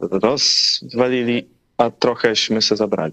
rozwalili, 0.00 1.48
a 1.76 1.90
trochęśmy 1.90 2.62
se 2.62 2.76
zabrali. 2.76 3.12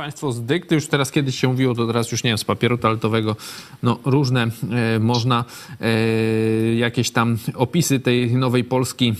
Państwo 0.00 0.32
z 0.32 0.42
dykty, 0.42 0.74
już 0.74 0.86
teraz 0.86 1.10
kiedyś 1.10 1.40
się 1.40 1.48
mówiło, 1.48 1.74
to 1.74 1.86
teraz 1.86 2.12
już 2.12 2.24
nie 2.24 2.30
wiem, 2.30 2.38
z 2.38 2.44
papieru 2.44 2.78
toaletowego, 2.78 3.36
no 3.82 3.98
różne 4.04 4.46
e, 4.70 4.98
można 4.98 5.44
e, 5.80 6.74
jakieś 6.74 7.10
tam 7.10 7.38
opisy 7.54 8.00
tej 8.00 8.34
nowej 8.34 8.64
Polski 8.64 9.14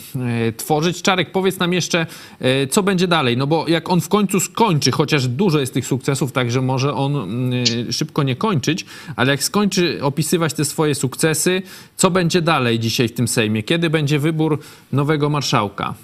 e, 0.49 0.53
tworzyć. 0.53 1.03
Czarek, 1.03 1.33
powiedz 1.33 1.59
nam 1.59 1.73
jeszcze, 1.73 2.07
e, 2.41 2.67
co 2.67 2.83
będzie 2.83 3.09
dalej, 3.09 3.37
no 3.37 3.47
bo 3.47 3.69
jak 3.69 3.91
on 3.91 4.01
w 4.01 4.09
końcu 4.09 4.41
skończy, 4.41 4.91
chociaż 4.91 5.29
dużo 5.29 5.61
jest 5.61 5.75
tych 5.75 5.87
sukcesów, 5.87 6.33
także 6.33 6.63
może 6.63 6.95
on 6.95 7.17
mm, 7.17 7.93
szybko 7.93 8.23
nie 8.23 8.37
kończyć, 8.37 8.87
ale 9.17 9.31
jak 9.31 9.45
skończy 9.45 9.99
opisywać 10.03 10.55
te 10.55 10.65
swoje 10.65 10.95
sukcesy, 10.95 11.63
co 11.97 12.11
będzie 12.11 12.43
dalej 12.43 12.79
dzisiaj 12.79 13.09
w 13.09 13.13
tym 13.13 13.29
Sejmie? 13.29 13.63
Kiedy 13.63 13.91
będzie 13.91 14.19
wybór 14.19 14.59
nowego 14.93 15.31
marszałka? 15.31 15.95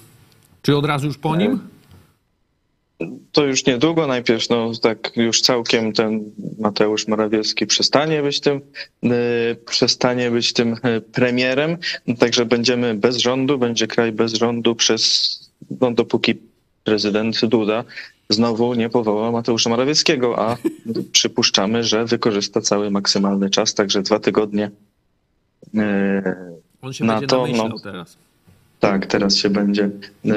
Czy 0.61 0.77
od 0.77 0.85
razu 0.85 1.07
już 1.07 1.17
po 1.17 1.35
nim? 1.35 1.59
To 3.31 3.45
już 3.45 3.65
niedługo, 3.65 4.07
najpierw 4.07 4.49
no 4.49 4.71
tak 4.81 5.11
już 5.15 5.41
całkiem 5.41 5.93
ten 5.93 6.31
Mateusz 6.59 7.07
Morawiecki 7.07 7.67
przestanie 7.67 8.21
być 8.21 8.39
tym, 8.39 8.61
y, 9.03 9.09
przestanie 9.65 10.31
być 10.31 10.53
tym 10.53 10.73
y, 10.73 11.01
premierem, 11.01 11.77
także 12.19 12.45
będziemy 12.45 12.95
bez 12.95 13.17
rządu, 13.17 13.57
będzie 13.57 13.87
kraj 13.87 14.11
bez 14.11 14.33
rządu 14.33 14.75
przez, 14.75 15.51
no 15.81 15.91
dopóki 15.91 16.35
prezydent 16.83 17.45
Duda 17.45 17.83
znowu 18.29 18.73
nie 18.73 18.89
powoła 18.89 19.31
Mateusza 19.31 19.69
Morawieckiego, 19.69 20.39
a 20.39 20.57
przypuszczamy, 21.11 21.83
że 21.83 22.05
wykorzysta 22.05 22.61
cały 22.61 22.91
maksymalny 22.91 23.49
czas, 23.49 23.73
także 23.73 24.01
dwa 24.01 24.19
tygodnie 24.19 24.71
y, 25.75 25.79
On 26.81 26.93
się 26.93 27.05
na 27.05 27.13
będzie 27.13 27.27
to, 27.27 27.47
no, 27.47 27.79
teraz. 27.79 28.17
Tak, 28.79 29.05
teraz 29.05 29.35
się 29.35 29.49
będzie 29.49 29.83
y, 29.83 30.29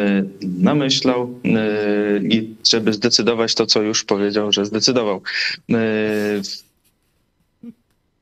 namyślał 0.43 1.41
y, 1.45 2.29
i 2.29 2.55
żeby 2.71 2.93
zdecydować 2.93 3.55
to, 3.55 3.67
co 3.67 3.83
już 3.83 4.05
powiedział, 4.05 4.53
że 4.53 4.67
zdecydował. 4.67 5.23
Y, 5.71 5.75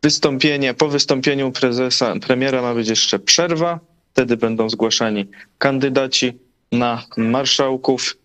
Wystąpienie, 0.03 0.74
po 0.74 0.89
wystąpieniu 0.89 1.53
prezesa, 1.53 2.15
premiera 2.27 2.62
ma 2.62 2.74
być 2.74 2.89
jeszcze 2.89 3.19
przerwa, 3.19 3.81
wtedy 4.12 4.36
będą 4.36 4.70
zgłaszani 4.70 5.27
kandydaci 5.59 6.32
na 6.73 7.05
marszałków 7.16 8.16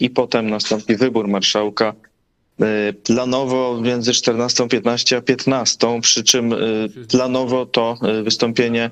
i 0.00 0.10
potem 0.10 0.50
nastąpi 0.50 0.96
wybór 0.96 1.28
marszałka 1.28 1.94
planowo 3.04 3.80
między 3.82 4.12
14.15 4.12 5.16
a 5.16 5.20
15, 5.20 6.00
przy 6.00 6.24
czym 6.24 6.54
planowo 7.08 7.66
to 7.66 7.98
wystąpienie 8.24 8.90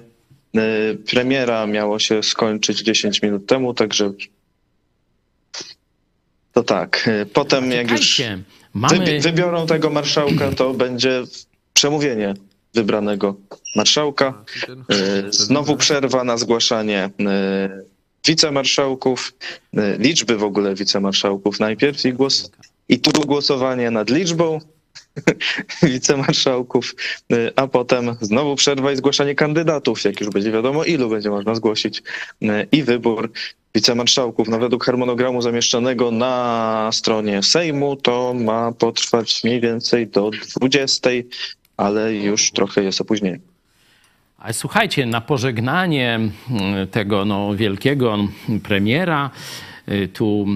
premiera 1.11 1.67
miało 1.67 1.99
się 1.99 2.23
skończyć 2.23 2.81
10 2.83 3.23
minut 3.23 3.47
temu, 3.47 3.75
także 3.75 4.13
to 6.53 6.63
tak. 6.63 7.09
y, 7.23 7.27
Potem 7.27 7.71
jak 7.71 7.91
już 7.91 8.23
mamy... 8.75 8.99
wybi- 8.99 9.23
wybiorą 9.23 9.67
tego 9.67 9.91
marszałka, 9.91 10.51
to 10.53 10.75
będzie 10.75 11.23
przemówienie 11.75 12.35
wybranego 12.75 13.35
marszałka. 13.77 14.45
Y, 15.29 15.33
Znowu 15.33 15.77
przerwa 15.77 16.25
na 16.25 16.37
zgłaszanie 16.37 17.11
wicemarszałków, 18.27 19.33
liczby 19.99 20.37
w 20.37 20.45
ogóle 20.45 20.75
wicemarszałków 20.75 21.61
najpierw 21.61 22.05
i 22.05 22.13
głos 22.13 22.51
i 22.89 23.01
tu 23.01 23.21
głosowanie 23.27 23.91
nad 23.91 24.11
liczbą 24.11 24.61
wicemarszałków, 25.83 26.95
y, 27.33 27.53
a 27.57 27.67
potem 27.67 28.17
znowu 28.21 28.57
przerwa 28.57 28.93
i 28.93 28.97
zgłaszanie 28.97 29.35
kandydatów, 29.35 30.05
jak 30.05 30.21
już 30.21 30.31
będzie 30.31 30.53
wiadomo, 30.53 30.85
ilu 30.85 31.09
będzie 31.09 31.31
można 31.31 31.55
zgłosić 31.55 32.03
y, 32.43 32.47
i 32.73 32.83
wybór 32.83 33.33
wicemarszałków. 33.75 34.49
No 34.49 34.59
według 34.59 34.85
harmonogramu 34.85 35.43
zamieszczonego 35.43 36.11
na 36.11 36.91
stronie 36.93 37.43
Sejmu 37.43 37.97
to 37.97 38.35
ma 38.35 38.73
potrwać 38.73 39.45
mniej 39.45 39.61
więcej 39.61 40.07
do 40.07 40.31
20, 40.57 41.11
ale 41.77 42.15
już 42.15 42.51
trochę 42.51 42.83
jest 42.83 43.01
opóźnienie. 43.01 43.39
Ale 44.39 44.53
słuchajcie, 44.53 45.07
na 45.07 45.21
pożegnanie 45.21 46.15
mm, 46.15 46.89
tego 46.89 47.25
no, 47.25 47.55
wielkiego 47.55 48.19
premiera, 48.63 49.31
y, 49.69 49.72
tu 50.13 50.47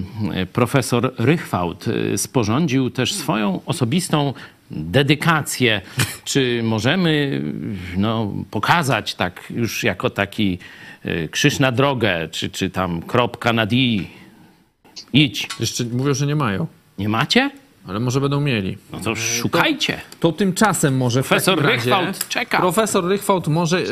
y, 0.43 0.47
profesor 0.47 1.15
Rychwałd 1.19 1.89
y, 1.89 2.19
sporządził 2.19 2.91
też 2.91 3.15
swoją 3.15 3.61
osobistą 3.67 4.35
dedykację. 4.71 5.81
Czy 6.25 6.61
możemy 6.63 7.43
no, 7.97 8.33
pokazać 8.51 9.15
tak 9.15 9.45
już 9.51 9.85
jako 9.85 10.11
taki 10.11 10.59
y, 11.07 11.29
krzyż 11.31 11.59
na 11.59 11.73
drogę, 11.73 12.29
czy, 12.31 12.51
czy 12.51 12.71
tam 12.71 13.03
kropka 13.03 13.53
nad 13.53 13.73
i? 13.73 14.07
Idź. 15.13 15.49
Jeszcze 15.61 15.85
mówią, 15.85 16.15
że 16.15 16.27
nie 16.27 16.37
mają. 16.37 16.67
Nie 16.99 17.09
macie? 17.09 17.51
Ale 17.89 18.01
może 18.01 18.21
będą 18.21 18.41
mieli. 18.41 18.79
No 18.93 19.01
to 19.01 19.15
szukajcie. 19.17 20.01
To 20.21 20.33
tymczasem 20.33 20.97
może 20.97 21.23
w 21.23 21.29
Profesor 21.29 21.63
razie- 21.63 21.77
Rychwałd 21.77 22.29
czeka. 22.29 22.59
Profesor 22.59 23.05
Rychwałd 23.05 23.49
może, 23.49 23.83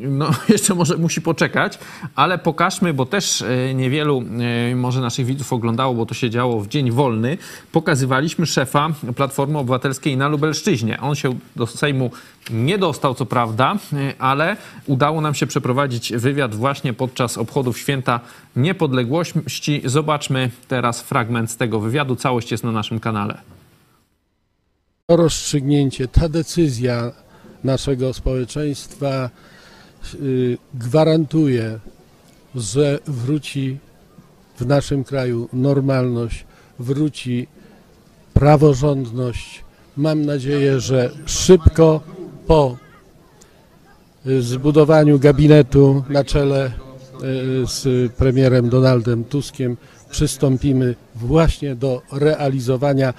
no 0.00 0.30
jeszcze 0.48 0.74
może 0.74 0.96
musi 0.96 1.20
poczekać, 1.22 1.78
ale 2.14 2.38
pokażmy, 2.38 2.94
bo 2.94 3.06
też 3.06 3.40
y, 3.40 3.72
niewielu 3.74 4.24
y, 4.72 4.76
może 4.76 5.00
naszych 5.00 5.26
widzów 5.26 5.52
oglądało, 5.52 5.94
bo 5.94 6.06
to 6.06 6.14
się 6.14 6.30
działo 6.30 6.60
w 6.60 6.68
dzień 6.68 6.90
wolny. 6.90 7.38
Pokazywaliśmy 7.72 8.46
szefa 8.46 8.88
Platformy 9.16 9.58
Obywatelskiej 9.58 10.16
na 10.16 10.28
Lubelszczyźnie. 10.28 11.00
On 11.00 11.14
się 11.14 11.34
do 11.56 11.66
Sejmu 11.66 12.10
nie 12.50 12.78
dostał, 12.78 13.14
co 13.14 13.26
prawda, 13.26 13.76
y, 13.92 14.14
ale 14.18 14.56
udało 14.86 15.20
nam 15.20 15.34
się 15.34 15.46
przeprowadzić 15.46 16.12
wywiad 16.12 16.54
właśnie 16.54 16.92
podczas 16.92 17.38
obchodów 17.38 17.78
Święta 17.78 18.20
Niepodległości. 18.56 19.82
Zobaczmy 19.84 20.50
teraz 20.68 21.02
fragment 21.02 21.50
z 21.50 21.56
tego 21.56 21.80
wywiadu. 21.80 22.16
Całość 22.16 22.50
jest 22.50 22.64
na 22.64 22.72
naszym 22.72 23.00
kanale. 23.00 23.23
To 25.06 25.16
rozstrzygnięcie, 25.16 26.08
ta 26.08 26.28
decyzja 26.28 27.12
naszego 27.64 28.12
społeczeństwa 28.12 29.30
y, 30.14 30.58
gwarantuje, 30.74 31.78
że 32.54 32.98
wróci 33.06 33.78
w 34.58 34.66
naszym 34.66 35.04
kraju 35.04 35.48
normalność, 35.52 36.44
wróci 36.78 37.46
praworządność. 38.34 39.64
Mam 39.96 40.24
nadzieję, 40.24 40.80
że 40.80 41.10
szybko 41.26 42.00
po 42.46 42.76
y, 44.26 44.42
zbudowaniu 44.42 45.18
gabinetu 45.18 46.04
na 46.08 46.24
czele 46.24 46.66
y, 46.66 46.70
z 47.66 48.12
premierem 48.12 48.68
Donaldem 48.68 49.24
Tuskiem 49.24 49.76
przystąpimy 50.14 50.94
właśnie 51.14 51.74
do 51.76 52.02
realizowania 52.12 53.14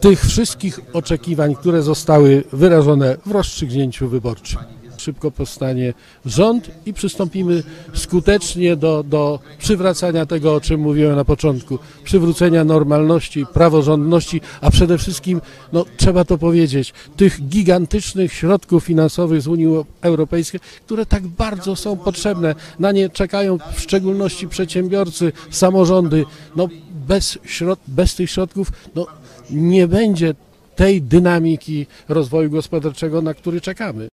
tych 0.00 0.20
wszystkich 0.20 0.80
oczekiwań, 0.92 1.54
które 1.54 1.82
zostały 1.82 2.44
wyrażone 2.52 3.16
w 3.26 3.30
rozstrzygnięciu 3.30 4.08
wyborczym. 4.08 4.58
Szybko 5.06 5.30
powstanie 5.30 5.94
rząd 6.24 6.70
i 6.86 6.92
przystąpimy 6.92 7.62
skutecznie 7.94 8.76
do, 8.76 9.02
do 9.02 9.38
przywracania 9.58 10.26
tego, 10.26 10.54
o 10.54 10.60
czym 10.60 10.80
mówiłem 10.80 11.16
na 11.16 11.24
początku, 11.24 11.78
przywrócenia 12.04 12.64
normalności, 12.64 13.46
praworządności, 13.52 14.40
a 14.60 14.70
przede 14.70 14.98
wszystkim, 14.98 15.40
no 15.72 15.84
trzeba 15.96 16.24
to 16.24 16.38
powiedzieć, 16.38 16.94
tych 17.16 17.48
gigantycznych 17.48 18.32
środków 18.32 18.84
finansowych 18.84 19.42
z 19.42 19.46
Unii 19.46 19.66
Europejskiej, 20.00 20.60
które 20.86 21.06
tak 21.06 21.26
bardzo 21.26 21.76
są 21.76 21.96
potrzebne. 21.96 22.54
Na 22.78 22.92
nie 22.92 23.10
czekają 23.10 23.58
w 23.74 23.80
szczególności 23.80 24.48
przedsiębiorcy, 24.48 25.32
samorządy. 25.50 26.24
No 26.56 26.68
bez, 27.08 27.38
środ 27.44 27.78
bez 27.86 28.14
tych 28.14 28.30
środków 28.30 28.72
no, 28.94 29.06
nie 29.50 29.88
będzie 29.88 30.34
tej 30.76 31.02
dynamiki 31.02 31.86
rozwoju 32.08 32.50
gospodarczego, 32.50 33.22
na 33.22 33.34
który 33.34 33.60
czekamy. 33.60 34.08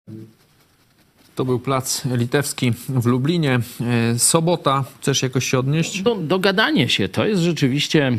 To 1.34 1.44
był 1.44 1.58
plac 1.58 2.04
litewski 2.04 2.72
w 2.88 3.06
Lublinie. 3.06 3.60
E, 3.80 4.18
sobota, 4.18 4.84
chcesz 5.00 5.22
jakoś 5.22 5.50
się 5.50 5.58
odnieść? 5.58 6.02
Do, 6.02 6.14
dogadanie 6.14 6.88
się. 6.88 7.08
To 7.08 7.26
jest 7.26 7.42
rzeczywiście 7.42 8.12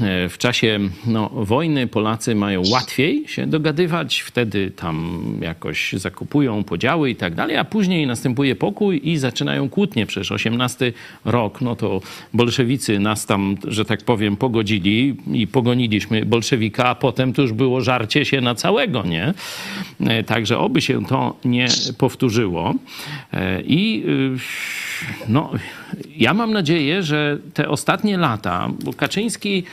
e, 0.00 0.28
w 0.28 0.38
czasie 0.38 0.78
no, 1.06 1.30
wojny 1.32 1.86
Polacy 1.86 2.34
mają 2.34 2.62
łatwiej 2.70 3.28
się 3.28 3.46
dogadywać. 3.46 4.20
Wtedy 4.20 4.70
tam 4.70 5.22
jakoś 5.40 5.92
zakupują 5.92 6.64
podziały 6.64 7.10
i 7.10 7.16
tak 7.16 7.34
dalej, 7.34 7.56
a 7.56 7.64
później 7.64 8.06
następuje 8.06 8.56
pokój 8.56 9.00
i 9.04 9.18
zaczynają 9.18 9.68
kłótnie. 9.68 10.06
Przecież 10.06 10.32
18 10.32 10.92
rok, 11.24 11.60
no 11.60 11.76
to 11.76 12.00
bolszewicy 12.34 12.98
nas 12.98 13.26
tam, 13.26 13.56
że 13.64 13.84
tak 13.84 14.04
powiem, 14.04 14.36
pogodzili 14.36 15.16
i 15.32 15.46
pogoniliśmy 15.46 16.26
bolszewika, 16.26 16.86
a 16.86 16.94
potem 16.94 17.32
to 17.32 17.42
już 17.42 17.52
było 17.52 17.80
żarcie 17.80 18.24
się 18.24 18.40
na 18.40 18.54
całego, 18.54 19.02
nie? 19.02 19.34
E, 20.00 20.24
także 20.24 20.58
oby 20.58 20.80
się 20.80 21.06
to 21.06 21.36
nie 21.44 21.68
powtórzyło 21.98 22.59
było. 22.60 22.74
E, 23.32 23.62
I 23.62 24.04
y, 24.06 25.28
no, 25.28 25.50
ja 26.16 26.34
mam 26.34 26.52
nadzieję, 26.52 27.02
że 27.02 27.38
te 27.54 27.68
ostatnie 27.68 28.18
lata, 28.18 28.68
bo 28.84 28.92
Kaczyński 28.92 29.64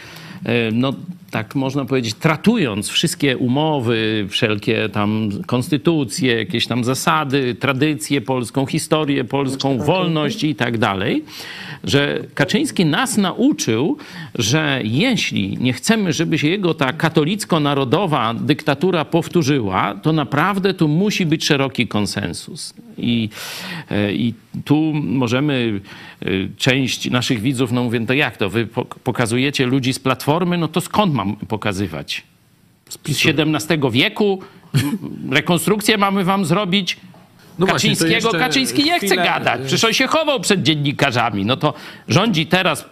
e, 0.46 0.72
no, 0.72 0.94
tak 1.32 1.56
można 1.56 1.86
powiedzieć, 1.86 2.14
tratując 2.14 2.90
wszystkie 2.90 3.38
umowy, 3.38 4.28
wszelkie 4.30 4.90
tam 4.90 5.30
konstytucje, 5.46 6.36
jakieś 6.36 6.68
tam 6.68 6.84
zasady, 6.84 7.56
tradycję 7.56 8.22
polską, 8.22 8.66
historię 8.66 9.24
polską, 9.24 9.78
wolność 9.78 10.44
i 10.44 10.56
tak 10.56 10.78
dalej, 10.78 11.24
że 11.84 12.20
Kaczyński 12.34 12.86
nas 12.86 13.18
nauczył, 13.18 13.98
że 14.36 14.82
jeśli 14.84 15.58
nie 15.58 15.74
chcemy, 15.74 16.14
żeby 16.14 16.38
się 16.38 16.48
jego 16.48 16.74
ta 16.74 16.94
katolicko-narodowa 16.94 18.34
dyktatura 18.34 19.06
powtórzyła, 19.06 19.96
to 19.96 20.14
naprawdę 20.14 20.74
tu 20.74 20.88
musi 20.88 21.26
być 21.26 21.46
szeroki 21.46 21.88
konsensus. 21.88 22.74
I, 22.98 23.30
e, 23.92 24.14
i 24.14 24.34
tu 24.66 24.94
możemy, 24.94 25.82
e, 26.22 26.26
część 26.58 27.10
naszych 27.10 27.42
widzów, 27.42 27.72
no 27.72 27.84
mówię, 27.84 28.06
to 28.06 28.14
jak 28.14 28.38
to, 28.38 28.50
wy 28.50 28.68
pokazujecie 29.04 29.66
ludzi 29.66 29.94
z 29.94 30.00
Platformy, 30.00 30.58
no 30.58 30.68
to 30.68 30.82
skąd 30.82 31.14
mam 31.14 31.36
pokazywać? 31.36 32.24
Z 32.90 32.98
XVII 33.10 33.92
wieku? 33.92 34.42
Rekonstrukcję 35.30 35.98
mamy 35.98 36.24
wam 36.24 36.46
zrobić? 36.46 36.98
No 37.60 37.68
Kaczyńskiego. 37.68 38.22
Właśnie, 38.22 38.40
Kaczyński 38.40 38.84
nie 38.84 39.00
chce 39.00 39.16
gadać. 39.16 39.62
Przecież 39.62 39.84
on 39.84 39.94
się 39.94 40.08
chował 40.08 40.40
przed 40.40 40.64
dziennikarzami. 40.64 41.46
No 41.46 41.58
to 41.58 41.74
rządzi 42.08 42.46
teraz 42.46 42.86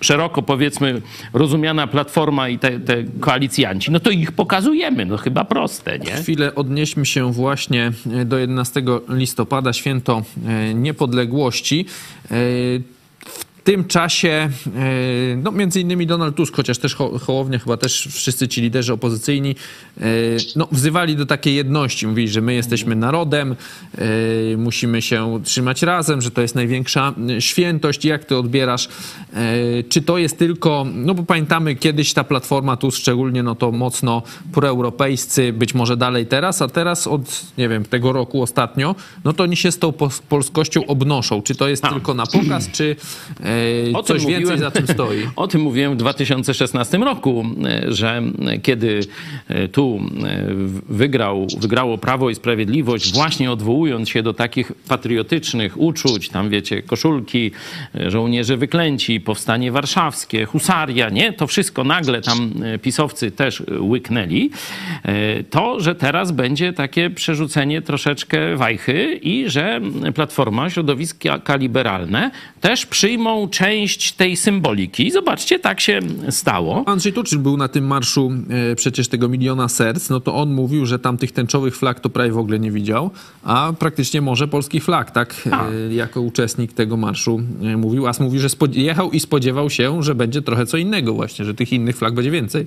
szeroko 0.00 0.42
powiedzmy 0.42 1.02
rozumiana 1.32 1.86
platforma 1.86 2.48
i 2.48 2.58
te, 2.58 2.80
te 2.80 3.04
koalicjanci. 3.20 3.90
No 3.90 4.00
to 4.00 4.10
ich 4.10 4.32
pokazujemy. 4.32 5.06
No 5.06 5.16
chyba 5.16 5.44
proste, 5.44 5.98
nie? 5.98 6.12
Chwilę 6.12 6.54
odnieśmy 6.54 7.06
się 7.06 7.32
właśnie 7.32 7.92
do 8.24 8.38
11 8.38 8.82
listopada, 9.08 9.72
święto 9.72 10.22
e, 10.46 10.74
niepodległości. 10.74 11.86
W 13.60 13.62
tym 13.62 13.84
czasie, 13.84 14.28
e, 14.28 15.36
no 15.36 15.52
między 15.52 15.80
innymi 15.80 16.06
Donald 16.06 16.36
Tusk, 16.36 16.56
chociaż 16.56 16.78
też 16.78 16.94
Hołownia, 16.94 17.58
chyba 17.58 17.76
też 17.76 18.08
wszyscy 18.12 18.48
ci 18.48 18.60
liderzy 18.60 18.92
opozycyjni, 18.92 19.54
e, 20.00 20.04
no, 20.56 20.68
wzywali 20.72 21.16
do 21.16 21.26
takiej 21.26 21.54
jedności. 21.54 22.06
Mówili, 22.06 22.28
że 22.28 22.40
my 22.40 22.54
jesteśmy 22.54 22.96
narodem, 22.96 23.56
e, 23.98 24.56
musimy 24.56 25.02
się 25.02 25.40
trzymać 25.44 25.82
razem, 25.82 26.22
że 26.22 26.30
to 26.30 26.42
jest 26.42 26.54
największa 26.54 27.14
świętość. 27.38 28.04
Jak 28.04 28.24
ty 28.24 28.36
odbierasz? 28.36 28.88
Czy 29.88 30.02
to 30.02 30.18
jest 30.18 30.38
tylko, 30.38 30.86
no 30.94 31.14
bo 31.14 31.22
pamiętamy 31.22 31.74
kiedyś 31.74 32.12
ta 32.12 32.24
platforma 32.24 32.76
tu 32.76 32.90
szczególnie, 32.90 33.42
no 33.42 33.54
to 33.54 33.72
mocno 33.72 34.22
proeuropejscy, 34.52 35.52
być 35.52 35.74
może 35.74 35.96
dalej 35.96 36.26
teraz, 36.26 36.62
a 36.62 36.68
teraz 36.68 37.06
od, 37.06 37.22
nie 37.58 37.68
wiem, 37.68 37.84
tego 37.84 38.12
roku 38.12 38.42
ostatnio, 38.42 38.94
no 39.24 39.32
to 39.32 39.42
oni 39.42 39.56
się 39.56 39.72
z 39.72 39.78
tą 39.78 39.92
polskością 40.28 40.86
obnoszą. 40.86 41.42
Czy 41.42 41.54
to 41.54 41.68
jest 41.68 41.84
a. 41.84 41.88
tylko 41.88 42.14
na 42.14 42.26
pokaz, 42.26 42.70
czy 42.70 42.96
o 43.94 44.02
coś 44.02 44.26
więcej 44.26 44.40
mówiłem, 44.40 44.58
za 44.58 44.70
tym 44.70 44.86
stoi. 44.86 45.18
O 45.36 45.48
tym 45.48 45.60
mówiłem 45.60 45.92
w 45.92 45.96
2016 45.96 46.98
roku, 46.98 47.44
e, 47.64 47.92
że 47.92 48.22
kiedy 48.62 49.00
e, 49.48 49.68
tu 49.68 50.00
e, 50.24 50.44
wygrał, 50.88 51.46
wygrało 51.60 51.98
Prawo 51.98 52.30
i 52.30 52.34
Sprawiedliwość, 52.34 53.12
właśnie 53.12 53.52
odwołując 53.52 54.08
się 54.08 54.22
do 54.22 54.34
takich 54.34 54.72
patriotycznych 54.88 55.80
uczuć, 55.80 56.28
tam 56.28 56.50
wiecie, 56.50 56.82
koszulki, 56.82 57.50
żołnierze 58.06 58.56
wyklęci, 58.56 59.20
powstanie 59.20 59.72
warszawskie, 59.72 60.44
husaria, 60.44 61.08
nie? 61.08 61.32
To 61.32 61.46
wszystko 61.46 61.84
nagle 61.84 62.20
tam 62.20 62.52
pisowcy 62.82 63.30
też 63.30 63.62
łyknęli. 63.80 64.50
To, 65.50 65.80
że 65.80 65.94
teraz 65.94 66.32
będzie 66.32 66.72
takie 66.72 67.10
przerzucenie 67.10 67.82
troszeczkę 67.82 68.56
wajchy 68.56 69.20
i 69.22 69.50
że 69.50 69.80
Platforma, 70.14 70.70
środowiska 70.70 71.40
liberalne 71.56 72.30
też 72.60 72.86
przyjmą 72.86 73.39
część 73.48 74.12
tej 74.12 74.36
symboliki. 74.36 75.10
Zobaczcie, 75.10 75.58
tak 75.58 75.80
się 75.80 76.00
stało. 76.30 76.84
Andrzej 76.86 77.12
Tuczyl 77.12 77.38
był 77.38 77.56
na 77.56 77.68
tym 77.68 77.86
marszu 77.86 78.32
e, 78.72 78.76
przecież 78.76 79.08
tego 79.08 79.28
miliona 79.28 79.68
serc, 79.68 80.10
no 80.10 80.20
to 80.20 80.34
on 80.34 80.52
mówił, 80.52 80.86
że 80.86 80.98
tam 80.98 81.18
tych 81.18 81.32
tęczowych 81.32 81.76
flag 81.76 82.00
to 82.00 82.10
prawie 82.10 82.32
w 82.32 82.38
ogóle 82.38 82.58
nie 82.58 82.70
widział, 82.70 83.10
a 83.42 83.72
praktycznie 83.78 84.20
może 84.20 84.48
polski 84.48 84.80
flag, 84.80 85.10
tak, 85.10 85.48
e, 85.90 85.94
jako 85.94 86.20
uczestnik 86.20 86.72
tego 86.72 86.96
marszu 86.96 87.40
e, 87.62 87.76
mówił. 87.76 88.06
As 88.06 88.20
mówi, 88.20 88.38
że 88.38 88.48
jechał 88.72 89.10
i 89.10 89.20
spodziewał 89.20 89.70
się, 89.70 90.02
że 90.02 90.14
będzie 90.14 90.42
trochę 90.42 90.66
co 90.66 90.76
innego 90.76 91.14
właśnie, 91.14 91.44
że 91.44 91.54
tych 91.54 91.72
innych 91.72 91.96
flag 91.96 92.14
będzie 92.14 92.30
więcej. 92.30 92.66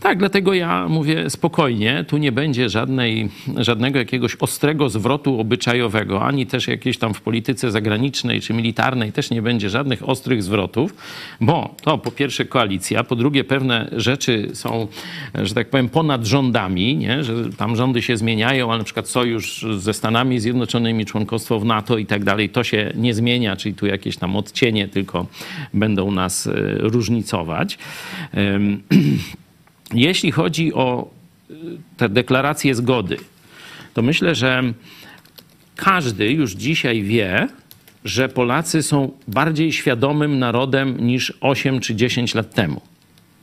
Tak, 0.00 0.18
dlatego 0.18 0.54
ja 0.54 0.88
mówię 0.88 1.30
spokojnie, 1.30 2.04
tu 2.08 2.16
nie 2.16 2.32
będzie 2.32 2.68
żadnej, 2.68 3.28
żadnego 3.56 3.98
jakiegoś 3.98 4.36
ostrego 4.36 4.88
zwrotu 4.88 5.40
obyczajowego, 5.40 6.22
ani 6.22 6.46
też 6.46 6.68
jakieś 6.68 6.98
tam 6.98 7.14
w 7.14 7.20
polityce 7.20 7.70
zagranicznej 7.70 8.40
czy 8.40 8.54
militarnej 8.54 9.12
też 9.12 9.30
nie 9.30 9.42
będzie 9.42 9.70
żadnych 9.70 10.08
ostrych 10.08 10.42
zwrotów, 10.42 10.94
bo 11.40 11.74
to 11.82 11.98
po 11.98 12.10
pierwsze 12.10 12.44
koalicja, 12.44 13.04
po 13.04 13.16
drugie 13.16 13.44
pewne 13.44 13.88
rzeczy 13.92 14.48
są, 14.54 14.88
że 15.34 15.54
tak 15.54 15.70
powiem, 15.70 15.88
ponad 15.88 16.24
rządami, 16.24 16.96
nie? 16.96 17.24
że 17.24 17.50
tam 17.50 17.76
rządy 17.76 18.02
się 18.02 18.16
zmieniają, 18.16 18.68
ale 18.70 18.78
na 18.78 18.84
przykład 18.84 19.08
sojusz 19.08 19.66
ze 19.78 19.94
Stanami 19.94 20.40
Zjednoczonymi, 20.40 21.06
członkostwo 21.06 21.60
w 21.60 21.64
NATO 21.64 21.98
i 21.98 22.06
tak 22.06 22.24
dalej, 22.24 22.48
to 22.48 22.64
się 22.64 22.92
nie 22.94 23.14
zmienia, 23.14 23.56
czyli 23.56 23.74
tu 23.74 23.86
jakieś 23.86 24.16
tam 24.16 24.36
odcienie 24.36 24.88
tylko 24.88 25.26
będą 25.74 26.10
nas 26.10 26.46
e, 26.46 26.52
różnicować. 26.78 27.78
Jeśli 29.94 30.30
chodzi 30.30 30.74
o 30.74 31.10
y, 31.50 31.54
te 31.96 32.08
deklaracje 32.08 32.74
zgody, 32.74 33.16
to 33.94 34.02
myślę, 34.02 34.34
że 34.34 34.62
każdy 35.76 36.32
już 36.32 36.52
dzisiaj 36.52 37.02
wie, 37.02 37.48
że 38.04 38.28
Polacy 38.28 38.82
są 38.82 39.12
bardziej 39.28 39.72
świadomym 39.72 40.38
narodem 40.38 41.06
niż 41.06 41.32
8 41.40 41.80
czy 41.80 41.94
10 41.94 42.34
lat 42.34 42.54
temu 42.54 42.80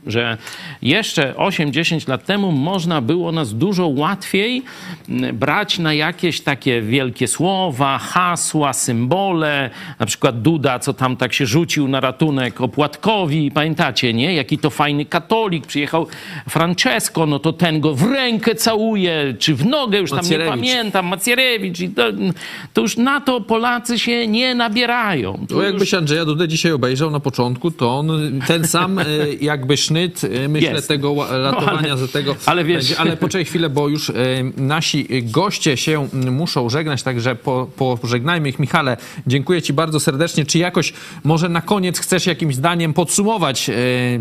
że 0.06 0.38
jeszcze 0.82 1.32
8-10 1.32 2.08
lat 2.08 2.24
temu 2.24 2.52
można 2.52 3.00
było 3.00 3.32
nas 3.32 3.54
dużo 3.54 3.86
łatwiej 3.86 4.62
mm, 5.08 5.36
brać 5.36 5.78
na 5.78 5.94
jakieś 5.94 6.40
takie 6.40 6.82
wielkie 6.82 7.28
słowa, 7.28 7.98
hasła, 7.98 8.72
symbole. 8.72 9.70
Na 9.98 10.06
przykład 10.06 10.42
Duda, 10.42 10.78
co 10.78 10.94
tam 10.94 11.16
tak 11.16 11.32
się 11.32 11.46
rzucił 11.46 11.88
na 11.88 12.00
ratunek 12.00 12.60
Opłatkowi, 12.60 13.50
pamiętacie, 13.50 14.14
nie? 14.14 14.34
Jaki 14.34 14.58
to 14.58 14.70
fajny 14.70 15.04
katolik, 15.04 15.66
przyjechał 15.66 16.06
Francesco, 16.48 17.26
no 17.26 17.38
to 17.38 17.52
ten 17.52 17.80
go 17.80 17.94
w 17.94 18.02
rękę 18.02 18.54
całuje, 18.54 19.34
czy 19.38 19.54
w 19.54 19.66
nogę, 19.66 19.98
już 19.98 20.10
tam 20.10 20.30
nie 20.30 20.38
pamiętam, 20.38 21.06
Macierewicz. 21.06 21.80
I 21.80 21.88
to, 21.88 22.02
to, 22.72 22.80
już 22.80 22.96
na 22.96 23.20
to 23.20 23.40
Polacy 23.40 23.98
się 23.98 24.26
nie 24.26 24.54
nabierają. 24.54 25.46
To, 25.48 25.54
to 25.54 25.62
jakbyś 25.62 25.92
już... 25.92 25.94
Andrzeja 25.94 26.24
Dudę 26.24 26.48
dzisiaj 26.48 26.72
obejrzał 26.72 27.10
na 27.10 27.20
początku, 27.20 27.70
to 27.70 27.98
on 27.98 28.40
ten 28.46 28.66
sam 28.66 28.98
e, 28.98 29.04
jakby 29.40 29.76
sznyt, 29.94 30.24
y, 30.24 30.48
myślę, 30.48 30.72
Jest. 30.72 30.88
tego 30.88 31.26
ratowania 31.30 31.88
no, 31.88 32.00
ale, 32.00 32.08
tego. 32.08 32.36
Ale 32.46 32.64
wiesz... 32.64 32.76
Będzie. 32.76 33.00
Ale 33.00 33.16
poczekaj 33.16 33.44
chwilę, 33.44 33.70
bo 33.70 33.88
już 33.88 34.08
y, 34.08 34.14
nasi 34.56 35.06
goście 35.22 35.76
się 35.76 36.08
muszą 36.12 36.68
żegnać, 36.70 37.02
także 37.02 37.36
po, 37.36 37.68
pożegnajmy 37.76 38.48
ich. 38.48 38.58
Michale, 38.58 38.96
dziękuję 39.26 39.62
ci 39.62 39.72
bardzo 39.72 40.00
serdecznie. 40.00 40.46
Czy 40.46 40.58
jakoś 40.58 40.92
może 41.24 41.48
na 41.48 41.60
koniec 41.60 41.98
chcesz 41.98 42.26
jakimś 42.26 42.54
zdaniem 42.54 42.94
podsumować 42.94 43.68
y, 43.68 43.72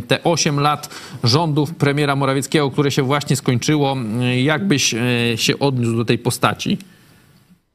te 0.07 0.23
8 0.23 0.59
lat 0.59 0.89
rządów 1.23 1.75
premiera 1.75 2.15
Morawieckiego, 2.15 2.71
które 2.71 2.91
się 2.91 3.03
właśnie 3.03 3.35
skończyło? 3.35 3.97
Jak 4.43 4.67
byś 4.67 4.95
się 5.35 5.59
odniósł 5.59 5.97
do 5.97 6.05
tej 6.05 6.17
postaci? 6.17 6.77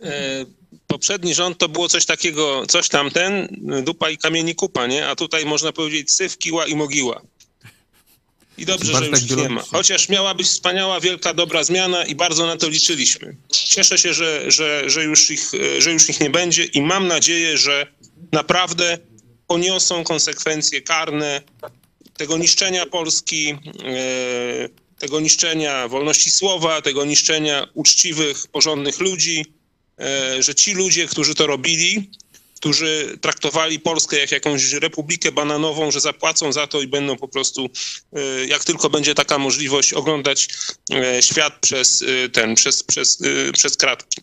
E, 0.03 0.45
poprzedni 0.87 1.35
rząd 1.35 1.59
to 1.59 1.69
było 1.69 1.89
coś 1.89 2.07
takiego, 2.07 2.63
coś 2.69 2.89
tamten, 2.89 3.49
dupa 3.83 4.11
i 4.11 4.19
kamieni 4.19 4.55
kupa, 4.55 4.87
nie? 4.87 5.09
A 5.09 5.17
tutaj 5.17 5.47
można 5.47 5.73
powiedzieć 5.73 6.13
syf, 6.13 6.39
kiła 6.39 6.67
i 6.67 6.77
mogiła. 6.77 7.21
I 8.59 8.67
dobrze, 8.67 8.93
że 8.93 9.07
już 9.07 9.23
ich 9.23 9.37
nie 9.37 9.49
ma. 9.49 9.63
Chociaż 9.63 10.09
miała 10.09 10.35
być 10.35 10.47
wspaniała, 10.47 11.01
wielka, 11.01 11.35
dobra 11.35 11.65
zmiana 11.65 12.05
i 12.05 12.15
bardzo 12.15 12.47
na 12.47 12.57
to 12.57 12.69
liczyliśmy. 12.69 13.37
Cieszę 13.53 13.99
się, 13.99 14.15
że, 14.15 14.51
że, 14.51 14.91
że, 14.91 15.05
już, 15.05 15.31
ich, 15.31 15.51
że 15.79 15.93
już 15.93 16.09
ich 16.09 16.21
nie 16.21 16.31
będzie 16.31 16.65
i 16.65 16.83
mam 16.83 17.07
nadzieję, 17.07 17.59
że 17.59 17.87
naprawdę 18.33 18.99
poniosą 19.47 20.05
konsekwencje 20.05 20.83
karne 20.83 21.43
tego 22.17 22.39
niszczenia 22.39 22.87
Polski, 22.87 23.51
e, 23.51 23.59
tego 24.99 25.21
niszczenia 25.21 25.89
wolności 25.89 26.31
słowa, 26.31 26.83
tego 26.83 27.05
niszczenia 27.05 27.67
uczciwych, 27.75 28.47
porządnych 28.47 29.01
ludzi, 29.01 29.47
e, 29.99 30.43
że 30.43 30.55
ci 30.55 30.75
ludzie, 30.75 31.07
którzy 31.07 31.35
to 31.35 31.47
robili, 31.47 32.11
którzy 32.59 33.19
traktowali 33.21 33.81
Polskę 33.81 34.19
jak 34.19 34.33
jakąś 34.33 34.73
republikę 34.73 35.33
bananową, 35.33 35.91
że 35.91 36.01
zapłacą 36.01 36.53
za 36.53 36.67
to 36.67 36.81
i 36.81 36.87
będą 36.87 37.17
po 37.17 37.29
prostu, 37.29 37.71
e, 38.13 38.47
jak 38.47 38.65
tylko 38.65 38.91
będzie 38.91 39.15
taka 39.15 39.39
możliwość, 39.39 39.93
oglądać 39.93 40.49
świat 41.21 41.59
przez 41.61 42.05
ten, 42.33 42.55
przez, 42.55 42.83
przez, 42.83 43.19
przez 43.53 43.77
kratki. 43.77 44.23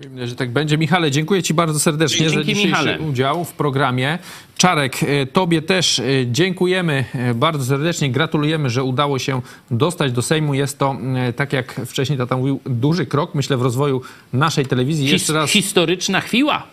Miejmy 0.00 0.28
że 0.28 0.36
tak 0.36 0.50
będzie. 0.50 0.78
Michale, 0.78 1.10
dziękuję 1.10 1.42
Ci 1.42 1.54
bardzo 1.54 1.80
serdecznie 1.80 2.18
Dzięki, 2.18 2.34
za 2.34 2.44
dzisiejszy 2.44 2.68
Michale. 2.68 2.98
udział 2.98 3.44
w 3.44 3.52
programie. 3.52 4.18
Czarek, 4.56 5.02
e, 5.02 5.26
Tobie 5.26 5.62
też 5.62 5.98
e, 5.98 6.04
dziękujemy 6.26 7.04
e, 7.14 7.34
bardzo 7.34 7.64
serdecznie. 7.64 8.10
Gratulujemy, 8.10 8.70
że 8.70 8.82
udało 8.82 9.18
się 9.18 9.40
dostać 9.70 10.12
do 10.12 10.22
Sejmu. 10.22 10.54
Jest 10.54 10.78
to, 10.78 10.96
e, 11.16 11.32
tak 11.32 11.52
jak 11.52 11.80
wcześniej 11.86 12.18
tata 12.18 12.36
mówił, 12.36 12.60
duży 12.66 13.06
krok, 13.06 13.34
myślę, 13.34 13.56
w 13.56 13.62
rozwoju 13.62 14.02
naszej 14.32 14.66
telewizji. 14.66 15.04
His, 15.04 15.12
Jeszcze 15.12 15.32
raz, 15.32 15.50
Historyczna 15.50 16.20
chwila. 16.20 16.66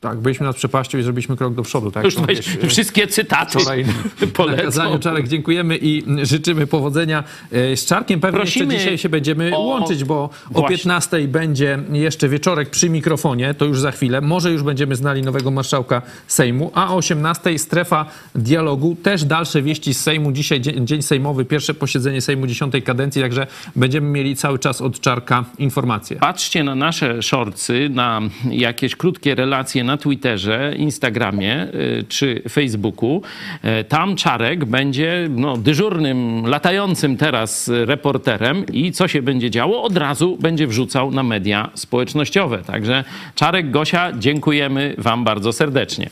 Tak, 0.00 0.18
byliśmy 0.18 0.46
nad 0.46 0.56
przepaścią 0.56 0.98
i 0.98 1.02
zrobiliśmy 1.02 1.36
krok 1.36 1.54
do 1.54 1.62
przodu. 1.62 1.90
Tak, 1.90 2.04
Już 2.04 2.16
weź, 2.16 2.38
wszystkie 2.68 3.06
cytaty 3.06 3.58
wczoraj 3.58 3.84
na 4.20 4.26
polecą. 4.34 4.62
kazaniu. 4.62 4.98
Czarek, 4.98 5.28
dziękujemy 5.28 5.78
i 5.82 6.02
życzymy 6.22 6.66
powodzenia. 6.66 7.24
E, 7.52 7.76
Z 7.76 7.86
Czarkiem 7.86 8.20
pewnie 8.20 8.40
Prosimy 8.40 8.64
jeszcze 8.74 8.84
dzisiaj 8.84 8.98
się 8.98 9.08
będziemy 9.08 9.56
o- 9.56 9.60
łączyć, 9.60 10.04
bo 10.04 10.14
o 10.14 10.30
Właśnie. 10.50 10.76
15 10.76 11.28
będzie 11.28 11.78
jeszcze 11.92 12.28
wieczorek 12.28 12.70
przy 12.70 12.90
mikrofonie, 12.90 13.54
to 13.54 13.64
już 13.64 13.80
za 13.80 13.90
chwilę. 13.90 14.20
Może 14.20 14.52
już 14.52 14.62
będziemy 14.62 14.96
znali 14.96 15.22
nowego 15.22 15.50
marszałka 15.50 16.02
Sejmu, 16.26 16.70
a 16.74 16.92
o 16.92 16.96
18 16.96 17.58
strefa 17.58 18.06
dialogu, 18.34 18.96
też 19.02 19.24
dalsze 19.24 19.62
wieści 19.62 19.94
z 19.94 20.00
Sejmu. 20.00 20.32
Dzisiaj 20.32 20.60
dzień, 20.60 20.86
dzień 20.86 21.02
sejmowy, 21.02 21.44
pierwsze 21.44 21.74
posiedzenie 21.74 22.20
Sejmu 22.20 22.46
10 22.46 22.74
kadencji, 22.84 23.22
także 23.22 23.46
będziemy 23.76 24.08
mieli 24.08 24.36
cały 24.36 24.58
czas 24.58 24.80
od 24.80 25.00
Czarka 25.00 25.44
informacje. 25.58 26.16
Patrzcie 26.16 26.64
na 26.64 26.74
nasze 26.74 27.22
shortsy, 27.22 27.88
na 27.90 28.20
jakieś 28.50 28.96
krótkie 28.96 29.34
relacje 29.34 29.84
na 29.86 29.96
Twitterze, 29.96 30.74
Instagramie 30.76 31.64
y, 31.74 32.04
czy 32.08 32.42
Facebooku. 32.48 33.22
E, 33.62 33.84
Tam 33.84 34.16
Czarek 34.16 34.64
będzie 34.64 35.28
no, 35.30 35.56
dyżurnym, 35.56 36.46
latającym 36.46 37.16
teraz 37.16 37.70
reporterem 37.84 38.66
i 38.72 38.92
co 38.92 39.08
się 39.08 39.22
będzie 39.22 39.50
działo, 39.50 39.82
od 39.82 39.96
razu 39.96 40.36
będzie 40.40 40.66
wrzucał 40.66 41.10
na 41.10 41.22
media 41.22 41.70
społecznościowe. 41.74 42.58
Także 42.58 43.04
Czarek, 43.34 43.70
Gosia, 43.70 44.12
dziękujemy 44.18 44.94
Wam 44.98 45.24
bardzo 45.24 45.52
serdecznie. 45.52 46.10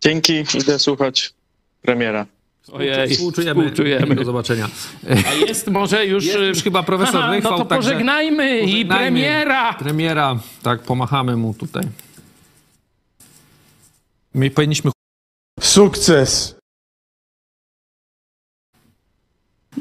Dzięki, 0.00 0.32
idę 0.60 0.78
słuchać 0.78 1.32
premiera. 1.82 2.26
Ojej, 2.72 3.08
Współczujemy. 3.08 3.62
współczujemy. 3.62 4.14
Do 4.14 4.24
zobaczenia. 4.24 4.68
A 5.30 5.34
jest 5.34 5.68
może 5.70 6.06
już... 6.06 6.24
Jest 6.24 6.38
już 6.38 6.62
chyba 6.62 6.82
profesor 6.82 7.20
Aha, 7.22 7.32
Rychwał, 7.32 7.52
No 7.52 7.58
to 7.58 7.64
także 7.64 7.90
pożegnajmy, 7.90 8.58
i 8.58 8.62
pożegnajmy 8.62 8.98
premiera! 9.20 9.74
Premiera, 9.74 10.38
tak, 10.62 10.82
pomachamy 10.82 11.36
mu 11.36 11.54
tutaj. 11.54 11.82
My 14.36 14.50
powinniśmy 14.50 14.90
Sukces! 15.60 16.56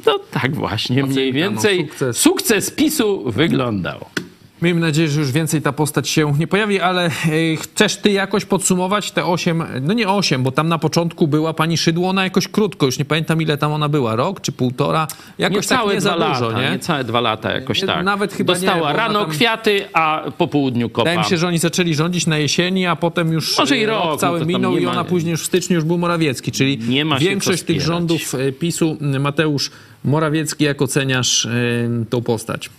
No 0.06 0.20
tak 0.20 0.56
właśnie 0.56 1.04
mniej 1.04 1.34
no, 1.34 1.36
więcej 1.36 1.88
sukces. 1.88 2.18
sukces 2.18 2.72
PiSu 2.72 3.32
wyglądał. 3.32 4.06
Miejmy 4.62 4.82
nadzieję, 4.82 5.10
że 5.10 5.20
już 5.20 5.32
więcej 5.32 5.62
ta 5.62 5.72
postać 5.72 6.10
się 6.10 6.34
nie 6.40 6.48
pojawi, 6.48 6.80
ale 6.80 7.06
e, 7.06 7.12
chcesz 7.62 7.98
ty 7.98 8.12
jakoś 8.12 8.46
podsumować 8.46 9.12
te 9.12 9.26
8, 9.26 9.64
no 9.82 9.94
nie 9.94 10.10
8, 10.10 10.44
bo 10.44 10.52
tam 10.52 10.68
na 10.68 10.78
początku 10.78 11.28
była 11.28 11.54
pani 11.54 11.78
Szydło, 11.78 12.10
ona 12.10 12.24
jakoś 12.24 12.48
krótko, 12.48 12.86
już 12.86 13.00
nie 13.00 13.06
pamiętam 13.06 13.42
ile 13.42 13.58
tam 13.58 13.72
ona 13.72 13.90
była, 13.90 14.16
rok 14.16 14.42
czy 14.42 14.52
półtora, 14.52 15.08
jakoś 15.38 15.56
Niecałe 15.56 15.86
tak 15.86 15.96
nie 15.96 16.02
dwa 16.02 16.20
za 16.20 16.34
dużo, 16.34 16.50
lata, 16.50 16.62
nie? 16.64 16.72
niecałe 16.72 17.04
dwa 17.04 17.22
lata 17.22 17.52
jakoś 17.52 17.82
Nie, 17.82 17.88
tak. 17.88 18.06
nawet 18.06 18.34
chyba 18.34 18.54
nie, 18.54 18.60
Dostała 18.60 18.82
ona 18.90 18.94
rano 18.94 19.22
tam- 19.22 19.32
kwiaty, 19.32 19.86
a 19.94 20.24
po 20.38 20.48
południu 20.48 20.90
kopa. 20.90 21.04
Wydaje 21.04 21.18
mi 21.18 21.26
się, 21.26 21.38
że 21.38 21.48
oni 21.48 21.58
zaczęli 21.58 21.94
rządzić 21.96 22.28
na 22.28 22.38
jesieni, 22.38 22.86
a 22.86 22.96
potem 22.96 23.32
już 23.32 23.58
Może 23.58 23.78
i 23.78 23.84
e, 23.84 23.88
rok, 23.88 24.04
no 24.06 24.18
cały 24.18 24.40
tam 24.40 24.48
minął 24.48 24.72
nie 24.74 24.80
i 24.82 24.86
ma- 24.86 24.92
ona 24.92 25.04
później 25.04 25.32
już 25.32 25.42
w 25.42 25.46
styczniu 25.46 25.76
już 25.76 25.84
był 25.84 25.98
Morawiecki, 25.98 26.52
czyli 26.52 26.78
Nie 26.80 27.06
większość 27.20 27.64
tych 27.64 27.82
rządów 27.82 28.36
e, 28.36 28.52
PiSu, 28.52 28.98
Mateusz 29.20 29.72
Morawiecki, 30.04 30.64
jak 30.64 30.82
oceniasz 30.82 31.48
tą 32.10 32.22
postać? 32.22 32.70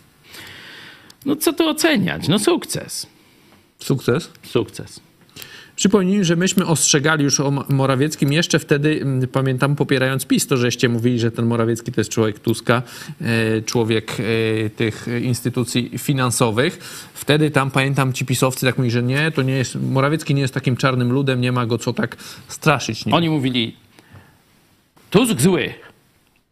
No 1.26 1.36
co 1.36 1.52
tu 1.52 1.68
oceniać? 1.68 2.28
No 2.28 2.38
sukces. 2.38 3.06
Sukces? 3.78 4.30
Sukces. 4.42 5.00
Przypomnijmy, 5.76 6.24
że 6.24 6.36
myśmy 6.36 6.66
ostrzegali 6.66 7.24
już 7.24 7.40
o 7.40 7.50
Morawieckim 7.50 8.32
jeszcze 8.32 8.58
wtedy, 8.58 9.06
pamiętam, 9.32 9.76
popierając 9.76 10.26
PiS, 10.26 10.46
to 10.46 10.56
żeście 10.56 10.88
mówili, 10.88 11.18
że 11.18 11.30
ten 11.30 11.46
Morawiecki 11.46 11.92
to 11.92 12.00
jest 12.00 12.10
człowiek 12.10 12.38
Tuska, 12.38 12.82
e, 13.20 13.62
człowiek 13.62 14.16
e, 14.20 14.70
tych 14.70 15.06
instytucji 15.22 15.98
finansowych. 15.98 16.78
Wtedy 17.14 17.50
tam, 17.50 17.70
pamiętam, 17.70 18.12
ci 18.12 18.26
pisowcy 18.26 18.66
tak 18.66 18.78
mówili, 18.78 18.92
że 18.92 19.02
nie, 19.02 19.30
to 19.30 19.42
nie 19.42 19.52
jest, 19.52 19.74
Morawiecki 19.74 20.34
nie 20.34 20.42
jest 20.42 20.54
takim 20.54 20.76
czarnym 20.76 21.12
ludem, 21.12 21.40
nie 21.40 21.52
ma 21.52 21.66
go 21.66 21.78
co 21.78 21.92
tak 21.92 22.16
straszyć. 22.48 23.04
Oni 23.12 23.30
mówili, 23.30 23.76
Tusk 25.10 25.40
zły, 25.40 25.74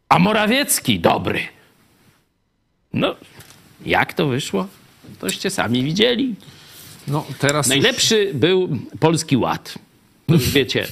a 0.09 0.19
Morawiecki 0.19 1.01
dobry. 1.01 1.41
No, 2.93 3.17
jak 3.87 4.15
to 4.15 4.27
wyszło? 4.27 4.67
Toście 5.19 5.51
sami 5.51 5.85
widzieli. 5.85 6.35
No, 7.09 7.25
teraz 7.39 7.67
już- 7.67 7.71
Najlepszy 7.71 8.31
był 8.35 8.79
Polski 9.01 9.37
Ład. 9.37 9.75
Już 10.29 10.51
wiecie, 10.51 10.87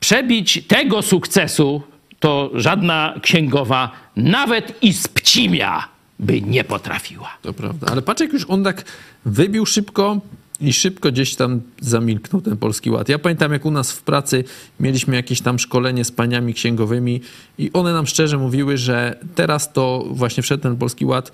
przebić 0.00 0.62
tego 0.68 1.02
sukcesu 1.02 1.82
to 2.20 2.50
żadna 2.54 3.14
księgowa, 3.22 3.90
nawet 4.16 4.82
i 4.82 4.92
z 4.92 5.08
Pcimia, 5.08 5.88
by 6.18 6.42
nie 6.42 6.64
potrafiła. 6.64 7.30
To 7.42 7.52
prawda, 7.52 7.86
ale 7.90 8.02
patrz 8.02 8.20
jak 8.20 8.32
już 8.32 8.44
on 8.48 8.64
tak 8.64 8.84
wybił 9.24 9.66
szybko 9.66 10.20
i 10.60 10.72
szybko 10.72 11.12
gdzieś 11.12 11.34
tam 11.34 11.60
zamilknął 11.80 12.42
ten 12.42 12.56
Polski 12.56 12.90
Ład. 12.90 13.08
Ja 13.08 13.18
pamiętam 13.18 13.52
jak 13.52 13.64
u 13.66 13.70
nas 13.70 13.92
w 13.92 14.02
pracy 14.02 14.44
mieliśmy 14.80 15.16
jakieś 15.16 15.40
tam 15.40 15.58
szkolenie 15.58 16.04
z 16.04 16.12
paniami 16.12 16.54
księgowymi 16.54 17.20
i 17.58 17.70
one 17.72 17.92
nam 17.92 18.06
szczerze 18.06 18.38
mówiły, 18.38 18.78
że 18.78 19.18
teraz 19.34 19.72
to 19.72 20.04
właśnie 20.10 20.42
wszedł 20.42 20.62
ten 20.62 20.76
Polski 20.76 21.04
Ład 21.04 21.32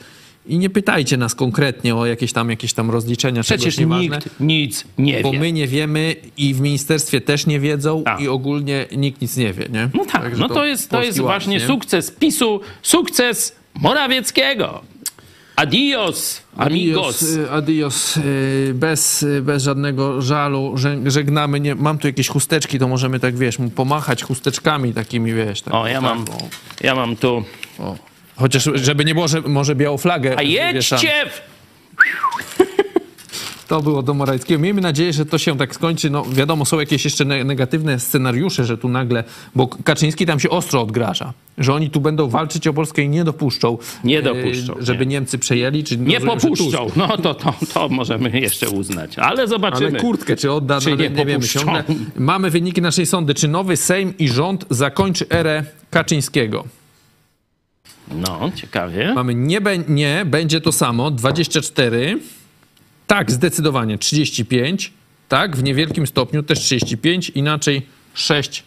i 0.49 0.59
nie 0.59 0.70
pytajcie 0.70 1.16
nas 1.16 1.35
konkretnie 1.35 1.97
o 1.97 2.07
jakieś 2.07 2.33
tam, 2.33 2.51
jakieś 2.51 2.73
tam 2.73 2.91
rozliczenia, 2.91 3.43
Przecież 3.43 3.79
nikt 3.79 4.41
nic 4.41 4.85
nie 4.99 5.20
bo 5.20 5.31
wie. 5.33 5.39
my 5.39 5.53
nie 5.53 5.66
wiemy 5.66 6.16
i 6.37 6.55
w 6.55 6.61
ministerstwie 6.61 7.20
też 7.20 7.47
nie 7.47 7.61
wiedzą 7.61 8.03
Tak. 8.05 8.20
i 8.20 8.29
ogólnie 8.29 8.87
nikt 8.97 9.20
nic 9.23 9.37
nie 9.37 9.53
wie, 9.53 9.66
nie? 9.73 9.91
No 9.95 10.05
tak, 10.05 10.23
Także 10.23 10.41
no 10.43 10.49
to 10.49 10.65
jest, 10.65 10.91
to 10.91 11.03
jest 11.03 11.19
Ład, 11.20 11.27
właśnie 11.27 11.55
nie? 11.59 11.66
sukces 11.66 12.11
PiSu, 12.11 12.61
sukces 12.83 13.57
Morawieckiego. 13.75 14.81
Adios, 15.57 16.43
amigos. 16.57 17.23
Adios, 17.23 17.23
y, 17.37 17.51
adios. 17.51 18.16
y, 18.16 18.73
Bez, 18.75 19.23
y, 19.23 19.43
bez 19.43 19.62
żadnego 19.62 20.23
żalu. 20.23 20.75
Żeg- 20.77 21.11
Żegnamy. 21.11 21.61
Nie, 21.61 21.75
mam 21.75 21.99
tu 21.99 22.07
jakieś 22.07 22.29
chusteczki, 22.29 22.79
to 22.79 22.89
możemy 22.89 23.20
tak, 23.20 23.37
wiesz, 23.37 23.59
pomachać 23.75 24.23
chusteczkami 24.23 24.93
takimi, 24.95 25.33
wiesz. 25.35 25.62
Tak, 25.62 25.75
O, 25.75 25.87
ja 25.87 25.95
tak, 25.95 26.03
mam, 26.03 26.20
o, 26.23 26.49
ja 26.81 26.95
mam 26.95 27.16
tu. 27.16 27.45
o. 27.79 27.97
Chociaż, 28.39 28.69
żeby 28.74 29.05
nie 29.05 29.15
było, 29.15 29.28
że 29.28 29.40
może 29.40 29.74
białą 29.74 29.97
flagę 29.98 30.35
A 30.39 30.43
jedźcie! 30.43 30.98
To 33.69 33.82
było 33.82 34.02
do 34.02 34.15
Morawieckiego. 34.15 34.60
Miejmy 34.60 34.81
nadzieję, 34.81 35.12
że 35.12 35.27
to 35.27 35.39
się 35.39 35.59
tak 35.59 35.74
skończy. 35.74 36.10
No 36.10 36.24
wiadomo, 36.32 36.65
są 36.65 36.81
jakieś 36.81 37.05
jeszcze 37.05 37.24
ne- 37.24 37.44
negatywne 37.44 38.01
scenariusze, 38.01 38.65
że 38.65 38.78
tu 38.78 38.89
nagle, 38.89 39.24
bo 39.55 39.66
Kaczyński 39.66 40.27
tam 40.27 40.40
się 40.40 40.51
ostro 40.51 40.82
odgraża, 40.82 41.32
że 41.59 41.74
oni 41.74 41.90
tu 41.90 42.01
będą 42.01 42.28
walczyć 42.28 42.66
o 42.66 42.73
Polskę 42.73 43.02
i 43.02 43.09
nie 43.09 43.24
dopuszczą, 43.24 43.78
Nie 44.05 44.19
e, 44.19 44.23
dopuszczą, 44.23 44.74
żeby 44.81 45.06
nie. 45.06 45.10
Niemcy 45.10 45.39
przejęli. 45.39 45.85
Czy 45.85 45.97
Nie 45.97 46.19
rozumiem, 46.19 46.40
popuszczą. 46.40 46.86
No 46.97 47.16
to, 47.16 47.35
to, 47.35 47.55
to 47.74 47.89
możemy 47.89 48.40
jeszcze 48.40 48.69
uznać. 48.70 49.19
Ale 49.19 49.48
zobaczymy. 49.48 49.86
Ale 49.86 50.01
kurtkę 50.01 50.36
czy 50.36 50.52
odda, 50.52 50.81
Czy 50.81 50.90
no, 50.90 50.97
nie 50.97 51.10
nie, 51.10 51.27
wiemy 51.27 51.48
ciągle. 51.48 51.85
Mamy 52.16 52.51
wyniki 52.51 52.82
naszej 52.82 53.06
sądy. 53.06 53.35
Czy 53.35 53.48
nowy 53.48 53.77
Sejm 53.77 54.15
i 54.19 54.28
rząd 54.28 54.65
zakończy 54.70 55.27
erę 55.31 55.65
Kaczyńskiego? 55.90 56.65
No, 58.14 58.51
ciekawie. 58.55 59.14
Mamy 59.14 59.35
nie, 59.35 59.60
nie, 59.89 60.24
będzie 60.26 60.60
to 60.60 60.72
samo, 60.72 61.10
24. 61.10 62.18
Tak, 63.06 63.30
zdecydowanie 63.30 63.98
35. 63.98 64.93
Tak, 65.28 65.56
w 65.56 65.62
niewielkim 65.62 66.06
stopniu 66.06 66.43
też 66.43 66.60
35, 66.60 67.30
inaczej 67.30 67.86
6%. 68.16 68.62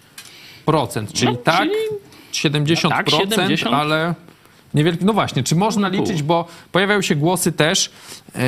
Czyli 1.14 1.32
No, 1.32 1.36
tak, 1.36 1.70
czyli- 2.32 2.52
70%, 2.52 2.90
tak, 2.90 3.10
70. 3.10 3.76
ale 3.76 4.16
Niewielki, 4.74 5.06
no 5.06 5.14
właśnie, 5.14 5.44
czy 5.44 5.56
można 5.56 5.88
liczyć, 5.88 6.24
bo 6.24 6.48
pojawiają 6.72 7.02
się 7.02 7.16
głosy 7.16 7.52
też, 7.52 7.92
yy, 8.36 8.42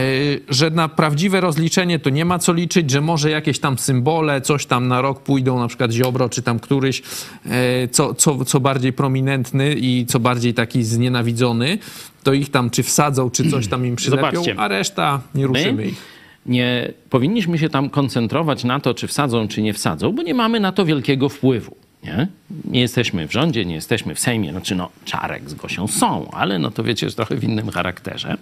że 0.49 0.69
na 0.69 0.89
prawdziwe 0.89 1.41
rozliczenie 1.41 1.99
to 1.99 2.09
nie 2.09 2.25
ma 2.25 2.39
co 2.39 2.53
liczyć, 2.53 2.91
że 2.91 3.01
może 3.01 3.29
jakieś 3.29 3.59
tam 3.59 3.77
symbole, 3.79 4.41
coś 4.41 4.65
tam 4.65 4.87
na 4.87 5.01
rok 5.01 5.21
pójdą, 5.23 5.59
na 5.59 5.67
przykład 5.67 5.91
Ziobro, 5.91 6.29
czy 6.29 6.41
tam 6.41 6.59
któryś, 6.59 7.01
yy, 7.45 7.51
co, 7.91 8.13
co, 8.13 8.45
co 8.45 8.59
bardziej 8.59 8.93
prominentny 8.93 9.75
i 9.77 10.05
co 10.05 10.19
bardziej 10.19 10.53
taki 10.53 10.83
znienawidzony, 10.83 11.77
to 12.23 12.33
ich 12.33 12.51
tam 12.51 12.69
czy 12.69 12.83
wsadzą, 12.83 13.29
czy 13.29 13.49
coś 13.51 13.67
tam 13.67 13.85
im 13.85 13.95
przylepią, 13.95 14.31
Zobaczcie. 14.31 14.55
a 14.57 14.67
reszta 14.67 15.21
nie 15.35 15.47
ruszymy 15.47 15.73
My 15.73 15.85
ich. 15.85 16.01
nie 16.45 16.93
powinniśmy 17.09 17.57
się 17.57 17.69
tam 17.69 17.89
koncentrować 17.89 18.63
na 18.63 18.79
to, 18.79 18.93
czy 18.93 19.07
wsadzą, 19.07 19.47
czy 19.47 19.61
nie 19.61 19.73
wsadzą, 19.73 20.11
bo 20.11 20.21
nie 20.23 20.33
mamy 20.33 20.59
na 20.59 20.71
to 20.71 20.85
wielkiego 20.85 21.29
wpływu. 21.29 21.82
Nie? 22.03 22.27
nie 22.65 22.81
jesteśmy 22.81 23.27
w 23.27 23.31
rządzie, 23.31 23.65
nie 23.65 23.75
jesteśmy 23.75 24.15
w 24.15 24.19
Sejmie. 24.19 24.51
Znaczy, 24.51 24.75
no, 24.75 24.89
Czarek 25.05 25.49
z 25.49 25.53
Gosią 25.53 25.87
są, 25.87 26.31
ale 26.31 26.59
no 26.59 26.71
to 26.71 26.83
wiecie, 26.83 27.09
że 27.09 27.15
trochę 27.15 27.35
w 27.35 27.43
innym 27.43 27.69
charakterze. 27.69 28.37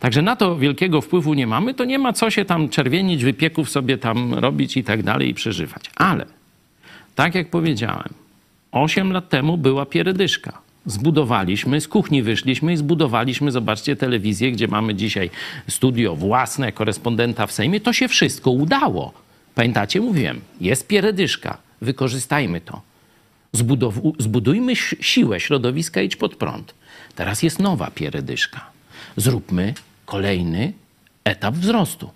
Także 0.00 0.22
na 0.22 0.36
to 0.36 0.56
wielkiego 0.56 1.00
wpływu 1.00 1.34
nie 1.34 1.46
mamy, 1.46 1.74
to 1.74 1.84
nie 1.84 1.98
ma 1.98 2.12
co 2.12 2.30
się 2.30 2.44
tam 2.44 2.68
czerwienić, 2.68 3.24
wypieków 3.24 3.70
sobie 3.70 3.98
tam 3.98 4.34
robić 4.34 4.76
i 4.76 4.84
tak 4.84 5.02
dalej 5.02 5.28
i 5.28 5.34
przeżywać. 5.34 5.90
Ale, 5.96 6.26
tak 7.14 7.34
jak 7.34 7.50
powiedziałem, 7.50 8.08
8 8.72 9.12
lat 9.12 9.28
temu 9.28 9.58
była 9.58 9.86
pierdyszka. 9.86 10.58
Zbudowaliśmy, 10.86 11.80
z 11.80 11.88
kuchni 11.88 12.22
wyszliśmy 12.22 12.72
i 12.72 12.76
zbudowaliśmy, 12.76 13.52
zobaczcie, 13.52 13.96
telewizję, 13.96 14.52
gdzie 14.52 14.68
mamy 14.68 14.94
dzisiaj 14.94 15.30
studio 15.68 16.16
własne, 16.16 16.72
korespondenta 16.72 17.46
w 17.46 17.52
Sejmie. 17.52 17.80
To 17.80 17.92
się 17.92 18.08
wszystko 18.08 18.50
udało. 18.50 19.12
Pamiętacie, 19.54 20.00
mówiłem, 20.00 20.40
jest 20.60 20.86
pierdyszka, 20.86 21.58
wykorzystajmy 21.80 22.60
to. 22.60 22.80
Zbudow- 23.54 24.12
zbudujmy 24.18 24.76
si- 24.76 24.96
siłę 25.00 25.40
środowiska 25.40 26.02
idź 26.02 26.16
pod 26.16 26.34
prąd. 26.36 26.74
Teraz 27.14 27.42
jest 27.42 27.58
nowa 27.58 27.90
pierdyszka. 27.90 28.70
Zróbmy 29.16 29.74
kolejny 30.06 30.72
etap 31.24 31.54
wzrostu 31.54 32.10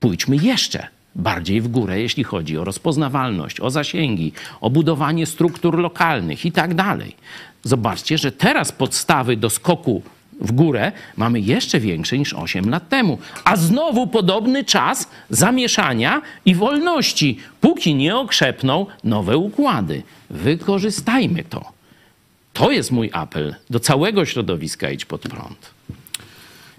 pójdźmy 0.00 0.36
jeszcze 0.36 0.88
bardziej 1.14 1.60
w 1.60 1.68
górę, 1.68 2.00
jeśli 2.00 2.24
chodzi 2.24 2.58
o 2.58 2.64
rozpoznawalność, 2.64 3.60
o 3.60 3.70
zasięgi, 3.70 4.32
o 4.60 4.70
budowanie 4.70 5.26
struktur 5.26 5.78
lokalnych 5.78 6.46
i 6.46 6.52
tak 6.52 6.74
dalej. 6.74 7.16
Zobaczcie, 7.64 8.18
że 8.18 8.32
teraz 8.32 8.72
podstawy 8.72 9.36
do 9.36 9.50
skoku 9.50 10.02
w 10.42 10.52
górę 10.52 10.92
mamy 11.16 11.40
jeszcze 11.40 11.80
większe 11.80 12.18
niż 12.18 12.34
8 12.34 12.70
lat 12.70 12.88
temu. 12.88 13.18
A 13.44 13.56
znowu 13.56 14.06
podobny 14.06 14.64
czas 14.64 15.08
zamieszania 15.30 16.22
i 16.44 16.54
wolności, 16.54 17.38
póki 17.60 17.94
nie 17.94 18.16
okrzepną 18.16 18.86
nowe 19.04 19.36
układy. 19.36 20.02
Wykorzystajmy 20.30 21.44
to. 21.44 21.64
To 22.52 22.70
jest 22.70 22.90
mój 22.90 23.10
apel 23.12 23.54
do 23.70 23.80
całego 23.80 24.24
środowiska 24.24 24.90
Idź 24.90 25.04
Pod 25.04 25.22
Prąd. 25.22 25.70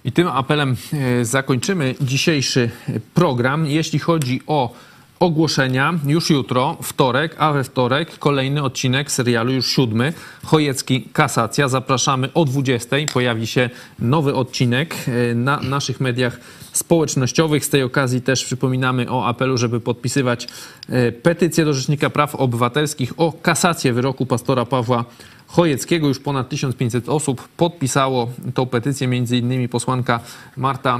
I 0.05 0.11
tym 0.11 0.27
apelem 0.27 0.75
e, 0.93 1.25
zakończymy 1.25 1.95
dzisiejszy 2.01 2.69
program. 3.13 3.65
Jeśli 3.65 3.99
chodzi 3.99 4.41
o 4.47 4.73
ogłoszenia, 5.23 5.93
już 6.05 6.29
jutro, 6.29 6.77
wtorek, 6.81 7.35
a 7.37 7.53
we 7.53 7.63
wtorek 7.63 8.19
kolejny 8.19 8.63
odcinek 8.63 9.11
serialu, 9.11 9.51
już 9.51 9.67
siódmy, 9.67 10.13
Chojecki 10.45 11.01
Kasacja. 11.13 11.67
Zapraszamy 11.67 12.33
o 12.33 12.45
20. 12.45 12.95
Pojawi 13.13 13.47
się 13.47 13.69
nowy 13.99 14.35
odcinek 14.35 14.95
e, 15.07 15.35
na 15.35 15.59
naszych 15.59 16.01
mediach 16.01 16.39
społecznościowych. 16.71 17.65
Z 17.65 17.69
tej 17.69 17.83
okazji 17.83 18.21
też 18.21 18.45
przypominamy 18.45 19.11
o 19.11 19.27
apelu, 19.27 19.57
żeby 19.57 19.79
podpisywać 19.79 20.47
e, 20.89 21.11
petycję 21.11 21.65
do 21.65 21.73
Rzecznika 21.73 22.09
Praw 22.09 22.35
Obywatelskich 22.35 23.13
o 23.17 23.31
kasację 23.31 23.93
wyroku 23.93 24.25
pastora 24.25 24.65
Pawła 24.65 25.05
Chojeckiego. 25.53 26.07
Już 26.07 26.19
ponad 26.19 26.49
1500 26.49 27.09
osób 27.09 27.47
podpisało 27.57 28.29
tą 28.53 28.65
petycję, 28.65 29.07
między 29.07 29.37
innymi 29.37 29.69
posłanka 29.69 30.19
Marta 30.57 30.99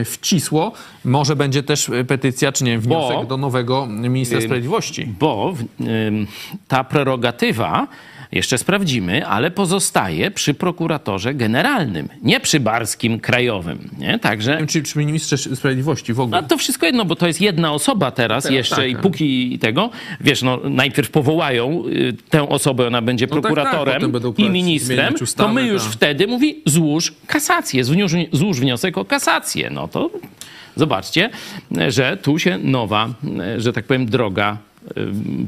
e, 0.00 0.04
Wcisło. 0.04 0.72
Może 1.04 1.36
będzie 1.36 1.62
też 1.62 1.90
petycja, 2.08 2.52
czy 2.52 2.64
nie, 2.64 2.78
wniosek 2.78 3.16
Bo- 3.16 3.24
do 3.24 3.36
nowego 3.36 3.86
ministra 3.86 4.40
sprawiedliwości. 4.40 5.14
Bo 5.18 5.54
ta 6.68 6.84
prerogatywa, 6.84 7.86
jeszcze 8.34 8.58
sprawdzimy, 8.58 9.26
ale 9.26 9.50
pozostaje 9.50 10.30
przy 10.30 10.54
prokuratorze 10.54 11.34
generalnym, 11.34 12.08
nie 12.22 12.40
przy 12.40 12.60
barskim 12.60 13.20
krajowym. 13.20 13.90
Nie? 13.98 14.18
Także 14.18 14.66
Czy 14.66 14.82
przy 14.82 14.98
ministrze 14.98 15.38
sprawiedliwości 15.38 16.12
w 16.12 16.20
ogóle? 16.20 16.42
no 16.42 16.48
to 16.48 16.58
wszystko 16.58 16.86
jedno, 16.86 17.04
bo 17.04 17.16
to 17.16 17.26
jest 17.26 17.40
jedna 17.40 17.72
osoba 17.72 18.10
teraz, 18.10 18.44
Teraz 18.44 18.56
jeszcze 18.56 18.76
tak, 18.76 18.88
i 18.88 18.92
tak. 18.92 19.02
póki 19.02 19.58
tego, 19.58 19.90
wiesz, 20.20 20.42
no 20.42 20.60
najpierw 20.64 21.10
powołają 21.10 21.84
y, 21.88 22.16
tę 22.30 22.48
osobę, 22.48 22.86
ona 22.86 23.02
będzie 23.02 23.26
No 23.26 23.34
tak, 23.34 23.42
tak, 23.42 23.52
prokuratorem 23.52 23.94
potem 23.94 24.12
będą 24.12 24.34
i 24.36 24.50
ministrem, 24.50 25.14
to 25.36 25.48
my 25.48 25.66
już 25.66 25.82
tak. 25.82 25.92
wtedy 25.92 26.26
mówi 26.26 26.62
złóż 26.66 27.12
kasację, 27.26 27.84
złóż, 27.84 28.12
złóż 28.32 28.60
wniosek 28.60 28.98
o 28.98 29.04
kasację. 29.04 29.70
No 29.70 29.88
to 29.88 30.10
zobaczcie, 30.76 31.30
że 31.88 32.16
tu 32.22 32.38
się 32.38 32.58
nowa, 32.58 33.08
że 33.58 33.72
tak 33.72 33.84
powiem, 33.84 34.06
droga 34.06 34.58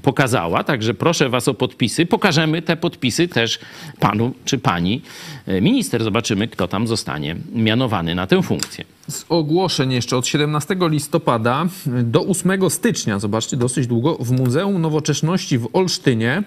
pokazała. 0.02 0.64
Także 0.64 0.94
proszę 0.94 1.28
was 1.28 1.48
o 1.48 1.54
podpisy. 1.54 2.06
Pokażemy 2.06 2.62
te 2.62 2.76
podpisy 2.76 3.28
też 3.28 3.58
panu 4.00 4.32
czy 4.44 4.58
pani 4.58 5.02
y, 5.48 5.60
minister. 5.60 6.04
Zobaczymy, 6.04 6.48
kto 6.48 6.68
tam 6.68 6.86
zostanie 6.86 7.36
mianowany 7.52 8.14
na 8.14 8.26
tę 8.26 8.42
funkcję. 8.42 8.84
Z 9.08 9.24
ogłoszeń 9.28 9.92
jeszcze 9.92 10.16
od 10.16 10.26
17 10.26 10.76
listopada 10.80 11.66
do 11.86 12.26
8 12.26 12.70
stycznia, 12.70 13.18
zobaczcie, 13.18 13.56
dosyć 13.56 13.86
długo, 13.86 14.16
w 14.20 14.30
Muzeum 14.30 14.82
Nowoczesności 14.82 15.58
w 15.58 15.68
Olsztynie, 15.72 16.42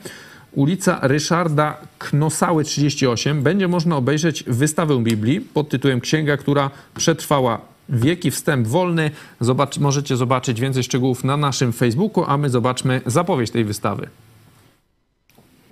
ulica 0.51 0.99
Ryszarda 1.01 1.77
Knosały 1.99 2.63
38, 2.63 3.43
będzie 3.43 3.67
można 3.67 3.95
obejrzeć 3.95 4.43
wystawę 4.47 5.03
Biblii 5.03 5.41
pod 5.41 5.69
tytułem 5.69 6.01
Księga, 6.01 6.37
która 6.37 6.69
przetrwała 6.95 7.61
wieki, 7.89 8.31
wstęp 8.31 8.67
wolny. 8.67 9.11
Zobacz, 9.39 9.79
możecie 9.79 10.17
zobaczyć 10.17 10.61
więcej 10.61 10.83
szczegółów 10.83 11.23
na 11.23 11.37
naszym 11.37 11.71
Facebooku, 11.71 12.23
a 12.27 12.37
my 12.37 12.49
zobaczmy 12.49 13.01
zapowiedź 13.05 13.51
tej 13.51 13.65
wystawy. 13.65 14.07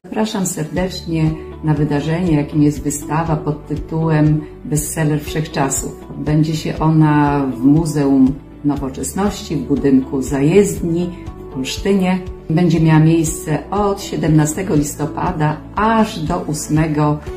Zapraszam 0.04 0.46
serdecznie 0.46 1.32
na 1.64 1.74
wydarzenie, 1.74 2.34
jakim 2.34 2.64
jest 2.64 2.84
wystawa 2.84 3.36
pod 3.36 3.68
tytułem 3.68 4.42
Bestseller 4.66 5.22
Wszechczasów. 5.22 5.92
Odbędzie 6.10 6.56
się 6.56 6.80
ona 6.80 7.46
w 7.58 7.64
Muzeum 7.64 8.34
Nowoczesności 8.66 9.56
w 9.56 9.60
budynku 9.60 10.22
zajezdni 10.22 11.10
Olsztynie. 11.58 12.20
Będzie 12.50 12.80
miała 12.80 13.00
miejsce 13.00 13.70
od 13.72 14.02
17 14.02 14.66
listopada 14.70 15.58
aż 15.76 16.20
do 16.20 16.46
8 16.46 16.80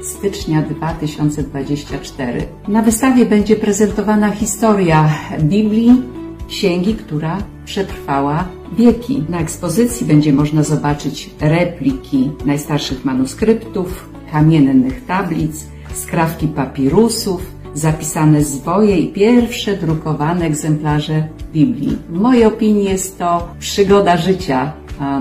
stycznia 0.02 0.62
2024. 0.62 2.46
Na 2.68 2.82
wystawie 2.82 3.26
będzie 3.26 3.56
prezentowana 3.56 4.30
historia 4.30 5.14
Biblii, 5.40 6.02
księgi, 6.48 6.94
która 6.94 7.38
przetrwała 7.64 8.48
wieki. 8.78 9.24
Na 9.28 9.40
ekspozycji 9.40 10.06
będzie 10.06 10.32
można 10.32 10.62
zobaczyć 10.62 11.30
repliki 11.40 12.30
najstarszych 12.44 13.04
manuskryptów, 13.04 14.08
kamiennych 14.32 15.06
tablic, 15.06 15.66
skrawki 15.94 16.48
papirusów, 16.48 17.59
zapisane 17.74 18.44
zwoje 18.44 18.98
i 18.98 19.12
pierwsze 19.12 19.76
drukowane 19.76 20.44
egzemplarze 20.44 21.28
Biblii. 21.52 21.98
W 22.08 22.20
mojej 22.20 22.44
opinii 22.44 22.84
jest 22.84 23.18
to 23.18 23.48
przygoda 23.58 24.16
życia 24.16 24.72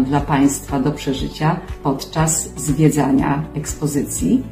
dla 0.05 0.21
Państwa 0.21 0.80
do 0.80 0.91
przeżycia 0.91 1.59
podczas 1.84 2.49
zwiedzania 2.57 3.43
ekspozycji. 3.55 4.43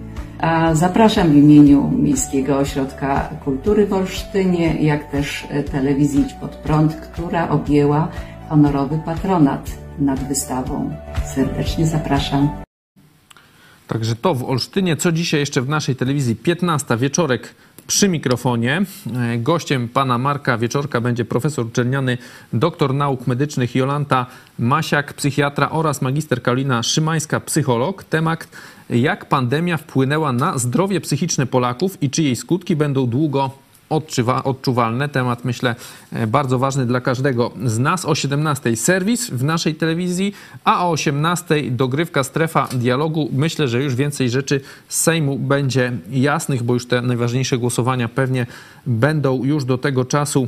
Zapraszam 0.74 1.32
w 1.32 1.36
imieniu 1.36 1.92
Miejskiego 1.92 2.58
Ośrodka 2.58 3.30
Kultury 3.46 3.88
w 3.88 3.94
Olsztynie, 3.94 4.82
jak 4.82 5.12
też 5.12 5.48
e, 5.50 5.64
telewizji 5.64 6.22
Idź 6.22 6.34
Pod 6.34 6.56
Prąd, 6.56 6.96
która 6.96 7.50
objęła 7.50 8.08
honorowy 8.50 9.00
patronat 9.06 9.72
nad 10.00 10.28
wystawą. 10.28 10.96
Serdecznie 11.36 11.88
zapraszam. 11.88 12.50
Także 13.88 14.16
to 14.16 14.36
w 14.36 14.44
Olsztynie. 14.44 14.98
Co 14.98 15.12
dzisiaj 15.12 15.40
jeszcze 15.40 15.62
w 15.62 15.70
naszej 15.70 15.96
telewizji? 15.96 16.36
15 16.36 16.98
wieczorek 16.98 17.56
przy 17.88 18.10
mikrofonie. 18.10 18.82
E, 19.16 19.38
Gościem 19.38 19.88
pana 19.90 20.18
Marka 20.18 20.58
Wieczorka 20.58 21.02
będzie 21.02 21.26
profesor 21.26 21.66
uczelniany, 21.66 22.18
doktor 22.54 22.94
nauk 22.94 23.28
medycznych 23.28 23.76
Jolanta 23.76 24.26
Masiak, 24.60 25.14
psychiatra 25.14 25.70
oraz 25.70 26.02
magister 26.02 26.42
Karolina 26.42 26.84
Szymańska, 26.84 27.40
psycholog. 27.40 28.04
Temat 28.04 28.48
jak 28.90 29.26
pandemia 29.26 29.78
wpłynęła 29.78 30.32
na 30.34 30.58
zdrowie 30.58 31.02
psychiczne 31.02 31.46
Polaków 31.46 32.04
i 32.04 32.10
czy 32.10 32.24
jej 32.24 32.36
skutki 32.36 32.76
będą 32.76 33.08
długo 33.08 33.67
odczuwa, 33.90 34.44
odczuwalne. 34.44 35.10
Temat, 35.10 35.46
myślę, 35.46 35.76
e, 36.12 36.28
bardzo 36.28 36.60
ważny 36.60 36.86
dla 36.86 37.02
każdego 37.02 37.52
z 37.66 37.80
nas. 37.80 38.06
O 38.06 38.16
17 38.16 38.76
serwis 38.76 39.30
w 39.30 39.44
naszej 39.44 39.76
telewizji, 39.76 40.34
a 40.64 40.86
o 40.86 40.92
18 40.92 41.72
dogrywka 41.72 42.24
strefa 42.24 42.68
dialogu. 42.72 43.30
Myślę, 43.34 43.68
że 43.68 43.84
już 43.84 43.96
więcej 43.96 44.30
rzeczy 44.30 44.62
z 44.88 45.02
Sejmu 45.02 45.40
będzie 45.40 45.92
jasnych, 46.10 46.64
bo 46.64 46.74
już 46.74 46.88
te 46.88 47.02
najważniejsze 47.02 47.58
głosowania 47.58 48.10
pewnie 48.10 48.46
będą 48.86 49.44
już 49.44 49.66
do 49.66 49.78
tego 49.78 50.06
czasu 50.06 50.48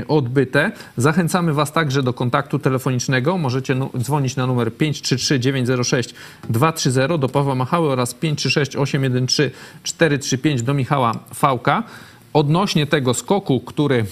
e, 0.00 0.08
odbyte. 0.08 0.72
Zachęcamy 0.96 1.54
Was 1.54 1.72
także 1.72 2.02
do 2.02 2.12
kontaktu 2.12 2.58
telefonicznego. 2.58 3.38
Możecie 3.38 3.76
dzwonić 3.98 4.36
na 4.36 4.46
numer 4.46 4.76
533 4.76 5.40
906 5.40 6.14
230 6.48 7.18
do 7.18 7.28
Pawła 7.28 7.54
Machały 7.54 7.90
oraz 7.90 8.14
536 8.14 8.76
813 8.76 9.50
435 9.82 10.62
do 10.62 10.74
Michała 10.74 11.12
Fałka. 11.34 11.82
Odnośnie 12.32 12.86
tego 12.86 13.14
skoku, 13.14 13.60
który 13.60 14.06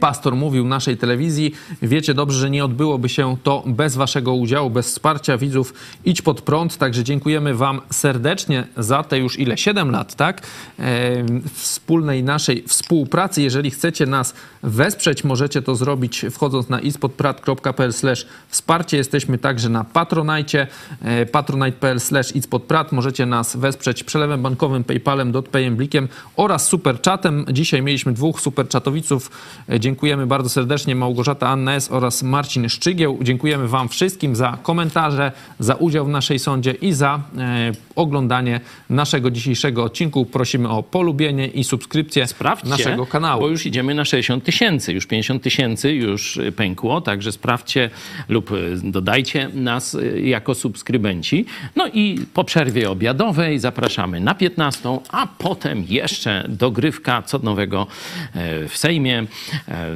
pastor 0.00 0.36
mówił 0.36 0.66
naszej 0.66 0.96
telewizji. 0.96 1.54
Wiecie 1.82 2.14
dobrze, 2.14 2.38
że 2.38 2.50
nie 2.50 2.64
odbyłoby 2.64 3.08
się 3.08 3.36
to 3.42 3.62
bez 3.66 3.96
waszego 3.96 4.34
udziału, 4.34 4.70
bez 4.70 4.86
wsparcia 4.86 5.38
widzów. 5.38 5.74
Idź 6.04 6.22
pod 6.22 6.40
prąd, 6.42 6.76
także 6.76 7.04
dziękujemy 7.04 7.54
wam 7.54 7.80
serdecznie 7.90 8.66
za 8.76 9.02
te 9.02 9.18
już 9.18 9.38
ile? 9.38 9.58
7 9.58 9.90
lat, 9.90 10.14
tak? 10.14 10.42
E, 10.78 11.24
wspólnej 11.54 12.24
naszej 12.24 12.62
współpracy. 12.62 13.42
Jeżeli 13.42 13.70
chcecie 13.70 14.06
nas 14.06 14.34
wesprzeć, 14.62 15.24
możecie 15.24 15.62
to 15.62 15.74
zrobić 15.74 16.26
wchodząc 16.30 16.68
na 16.68 16.80
ispodprat.pl 16.80 17.92
wsparcie. 18.48 18.96
Jesteśmy 18.96 19.38
także 19.38 19.68
na 19.68 19.84
Patronite, 19.84 20.66
e, 21.02 21.26
patronite.pl 21.26 21.98
ispodprat. 22.34 22.92
Możecie 22.92 23.26
nas 23.26 23.56
wesprzeć 23.56 24.04
przelewem 24.04 24.42
bankowym, 24.42 24.84
Paypalem, 24.84 25.32
dotpayem, 25.32 25.76
blikiem 25.76 26.08
oraz 26.36 26.66
superczatem. 26.68 27.46
Dzisiaj 27.52 27.82
mieliśmy 27.82 28.12
dwóch 28.12 28.40
superczatowiców. 28.40 29.30
E, 29.68 29.80
Dziękujemy 29.80 30.26
bardzo 30.26 30.48
serdecznie 30.48 30.94
Małgorzata 30.94 31.48
Anna 31.48 31.74
S. 31.74 31.90
oraz 31.90 32.22
Marcin 32.22 32.68
Szczygieł. 32.68 33.18
Dziękujemy 33.22 33.68
Wam 33.68 33.88
wszystkim 33.88 34.36
za 34.36 34.58
komentarze, 34.62 35.32
za 35.58 35.74
udział 35.74 36.06
w 36.06 36.08
naszej 36.08 36.38
sądzie 36.38 36.70
i 36.72 36.92
za 36.92 37.20
e, 37.38 37.72
oglądanie 37.96 38.60
naszego 38.90 39.30
dzisiejszego 39.30 39.84
odcinku. 39.84 40.26
Prosimy 40.26 40.68
o 40.68 40.82
polubienie 40.82 41.46
i 41.46 41.64
subskrypcję 41.64 42.26
naszego 42.64 43.06
kanału. 43.06 43.40
Bo 43.40 43.48
już 43.48 43.66
idziemy 43.66 43.94
na 43.94 44.04
60 44.04 44.44
tysięcy, 44.44 44.92
już 44.92 45.06
50 45.06 45.42
tysięcy 45.42 45.92
już 45.92 46.36
y, 46.36 46.52
pękło, 46.52 47.00
także 47.00 47.32
sprawdźcie 47.32 47.90
lub 48.28 48.50
y, 48.50 48.76
dodajcie 48.84 49.48
nas 49.54 49.96
jako 50.22 50.54
subskrybenci. 50.54 51.44
No 51.76 51.88
i 51.88 52.18
po 52.34 52.44
przerwie 52.44 52.90
obiadowej 52.90 53.58
zapraszamy 53.58 54.20
na 54.20 54.34
15, 54.34 54.98
a 55.08 55.26
potem 55.26 55.84
jeszcze 55.88 56.46
dogrywka 56.48 57.22
co 57.22 57.38
nowego 57.38 57.86
e, 58.34 58.68
w 58.68 58.76
Sejmie, 58.76 59.18
e, 59.18 59.26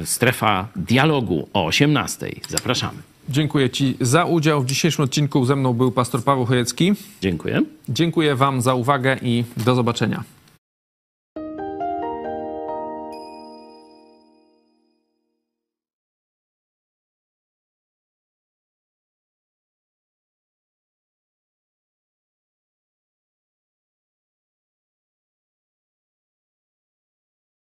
strefa 0.05 0.67
dialogu 0.75 1.47
o 1.53 1.65
18. 1.65 2.31
Zapraszamy. 2.49 2.99
Dziękuję 3.29 3.69
Ci 3.69 3.97
za 4.01 4.25
udział. 4.25 4.61
W 4.61 4.65
dzisiejszym 4.65 5.05
odcinku 5.05 5.45
ze 5.45 5.55
mną 5.55 5.73
był 5.73 5.91
pastor 5.91 6.23
Paweł 6.23 6.45
Chojecki. 6.45 6.93
Dziękuję. 7.21 7.61
Dziękuję 7.89 8.35
Wam 8.35 8.61
za 8.61 8.73
uwagę 8.73 9.17
i 9.21 9.43
do 9.57 9.75
zobaczenia. 9.75 10.23